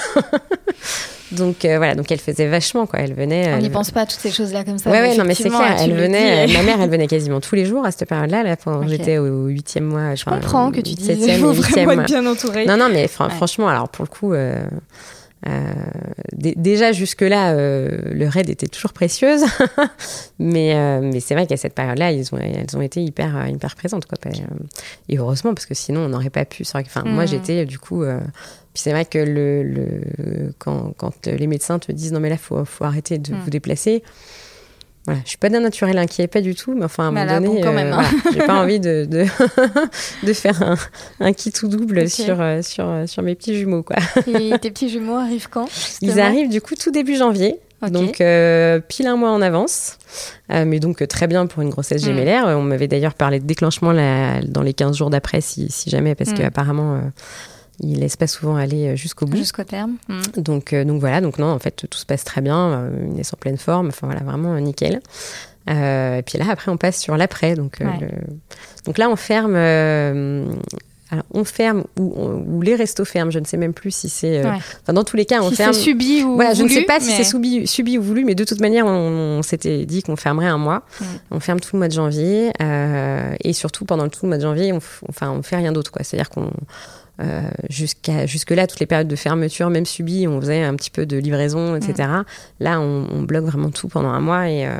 donc 1.36 1.64
euh, 1.64 1.78
voilà, 1.78 1.94
donc 1.94 2.10
elle 2.12 2.18
faisait 2.18 2.48
vachement 2.48 2.86
quoi. 2.86 3.00
Elle 3.00 3.14
venait. 3.14 3.54
On 3.54 3.58
n'y 3.58 3.70
pense 3.70 3.90
pas 3.90 4.02
à 4.02 4.06
toutes 4.06 4.20
ces 4.20 4.30
choses-là 4.30 4.64
comme 4.64 4.78
ça. 4.78 4.90
Ouais, 4.90 5.00
ouais, 5.00 5.16
non, 5.16 5.24
mais 5.24 5.34
c'est 5.34 5.48
clair. 5.48 5.76
Elle 5.78 5.94
venait. 5.94 6.46
ma 6.48 6.62
mère, 6.62 6.78
elle 6.80 6.90
venait 6.90 7.06
quasiment 7.06 7.40
tous 7.40 7.54
les 7.54 7.64
jours 7.64 7.84
à 7.84 7.90
cette 7.90 8.08
période-là. 8.08 8.42
Là, 8.42 8.56
quand 8.56 8.86
j'étais 8.86 9.18
au 9.18 9.46
huitième 9.46 9.84
mois, 9.84 10.14
je, 10.14 10.24
comprends 10.24 10.70
que 10.70 10.80
tu 10.80 10.94
dises. 10.94 11.06
Septième, 11.06 11.52
huitième. 11.52 12.04
bien 12.04 12.26
entourée. 12.26 12.66
Non, 12.66 12.76
non, 12.76 12.88
mais 12.92 13.08
franchement, 13.08 13.68
alors 13.68 13.88
pour 13.88 14.04
le 14.04 14.10
coup. 14.10 14.34
Euh, 14.34 14.62
euh, 15.48 15.72
déjà 16.36 16.92
jusque-là, 16.92 17.52
euh, 17.52 17.98
le 18.12 18.28
raid 18.28 18.50
était 18.50 18.66
toujours 18.66 18.92
précieuse, 18.92 19.44
mais, 20.38 20.74
euh, 20.74 21.00
mais 21.02 21.20
c'est 21.20 21.34
vrai 21.34 21.46
qu'à 21.46 21.56
cette 21.56 21.74
période-là, 21.74 22.12
ils 22.12 22.34
ont, 22.34 22.38
elles 22.38 22.76
ont 22.76 22.82
été 22.82 23.02
hyper, 23.02 23.48
hyper 23.48 23.74
présentes. 23.74 24.06
Quoi. 24.06 24.18
Et 25.08 25.18
heureusement, 25.18 25.54
parce 25.54 25.66
que 25.66 25.74
sinon, 25.74 26.00
on 26.00 26.08
n'aurait 26.10 26.30
pas 26.30 26.44
pu. 26.44 26.64
Enfin, 26.74 27.04
Moi, 27.04 27.24
mm. 27.24 27.28
j'étais 27.28 27.64
du 27.64 27.78
coup. 27.78 28.02
puis 28.02 28.82
c'est 28.82 28.92
vrai 28.92 29.04
que 29.04 29.18
le, 29.18 29.62
le 29.62 30.54
quand, 30.58 30.92
quand, 30.96 31.26
les 31.26 31.46
médecins 31.46 31.78
te 31.78 31.90
disent 31.92 32.12
non, 32.12 32.20
mais 32.20 32.28
là, 32.28 32.36
il 32.36 32.38
faut, 32.38 32.64
faut, 32.64 32.84
arrêter 32.84 33.18
de 33.18 33.32
mm. 33.32 33.40
vous 33.40 33.50
déplacer. 33.50 34.02
Voilà, 35.10 35.20
je 35.24 35.28
suis 35.28 35.38
pas 35.38 35.48
d'un 35.48 35.60
naturel 35.60 35.98
inquiet, 35.98 36.26
pas 36.26 36.40
du 36.40 36.54
tout, 36.54 36.74
mais 36.74 36.84
enfin 36.84 37.04
à 37.04 37.06
un 37.08 37.40
moment 37.40 37.48
donné, 37.48 37.60
quand 37.60 37.72
même, 37.72 37.92
hein. 37.92 38.02
j'ai 38.32 38.40
pas 38.40 38.60
envie 38.60 38.80
de, 38.80 39.04
de, 39.04 39.24
de 40.26 40.32
faire 40.32 40.62
un, 40.62 40.76
un, 41.20 41.32
kit 41.32 41.52
tout 41.52 41.68
double 41.68 42.08
sur, 42.08 42.36
sur, 42.62 43.04
sur 43.06 43.22
mes 43.22 43.34
petits 43.34 43.56
jumeaux. 43.56 43.82
Quoi. 43.82 43.96
Et 44.26 44.58
tes 44.58 44.70
petits 44.70 44.88
jumeaux 44.88 45.16
arrivent 45.16 45.48
quand 45.48 45.68
Ils 46.00 46.20
arrivent 46.20 46.50
du 46.50 46.60
coup 46.60 46.74
tout 46.74 46.90
début 46.90 47.16
janvier. 47.16 47.60
Donc 47.88 48.20
euh, 48.20 48.78
pile 48.80 49.06
un 49.06 49.16
mois 49.16 49.30
en 49.30 49.40
avance, 49.40 49.96
euh, 50.52 50.64
mais 50.66 50.80
donc 50.80 51.06
très 51.08 51.26
bien 51.26 51.46
pour 51.46 51.62
une 51.62 51.70
grossesse 51.70 52.02
hmm. 52.02 52.06
gémellaire. 52.06 52.44
On 52.46 52.62
m'avait 52.62 52.88
d'ailleurs 52.88 53.14
parlé 53.14 53.40
de 53.40 53.46
déclenchement 53.46 53.94
dans 53.94 54.62
les 54.62 54.74
15 54.74 54.96
jours 54.96 55.08
d'après, 55.08 55.40
si, 55.40 55.68
si, 55.70 55.88
jamais, 55.88 56.14
parce 56.14 56.30
mm. 56.30 56.34
qu'apparemment, 56.34 56.96
euh, 56.96 57.00
il 57.82 58.00
laisse 58.00 58.16
pas 58.16 58.26
souvent 58.26 58.56
aller 58.56 58.88
euh, 58.88 58.96
jusqu'au 58.96 59.26
bout. 59.26 59.36
Jusqu'au 59.36 59.64
terme. 59.64 59.96
Mm. 60.08 60.42
Donc, 60.42 60.72
euh, 60.72 60.84
donc 60.84 61.00
voilà, 61.00 61.20
donc 61.20 61.38
non, 61.38 61.50
en 61.50 61.58
fait, 61.58 61.86
tout 61.90 61.98
se 61.98 62.06
passe 62.06 62.24
très 62.24 62.40
bien. 62.40 62.72
Euh, 62.72 62.90
il 63.12 63.20
est 63.20 63.34
en 63.34 63.36
pleine 63.36 63.58
forme. 63.58 63.88
Enfin 63.88 64.06
voilà, 64.06 64.22
vraiment 64.22 64.58
nickel. 64.58 65.00
et 65.68 66.22
puis 66.26 66.38
là, 66.38 66.46
après, 66.50 66.70
on 66.70 66.76
passe 66.76 67.00
sur 67.00 67.16
l'après. 67.16 67.54
Donc, 67.54 67.82
donc 68.84 68.98
là, 68.98 69.08
on 69.08 69.16
ferme. 69.16 69.56
Alors, 71.12 71.24
on 71.34 71.42
ferme 71.42 71.84
ou, 71.98 72.62
les 72.62 72.76
restos 72.76 73.04
ferment. 73.04 73.32
Je 73.32 73.40
ne 73.40 73.44
sais 73.44 73.56
même 73.56 73.72
plus 73.72 73.90
si 73.90 74.08
c'est. 74.08 74.44
Enfin, 74.46 74.92
dans 74.92 75.02
tous 75.02 75.16
les 75.16 75.24
cas, 75.24 75.42
on 75.42 75.50
si 75.50 75.56
ferme. 75.56 75.72
c'est 75.72 75.80
subi 75.80 76.22
ou 76.22 76.36
voilà, 76.36 76.52
voulu, 76.52 76.68
Je 76.68 76.74
ne 76.74 76.80
sais 76.80 76.86
pas 76.86 77.00
si 77.00 77.10
c'est 77.10 77.24
subi, 77.24 77.66
subi, 77.66 77.98
ou 77.98 78.02
voulu, 78.02 78.24
mais 78.24 78.36
de 78.36 78.44
toute 78.44 78.60
manière, 78.60 78.86
on, 78.86 79.42
s'était 79.42 79.86
dit 79.86 80.02
qu'on 80.02 80.16
fermerait 80.16 80.46
un 80.46 80.58
mois. 80.58 80.82
On 81.30 81.40
ferme 81.40 81.60
tout 81.60 81.70
le 81.72 81.78
mois 81.78 81.88
de 81.88 81.94
janvier 81.94 82.52
et 83.42 83.52
surtout 83.52 83.84
pendant 83.84 84.08
tout 84.08 84.20
le 84.24 84.28
mois 84.28 84.36
de 84.36 84.42
janvier, 84.42 84.72
on, 84.72 84.80
enfin, 85.08 85.30
on 85.30 85.42
fait 85.42 85.56
rien 85.56 85.72
d'autre. 85.72 85.92
C'est-à-dire 86.02 86.30
qu'on 86.30 86.50
euh, 87.20 87.42
jusqu'à 87.68 88.24
jusque-là, 88.24 88.66
toutes 88.66 88.80
les 88.80 88.86
périodes 88.86 89.08
de 89.08 89.16
fermeture, 89.16 89.68
même 89.68 89.84
subies, 89.84 90.26
on 90.26 90.40
faisait 90.40 90.62
un 90.62 90.74
petit 90.74 90.90
peu 90.90 91.04
de 91.04 91.18
livraison, 91.18 91.76
etc. 91.76 92.08
Mm. 92.08 92.24
Là, 92.60 92.80
on, 92.80 93.22
bloque 93.22 93.44
vraiment 93.44 93.70
tout 93.70 93.88
pendant 93.88 94.08
un 94.08 94.20
mois 94.20 94.48
et, 94.48 94.66
euh, 94.66 94.78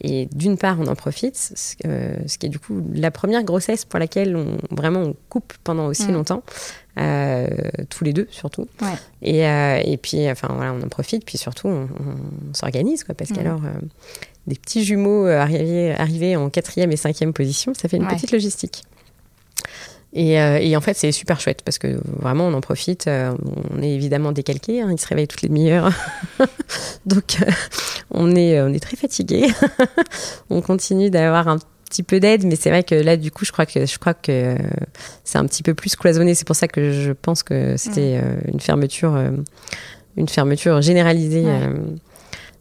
et 0.00 0.28
d'une 0.32 0.56
part, 0.56 0.78
on 0.78 0.86
en 0.86 0.94
profite, 0.94 1.36
ce, 1.36 1.74
euh, 1.86 2.14
ce, 2.26 2.38
qui 2.38 2.46
est 2.46 2.48
du 2.48 2.60
coup 2.60 2.82
la 2.94 3.10
première 3.10 3.42
grossesse 3.42 3.84
pour 3.84 3.98
laquelle 3.98 4.36
on 4.36 4.58
vraiment 4.70 5.00
on 5.00 5.16
coupe 5.28 5.54
pendant 5.64 5.86
aussi 5.86 6.08
mm. 6.08 6.12
longtemps. 6.12 6.42
tous 7.90 8.04
les 8.04 8.12
deux 8.12 8.28
surtout. 8.30 8.68
Et, 9.22 9.40
et, 9.40 9.96
puis, 10.00 10.30
enfin 10.30 10.48
voilà, 10.54 10.72
on 10.72 10.82
en 10.82 10.88
profite, 10.88 11.24
puis 11.24 11.36
surtout, 11.36 11.68
on, 11.68 11.88
s'organise, 12.52 13.02
quoi, 13.02 13.14
parce 13.14 13.30
mm. 13.30 13.34
qu'alors, 13.34 13.60
des 14.46 14.54
petits 14.54 14.84
jumeaux 14.84 15.26
arrivés, 15.26 15.94
arrivés 15.98 16.36
en 16.36 16.48
quatrième 16.48 16.92
et 16.92 16.96
cinquième 16.96 17.32
position, 17.32 17.74
ça 17.74 17.88
fait 17.88 17.96
une 17.96 18.06
petite 18.06 18.30
logistique. 18.30 18.84
Euh, 20.16 20.58
et, 20.60 20.76
en 20.76 20.80
fait, 20.80 20.94
c'est 20.94 21.12
super 21.12 21.40
chouette 21.40 21.62
parce 21.64 21.78
que 21.78 21.98
vraiment, 22.04 22.46
on 22.46 22.54
en 22.54 22.60
profite. 22.60 23.06
Euh, 23.06 23.34
on 23.70 23.82
est 23.82 23.90
évidemment 23.90 24.32
décalqué. 24.32 24.80
Hein, 24.80 24.88
il 24.92 25.00
se 25.00 25.06
réveille 25.06 25.28
toutes 25.28 25.42
les 25.42 25.48
demi-heures. 25.48 25.90
Donc, 27.06 27.38
euh, 27.42 27.50
on, 28.10 28.34
est, 28.34 28.60
on 28.60 28.72
est 28.72 28.80
très 28.80 28.96
fatigué. 28.96 29.48
on 30.50 30.60
continue 30.62 31.10
d'avoir 31.10 31.48
un 31.48 31.58
petit 31.88 32.02
peu 32.02 32.18
d'aide, 32.18 32.44
mais 32.44 32.56
c'est 32.56 32.70
vrai 32.70 32.82
que 32.82 32.94
là, 32.94 33.16
du 33.16 33.30
coup, 33.30 33.44
je 33.44 33.52
crois 33.52 33.66
que, 33.66 33.86
je 33.86 33.98
crois 33.98 34.14
que 34.14 34.56
c'est 35.24 35.38
un 35.38 35.46
petit 35.46 35.62
peu 35.62 35.74
plus 35.74 35.94
cloisonné. 35.96 36.34
C'est 36.34 36.46
pour 36.46 36.56
ça 36.56 36.68
que 36.68 36.92
je 36.92 37.12
pense 37.12 37.42
que 37.42 37.76
c'était 37.76 38.18
mm. 38.18 38.52
une 38.52 38.60
fermeture, 38.60 39.16
une 40.16 40.28
fermeture 40.28 40.80
généralisée. 40.80 41.44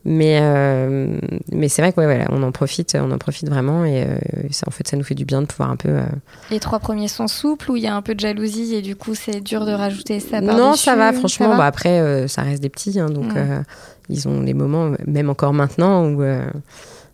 Mais, 0.07 0.37
euh, 0.39 1.17
mais 1.51 1.67
c'est 1.67 1.81
vrai 1.81 1.91
que 1.91 1.99
ouais, 1.99 2.25
on 2.29 2.43
en 2.43 2.51
profite, 2.51 2.95
on 2.99 3.09
en 3.09 3.17
profite 3.17 3.49
vraiment 3.49 3.85
et 3.85 4.03
euh, 4.03 4.17
ça, 4.51 4.65
en 4.67 4.71
fait, 4.71 4.87
ça 4.87 4.97
nous 4.97 5.03
fait 5.03 5.15
du 5.15 5.25
bien 5.25 5.41
de 5.41 5.47
pouvoir 5.47 5.71
un 5.71 5.75
peu. 5.75 5.89
Euh, 5.89 6.03
Les 6.51 6.59
trois 6.59 6.77
premiers 6.77 7.07
sont 7.07 7.27
souples 7.27 7.71
ou 7.71 7.75
il 7.75 7.83
y 7.83 7.87
a 7.87 7.95
un 7.95 8.03
peu 8.03 8.13
de 8.13 8.19
jalousie 8.19 8.75
et 8.75 8.83
du 8.83 8.95
coup 8.95 9.15
c'est 9.15 9.41
dur 9.41 9.65
de 9.65 9.71
rajouter 9.71 10.19
ça 10.19 10.43
par 10.43 10.55
Non, 10.55 10.75
ça 10.75 10.95
va, 10.95 11.11
franchement. 11.11 11.57
Bah, 11.57 11.65
après, 11.65 12.27
ça 12.27 12.43
reste 12.43 12.61
des 12.61 12.69
petits, 12.69 12.99
hein, 12.99 13.07
donc 13.07 13.33
ils 14.07 14.27
ont 14.27 14.41
les 14.41 14.53
moments, 14.53 14.91
même 15.07 15.31
encore 15.31 15.53
maintenant, 15.53 16.05
où 16.05 16.21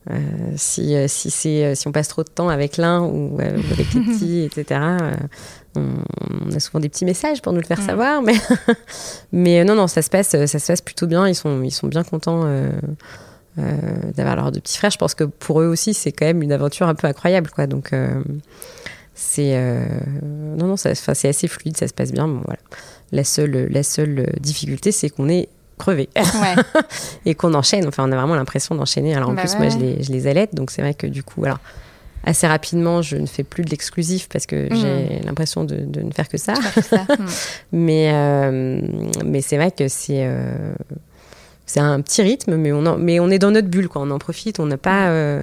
euh, 0.10 0.18
si, 0.56 0.96
euh, 0.96 1.08
si, 1.08 1.30
c'est, 1.30 1.76
si 1.76 1.88
on 1.88 1.92
passe 1.92 2.08
trop 2.08 2.24
de 2.24 2.30
temps 2.30 2.50
avec 2.50 2.78
l'un 2.78 3.02
ou 3.02 3.40
avec 3.40 3.78
les 3.78 3.84
petits, 3.86 4.42
etc., 4.42 4.82
on, 5.76 6.52
a 6.54 6.60
souvent 6.60 6.80
des 6.80 6.90
petits 6.90 7.06
messages 7.06 7.42
pour 7.42 7.54
nous 7.54 7.60
le 7.60 7.66
faire 7.66 7.82
savoir. 7.82 8.22
Mais, 8.22 8.36
mais 9.32 9.64
non, 9.64 9.76
non, 9.76 9.88
ça 9.88 10.02
se, 10.02 10.10
passe, 10.10 10.30
ça 10.30 10.48
se 10.48 10.68
passe 10.68 10.82
plutôt 10.82 11.08
bien. 11.08 11.28
Ils 11.28 11.36
sont, 11.36 11.62
ils 11.62 11.72
sont 11.72 11.88
bien 11.88 12.04
contents. 12.04 12.46
d'avoir 13.58 14.36
leurs 14.36 14.52
deux 14.52 14.60
petits 14.60 14.78
frères. 14.78 14.92
Je 14.92 14.98
pense 14.98 15.14
que 15.14 15.24
pour 15.24 15.62
eux 15.62 15.68
aussi, 15.68 15.94
c'est 15.94 16.12
quand 16.12 16.26
même 16.26 16.42
une 16.42 16.52
aventure 16.52 16.88
un 16.88 16.96
peu 16.96 17.08
incroyable, 17.08 17.50
quoi. 17.52 17.68
Donc, 17.68 17.94
c'est 19.14 19.56
non, 20.24 20.68
non, 20.68 20.78
c'est 20.78 20.92
assez 21.08 21.48
fluide, 21.48 21.78
ça 21.78 21.88
se 21.88 21.94
passe 21.94 22.12
bien. 22.12 22.28
Bon, 22.28 22.42
voilà. 22.44 22.60
La 23.14 23.24
seule, 23.24 23.68
la 23.70 23.84
seule 23.84 24.26
difficulté, 24.40 24.92
c'est 24.92 25.10
qu'on 25.10 25.30
est 25.30 25.48
crever 25.82 26.10
et 27.26 27.36
qu'on 27.36 27.54
enchaîne. 27.54 27.88
Enfin, 27.88 28.08
on 28.08 28.12
a 28.12 28.16
vraiment 28.16 28.36
l'impression 28.36 28.76
d'enchaîner. 28.76 29.16
Alors 29.16 29.30
en 29.30 29.34
bah 29.34 29.42
plus, 29.42 29.56
moi, 29.58 29.70
je 29.70 29.78
les, 29.78 30.04
je 30.04 30.12
les 30.12 30.28
allaite, 30.28 30.54
donc 30.54 30.72
c'est 30.72 30.82
vrai 30.82 30.94
que 30.94 31.08
du 31.08 31.24
coup, 31.24 31.44
alors 31.44 31.60
assez 32.24 32.48
rapidement, 32.48 33.02
je 33.02 33.18
ne 33.18 33.26
fais 33.26 33.44
plus 33.44 33.64
de 33.64 33.70
l'exclusif 33.70 34.30
parce 34.30 34.46
que 34.46 34.72
mmh. 34.72 34.76
j'ai 34.76 35.20
l'impression 35.26 35.64
de, 35.64 35.78
de, 35.78 36.02
ne 36.02 36.12
faire 36.12 36.30
que 36.30 36.38
ça. 36.38 36.54
Mmh. 36.92 37.26
mais 37.72 38.12
euh, 38.14 38.82
mais 39.26 39.42
c'est 39.42 39.58
vrai 39.58 39.72
que 39.72 39.88
c'est 39.88 40.26
euh, 40.26 40.74
c'est 41.66 41.80
un 41.80 42.00
petit 42.02 42.22
rythme, 42.22 42.56
mais 42.56 42.72
on 42.72 42.98
mais 42.98 43.20
on 43.20 43.30
est 43.30 43.40
dans 43.40 43.52
notre 43.52 43.68
bulle, 43.68 43.88
quoi. 43.88 44.02
On 44.02 44.12
en 44.12 44.20
profite. 44.20 44.60
On 44.60 44.66
n'a 44.66 44.78
pas 44.78 45.08
mmh. 45.08 45.10
euh, 45.10 45.42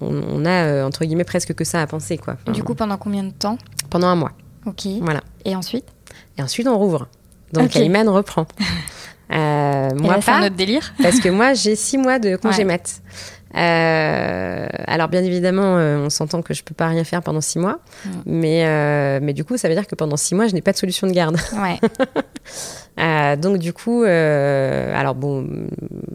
on, 0.00 0.14
on, 0.14 0.44
a 0.44 0.84
entre 0.84 1.04
guillemets 1.04 1.24
presque 1.24 1.54
que 1.54 1.64
ça 1.64 1.80
à 1.80 1.86
penser, 1.86 2.18
quoi. 2.18 2.36
du 2.52 2.62
coup, 2.62 2.74
pendant 2.74 2.96
combien 2.96 3.22
de 3.22 3.30
temps? 3.30 3.58
Pendant 3.88 4.08
un 4.08 4.16
mois. 4.16 4.32
Ok. 4.66 4.86
Voilà. 5.00 5.20
Et 5.44 5.54
ensuite? 5.54 5.86
Et 6.38 6.42
ensuite, 6.42 6.66
on 6.66 6.78
rouvre. 6.78 7.08
Donc 7.52 7.66
okay. 7.66 7.82
Ayman 7.82 8.08
reprend. 8.08 8.46
Euh, 9.32 9.90
moi 9.94 10.14
pas. 10.14 10.22
C'est 10.22 10.30
un 10.32 10.46
autre 10.46 10.56
délire. 10.56 10.92
parce 11.02 11.20
que 11.20 11.28
moi 11.28 11.54
j'ai 11.54 11.76
six 11.76 11.98
mois 11.98 12.18
de 12.18 12.34
congé 12.34 12.64
mat. 12.64 13.00
Euh, 13.56 14.68
alors 14.86 15.08
bien 15.08 15.24
évidemment, 15.24 15.76
euh, 15.76 15.98
on 15.98 16.10
s'entend 16.10 16.40
que 16.40 16.54
je 16.54 16.62
peux 16.62 16.74
pas 16.74 16.88
rien 16.88 17.02
faire 17.02 17.22
pendant 17.22 17.40
six 17.40 17.58
mois, 17.58 17.80
mm. 18.04 18.10
mais 18.26 18.64
euh, 18.64 19.18
mais 19.20 19.32
du 19.32 19.44
coup, 19.44 19.56
ça 19.56 19.68
veut 19.68 19.74
dire 19.74 19.86
que 19.86 19.96
pendant 19.96 20.16
six 20.16 20.34
mois, 20.34 20.46
je 20.46 20.54
n'ai 20.54 20.62
pas 20.62 20.72
de 20.72 20.76
solution 20.76 21.06
de 21.06 21.12
garde. 21.12 21.36
Ouais. 21.56 21.80
Euh, 22.98 23.36
donc 23.36 23.58
du 23.58 23.72
coup, 23.72 24.02
alors 24.02 25.14
bon, 25.14 25.46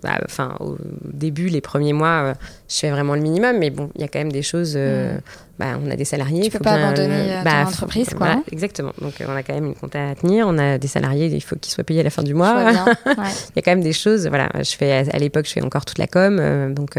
bah, 0.03 0.19
enfin 0.25 0.55
au 0.59 0.77
début, 1.03 1.47
les 1.47 1.61
premiers 1.61 1.93
mois, 1.93 2.33
je 2.69 2.77
fais 2.77 2.91
vraiment 2.91 3.15
le 3.15 3.21
minimum, 3.21 3.57
mais 3.57 3.69
bon, 3.69 3.89
il 3.95 4.01
y 4.01 4.03
a 4.03 4.07
quand 4.07 4.19
même 4.19 4.31
des 4.31 4.43
choses. 4.43 4.77
Mm. 4.77 5.19
Bah, 5.57 5.79
on 5.81 5.89
a 5.89 5.95
des 5.95 6.03
salariés. 6.03 6.41
Tu 6.41 6.47
il 6.47 6.51
faut 6.51 6.57
peux 6.57 6.65
pas 6.65 6.73
abandonner 6.73 7.39
bah, 7.45 7.63
ton 7.63 7.69
entreprise, 7.69 8.09
quoi. 8.09 8.17
Voilà, 8.17 8.41
exactement. 8.51 8.91
Donc 9.01 9.13
on 9.25 9.33
a 9.33 9.41
quand 9.41 9.53
même 9.53 9.67
une 9.67 9.73
compte 9.75 9.95
à 9.95 10.13
tenir. 10.13 10.47
On 10.49 10.57
a 10.57 10.77
des 10.77 10.87
salariés, 10.87 11.27
il 11.27 11.41
faut 11.41 11.55
qu'ils 11.55 11.71
soient 11.71 11.85
payés 11.85 12.01
à 12.01 12.03
la 12.03 12.09
fin 12.09 12.23
du 12.23 12.33
mois. 12.33 12.55
Ouais. 13.05 13.31
il 13.51 13.55
y 13.55 13.59
a 13.59 13.61
quand 13.61 13.71
même 13.71 13.83
des 13.83 13.93
choses. 13.93 14.27
Voilà, 14.27 14.49
je 14.55 14.75
fais 14.75 14.91
à, 14.91 15.17
l'époque, 15.17 15.45
je 15.47 15.53
fais 15.53 15.63
encore 15.63 15.85
toute 15.85 15.97
la 15.97 16.07
com, 16.07 16.73
donc 16.73 16.97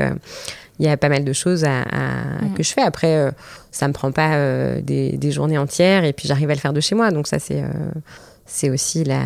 il 0.79 0.87
y 0.87 0.89
a 0.89 0.97
pas 0.97 1.09
mal 1.09 1.25
de 1.25 1.33
choses 1.33 1.65
à, 1.65 1.81
mm. 1.81 2.55
que 2.55 2.63
je 2.63 2.73
fais. 2.73 2.83
Après, 2.83 3.17
euh, 3.17 3.31
ça 3.71 3.89
me 3.89 3.93
prend 3.93 4.13
pas 4.13 4.35
euh, 4.35 4.81
des, 4.83 5.31
journées 5.31 5.59
entières 5.59 6.05
et 6.05 6.13
puis 6.13 6.29
j'arrive 6.29 6.51
à 6.51 6.55
le 6.55 6.61
faire 6.61 6.73
de 6.73 6.81
chez 6.81 6.95
moi. 6.95 7.11
Donc 7.11 7.27
ça, 7.27 7.39
c'est 7.39 7.63
euh, 7.63 7.69
c'est 8.47 8.71
aussi 8.71 9.05
la, 9.05 9.23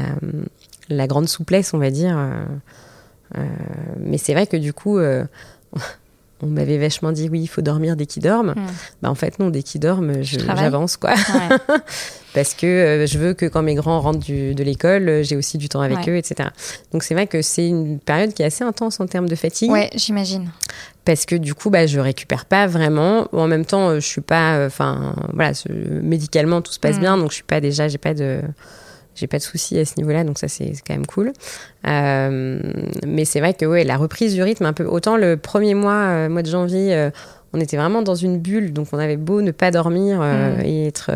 la 0.89 1.07
grande 1.07 1.29
souplesse, 1.29 1.75
on 1.75 1.79
va 1.79 1.91
dire. 1.91 2.19
mais 3.99 4.19
c'est 4.19 4.33
vrai 4.33 4.47
que 4.47 4.57
du 4.57 4.73
coup, 4.73 4.99
on 6.43 6.47
m'avait 6.47 6.79
vachement 6.79 7.13
dit 7.13 7.29
oui, 7.31 7.41
il 7.43 7.47
faut 7.47 7.63
dormir 7.63 7.97
dès 7.97 8.07
qu'ils 8.07 8.23
dorment. 8.23 8.55
Hmm. 8.57 8.67
Bah, 9.03 9.11
en 9.11 9.15
fait, 9.15 9.39
non, 9.39 9.51
dès 9.51 9.63
qu'ils 9.63 9.81
dorment, 9.81 10.23
j'avance, 10.23 10.97
quoi. 10.97 11.15
Parce 12.35 12.55
que 12.55 12.67
euh, 12.67 13.07
je 13.07 13.19
veux 13.19 13.35
que 13.35 13.47
quand 13.47 13.63
mes 13.63 13.75
grands 13.75 14.01
rentrent 14.01 14.27
de 14.29 14.63
l'école, 14.63 15.09
euh, 15.09 15.23
j'ai 15.23 15.37
aussi 15.37 15.59
du 15.59 15.69
temps 15.69 15.81
avec 15.81 16.09
eux, 16.09 16.17
etc. 16.17 16.51
Donc, 16.93 17.03
c'est 17.03 17.15
vrai 17.15 17.27
que 17.27 17.43
c'est 17.43 17.67
une 17.67 17.99
période 17.99 18.33
qui 18.33 18.43
est 18.43 18.47
assez 18.47 18.63
intense 18.63 19.01
en 19.01 19.07
termes 19.07 19.29
de 19.29 19.35
fatigue. 19.35 19.71
Ouais, 19.71 19.91
j'imagine. 19.95 20.49
Parce 21.05 21.27
que 21.27 21.35
du 21.35 21.55
coup, 21.55 21.71
bah, 21.71 21.87
je 21.87 21.99
récupère 21.99 22.45
pas 22.45 22.67
vraiment. 22.67 23.27
En 23.33 23.49
même 23.49 23.65
temps, 23.65 23.95
je 23.97 24.07
suis 24.07 24.21
pas, 24.21 24.65
enfin, 24.65 25.15
voilà, 25.33 25.53
médicalement, 26.03 26.63
tout 26.63 26.73
se 26.73 26.79
passe 26.79 26.97
hmm. 26.97 27.01
bien. 27.01 27.17
Donc, 27.19 27.31
je 27.31 27.37
suis 27.37 27.45
pas 27.45 27.61
déjà, 27.61 27.89
j'ai 27.89 27.99
pas 27.99 28.15
de 28.15 28.41
j'ai 29.21 29.27
pas 29.27 29.39
de 29.39 29.43
soucis 29.43 29.79
à 29.79 29.85
ce 29.85 29.95
niveau-là, 29.99 30.25
donc 30.25 30.39
ça 30.39 30.49
c'est 30.49 30.73
quand 30.87 30.95
même 30.95 31.07
cool. 31.07 31.33
Euh, 31.87 32.61
mais 33.07 33.25
c'est 33.25 33.41
vrai 33.41 33.55
que 33.55 33.67
ouais, 33.67 33.85
la 33.85 33.97
reprise 33.97 34.35
du 34.35 34.43
rythme, 34.43 34.65
un 34.65 34.73
peu 34.73 34.85
autant 34.85 35.17
le 35.17 35.37
premier 35.37 35.75
mois, 35.75 35.93
euh, 35.93 36.29
mois 36.29 36.43
de 36.43 36.51
janvier, 36.51 36.95
euh, 36.95 37.11
on 37.53 37.61
était 37.61 37.77
vraiment 37.77 38.03
dans 38.03 38.15
une 38.15 38.39
bulle, 38.39 38.73
donc 38.73 38.89
on 38.93 38.99
avait 38.99 39.17
beau 39.17 39.43
ne 39.43 39.51
pas 39.51 39.71
dormir 39.71 40.21
mm. 40.21 40.61
et 40.65 40.87
être 40.87 41.11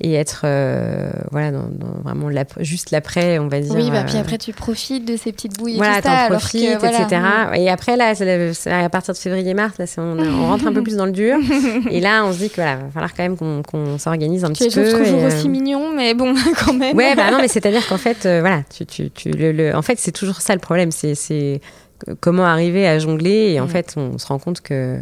et 0.00 0.14
être 0.14 0.42
euh, 0.44 1.10
voilà 1.32 1.50
dans, 1.50 1.68
vraiment 2.04 2.30
juste 2.60 2.92
l'après 2.92 3.38
on 3.40 3.48
va 3.48 3.60
dire 3.60 3.74
oui 3.74 3.90
bah 3.90 4.04
puis 4.06 4.16
euh, 4.16 4.20
après 4.20 4.38
tu 4.38 4.52
profites 4.52 5.04
de 5.04 5.16
ces 5.16 5.32
petites 5.32 5.58
bouilles 5.58 5.76
voilà 5.76 6.00
t'en 6.00 6.28
profites 6.28 6.62
etc 6.62 7.20
mm. 7.20 7.54
et 7.56 7.68
après 7.68 7.96
là 7.96 8.12
à 8.66 8.88
partir 8.88 9.14
de 9.14 9.18
février 9.18 9.54
mars 9.54 9.76
là 9.78 9.86
on, 9.96 10.18
on, 10.18 10.46
rentre 10.46 10.68
un 10.68 10.72
peu 10.72 10.82
plus 10.84 10.96
dans 10.96 11.06
le 11.06 11.12
dur 11.12 11.36
et 11.90 12.00
là 12.00 12.24
on 12.24 12.32
se 12.32 12.38
dit 12.38 12.48
que 12.48 12.56
voilà 12.56 12.76
va 12.76 12.90
falloir 12.92 13.14
quand 13.14 13.24
même 13.24 13.36
qu'on 13.36 13.98
s'organise 13.98 14.44
un 14.44 14.50
petit 14.50 14.70
peu 14.70 14.84
c'est 14.84 15.04
toujours 15.04 15.24
aussi 15.24 15.48
euh, 15.48 15.50
mignon 15.50 15.92
mais 15.92 16.14
bon 16.14 16.32
quand 16.64 16.74
même 16.74 16.96
ouais 16.96 17.16
bah 17.16 17.32
non 17.32 17.38
mais 17.40 17.48
c'est 17.48 17.66
à 17.66 17.70
dire 17.72 17.86
qu'en 17.88 17.98
fait 17.98 18.22
voilà 18.22 18.62
tu, 18.72 18.86
tu, 18.86 19.10
tu 19.10 19.30
le, 19.30 19.74
en 19.74 19.82
fait 19.82 19.98
c'est 19.98 20.12
toujours 20.12 20.40
ça 20.40 20.54
le 20.54 20.60
problème 20.60 20.92
c'est 20.92 21.60
comment 22.20 22.44
arriver 22.44 22.86
à 22.86 22.98
jongler 22.98 23.52
et 23.52 23.60
en 23.60 23.66
mm. 23.66 23.68
fait 23.68 23.94
on 23.96 24.18
se 24.18 24.26
rend 24.26 24.38
compte 24.38 24.60
que 24.60 24.98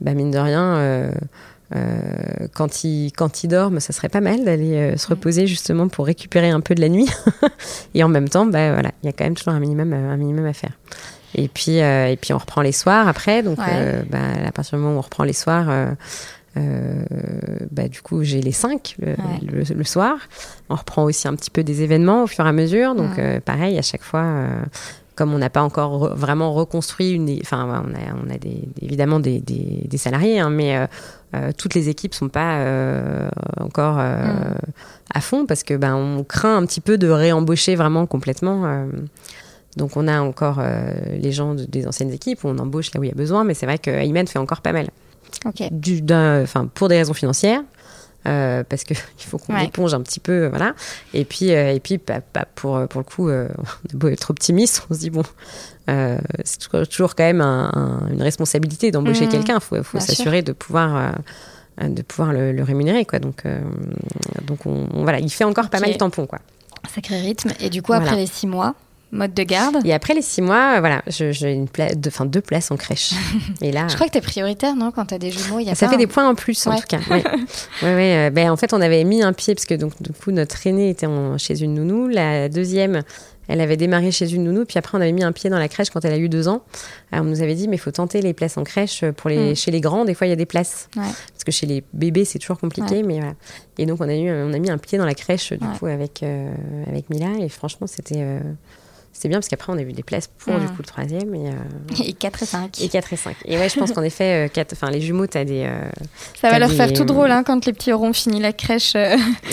bah, 0.00 0.14
mine 0.14 0.30
de 0.30 0.38
rien 0.38 1.10
euh, 1.76 2.48
quand 2.52 2.82
ils 2.82 3.12
quand 3.12 3.44
il 3.44 3.48
dorment, 3.48 3.78
ça 3.78 3.92
serait 3.92 4.08
pas 4.08 4.20
mal 4.20 4.44
d'aller 4.44 4.74
euh, 4.74 4.96
se 4.96 5.06
reposer 5.06 5.46
justement 5.46 5.86
pour 5.88 6.06
récupérer 6.06 6.50
un 6.50 6.60
peu 6.60 6.74
de 6.74 6.80
la 6.80 6.88
nuit. 6.88 7.08
et 7.94 8.02
en 8.02 8.08
même 8.08 8.28
temps, 8.28 8.44
bah 8.44 8.72
voilà, 8.72 8.90
il 9.02 9.06
y 9.06 9.08
a 9.08 9.12
quand 9.12 9.24
même 9.24 9.36
toujours 9.36 9.52
un 9.52 9.60
minimum 9.60 9.92
un 9.92 10.16
minimum 10.16 10.46
à 10.46 10.52
faire. 10.52 10.72
Et 11.36 11.46
puis 11.46 11.80
euh, 11.80 12.08
et 12.08 12.16
puis 12.16 12.32
on 12.32 12.38
reprend 12.38 12.62
les 12.62 12.72
soirs 12.72 13.06
après. 13.06 13.42
Donc 13.42 13.58
bah, 13.58 14.18
à 14.44 14.52
partir 14.52 14.78
du 14.78 14.84
moment 14.84 14.96
où 14.96 14.98
on 14.98 15.02
reprend 15.02 15.24
les 15.24 15.32
soirs. 15.32 15.66
bah, 16.56 17.86
du 17.88 18.02
coup, 18.02 18.24
j'ai 18.24 18.40
les 18.40 18.50
cinq 18.50 18.96
le, 19.00 19.62
le, 19.72 19.84
soir. 19.84 20.16
On 20.68 20.74
reprend 20.74 21.04
aussi 21.04 21.28
un 21.28 21.36
petit 21.36 21.50
peu 21.50 21.62
des 21.62 21.82
événements 21.82 22.24
au 22.24 22.26
fur 22.26 22.44
et 22.44 22.48
à 22.48 22.52
mesure. 22.52 22.96
Donc, 22.96 23.20
pareil, 23.44 23.78
à 23.78 23.82
chaque 23.82 24.02
fois, 24.02 24.46
comme 25.20 25.34
on 25.34 25.38
n'a 25.38 25.50
pas 25.50 25.60
encore 25.60 26.16
vraiment 26.16 26.54
reconstruit 26.54 27.10
une. 27.10 27.28
Enfin, 27.42 27.84
on 27.86 27.94
a, 27.94 28.24
on 28.26 28.34
a 28.34 28.38
des, 28.38 28.62
évidemment 28.80 29.20
des, 29.20 29.38
des, 29.38 29.98
salariés, 29.98 30.40
hein, 30.40 30.48
mais 30.48 30.88
euh, 31.34 31.50
toutes 31.58 31.74
les 31.74 31.90
équipes 31.90 32.14
sont 32.14 32.30
pas 32.30 32.60
euh, 32.60 33.28
encore 33.60 33.98
euh, 33.98 34.16
mm. 34.16 34.56
à 35.12 35.20
fond 35.20 35.44
parce 35.44 35.62
que 35.62 35.74
ben 35.74 35.94
on 35.94 36.24
craint 36.24 36.56
un 36.56 36.64
petit 36.64 36.80
peu 36.80 36.96
de 36.96 37.06
réembaucher 37.10 37.76
vraiment 37.76 38.06
complètement. 38.06 38.86
donc 39.76 39.98
on 39.98 40.08
a 40.08 40.22
encore 40.22 40.62
les 41.12 41.32
gens 41.32 41.54
des 41.54 41.86
anciennes 41.86 42.12
équipes, 42.12 42.46
on 42.46 42.56
embauche 42.56 42.94
là 42.94 43.00
où 43.00 43.04
il 43.04 43.08
y 43.08 43.12
a 43.12 43.14
besoin, 43.14 43.44
mais 43.44 43.52
c'est 43.52 43.66
vrai 43.66 43.76
que 43.76 43.90
Ayman 43.90 44.26
fait 44.26 44.38
encore 44.38 44.62
pas 44.62 44.72
mal. 44.72 44.88
Enfin, 45.44 46.66
pour 46.72 46.88
des 46.88 46.96
raisons 46.96 47.12
financières. 47.12 47.60
Parce 48.24 48.84
qu'il 48.84 48.96
faut 49.18 49.38
qu'on 49.38 49.56
éponge 49.58 49.94
un 49.94 50.02
petit 50.02 50.20
peu, 50.20 50.46
voilà. 50.46 50.74
Et 51.14 51.24
puis, 51.24 51.48
et 51.48 51.80
puis 51.80 51.98
bah, 51.98 52.20
bah, 52.34 52.46
pour, 52.54 52.86
pour 52.88 53.00
le 53.00 53.04
coup, 53.04 53.30
on 53.30 53.32
est 53.32 53.94
beau 53.94 54.08
être 54.08 54.30
optimiste, 54.30 54.86
on 54.90 54.94
se 54.94 55.00
dit, 55.00 55.10
bon, 55.10 55.24
euh, 55.90 56.18
c'est 56.44 56.58
toujours 56.88 57.14
quand 57.14 57.24
même 57.24 57.40
une 57.40 58.22
responsabilité 58.22 58.90
d'embaucher 58.90 59.26
mmh. 59.26 59.30
quelqu'un. 59.30 59.58
Il 59.72 59.82
faut, 59.82 60.00
s'assurer 60.00 60.42
de 60.42 60.52
pouvoir 60.52 61.14
euh, 61.80 61.88
de 61.88 62.02
pouvoir 62.02 62.32
le, 62.32 62.62
rémunérer 62.62 63.04
quoi 63.06 63.18
donc 63.18 63.46
euh, 63.46 63.58
donc 64.42 64.66
on, 64.66 64.86
voilà 65.02 65.18
il 65.18 65.30
fait 65.30 65.44
encore 65.44 65.70
pas 65.70 65.80
mal 65.80 65.92
de 65.92 65.96
tampons 65.96 66.26
quoi 66.26 66.40
sacré 66.94 67.18
rythme 67.20 67.52
et 67.58 67.70
du 67.70 67.80
coup 67.80 67.94
après 67.94 68.16
les 68.16 68.26
six 68.26 68.46
mois 68.46 68.74
mode 69.12 69.34
de 69.34 69.42
garde 69.42 69.78
et 69.84 69.92
après 69.92 70.14
les 70.14 70.22
six 70.22 70.42
mois 70.42 70.80
voilà 70.80 71.02
j'ai 71.08 71.52
une 71.52 71.68
place 71.68 71.92
enfin 72.06 72.26
deux 72.26 72.40
places 72.40 72.70
en 72.70 72.76
crèche 72.76 73.12
et 73.60 73.72
là 73.72 73.88
je 73.88 73.94
crois 73.94 74.06
que 74.06 74.12
t'es 74.12 74.20
prioritaire 74.20 74.76
non 74.76 74.92
quand 74.92 75.06
t'as 75.06 75.18
des 75.18 75.30
jumeaux 75.30 75.58
il 75.58 75.66
y 75.66 75.70
a 75.70 75.74
ça 75.74 75.88
fait 75.88 75.96
des 75.96 76.06
points 76.06 76.28
en 76.28 76.34
plus 76.34 76.66
en 76.66 76.76
tout 76.76 76.86
cas 76.88 77.00
ouais. 77.10 77.24
ouais, 77.82 78.30
ben, 78.30 78.50
en 78.50 78.56
fait 78.56 78.72
on 78.72 78.80
avait 78.80 79.04
mis 79.04 79.22
un 79.22 79.32
pied 79.32 79.54
parce 79.54 79.66
que 79.66 79.74
donc 79.74 80.00
du 80.00 80.12
coup 80.12 80.30
notre 80.30 80.66
aînée 80.66 80.90
était 80.90 81.08
chez 81.38 81.62
une 81.62 81.74
nounou 81.74 82.08
la 82.08 82.48
deuxième 82.48 83.02
elle 83.50 83.60
avait 83.60 83.76
démarré 83.76 84.12
chez 84.12 84.32
une 84.32 84.44
nounou, 84.44 84.64
puis 84.64 84.78
après 84.78 84.96
on 84.96 85.00
avait 85.00 85.10
mis 85.10 85.24
un 85.24 85.32
pied 85.32 85.50
dans 85.50 85.58
la 85.58 85.66
crèche 85.66 85.90
quand 85.90 86.04
elle 86.04 86.12
a 86.12 86.18
eu 86.18 86.28
deux 86.28 86.46
ans. 86.46 86.62
Alors 87.10 87.26
on 87.26 87.28
nous 87.28 87.42
avait 87.42 87.56
dit, 87.56 87.66
mais 87.66 87.76
il 87.76 87.80
faut 87.80 87.90
tenter 87.90 88.22
les 88.22 88.32
places 88.32 88.56
en 88.56 88.62
crèche 88.62 89.04
pour 89.16 89.28
les, 89.28 89.52
mm. 89.52 89.56
chez 89.56 89.72
les 89.72 89.80
grands. 89.80 90.04
Des 90.04 90.14
fois, 90.14 90.28
il 90.28 90.30
y 90.30 90.32
a 90.32 90.36
des 90.36 90.46
places. 90.46 90.88
Parce 90.94 91.44
que 91.44 91.50
chez 91.50 91.66
les 91.66 91.82
bébés, 91.92 92.24
c'est 92.24 92.38
toujours 92.38 92.60
compliqué. 92.60 93.02
Mais 93.02 93.18
voilà. 93.18 93.34
Et 93.76 93.86
donc 93.86 94.00
on 94.00 94.08
a, 94.08 94.14
eu, 94.14 94.30
on 94.30 94.52
a 94.52 94.58
mis 94.60 94.70
un 94.70 94.78
pied 94.78 94.98
dans 94.98 95.04
la 95.04 95.14
crèche 95.14 95.52
du 95.52 95.66
coup 95.78 95.86
avec, 95.86 96.22
euh, 96.22 96.54
avec 96.86 97.10
Mila. 97.10 97.38
Et 97.40 97.48
franchement, 97.48 97.88
c'était... 97.88 98.22
Euh, 99.10 99.20
c'est 99.20 99.28
bien 99.28 99.38
parce 99.38 99.48
qu'après, 99.48 99.70
on 99.70 99.76
a 99.76 99.82
vu 99.82 99.92
des 99.92 100.02
places 100.02 100.28
pour 100.28 100.58
du 100.58 100.64
mm. 100.64 100.68
coup 100.68 100.76
le 100.78 100.84
troisième. 100.84 101.34
Et, 101.34 101.48
euh, 101.48 102.04
et 102.04 102.12
4 102.14 102.42
et 102.42 102.46
5. 102.46 102.80
Et 102.80 102.88
4 102.88 103.12
et 103.12 103.16
5. 103.16 103.36
Et 103.44 103.58
ouais, 103.58 103.68
je 103.68 103.78
pense 103.78 103.92
qu'en 103.92 104.02
effet, 104.02 104.48
euh, 104.48 104.62
enfin, 104.72 104.90
les 104.90 105.02
jumeaux, 105.02 105.26
t'as 105.26 105.44
des. 105.44 105.64
Euh, 105.66 105.90
ça 106.40 106.50
va 106.50 106.58
leur 106.58 106.70
faire 106.70 106.92
tout 106.92 107.04
drôle 107.04 107.30
hein, 107.30 107.42
quand 107.44 107.66
les 107.66 107.72
petits 107.72 107.92
auront 107.92 108.12
fini 108.12 108.40
la 108.40 108.52
crèche. 108.52 108.94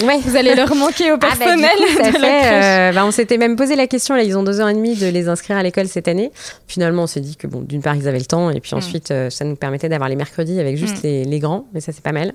Ouais. 0.03 0.19
Vous 0.23 0.35
allez 0.35 0.53
leur 0.55 0.73
manquer 0.75 1.11
au 1.11 1.15
ah, 1.15 1.17
bah, 1.17 1.27
personnel. 1.37 1.77
ça 1.97 2.11
fait, 2.11 2.93
bah, 2.93 3.05
on 3.05 3.11
s'était 3.11 3.37
même 3.37 3.55
posé 3.55 3.75
la 3.75 3.87
question, 3.87 4.15
là, 4.15 4.23
ils 4.23 4.37
ont 4.37 4.43
deux 4.43 4.61
ans 4.61 4.67
et 4.67 4.73
demi 4.73 4.95
de 4.95 5.07
les 5.07 5.27
inscrire 5.27 5.57
à 5.57 5.63
l'école 5.63 5.87
cette 5.87 6.07
année. 6.07 6.31
Finalement, 6.67 7.03
on 7.03 7.07
s'est 7.07 7.19
dit 7.19 7.35
que, 7.35 7.47
bon, 7.47 7.61
d'une 7.61 7.81
part, 7.81 7.95
ils 7.95 8.07
avaient 8.07 8.19
le 8.19 8.25
temps, 8.25 8.49
et 8.49 8.59
puis 8.59 8.75
mm. 8.75 8.77
ensuite, 8.77 9.13
ça 9.29 9.45
nous 9.45 9.55
permettait 9.55 9.89
d'avoir 9.89 10.07
les 10.07 10.15
mercredis 10.15 10.59
avec 10.59 10.77
juste 10.77 10.99
mm. 10.99 11.03
les, 11.03 11.25
les, 11.25 11.39
grands, 11.39 11.65
mais 11.73 11.81
ça, 11.81 11.91
c'est 11.91 12.03
pas 12.03 12.11
mal. 12.11 12.33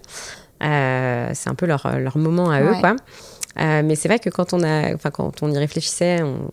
c'est 0.60 1.48
un 1.48 1.54
peu 1.54 1.66
leur, 1.66 1.98
leur 1.98 2.18
moment 2.18 2.50
à 2.50 2.60
eux, 2.62 2.74
quoi. 2.80 2.96
Euh, 3.60 3.82
mais 3.84 3.96
c'est 3.96 4.08
vrai 4.08 4.18
que 4.18 4.30
quand 4.30 4.52
on, 4.52 4.62
a, 4.62 4.94
enfin, 4.94 5.10
quand 5.10 5.42
on 5.42 5.50
y 5.50 5.58
réfléchissait, 5.58 6.22
on, 6.22 6.50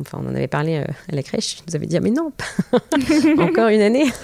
enfin, 0.00 0.18
on 0.22 0.30
en 0.30 0.34
avait 0.34 0.46
parlé 0.46 0.76
euh, 0.76 0.84
à 1.10 1.16
la 1.16 1.22
crèche, 1.22 1.56
ils 1.58 1.62
nous 1.68 1.76
avaient 1.76 1.86
dit 1.86 1.96
ah, 1.96 2.00
mais 2.00 2.10
non, 2.10 2.30
encore 3.38 3.68
une 3.68 3.80
année. 3.80 4.06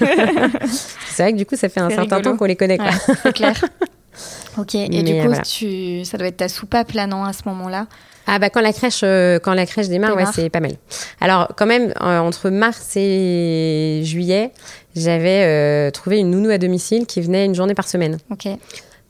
c'est 1.09 1.23
vrai 1.23 1.33
que 1.33 1.39
du 1.39 1.47
coup, 1.47 1.57
ça 1.57 1.69
fait 1.69 1.81
un 1.81 1.91
certain 1.91 2.21
temps 2.21 2.37
qu'on 2.37 2.45
les 2.45 2.57
connaît. 2.57 2.79
c'est 3.23 3.33
clair. 3.33 3.65
ok, 4.59 4.75
et 4.77 5.03
du 5.03 5.15
coup, 5.21 5.35
tu... 5.43 6.05
ça 6.05 6.17
doit 6.17 6.29
être 6.29 6.37
ta 6.37 6.49
soupape 6.49 6.93
là, 6.93 7.07
non, 7.07 7.25
à 7.25 7.33
ce 7.33 7.43
moment-là? 7.47 7.87
Ah 8.27 8.39
bah 8.39 8.49
quand 8.49 8.61
la 8.61 8.73
crèche 8.73 9.01
euh, 9.03 9.41
quand 9.41 9.55
la 9.55 9.67
crèche 9.67 9.89
démarre, 9.89 10.15
ouais, 10.15 10.27
c'est 10.33 10.51
pas 10.51 10.61
mal. 10.61 10.75
Alors 11.21 11.49
quand 11.57 11.67
même 11.67 11.93
entre 12.01 12.51
mars 12.51 12.93
et 12.95 14.03
juillet, 14.05 14.53
j'avais 14.95 15.91
trouvé 15.91 16.19
une 16.19 16.31
nounou 16.31 16.51
à 16.51 16.59
domicile 16.59 17.07
qui 17.07 17.21
venait 17.23 17.47
une 17.47 17.57
journée 17.57 17.75
par 17.75 17.89
semaine. 17.89 18.19
OK. 18.31 18.47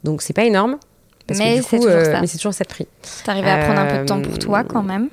Donc 0.05 0.22
c'est 0.22 0.33
pas 0.33 0.45
énorme, 0.45 0.78
mais 1.39 1.62
c'est 1.62 1.76
toujours, 1.76 1.91
euh, 1.91 2.18
mais 2.20 2.26
c'est 2.26 2.39
toujours 2.39 2.55
ça 2.55 2.64
de 2.64 2.68
prix. 2.68 2.87
T'arrives 3.24 3.47
à 3.47 3.64
prendre 3.64 3.81
un 3.81 3.87
peu 3.87 3.99
de 3.99 4.05
temps 4.05 4.20
pour 4.20 4.39
toi 4.39 4.64
quand 4.64 4.83
même 4.83 5.09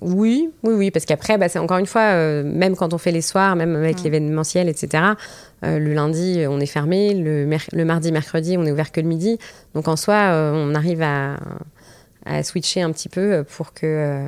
oui, 0.00 0.48
oui, 0.62 0.74
oui, 0.74 0.90
parce 0.92 1.06
qu'après, 1.06 1.38
bah, 1.38 1.48
c'est 1.48 1.58
encore 1.58 1.78
une 1.78 1.86
fois, 1.86 2.02
euh, 2.02 2.44
même 2.44 2.76
quand 2.76 2.94
on 2.94 2.98
fait 2.98 3.10
les 3.10 3.20
soirs, 3.20 3.56
même 3.56 3.74
avec 3.74 4.00
l'événementiel, 4.04 4.68
etc. 4.68 5.02
Euh, 5.64 5.80
le 5.80 5.92
lundi, 5.92 6.44
on 6.48 6.60
est 6.60 6.66
fermé. 6.66 7.14
Le, 7.14 7.50
le, 7.72 7.84
mardi, 7.84 8.12
mercredi, 8.12 8.56
on 8.56 8.64
est 8.64 8.70
ouvert 8.70 8.92
que 8.92 9.00
le 9.00 9.08
midi. 9.08 9.40
Donc 9.74 9.88
en 9.88 9.96
soi, 9.96 10.30
on 10.54 10.72
arrive 10.76 11.02
à, 11.02 11.38
à, 12.26 12.44
switcher 12.44 12.82
un 12.82 12.92
petit 12.92 13.08
peu 13.08 13.42
pour 13.56 13.72
que 13.72 14.24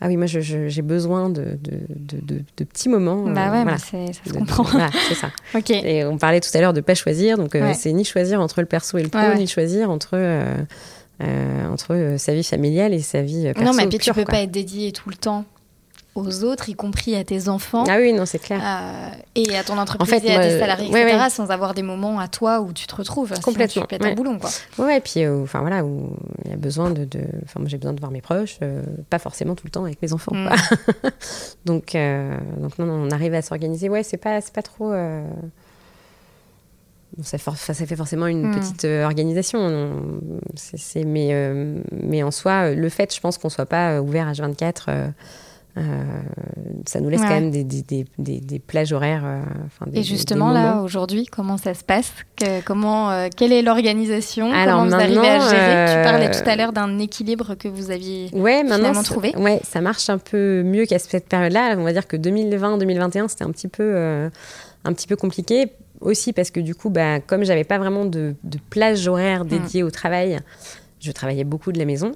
ah 0.00 0.08
oui, 0.08 0.16
moi 0.18 0.26
j'ai 0.26 0.82
besoin 0.82 1.30
de, 1.30 1.58
de, 1.58 2.42
de, 2.56 2.64
petits 2.64 2.90
moments. 2.90 3.22
Bah 3.22 3.50
ouais, 3.50 3.78
ça 3.78 3.96
se 4.26 4.32
comprend. 4.32 4.62
Voilà, 4.64 4.90
c'est 5.08 5.14
ça. 5.14 5.30
ok. 5.54 5.70
Et 5.70 6.04
on 6.04 6.18
parlait 6.18 6.40
tout 6.40 6.50
à 6.52 6.60
l'heure 6.60 6.74
de 6.74 6.82
pas 6.82 6.94
choisir, 6.94 7.38
donc 7.38 7.54
euh, 7.54 7.72
c'est 7.74 7.92
ni 7.92 8.04
choisir 8.04 8.40
entre 8.40 8.60
le 8.60 8.66
perso 8.66 8.98
et 8.98 9.02
le 9.02 9.08
pro, 9.08 9.34
ni 9.34 9.46
choisir 9.46 9.90
entre, 9.90 10.10
euh, 10.12 10.54
euh, 11.22 11.68
entre 11.68 12.16
sa 12.18 12.34
vie 12.34 12.44
familiale 12.44 12.92
et 12.92 13.00
sa 13.00 13.22
vie 13.22 13.44
perso. 13.44 13.64
Non, 13.64 13.72
mais 13.72 13.86
puis 13.86 13.98
tu 13.98 14.12
peux 14.12 14.24
pas 14.24 14.40
être 14.40 14.50
dédié 14.50 14.92
tout 14.92 15.08
le 15.08 15.16
temps 15.16 15.46
aux 16.16 16.44
autres, 16.44 16.68
y 16.68 16.74
compris 16.74 17.14
à 17.16 17.24
tes 17.24 17.48
enfants. 17.48 17.84
Ah 17.88 17.98
oui, 17.98 18.12
non, 18.12 18.26
c'est 18.26 18.38
clair. 18.38 18.60
Euh, 18.62 19.10
et 19.34 19.56
à 19.56 19.64
ton 19.64 19.78
entreprise 19.78 20.12
en 20.12 20.18
fait, 20.18 20.26
et 20.26 20.34
à 20.34 20.40
tes 20.40 20.58
salariés, 20.58 20.88
etc., 20.88 21.26
sans 21.30 21.50
avoir 21.50 21.74
des 21.74 21.82
moments 21.82 22.18
à 22.18 22.28
toi 22.28 22.60
où 22.60 22.72
tu 22.72 22.86
te 22.86 22.94
retrouves. 22.94 23.32
Complètement. 23.40 23.82
tu 23.82 23.88
pètes 23.88 24.04
un 24.04 24.14
boulon, 24.14 24.38
quoi. 24.38 24.50
Ouais, 24.78 24.98
et 24.98 25.00
puis, 25.00 25.24
euh, 25.24 25.42
enfin 25.42 25.60
voilà, 25.60 25.84
où 25.84 26.16
il 26.44 26.50
y 26.50 26.54
a 26.54 26.56
besoin 26.56 26.90
de. 26.90 27.06
Enfin, 27.44 27.60
moi, 27.60 27.68
j'ai 27.68 27.78
besoin 27.78 27.92
de 27.92 28.00
voir 28.00 28.10
mes 28.10 28.20
proches, 28.20 28.58
euh, 28.62 28.82
pas 29.10 29.18
forcément 29.18 29.54
tout 29.54 29.66
le 29.66 29.70
temps 29.70 29.84
avec 29.84 30.00
mes 30.02 30.12
enfants, 30.12 30.34
mm. 30.34 30.50
donc, 31.64 31.96
donc, 32.60 32.78
non, 32.78 32.86
non, 32.86 33.06
on 33.06 33.10
arrive 33.10 33.34
à 33.34 33.42
s'organiser. 33.42 33.88
Ouais, 33.88 34.02
c'est 34.02 34.16
pas, 34.16 34.40
pas 34.40 34.62
trop. 34.62 34.92
ça, 37.22 37.38
ça, 37.38 37.74
fait 37.74 37.96
forcément 37.96 38.26
une 38.26 38.48
mm. 38.48 38.54
petite 38.54 38.84
organisation. 38.84 40.10
Mais, 41.04 41.54
mais 41.92 42.22
en 42.22 42.30
soi, 42.30 42.70
le 42.70 42.88
fait, 42.88 43.14
je 43.14 43.20
pense 43.20 43.38
qu'on 43.38 43.50
soit 43.50 43.66
pas 43.66 44.00
ouvert 44.00 44.28
à 44.28 44.32
24 44.32 45.12
ça 46.86 47.00
nous 47.00 47.08
laisse 47.08 47.20
quand 47.20 47.28
même 47.28 47.50
des, 47.50 47.64
des, 47.64 47.82
des, 48.18 48.40
des 48.40 48.58
plages 48.58 48.92
horaires. 48.92 49.24
et 49.92 50.02
justement, 50.02 50.50
là, 50.50 50.80
aujourd'hui, 50.80 51.26
comment 51.26 51.56
ça 51.56 51.74
se 51.74 51.84
passe 51.84 52.12
comment, 52.64 53.28
Quelle 53.36 53.52
est 53.52 53.62
l'organisation? 53.62 54.50
Comment 54.50 54.86
vous 54.86 54.94
arrivez 54.94 55.28
à 55.28 55.40
gérer? 55.40 55.96
Tu 55.96 56.10
parlais 56.10 56.30
tout 56.30 56.48
à 56.48 56.56
l'heure 56.56 56.72
d'un 56.72 56.98
équilibre 56.98 57.54
que 57.54 57.68
vous 57.68 57.90
aviez 57.90 58.30
ouais, 58.32 58.62
finalement 58.64 59.02
trouvé. 59.02 59.34
Ouais, 59.36 59.60
ça 59.64 59.80
marche 59.80 60.08
un 60.08 60.18
peu 60.18 60.62
mieux 60.62 60.86
qu'à 60.86 60.98
cette 60.98 61.28
période-là. 61.28 61.74
On 61.78 61.84
va 61.84 61.92
dire 61.92 62.06
que 62.06 62.16
2020-2021, 62.16 63.28
c'était 63.28 63.44
un 63.44 63.50
petit 63.50 63.68
peu 63.68 64.30
un 64.86 64.92
petit 64.92 65.06
peu 65.06 65.16
compliqué 65.16 65.72
aussi 66.00 66.32
parce 66.32 66.50
que 66.50 66.60
du 66.60 66.74
coup, 66.74 66.90
bah, 66.90 67.20
comme 67.20 67.44
j'avais 67.44 67.64
pas 67.64 67.78
vraiment 67.78 68.04
de, 68.04 68.34
plage 68.70 69.06
horaire 69.08 69.44
hmm. 69.44 69.48
dédiée 69.48 69.82
au 69.82 69.90
travail, 69.90 70.38
je 71.00 71.12
travaillais 71.12 71.44
beaucoup 71.44 71.72
de 71.72 71.78
la 71.78 71.84
maison. 71.84 72.12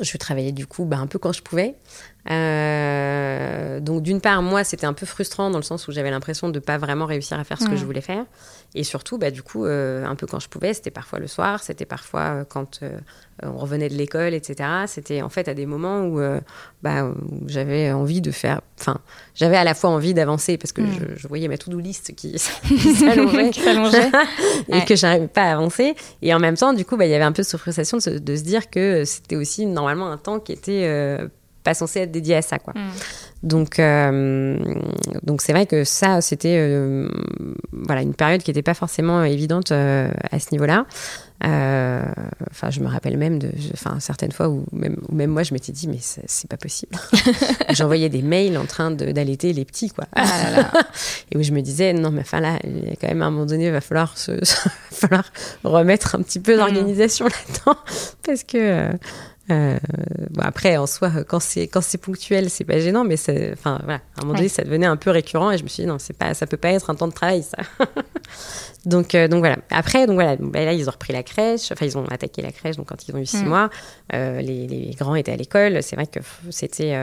Je 0.00 0.16
travaillais 0.16 0.52
du 0.52 0.66
coup 0.66 0.84
bah, 0.84 0.98
un 0.98 1.06
peu 1.06 1.18
quand 1.18 1.32
je 1.32 1.42
pouvais. 1.42 1.76
Euh, 2.30 3.80
donc 3.80 4.02
d'une 4.02 4.20
part, 4.20 4.42
moi, 4.42 4.64
c'était 4.64 4.86
un 4.86 4.92
peu 4.92 5.06
frustrant 5.06 5.50
dans 5.50 5.58
le 5.58 5.64
sens 5.64 5.88
où 5.88 5.92
j'avais 5.92 6.10
l'impression 6.10 6.48
de 6.48 6.54
ne 6.54 6.60
pas 6.60 6.78
vraiment 6.78 7.06
réussir 7.06 7.38
à 7.38 7.44
faire 7.44 7.60
ce 7.60 7.66
que 7.66 7.76
je 7.76 7.84
voulais 7.84 8.00
faire. 8.00 8.24
Et 8.74 8.84
surtout, 8.84 9.18
bah, 9.18 9.30
du 9.30 9.42
coup, 9.42 9.66
euh, 9.66 10.04
un 10.06 10.14
peu 10.14 10.26
quand 10.26 10.40
je 10.40 10.48
pouvais, 10.48 10.72
c'était 10.72 10.90
parfois 10.90 11.18
le 11.18 11.26
soir, 11.26 11.62
c'était 11.62 11.84
parfois 11.84 12.20
euh, 12.20 12.44
quand 12.48 12.80
on 13.42 13.56
revenait 13.58 13.88
de 13.88 13.94
l'école, 13.94 14.34
etc. 14.34 14.68
C'était 14.86 15.20
en 15.20 15.28
fait 15.28 15.48
à 15.48 15.54
des 15.54 15.66
moments 15.66 16.02
où, 16.04 16.20
bah, 16.82 17.12
j'avais 17.46 17.90
envie 17.92 18.20
de 18.20 18.30
faire... 18.30 18.60
Enfin, 18.78 18.98
j'avais 19.34 19.56
à 19.56 19.64
la 19.64 19.74
fois 19.74 19.90
envie 19.90 20.14
d'avancer 20.14 20.58
parce 20.58 20.72
que 20.72 20.80
mm. 20.80 21.16
je, 21.16 21.28
voyais 21.28 21.48
ma 21.48 21.58
to-do 21.58 21.78
list 21.78 22.14
qui, 22.14 22.38
s'allongeait 22.38 23.50
et 24.68 24.84
que 24.84 24.94
j'arrivais 24.94 25.28
pas 25.28 25.42
à 25.42 25.52
avancer. 25.52 25.94
Et 26.22 26.32
en 26.32 26.38
même 26.38 26.56
temps, 26.56 26.72
du 26.72 26.84
coup, 26.84 26.96
bah, 26.96 27.06
il 27.06 27.10
y 27.10 27.14
avait 27.14 27.24
un 27.24 27.32
peu 27.32 27.42
cette 27.42 27.58
frustration 27.58 27.96
de 27.96 28.02
se, 28.02 28.10
de 28.10 28.36
se 28.36 28.42
dire 28.42 28.70
que 28.70 29.04
c'était 29.04 29.36
aussi 29.36 29.66
normalement 29.82 30.10
un 30.10 30.18
temps 30.18 30.38
qui 30.38 30.52
était 30.52 31.18
pas 31.62 31.74
censé 31.74 32.00
être 32.00 32.12
dédié 32.12 32.36
à 32.36 32.42
ça, 32.42 32.58
quoi. 32.58 32.74
Mm. 32.74 32.90
Donc, 33.42 33.80
euh, 33.80 34.56
donc 35.24 35.42
c'est 35.42 35.52
vrai 35.52 35.66
que 35.66 35.82
ça, 35.82 36.20
c'était 36.20 36.56
euh, 36.58 37.08
voilà 37.72 38.02
une 38.02 38.14
période 38.14 38.40
qui 38.42 38.50
n'était 38.50 38.62
pas 38.62 38.74
forcément 38.74 39.24
évidente 39.24 39.72
euh, 39.72 40.10
à 40.30 40.38
ce 40.38 40.48
niveau-là. 40.52 40.86
Enfin, 41.44 42.70
je 42.70 42.78
me 42.78 42.86
rappelle 42.86 43.16
même 43.16 43.40
de, 43.40 43.50
enfin 43.74 43.98
certaines 43.98 44.30
fois 44.30 44.48
où 44.48 44.64
même, 44.70 44.96
même 45.10 45.30
moi 45.30 45.42
je 45.42 45.52
m'étais 45.54 45.72
dit 45.72 45.88
mais 45.88 45.98
c'est 46.00 46.48
pas 46.48 46.56
possible. 46.56 46.96
J'envoyais 47.70 48.08
des 48.08 48.22
mails 48.22 48.56
en 48.56 48.64
train 48.64 48.92
d'allaiter 48.92 49.52
les 49.52 49.64
petits, 49.64 49.90
quoi. 49.90 50.04
Ah 50.14 50.70
Et 51.32 51.36
où 51.36 51.42
je 51.42 51.50
me 51.50 51.60
disais 51.60 51.94
non 51.94 52.12
mais 52.12 52.20
enfin 52.20 52.38
là, 52.38 52.60
il 52.62 52.84
y 52.84 52.92
a 52.92 52.94
quand 52.94 53.08
même 53.08 53.22
à 53.22 53.26
un 53.26 53.30
moment 53.32 53.46
donné, 53.46 53.66
il 53.66 53.72
va 53.72 53.80
falloir 53.80 54.16
se, 54.16 54.38
falloir 54.92 55.24
remettre 55.64 56.14
un 56.14 56.22
petit 56.22 56.38
peu 56.38 56.54
mm. 56.54 56.58
d'organisation 56.58 57.24
là-dedans 57.26 57.78
parce 58.22 58.44
que 58.44 58.90
euh, 59.52 59.78
bon 60.30 60.42
après, 60.42 60.76
en 60.76 60.86
soi, 60.86 61.10
quand 61.28 61.40
c'est 61.40 61.66
quand 61.68 61.80
c'est 61.80 61.98
ponctuel, 61.98 62.50
c'est 62.50 62.64
pas 62.64 62.78
gênant, 62.78 63.04
mais 63.04 63.16
enfin 63.52 63.78
voilà, 63.84 64.00
à 64.16 64.20
un 64.20 64.22
moment 64.22 64.34
donné, 64.34 64.48
ça 64.48 64.62
devenait 64.62 64.86
un 64.86 64.96
peu 64.96 65.10
récurrent 65.10 65.50
et 65.50 65.58
je 65.58 65.62
me 65.62 65.68
suis 65.68 65.82
dit 65.82 65.88
non, 65.88 65.98
c'est 65.98 66.16
pas, 66.16 66.34
ça 66.34 66.46
peut 66.46 66.56
pas 66.56 66.70
être 66.70 66.90
un 66.90 66.94
temps 66.94 67.08
de 67.08 67.12
travail, 67.12 67.42
ça. 67.42 67.58
donc 68.86 69.14
euh, 69.14 69.28
donc 69.28 69.40
voilà. 69.40 69.58
Après, 69.70 70.06
donc 70.06 70.14
voilà, 70.14 70.36
ben 70.36 70.64
là 70.64 70.72
ils 70.72 70.88
ont 70.88 70.92
repris 70.92 71.12
la 71.12 71.22
crèche, 71.22 71.70
enfin 71.72 71.86
ils 71.86 71.98
ont 71.98 72.06
attaqué 72.06 72.42
la 72.42 72.52
crèche, 72.52 72.76
donc 72.76 72.88
quand 72.88 73.06
ils 73.06 73.14
ont 73.14 73.18
eu 73.18 73.26
six 73.26 73.44
mm. 73.44 73.48
mois, 73.48 73.70
euh, 74.14 74.40
les, 74.40 74.66
les, 74.66 74.90
grands 74.94 75.14
étaient 75.14 75.32
à 75.32 75.36
l'école. 75.36 75.82
C'est 75.82 75.96
vrai 75.96 76.06
que 76.06 76.20
c'était, 76.50 76.96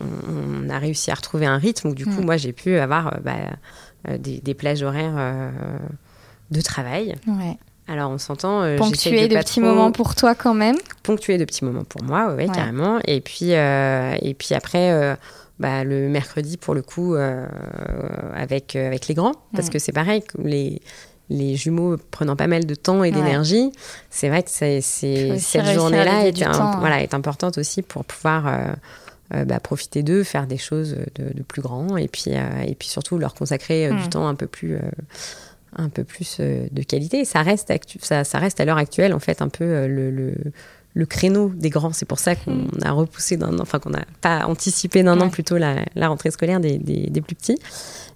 on, 0.00 0.68
a 0.70 0.78
réussi 0.78 1.10
à 1.10 1.14
retrouver 1.14 1.46
un 1.46 1.58
rythme 1.58 1.88
où 1.88 1.94
du 1.94 2.06
coup, 2.06 2.22
mm. 2.22 2.24
moi 2.24 2.36
j'ai 2.36 2.52
pu 2.52 2.78
avoir 2.78 3.20
bah, 3.22 4.16
des, 4.18 4.40
des, 4.40 4.54
plages 4.54 4.82
horaires 4.82 5.52
de 6.50 6.60
travail. 6.60 7.14
Ouais. 7.26 7.58
Alors 7.88 8.10
on 8.10 8.18
s'entend. 8.18 8.62
Euh, 8.62 8.76
Ponctuer 8.76 9.28
de, 9.28 9.36
petits 9.36 9.60
moments 9.60 9.90
pour 9.90 10.14
toi 10.14 10.34
quand 10.34 10.54
même. 10.54 10.76
Ponctuer 11.02 11.38
de 11.38 11.44
petits 11.44 11.64
moments 11.64 11.84
pour 11.84 12.02
moi, 12.04 12.34
oui, 12.36 12.46
carrément. 12.50 13.00
Et 13.06 13.20
puis, 13.20 13.54
euh, 13.54 14.14
et 14.20 14.34
puis 14.34 14.54
après, 14.54 14.92
euh, 14.92 15.16
bah, 15.58 15.84
le 15.84 16.08
mercredi 16.08 16.58
pour 16.58 16.74
le 16.74 16.82
coup 16.82 17.16
avec 18.34 18.76
avec 18.76 19.08
les 19.08 19.14
grands, 19.14 19.34
parce 19.54 19.70
que 19.70 19.78
c'est 19.78 19.92
pareil, 19.92 20.22
les 20.42 20.80
les 21.30 21.56
jumeaux 21.56 21.98
prenant 22.10 22.36
pas 22.36 22.46
mal 22.46 22.64
de 22.64 22.74
temps 22.74 23.04
et 23.04 23.10
d'énergie, 23.10 23.70
c'est 24.08 24.30
vrai 24.30 24.42
que 24.42 24.50
c'est, 24.50 24.80
cette 24.80 25.66
journée-là 25.74 26.26
est, 26.26 26.42
voilà, 26.78 27.02
est 27.02 27.12
importante 27.12 27.58
aussi 27.58 27.82
pour 27.82 28.06
pouvoir 28.06 28.50
bah, 29.30 29.60
profiter 29.60 30.02
d'eux, 30.02 30.24
faire 30.24 30.46
des 30.46 30.56
choses 30.56 30.96
de, 31.16 31.42
plus 31.42 31.60
grand 31.60 31.98
et 31.98 32.08
puis, 32.08 32.30
et 32.30 32.74
puis 32.74 32.88
surtout 32.88 33.18
leur 33.18 33.34
consacrer 33.34 33.90
du 33.90 34.08
temps 34.08 34.26
un 34.26 34.34
peu 34.34 34.46
plus 34.46 34.78
un 35.76 35.88
peu 35.88 36.04
plus 36.04 36.38
euh, 36.40 36.66
de 36.70 36.82
qualité. 36.82 37.24
ça 37.24 37.42
reste, 37.42 37.72
ça, 38.00 38.24
ça, 38.24 38.38
reste 38.38 38.60
à 38.60 38.64
l'heure 38.64 38.78
actuelle, 38.78 39.12
en 39.12 39.18
fait, 39.18 39.42
un 39.42 39.48
peu 39.48 39.64
euh, 39.64 39.88
le, 39.88 40.34
le, 40.94 41.06
créneau 41.06 41.52
des 41.54 41.70
grands. 41.70 41.92
C'est 41.92 42.06
pour 42.06 42.18
ça 42.18 42.34
qu'on 42.34 42.54
mm. 42.54 42.80
a 42.82 42.90
repoussé 42.92 43.36
d'un 43.36 43.56
an, 43.58 43.62
enfin, 43.62 43.78
qu'on 43.78 43.90
n'a 43.90 44.04
pas 44.20 44.46
anticipé 44.46 45.02
d'un 45.02 45.20
an 45.20 45.28
plutôt 45.28 45.56
la, 45.56 45.84
la, 45.94 46.08
rentrée 46.08 46.30
scolaire 46.30 46.60
des, 46.60 46.78
des, 46.78 47.20
plus 47.20 47.36
petits. 47.36 47.58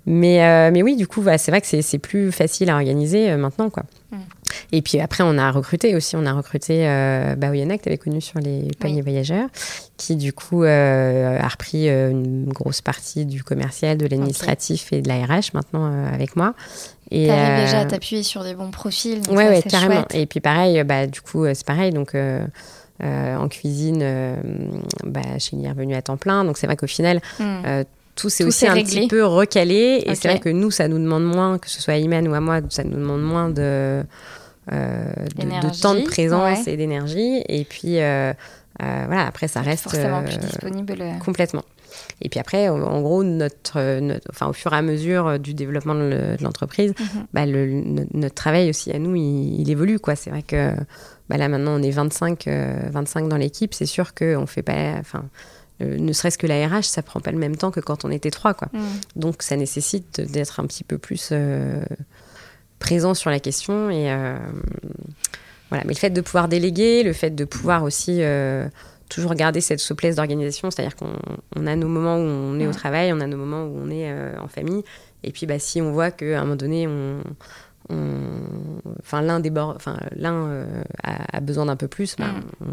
Mais, 0.04 0.44
euh, 0.44 0.70
mais 0.72 0.82
oui, 0.82 0.96
du 0.96 1.06
coup, 1.06 1.22
bah, 1.22 1.38
c'est 1.38 1.52
vrai 1.52 1.60
que 1.60 1.66
c'est 1.80 1.98
plus 1.98 2.32
facile 2.32 2.70
à 2.70 2.74
organiser 2.74 3.36
maintenant, 3.36 3.70
quoi. 3.70 3.84
Mm. 4.10 4.16
Et 4.72 4.82
puis 4.82 5.00
après, 5.00 5.22
on 5.24 5.38
a 5.38 5.50
recruté 5.50 5.94
aussi, 5.94 6.16
on 6.16 6.26
a 6.26 6.32
recruté 6.32 6.88
euh, 6.88 7.34
Baouyana, 7.36 7.78
que 7.78 7.84
tu 7.84 7.88
avais 7.88 7.98
connu 7.98 8.20
sur 8.20 8.38
les 8.38 8.68
paniers 8.78 9.00
voyageurs, 9.00 9.48
qui 9.96 10.16
du 10.16 10.32
coup 10.32 10.62
a 10.64 11.48
repris 11.48 11.88
une 11.88 12.52
grosse 12.52 12.80
partie 12.80 13.24
du 13.24 13.44
commercial, 13.44 13.96
de 13.96 14.06
l'administratif 14.06 14.92
et 14.92 15.00
de 15.00 15.08
la 15.08 15.24
RH 15.24 15.54
maintenant 15.54 15.86
avec 16.06 16.36
moi. 16.36 16.54
Et 17.12 17.30
euh... 17.30 17.64
déjà 17.64 17.80
à 17.80 17.84
t'appuyer 17.84 18.22
sur 18.22 18.42
des 18.42 18.54
bons 18.54 18.70
profils. 18.70 19.20
Oui, 19.28 19.36
ouais, 19.36 19.48
ouais 19.48 19.62
carrément. 19.62 20.06
Et 20.14 20.24
puis 20.24 20.40
pareil, 20.40 20.82
bah, 20.82 21.06
du 21.06 21.20
coup, 21.20 21.44
euh, 21.44 21.52
c'est 21.54 21.66
pareil. 21.66 21.92
Donc, 21.92 22.14
euh, 22.14 22.42
euh, 23.02 23.36
en 23.36 23.48
cuisine, 23.48 24.02
bah, 25.04 25.20
Chélie 25.38 25.66
est 25.66 25.70
revenue 25.70 25.94
à 25.94 26.00
temps 26.00 26.16
plein. 26.16 26.44
Donc, 26.44 26.56
c'est 26.56 26.66
vrai 26.66 26.76
qu'au 26.76 26.86
final, 26.86 27.20
hmm. 27.38 27.82
tout 28.16 28.30
s'est 28.30 28.44
aussi 28.44 28.66
un 28.66 28.74
petit 28.74 29.08
peu 29.08 29.26
recalé. 29.26 30.02
Et 30.06 30.14
c'est 30.14 30.28
vrai 30.28 30.40
que 30.40 30.48
nous, 30.48 30.70
ça 30.70 30.88
nous 30.88 30.98
demande 30.98 31.24
moins, 31.24 31.58
que 31.58 31.68
ce 31.68 31.82
soit 31.82 31.94
à 31.94 31.98
Iman 31.98 32.26
ou 32.26 32.34
à 32.34 32.40
moi, 32.40 32.60
ça 32.70 32.82
nous 32.82 32.96
demande 32.96 33.22
moins 33.22 33.50
de, 33.50 34.02
de, 34.70 35.82
temps 35.82 35.94
de 35.94 36.04
présence 36.04 36.66
et 36.66 36.78
d'énergie. 36.78 37.42
Et 37.46 37.64
puis, 37.64 37.96
voilà, 38.78 39.26
après, 39.26 39.48
ça 39.48 39.60
reste. 39.60 39.82
Forcément 39.82 40.22
plus 40.22 40.38
disponible. 40.38 40.96
Complètement. 41.22 41.64
Et 42.20 42.28
puis 42.28 42.40
après, 42.40 42.68
en 42.68 43.00
gros, 43.00 43.24
notre, 43.24 44.00
enfin, 44.30 44.46
au 44.46 44.52
fur 44.52 44.72
et 44.72 44.76
à 44.76 44.82
mesure 44.82 45.38
du 45.38 45.54
développement 45.54 45.94
de 45.94 46.36
l'entreprise, 46.40 46.94
mhm. 46.98 47.26
bah, 47.32 47.46
notre 47.46 48.34
travail 48.34 48.70
aussi 48.70 48.92
à 48.92 48.98
nous, 48.98 49.14
il, 49.16 49.68
évolue. 49.70 49.98
quoi. 49.98 50.16
C'est 50.16 50.30
vrai 50.30 50.42
que 50.42 50.72
bah, 51.32 51.38
là, 51.38 51.48
maintenant, 51.48 51.78
on 51.78 51.82
est 51.82 51.90
25, 51.90 52.46
25 52.46 53.24
euh, 53.24 53.28
dans 53.28 53.36
l'équipe. 53.36 53.72
C'est 53.72 53.86
sûr 53.86 54.14
qu'on 54.14 54.46
fait 54.46 54.62
pas. 54.62 54.96
Enfin, 54.98 55.24
euh, 55.80 55.96
ne 55.98 56.12
serait-ce 56.12 56.36
que 56.36 56.46
la 56.46 56.68
RH, 56.68 56.82
ça 56.82 57.02
prend 57.02 57.20
pas 57.20 57.32
le 57.32 57.38
même 57.38 57.56
temps 57.56 57.70
que 57.70 57.80
quand 57.80 58.04
on 58.04 58.10
était 58.10 58.30
trois. 58.30 58.52
Quoi. 58.52 58.68
Mhm. 58.72 58.82
Donc, 59.16 59.42
ça 59.42 59.56
nécessite 59.56 60.20
d'être 60.20 60.60
un 60.60 60.66
petit 60.66 60.84
peu 60.84 60.98
plus 60.98 61.30
euh, 61.32 61.82
présent 62.78 63.14
sur 63.14 63.30
la 63.30 63.40
question. 63.40 63.90
Et 63.90 64.14
voilà. 65.70 65.84
Mais 65.86 65.94
le 65.94 65.98
fait 65.98 66.10
de 66.10 66.20
pouvoir 66.20 66.48
déléguer, 66.48 67.02
le 67.02 67.14
fait 67.14 67.30
de 67.30 67.46
pouvoir 67.46 67.82
aussi 67.82 68.20
toujours 69.12 69.34
garder 69.34 69.60
cette 69.60 69.80
souplesse 69.80 70.16
d'organisation, 70.16 70.70
c'est-à-dire 70.70 70.96
qu'on 70.96 71.66
a 71.66 71.76
nos 71.76 71.88
moments 71.88 72.16
où 72.16 72.26
on 72.26 72.58
est 72.58 72.66
au 72.66 72.72
travail, 72.72 73.12
on 73.12 73.20
a 73.20 73.26
nos 73.26 73.36
moments 73.36 73.64
où 73.64 73.78
on 73.78 73.90
est 73.90 74.10
euh, 74.10 74.34
en 74.40 74.48
famille, 74.48 74.82
et 75.22 75.32
puis 75.32 75.46
bah, 75.46 75.58
si 75.58 75.80
on 75.82 75.92
voit 75.92 76.10
qu'à 76.10 76.38
un 76.38 76.42
moment 76.42 76.56
donné, 76.56 76.86
on, 76.86 77.20
enfin 79.00 79.20
l'un 79.20 79.40
déborde, 79.40 79.76
enfin 79.76 79.98
l'un 80.16 80.46
euh, 80.46 80.82
a, 81.02 81.40
besoin 81.40 81.66
d'un 81.66 81.76
peu 81.76 81.88
plus, 81.88 82.16
bah, 82.16 82.28
mm. 82.60 82.66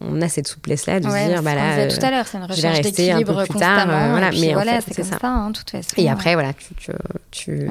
on, 0.00 0.22
a 0.22 0.28
cette 0.28 0.46
souplesse 0.46 0.86
là 0.86 1.00
de 1.00 1.08
se 1.08 1.28
dire 1.28 1.42
bah 1.42 1.56
là 1.56 1.88
tout 1.88 2.04
à 2.04 2.10
l'heure 2.12 2.26
c'est 2.26 2.38
une 2.38 2.44
recherche 2.44 2.82
d'équilibre 2.82 3.44
plus 3.48 3.58
tard 3.58 3.88
euh, 3.90 4.10
voilà 4.10 4.30
mais 4.30 4.52
voilà 4.52 4.80
c'est 4.80 4.94
ça, 5.02 5.18
ça 5.18 5.28
hein, 5.28 5.50
toute 5.50 5.70
façon, 5.70 5.96
et 5.96 6.08
après 6.08 6.34
voilà 6.34 6.52
tu 6.52 6.74
tu, 6.74 6.92
tu, 7.32 7.68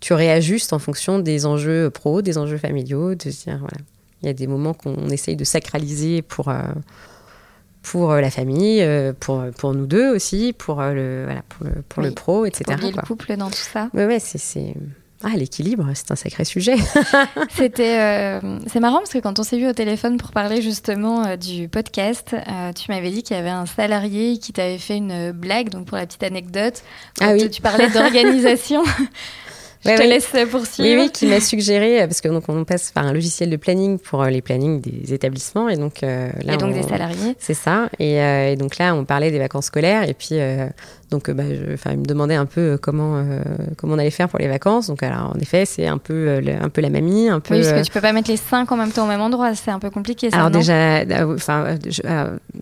tu 0.00 0.12
réajustes 0.12 0.72
en 0.72 0.80
fonction 0.80 1.20
des 1.20 1.46
enjeux 1.46 1.90
pro 1.90 2.20
des 2.20 2.36
enjeux 2.36 2.58
familiaux 2.58 3.14
de 3.14 3.30
se 3.30 3.44
dire 3.44 3.58
voilà 3.58 3.78
il 4.22 4.26
y 4.26 4.28
a 4.28 4.32
des 4.32 4.46
moments 4.46 4.74
qu'on 4.74 5.08
essaye 5.08 5.36
de 5.36 5.44
sacraliser 5.44 6.22
pour, 6.22 6.48
euh, 6.48 6.62
pour 7.82 8.12
euh, 8.12 8.20
la 8.20 8.30
famille, 8.30 8.82
euh, 8.82 9.12
pour, 9.18 9.42
pour 9.56 9.74
nous 9.74 9.86
deux 9.86 10.14
aussi, 10.14 10.52
pour 10.56 10.82
le, 10.82 11.24
voilà, 11.24 11.42
pour 11.48 11.66
le, 11.66 11.82
pour 11.82 12.02
le 12.02 12.10
pro, 12.10 12.44
etc. 12.44 12.64
Pour 12.78 12.90
le 12.90 13.02
couple 13.02 13.36
dans 13.36 13.50
tout 13.50 13.56
ça. 13.56 13.88
Oui, 13.94 14.04
ouais, 14.04 14.18
c'est. 14.18 14.74
Ah, 15.22 15.36
l'équilibre, 15.36 15.86
c'est 15.92 16.10
un 16.12 16.16
sacré 16.16 16.46
sujet. 16.46 16.76
C'était, 17.50 18.40
c'est 18.66 18.80
marrant 18.80 19.00
parce 19.00 19.12
que 19.12 19.18
quand 19.18 19.38
on 19.38 19.42
s'est 19.42 19.58
vu 19.58 19.68
au 19.68 19.74
téléphone 19.74 20.16
pour 20.16 20.30
parler 20.30 20.62
justement 20.62 21.36
du 21.36 21.68
podcast, 21.68 22.34
tu 22.74 22.90
m'avais 22.90 23.10
dit 23.10 23.22
qu'il 23.22 23.36
y 23.36 23.38
avait 23.38 23.50
un 23.50 23.66
salarié 23.66 24.38
qui 24.38 24.54
t'avait 24.54 24.78
fait 24.78 24.96
une 24.96 25.32
blague. 25.32 25.68
Donc 25.68 25.84
pour 25.84 25.98
la 25.98 26.06
petite 26.06 26.22
anecdote, 26.22 26.82
ah 27.20 27.32
oui. 27.34 27.50
tu 27.50 27.60
parlais 27.60 27.90
d'organisation. 27.90 28.82
Je 29.84 29.90
te 29.90 30.02
laisse 30.02 30.26
poursuivre. 30.50 30.88
Oui, 30.88 31.04
oui, 31.04 31.10
qui 31.10 31.26
m'a 31.26 31.40
suggéré, 31.40 32.02
euh, 32.02 32.06
parce 32.06 32.20
que 32.20 32.28
donc 32.28 32.44
on 32.48 32.64
passe 32.64 32.90
par 32.90 33.06
un 33.06 33.12
logiciel 33.12 33.48
de 33.48 33.56
planning 33.56 33.98
pour 33.98 34.22
euh, 34.22 34.28
les 34.28 34.42
plannings 34.42 34.80
des 34.80 35.14
établissements. 35.14 35.68
Et 35.68 35.76
donc, 35.76 36.02
euh, 36.02 36.30
là, 36.44 36.54
et 36.54 36.56
donc 36.56 36.74
des 36.74 36.82
salariés. 36.82 37.34
C'est 37.38 37.54
ça. 37.54 37.88
Et, 37.98 38.56
donc 38.56 38.78
là, 38.78 38.94
on 38.94 39.04
parlait 39.04 39.30
des 39.30 39.38
vacances 39.38 39.66
scolaires. 39.66 40.08
Et 40.08 40.14
puis, 40.14 40.38
Donc, 41.10 41.30
bah, 41.30 41.42
je, 41.48 41.90
il 41.90 41.98
me 41.98 42.04
demandait 42.04 42.34
un 42.34 42.46
peu 42.46 42.78
comment, 42.80 43.24
comment 43.76 43.94
on 43.94 43.98
allait 43.98 44.10
faire 44.10 44.28
pour 44.28 44.38
les 44.38 44.48
vacances. 44.48 44.86
Donc, 44.86 45.02
alors, 45.02 45.32
en 45.34 45.38
effet, 45.40 45.64
c'est 45.64 45.86
un 45.86 45.98
peu, 45.98 46.40
un 46.60 46.68
peu 46.68 46.80
la 46.80 46.90
mamie, 46.90 47.28
un 47.28 47.40
peu. 47.40 47.54
Oui, 47.54 47.62
parce 47.62 47.72
que 47.72 47.86
tu 47.86 47.92
peux 47.92 48.00
pas 48.00 48.12
mettre 48.12 48.30
les 48.30 48.36
cinq 48.36 48.70
en 48.72 48.76
même 48.76 48.90
temps 48.90 49.04
au 49.04 49.08
même 49.08 49.20
endroit. 49.20 49.54
C'est 49.54 49.70
un 49.70 49.78
peu 49.78 49.90
compliqué. 49.90 50.30
Ça, 50.30 50.36
alors 50.36 50.50
déjà, 50.50 51.02
enfin, 51.34 51.76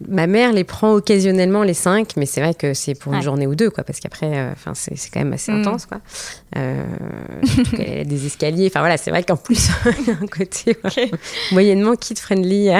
ma 0.08 0.26
mère 0.26 0.52
les 0.52 0.64
prend 0.64 0.92
occasionnellement 0.92 1.62
les 1.62 1.74
cinq, 1.74 2.14
mais 2.16 2.26
c'est 2.26 2.40
vrai 2.40 2.54
que 2.54 2.74
c'est 2.74 2.94
pour 2.94 3.12
une 3.12 3.22
journée 3.22 3.46
ou 3.46 3.54
deux, 3.54 3.70
quoi, 3.70 3.84
parce 3.84 4.00
qu'après, 4.00 4.50
enfin, 4.52 4.72
c'est 4.74 4.94
quand 5.12 5.20
même 5.20 5.32
assez 5.32 5.52
mm. 5.52 5.60
intense, 5.60 5.86
quoi. 5.86 5.98
des 6.54 8.26
escaliers. 8.26 8.68
Enfin 8.68 8.80
voilà, 8.80 8.96
c'est 8.96 9.10
vrai 9.10 9.22
qu'en 9.22 9.36
plus, 9.36 9.68
il 10.00 10.08
y 10.08 10.10
a 10.10 10.14
un 10.20 10.26
côté 10.26 10.76
moyennement 11.52 11.94
kid-friendly 11.94 12.70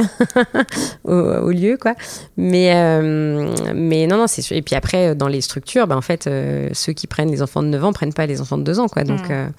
au, 1.05 1.51
lieu, 1.51 1.77
quoi. 1.81 1.95
Mais, 2.37 2.73
euh, 2.75 3.55
mais 3.75 4.07
non, 4.07 4.16
non, 4.19 4.27
c'est 4.27 4.43
sûr. 4.43 4.57
Et 4.57 4.62
puis 4.62 4.75
après, 4.75 5.14
dans 5.14 5.29
les 5.29 5.41
structures, 5.41 5.57
ben, 5.86 5.96
en 5.96 6.00
fait, 6.00 6.26
euh, 6.26 6.68
ceux 6.72 6.92
qui 6.92 7.06
prennent 7.06 7.30
les 7.30 7.43
enfants 7.43 7.62
de 7.62 7.68
9 7.68 7.85
ans 7.85 7.93
prennent 7.93 8.12
pas 8.12 8.26
les 8.26 8.40
enfants 8.40 8.59
de 8.59 8.62
2 8.62 8.78
ans, 8.78 8.89
quoi. 8.89 9.05
Donc, 9.05 9.28
mm. 9.28 9.52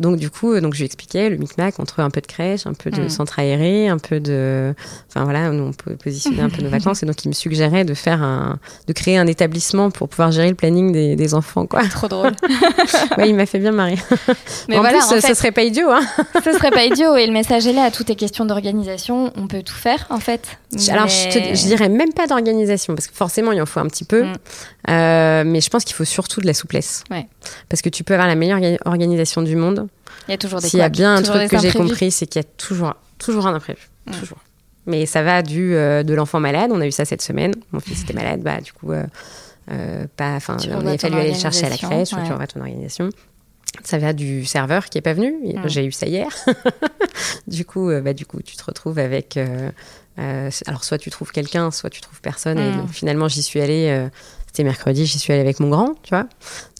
Donc 0.00 0.16
du 0.16 0.30
coup, 0.30 0.52
euh, 0.52 0.60
donc 0.60 0.74
je 0.74 0.78
lui 0.78 0.86
expliquais 0.86 1.28
le 1.28 1.36
micmac 1.36 1.80
entre 1.80 2.00
un 2.00 2.10
peu 2.10 2.20
de 2.20 2.26
crèche, 2.26 2.66
un 2.66 2.74
peu 2.74 2.90
de 2.90 3.02
mm. 3.02 3.08
centre 3.08 3.38
aéré, 3.38 3.88
un 3.88 3.98
peu 3.98 4.20
de, 4.20 4.74
enfin 5.08 5.24
voilà, 5.24 5.50
on 5.50 5.72
peut 5.72 5.96
positionner 5.96 6.40
un 6.40 6.50
peu 6.50 6.62
nos 6.62 6.68
vacances. 6.70 7.02
Et 7.02 7.06
donc 7.06 7.24
il 7.24 7.28
me 7.28 7.32
suggérait 7.32 7.84
de 7.84 7.94
faire 7.94 8.22
un, 8.22 8.58
de 8.86 8.92
créer 8.92 9.18
un 9.18 9.26
établissement 9.26 9.90
pour 9.90 10.08
pouvoir 10.08 10.30
gérer 10.30 10.48
le 10.48 10.54
planning 10.54 10.92
des, 10.92 11.16
des 11.16 11.34
enfants, 11.34 11.66
quoi. 11.66 11.82
Trop 11.88 12.08
drôle. 12.08 12.32
ouais, 13.18 13.28
il 13.28 13.34
m'a 13.34 13.46
fait 13.46 13.58
bien 13.58 13.72
marrer. 13.72 13.98
Mais 14.68 14.76
en 14.76 14.80
voilà, 14.80 14.98
plus, 14.98 15.20
ce 15.20 15.34
serait 15.34 15.52
pas 15.52 15.62
idiot, 15.62 15.90
hein. 15.90 16.02
ce 16.44 16.52
serait 16.52 16.70
pas 16.70 16.84
idiot. 16.84 17.16
Et 17.16 17.26
le 17.26 17.32
message 17.32 17.66
est 17.66 17.72
là. 17.72 17.84
À 17.88 17.90
toutes 17.90 18.08
les 18.08 18.16
questions 18.16 18.44
d'organisation, 18.44 19.32
on 19.36 19.46
peut 19.46 19.62
tout 19.62 19.74
faire, 19.74 20.06
en 20.10 20.20
fait. 20.20 20.58
Alors 20.90 21.08
je, 21.08 21.30
je, 21.30 21.66
dirais 21.66 21.88
même 21.88 22.12
pas 22.12 22.26
d'organisation 22.26 22.94
parce 22.94 23.06
que 23.06 23.14
forcément 23.14 23.52
il 23.52 23.62
en 23.62 23.66
faut 23.66 23.80
un 23.80 23.86
petit 23.86 24.04
peu. 24.04 24.24
Mm. 24.24 24.32
Euh, 24.90 25.44
mais 25.46 25.60
je 25.60 25.70
pense 25.70 25.84
qu'il 25.84 25.94
faut 25.94 26.04
surtout 26.04 26.40
de 26.40 26.46
la 26.46 26.54
souplesse. 26.54 27.04
Ouais. 27.10 27.26
Parce 27.68 27.82
que 27.82 27.88
tu 27.88 28.04
peux 28.04 28.14
avoir 28.14 28.28
la 28.28 28.34
meilleure 28.34 28.78
organisation 28.84 29.42
du 29.42 29.56
monde 29.56 29.87
il 30.28 30.32
y 30.32 30.34
a 30.34 30.38
toujours 30.38 30.60
des 30.60 30.68
S'il 30.68 30.78
y 30.78 30.82
a 30.82 30.88
bien 30.88 31.16
un 31.16 31.22
truc 31.22 31.50
que 31.50 31.58
j'ai 31.58 31.72
compris, 31.72 32.10
c'est 32.10 32.26
qu'il 32.26 32.40
y 32.40 32.44
a 32.44 32.48
toujours, 32.56 32.94
toujours 33.18 33.46
un 33.46 33.54
imprévu. 33.54 33.88
Toujours. 34.20 34.38
Mais 34.86 35.04
ça 35.04 35.22
va 35.22 35.42
du 35.42 35.74
euh, 35.74 36.02
de 36.02 36.14
l'enfant 36.14 36.40
malade. 36.40 36.70
On 36.72 36.80
a 36.80 36.86
eu 36.86 36.92
ça 36.92 37.04
cette 37.04 37.22
semaine. 37.22 37.54
Mon 37.72 37.80
fils 37.80 38.02
était 38.02 38.14
malade. 38.14 38.40
Bah, 38.40 38.60
du 38.60 38.72
coup, 38.72 38.92
euh, 38.92 39.04
euh, 39.70 40.06
pas, 40.16 40.32
enfin, 40.32 40.56
il 40.64 40.72
a 40.72 40.98
fallu 40.98 41.16
aller 41.16 41.32
le 41.32 41.38
chercher 41.38 41.66
à 41.66 41.68
la 41.68 41.76
crèche. 41.76 42.12
Ouais. 42.12 42.24
Tu 42.24 42.32
revois 42.32 42.46
ton 42.46 42.60
organisation. 42.60 43.10
Ça 43.84 43.98
va 43.98 44.14
du 44.14 44.46
serveur 44.46 44.86
qui 44.86 44.96
est 44.96 45.02
pas 45.02 45.12
venu. 45.12 45.34
J'ai 45.66 45.84
eu 45.84 45.92
ça 45.92 46.06
hier. 46.06 46.28
du 47.46 47.66
coup, 47.66 47.90
bah, 48.02 48.14
du 48.14 48.24
coup, 48.24 48.40
tu 48.42 48.56
te 48.56 48.64
retrouves 48.64 48.98
avec. 48.98 49.38
alors, 50.16 50.84
soit 50.84 50.98
tu 50.98 51.10
trouves 51.10 51.32
quelqu'un, 51.32 51.70
soit 51.70 51.90
tu 51.90 52.00
trouves 52.00 52.22
personne. 52.22 52.58
Et 52.58 52.72
finalement, 52.90 53.28
j'y 53.28 53.42
suis 53.42 53.60
allée 53.60 54.08
c'était 54.48 54.64
mercredi, 54.64 55.04
j'y 55.04 55.18
suis 55.18 55.30
allée 55.30 55.42
avec 55.42 55.60
mon 55.60 55.68
grand, 55.68 55.94
tu 56.02 56.14
vois. 56.14 56.24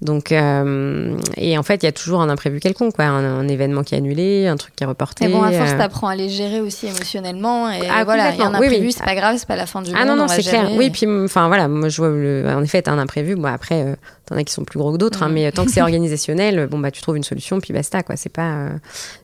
Donc, 0.00 0.32
euh, 0.32 1.18
et 1.36 1.58
en 1.58 1.62
fait, 1.62 1.82
il 1.82 1.86
y 1.86 1.88
a 1.88 1.92
toujours 1.92 2.22
un 2.22 2.30
imprévu 2.30 2.60
quelconque, 2.60 2.94
quoi. 2.94 3.04
Un, 3.04 3.46
événement 3.46 3.82
qui 3.82 3.94
est 3.94 3.98
annulé, 3.98 4.46
un 4.46 4.56
truc 4.56 4.74
qui 4.74 4.84
est 4.84 4.86
reporté. 4.86 5.26
Et 5.26 5.28
bon, 5.28 5.42
à 5.42 5.52
force, 5.52 5.72
euh... 5.72 5.78
t'apprends 5.78 6.08
à 6.08 6.16
les 6.16 6.30
gérer 6.30 6.62
aussi 6.62 6.86
émotionnellement. 6.86 7.70
Et 7.70 7.82
ah, 7.90 8.04
voilà, 8.04 8.32
il 8.32 8.38
y 8.38 8.42
a 8.42 8.46
un 8.46 8.54
imprévu, 8.54 8.86
oui, 8.86 8.92
c'est 8.92 9.04
pas 9.04 9.14
grave, 9.14 9.36
c'est 9.38 9.46
pas 9.46 9.56
la 9.56 9.66
fin 9.66 9.82
du 9.82 9.90
ah, 9.90 9.98
monde. 9.98 10.02
Ah 10.02 10.10
non, 10.10 10.16
non, 10.16 10.28
c'est 10.28 10.42
clair. 10.42 10.70
Oui, 10.76 10.88
puis, 10.88 11.06
enfin, 11.06 11.48
voilà, 11.48 11.68
moi, 11.68 11.90
je 11.90 11.98
vois, 11.98 12.08
le... 12.08 12.46
en 12.48 12.62
effet, 12.62 12.80
t'as 12.80 12.92
un 12.92 12.98
imprévu. 12.98 13.36
Bon, 13.36 13.48
après, 13.48 13.82
euh, 13.82 13.96
t'en 14.24 14.36
as 14.36 14.44
qui 14.44 14.54
sont 14.54 14.64
plus 14.64 14.78
gros 14.78 14.92
que 14.92 14.98
d'autres, 14.98 15.22
hein, 15.22 15.28
mm. 15.28 15.32
mais 15.34 15.52
tant 15.52 15.66
que 15.66 15.70
c'est 15.70 15.82
organisationnel, 15.82 16.68
bon, 16.68 16.78
bah, 16.78 16.90
tu 16.90 17.02
trouves 17.02 17.18
une 17.18 17.24
solution, 17.24 17.60
puis 17.60 17.74
basta, 17.74 18.02
quoi. 18.02 18.16
C'est 18.16 18.32
pas. 18.32 18.54
Euh, 18.54 18.70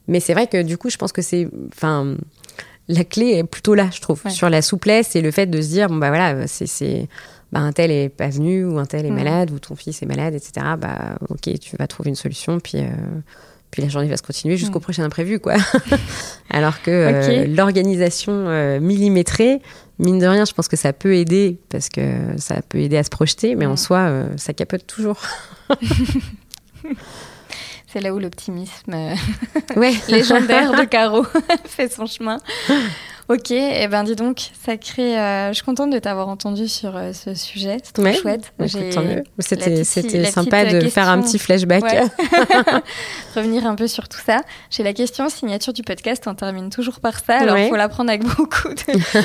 mais 0.06 0.20
c'est 0.20 0.34
vrai 0.34 0.48
que, 0.48 0.62
du 0.62 0.76
coup, 0.76 0.90
je 0.90 0.98
pense 0.98 1.12
que 1.12 1.22
c'est. 1.22 1.48
Enfin 1.74 2.14
la 2.88 3.04
clé 3.04 3.38
est 3.38 3.44
plutôt 3.44 3.74
là, 3.74 3.88
je 3.92 4.00
trouve, 4.00 4.20
sur 4.28 4.50
la 4.50 4.60
souplesse 4.60 5.16
et 5.16 5.22
le 5.22 5.30
fait 5.30 5.46
de 5.46 5.60
se 5.62 5.68
dire, 5.68 5.88
bon, 5.88 5.96
bah 5.96 6.08
voilà, 6.08 6.46
c'est 6.46 7.08
bah, 7.54 7.60
un 7.60 7.72
tel 7.72 7.92
est 7.92 8.08
pas 8.08 8.28
venu 8.28 8.64
ou 8.64 8.80
un 8.80 8.84
tel 8.84 9.06
est 9.06 9.10
mm. 9.10 9.14
malade 9.14 9.50
ou 9.52 9.60
ton 9.60 9.76
fils 9.76 10.02
est 10.02 10.06
malade, 10.06 10.34
etc. 10.34 10.66
Bah 10.76 11.16
ok, 11.28 11.56
tu 11.60 11.76
vas 11.76 11.86
trouver 11.86 12.10
une 12.10 12.16
solution 12.16 12.58
puis 12.58 12.78
euh, 12.78 12.88
puis 13.70 13.80
la 13.80 13.88
journée 13.88 14.08
va 14.08 14.16
se 14.16 14.22
continuer 14.22 14.56
jusqu'au 14.56 14.80
mm. 14.80 14.82
prochain 14.82 15.04
imprévu 15.04 15.38
quoi. 15.38 15.54
Alors 16.50 16.82
que 16.82 16.90
euh, 16.90 17.46
l'organisation 17.46 18.32
euh, 18.32 18.80
millimétrée, 18.80 19.62
mine 20.00 20.18
de 20.18 20.26
rien, 20.26 20.44
je 20.44 20.52
pense 20.52 20.66
que 20.66 20.74
ça 20.74 20.92
peut 20.92 21.14
aider 21.14 21.60
parce 21.68 21.88
que 21.88 22.02
ça 22.38 22.60
peut 22.68 22.78
aider 22.78 22.96
à 22.96 23.04
se 23.04 23.10
projeter, 23.10 23.54
mais 23.54 23.66
en 23.66 23.74
mm. 23.74 23.78
soi, 23.78 24.24
ça 24.36 24.52
capote 24.52 24.84
toujours. 24.88 25.22
C'est 27.86 28.00
là 28.00 28.12
où 28.12 28.18
l'optimisme 28.18 28.96
ouais. 29.76 29.94
légendaire 30.08 30.72
de 30.72 30.82
Caro 30.86 31.24
fait 31.66 31.92
son 31.92 32.06
chemin. 32.06 32.40
Ok, 33.30 33.52
et 33.52 33.78
eh 33.80 33.88
ben 33.88 34.04
dis 34.04 34.16
donc, 34.16 34.50
sacré. 34.66 35.18
Euh, 35.18 35.48
je 35.48 35.54
suis 35.54 35.64
contente 35.64 35.88
de 35.88 35.98
t'avoir 35.98 36.28
entendu 36.28 36.68
sur 36.68 36.94
euh, 36.94 37.14
ce 37.14 37.32
sujet. 37.32 37.78
C'est 37.82 37.94
trop 37.94 38.12
chouette. 38.12 38.52
C'était 39.38 40.24
sympa 40.26 40.66
de 40.66 40.88
faire 40.88 41.08
un 41.08 41.22
petit 41.22 41.38
flashback. 41.38 41.84
Revenir 43.34 43.66
un 43.66 43.76
peu 43.76 43.88
sur 43.88 44.10
tout 44.10 44.20
ça. 44.24 44.42
J'ai 44.68 44.82
la 44.82 44.92
question 44.92 45.30
signature 45.30 45.72
du 45.72 45.82
podcast. 45.82 46.24
On 46.26 46.34
termine 46.34 46.68
toujours 46.68 47.00
par 47.00 47.18
ça. 47.18 47.38
Alors 47.38 47.56
il 47.56 47.70
faut 47.70 47.76
la 47.76 47.88
prendre 47.88 48.10
avec 48.10 48.24
beaucoup 48.36 48.68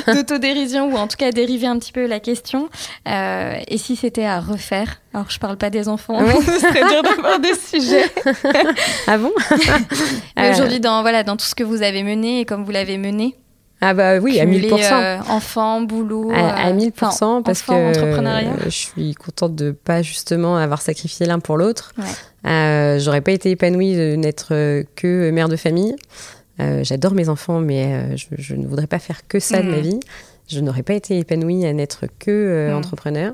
d'autodérision 0.07 0.93
ou 0.93 0.95
en 0.95 1.07
tout 1.07 1.17
cas 1.17 1.31
dériver 1.31 1.67
un 1.67 1.77
petit 1.77 1.91
peu 1.91 2.07
la 2.07 2.21
question. 2.21 2.69
Euh, 3.05 3.55
et 3.67 3.77
si 3.77 3.97
c'était 3.97 4.25
à 4.25 4.39
refaire? 4.39 5.01
Alors, 5.13 5.29
je 5.29 5.39
parle 5.39 5.57
pas 5.57 5.71
des 5.71 5.89
enfants, 5.89 6.19
ce 6.19 6.59
serait 6.59 6.87
dur 6.87 7.01
d'avoir 7.01 7.39
des 7.39 7.55
sujets. 7.55 8.05
ah 9.07 9.17
bon? 9.17 9.31
Aujourd'hui, 10.37 10.79
dans, 10.79 11.01
voilà, 11.01 11.23
dans 11.23 11.35
tout 11.35 11.47
ce 11.47 11.55
que 11.55 11.63
vous 11.63 11.81
avez 11.81 12.03
mené 12.03 12.41
et 12.41 12.45
comme 12.45 12.63
vous 12.63 12.69
l'avez 12.69 12.99
mené, 12.99 13.35
ah 13.81 13.93
bah 13.93 14.19
oui, 14.19 14.39
à 14.39 14.45
1000%. 14.45 14.91
Euh, 14.91 15.19
enfants, 15.29 15.81
boulot. 15.81 16.31
À, 16.33 16.71
1000% 16.71 17.39
euh, 17.39 17.41
parce 17.41 17.61
que 17.61 17.73
je 18.65 18.69
suis 18.69 19.15
contente 19.15 19.55
de 19.55 19.71
pas 19.71 20.01
justement 20.01 20.57
avoir 20.57 20.81
sacrifié 20.81 21.25
l'un 21.25 21.39
pour 21.39 21.57
l'autre. 21.57 21.93
Euh, 22.45 22.99
J'aurais 22.99 23.21
pas 23.21 23.31
été 23.31 23.51
épanouie 23.51 23.95
de 23.95 24.15
n'être 24.15 24.83
que 24.95 25.31
mère 25.31 25.47
de 25.47 25.55
famille. 25.55 25.95
Euh, 26.59 26.83
J'adore 26.83 27.13
mes 27.13 27.29
enfants, 27.29 27.61
mais 27.61 28.17
je, 28.17 28.25
je, 28.37 28.55
ne 28.55 28.67
voudrais 28.67 28.87
pas 28.87 28.99
faire 28.99 29.25
que 29.27 29.39
ça 29.39 29.61
de 29.61 29.69
ma 29.69 29.77
mm. 29.77 29.81
vie. 29.81 29.99
Je 30.49 30.59
n'aurais 30.59 30.83
pas 30.83 30.93
été 30.93 31.17
épanouie 31.17 31.65
à 31.65 31.71
n'être 31.71 32.05
que 32.19 32.69
mm. 32.69 32.75
entrepreneur. 32.75 33.33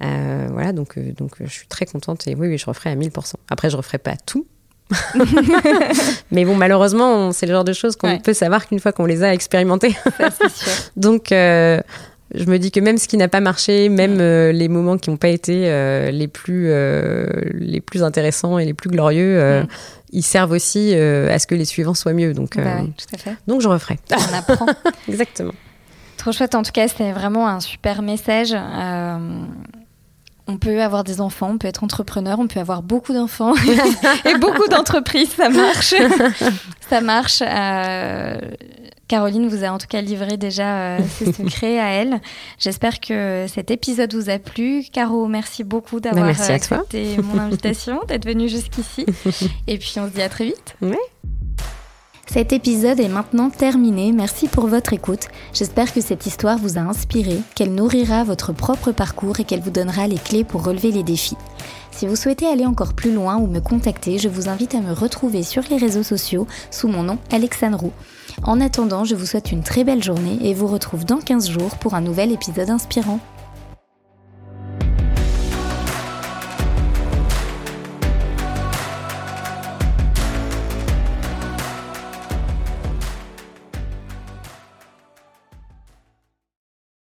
voilà, 0.00 0.72
donc, 0.72 0.98
donc 0.98 1.36
je 1.40 1.50
suis 1.50 1.68
très 1.68 1.86
contente 1.86 2.26
et 2.26 2.34
oui, 2.34 2.48
oui, 2.48 2.58
je 2.58 2.66
referai 2.66 2.90
à 2.90 2.96
1000%. 2.96 3.34
Après, 3.48 3.70
je 3.70 3.76
referai 3.76 3.98
pas 3.98 4.16
tout, 4.16 4.44
mais 6.30 6.44
bon, 6.44 6.54
malheureusement, 6.54 7.32
c'est 7.32 7.46
le 7.46 7.52
genre 7.52 7.64
de 7.64 7.72
choses 7.72 7.96
qu'on 7.96 8.18
peut 8.18 8.32
savoir 8.32 8.66
qu'une 8.66 8.80
fois 8.80 8.92
qu'on 8.92 9.06
les 9.06 9.22
a 9.22 9.32
expérimentées. 9.32 9.96
Donc, 10.96 11.32
euh, 11.32 11.80
je 12.34 12.44
me 12.46 12.58
dis 12.58 12.70
que 12.70 12.80
même 12.80 12.98
ce 12.98 13.08
qui 13.08 13.16
n'a 13.16 13.28
pas 13.28 13.40
marché, 13.40 13.88
même 13.88 14.18
euh, 14.20 14.52
les 14.52 14.68
moments 14.68 14.98
qui 14.98 15.10
n'ont 15.10 15.16
pas 15.16 15.28
été 15.28 15.64
euh, 15.66 16.10
les, 16.10 16.28
plus, 16.28 16.70
les 17.54 17.80
plus 17.80 18.02
intéressants 18.02 18.58
et 18.58 18.64
les 18.64 18.74
plus 18.74 18.90
glorieux, 18.90 19.62
mm. 19.62 19.66
ils 20.12 20.22
servent 20.22 20.52
aussi 20.52 20.94
à 20.94 21.38
ce 21.38 21.46
que 21.46 21.54
les 21.54 21.64
suivants 21.64 21.94
soient 21.94 22.14
mieux. 22.14 22.34
Donc, 22.34 22.56
bah 22.56 22.80
tout 22.96 23.14
à 23.14 23.18
fait. 23.18 23.36
donc 23.46 23.60
je 23.60 23.68
referai. 23.68 23.98
On 24.10 24.34
apprend. 24.34 24.66
Exactement. 25.08 25.54
Trop 26.16 26.32
chouette. 26.32 26.54
En 26.54 26.62
tout 26.62 26.72
cas, 26.72 26.88
c'était 26.88 27.12
vraiment 27.12 27.48
un 27.48 27.60
super 27.60 28.02
message 28.02 28.54
on 30.46 30.58
peut 30.58 30.82
avoir 30.82 31.04
des 31.04 31.20
enfants, 31.20 31.50
on 31.52 31.58
peut 31.58 31.68
être 31.68 31.84
entrepreneur, 31.84 32.38
on 32.38 32.46
peut 32.46 32.60
avoir 32.60 32.82
beaucoup 32.82 33.12
d'enfants 33.12 33.54
et 34.24 34.36
beaucoup 34.38 34.68
d'entreprises, 34.68 35.30
ça 35.30 35.48
marche. 35.48 35.94
ça 36.90 37.00
marche. 37.00 37.42
Euh, 37.46 38.38
Caroline 39.08 39.48
vous 39.48 39.64
a 39.64 39.68
en 39.68 39.78
tout 39.78 39.86
cas 39.86 40.00
livré 40.00 40.36
déjà 40.36 40.76
euh, 40.76 40.98
ses 41.08 41.32
secrets 41.32 41.78
à 41.78 41.90
elle. 41.90 42.20
J'espère 42.58 43.00
que 43.00 43.46
cet 43.48 43.70
épisode 43.70 44.12
vous 44.14 44.28
a 44.28 44.38
plu. 44.38 44.84
Caro, 44.92 45.26
merci 45.28 45.64
beaucoup 45.64 46.00
bah, 46.00 46.10
d'avoir 46.10 46.28
accepté 46.28 47.16
mon 47.22 47.38
invitation, 47.38 48.00
d'être 48.08 48.26
venue 48.26 48.48
jusqu'ici. 48.48 49.06
Et 49.66 49.78
puis 49.78 49.94
on 49.98 50.08
se 50.08 50.12
dit 50.12 50.22
à 50.22 50.28
très 50.28 50.46
vite. 50.46 50.76
Cet 52.26 52.52
épisode 52.52 53.00
est 53.00 53.08
maintenant 53.08 53.50
terminé, 53.50 54.10
merci 54.10 54.48
pour 54.48 54.66
votre 54.66 54.92
écoute. 54.92 55.28
J'espère 55.52 55.92
que 55.92 56.00
cette 56.00 56.26
histoire 56.26 56.58
vous 56.58 56.78
a 56.78 56.80
inspiré, 56.80 57.38
qu'elle 57.54 57.74
nourrira 57.74 58.24
votre 58.24 58.52
propre 58.52 58.92
parcours 58.92 59.38
et 59.38 59.44
qu'elle 59.44 59.60
vous 59.60 59.70
donnera 59.70 60.08
les 60.08 60.18
clés 60.18 60.42
pour 60.42 60.64
relever 60.64 60.90
les 60.90 61.02
défis. 61.02 61.36
Si 61.92 62.08
vous 62.08 62.16
souhaitez 62.16 62.46
aller 62.46 62.66
encore 62.66 62.94
plus 62.94 63.14
loin 63.14 63.36
ou 63.36 63.46
me 63.46 63.60
contacter, 63.60 64.18
je 64.18 64.28
vous 64.28 64.48
invite 64.48 64.74
à 64.74 64.80
me 64.80 64.92
retrouver 64.92 65.44
sur 65.44 65.62
les 65.70 65.76
réseaux 65.76 66.02
sociaux 66.02 66.48
sous 66.72 66.88
mon 66.88 67.04
nom 67.04 67.18
Alexandre 67.30 67.78
Roux. 67.78 67.92
En 68.42 68.60
attendant, 68.60 69.04
je 69.04 69.14
vous 69.14 69.26
souhaite 69.26 69.52
une 69.52 69.62
très 69.62 69.84
belle 69.84 70.02
journée 70.02 70.38
et 70.42 70.54
vous 70.54 70.66
retrouve 70.66 71.04
dans 71.04 71.18
15 71.18 71.50
jours 71.50 71.76
pour 71.76 71.94
un 71.94 72.00
nouvel 72.00 72.32
épisode 72.32 72.70
inspirant. 72.70 73.20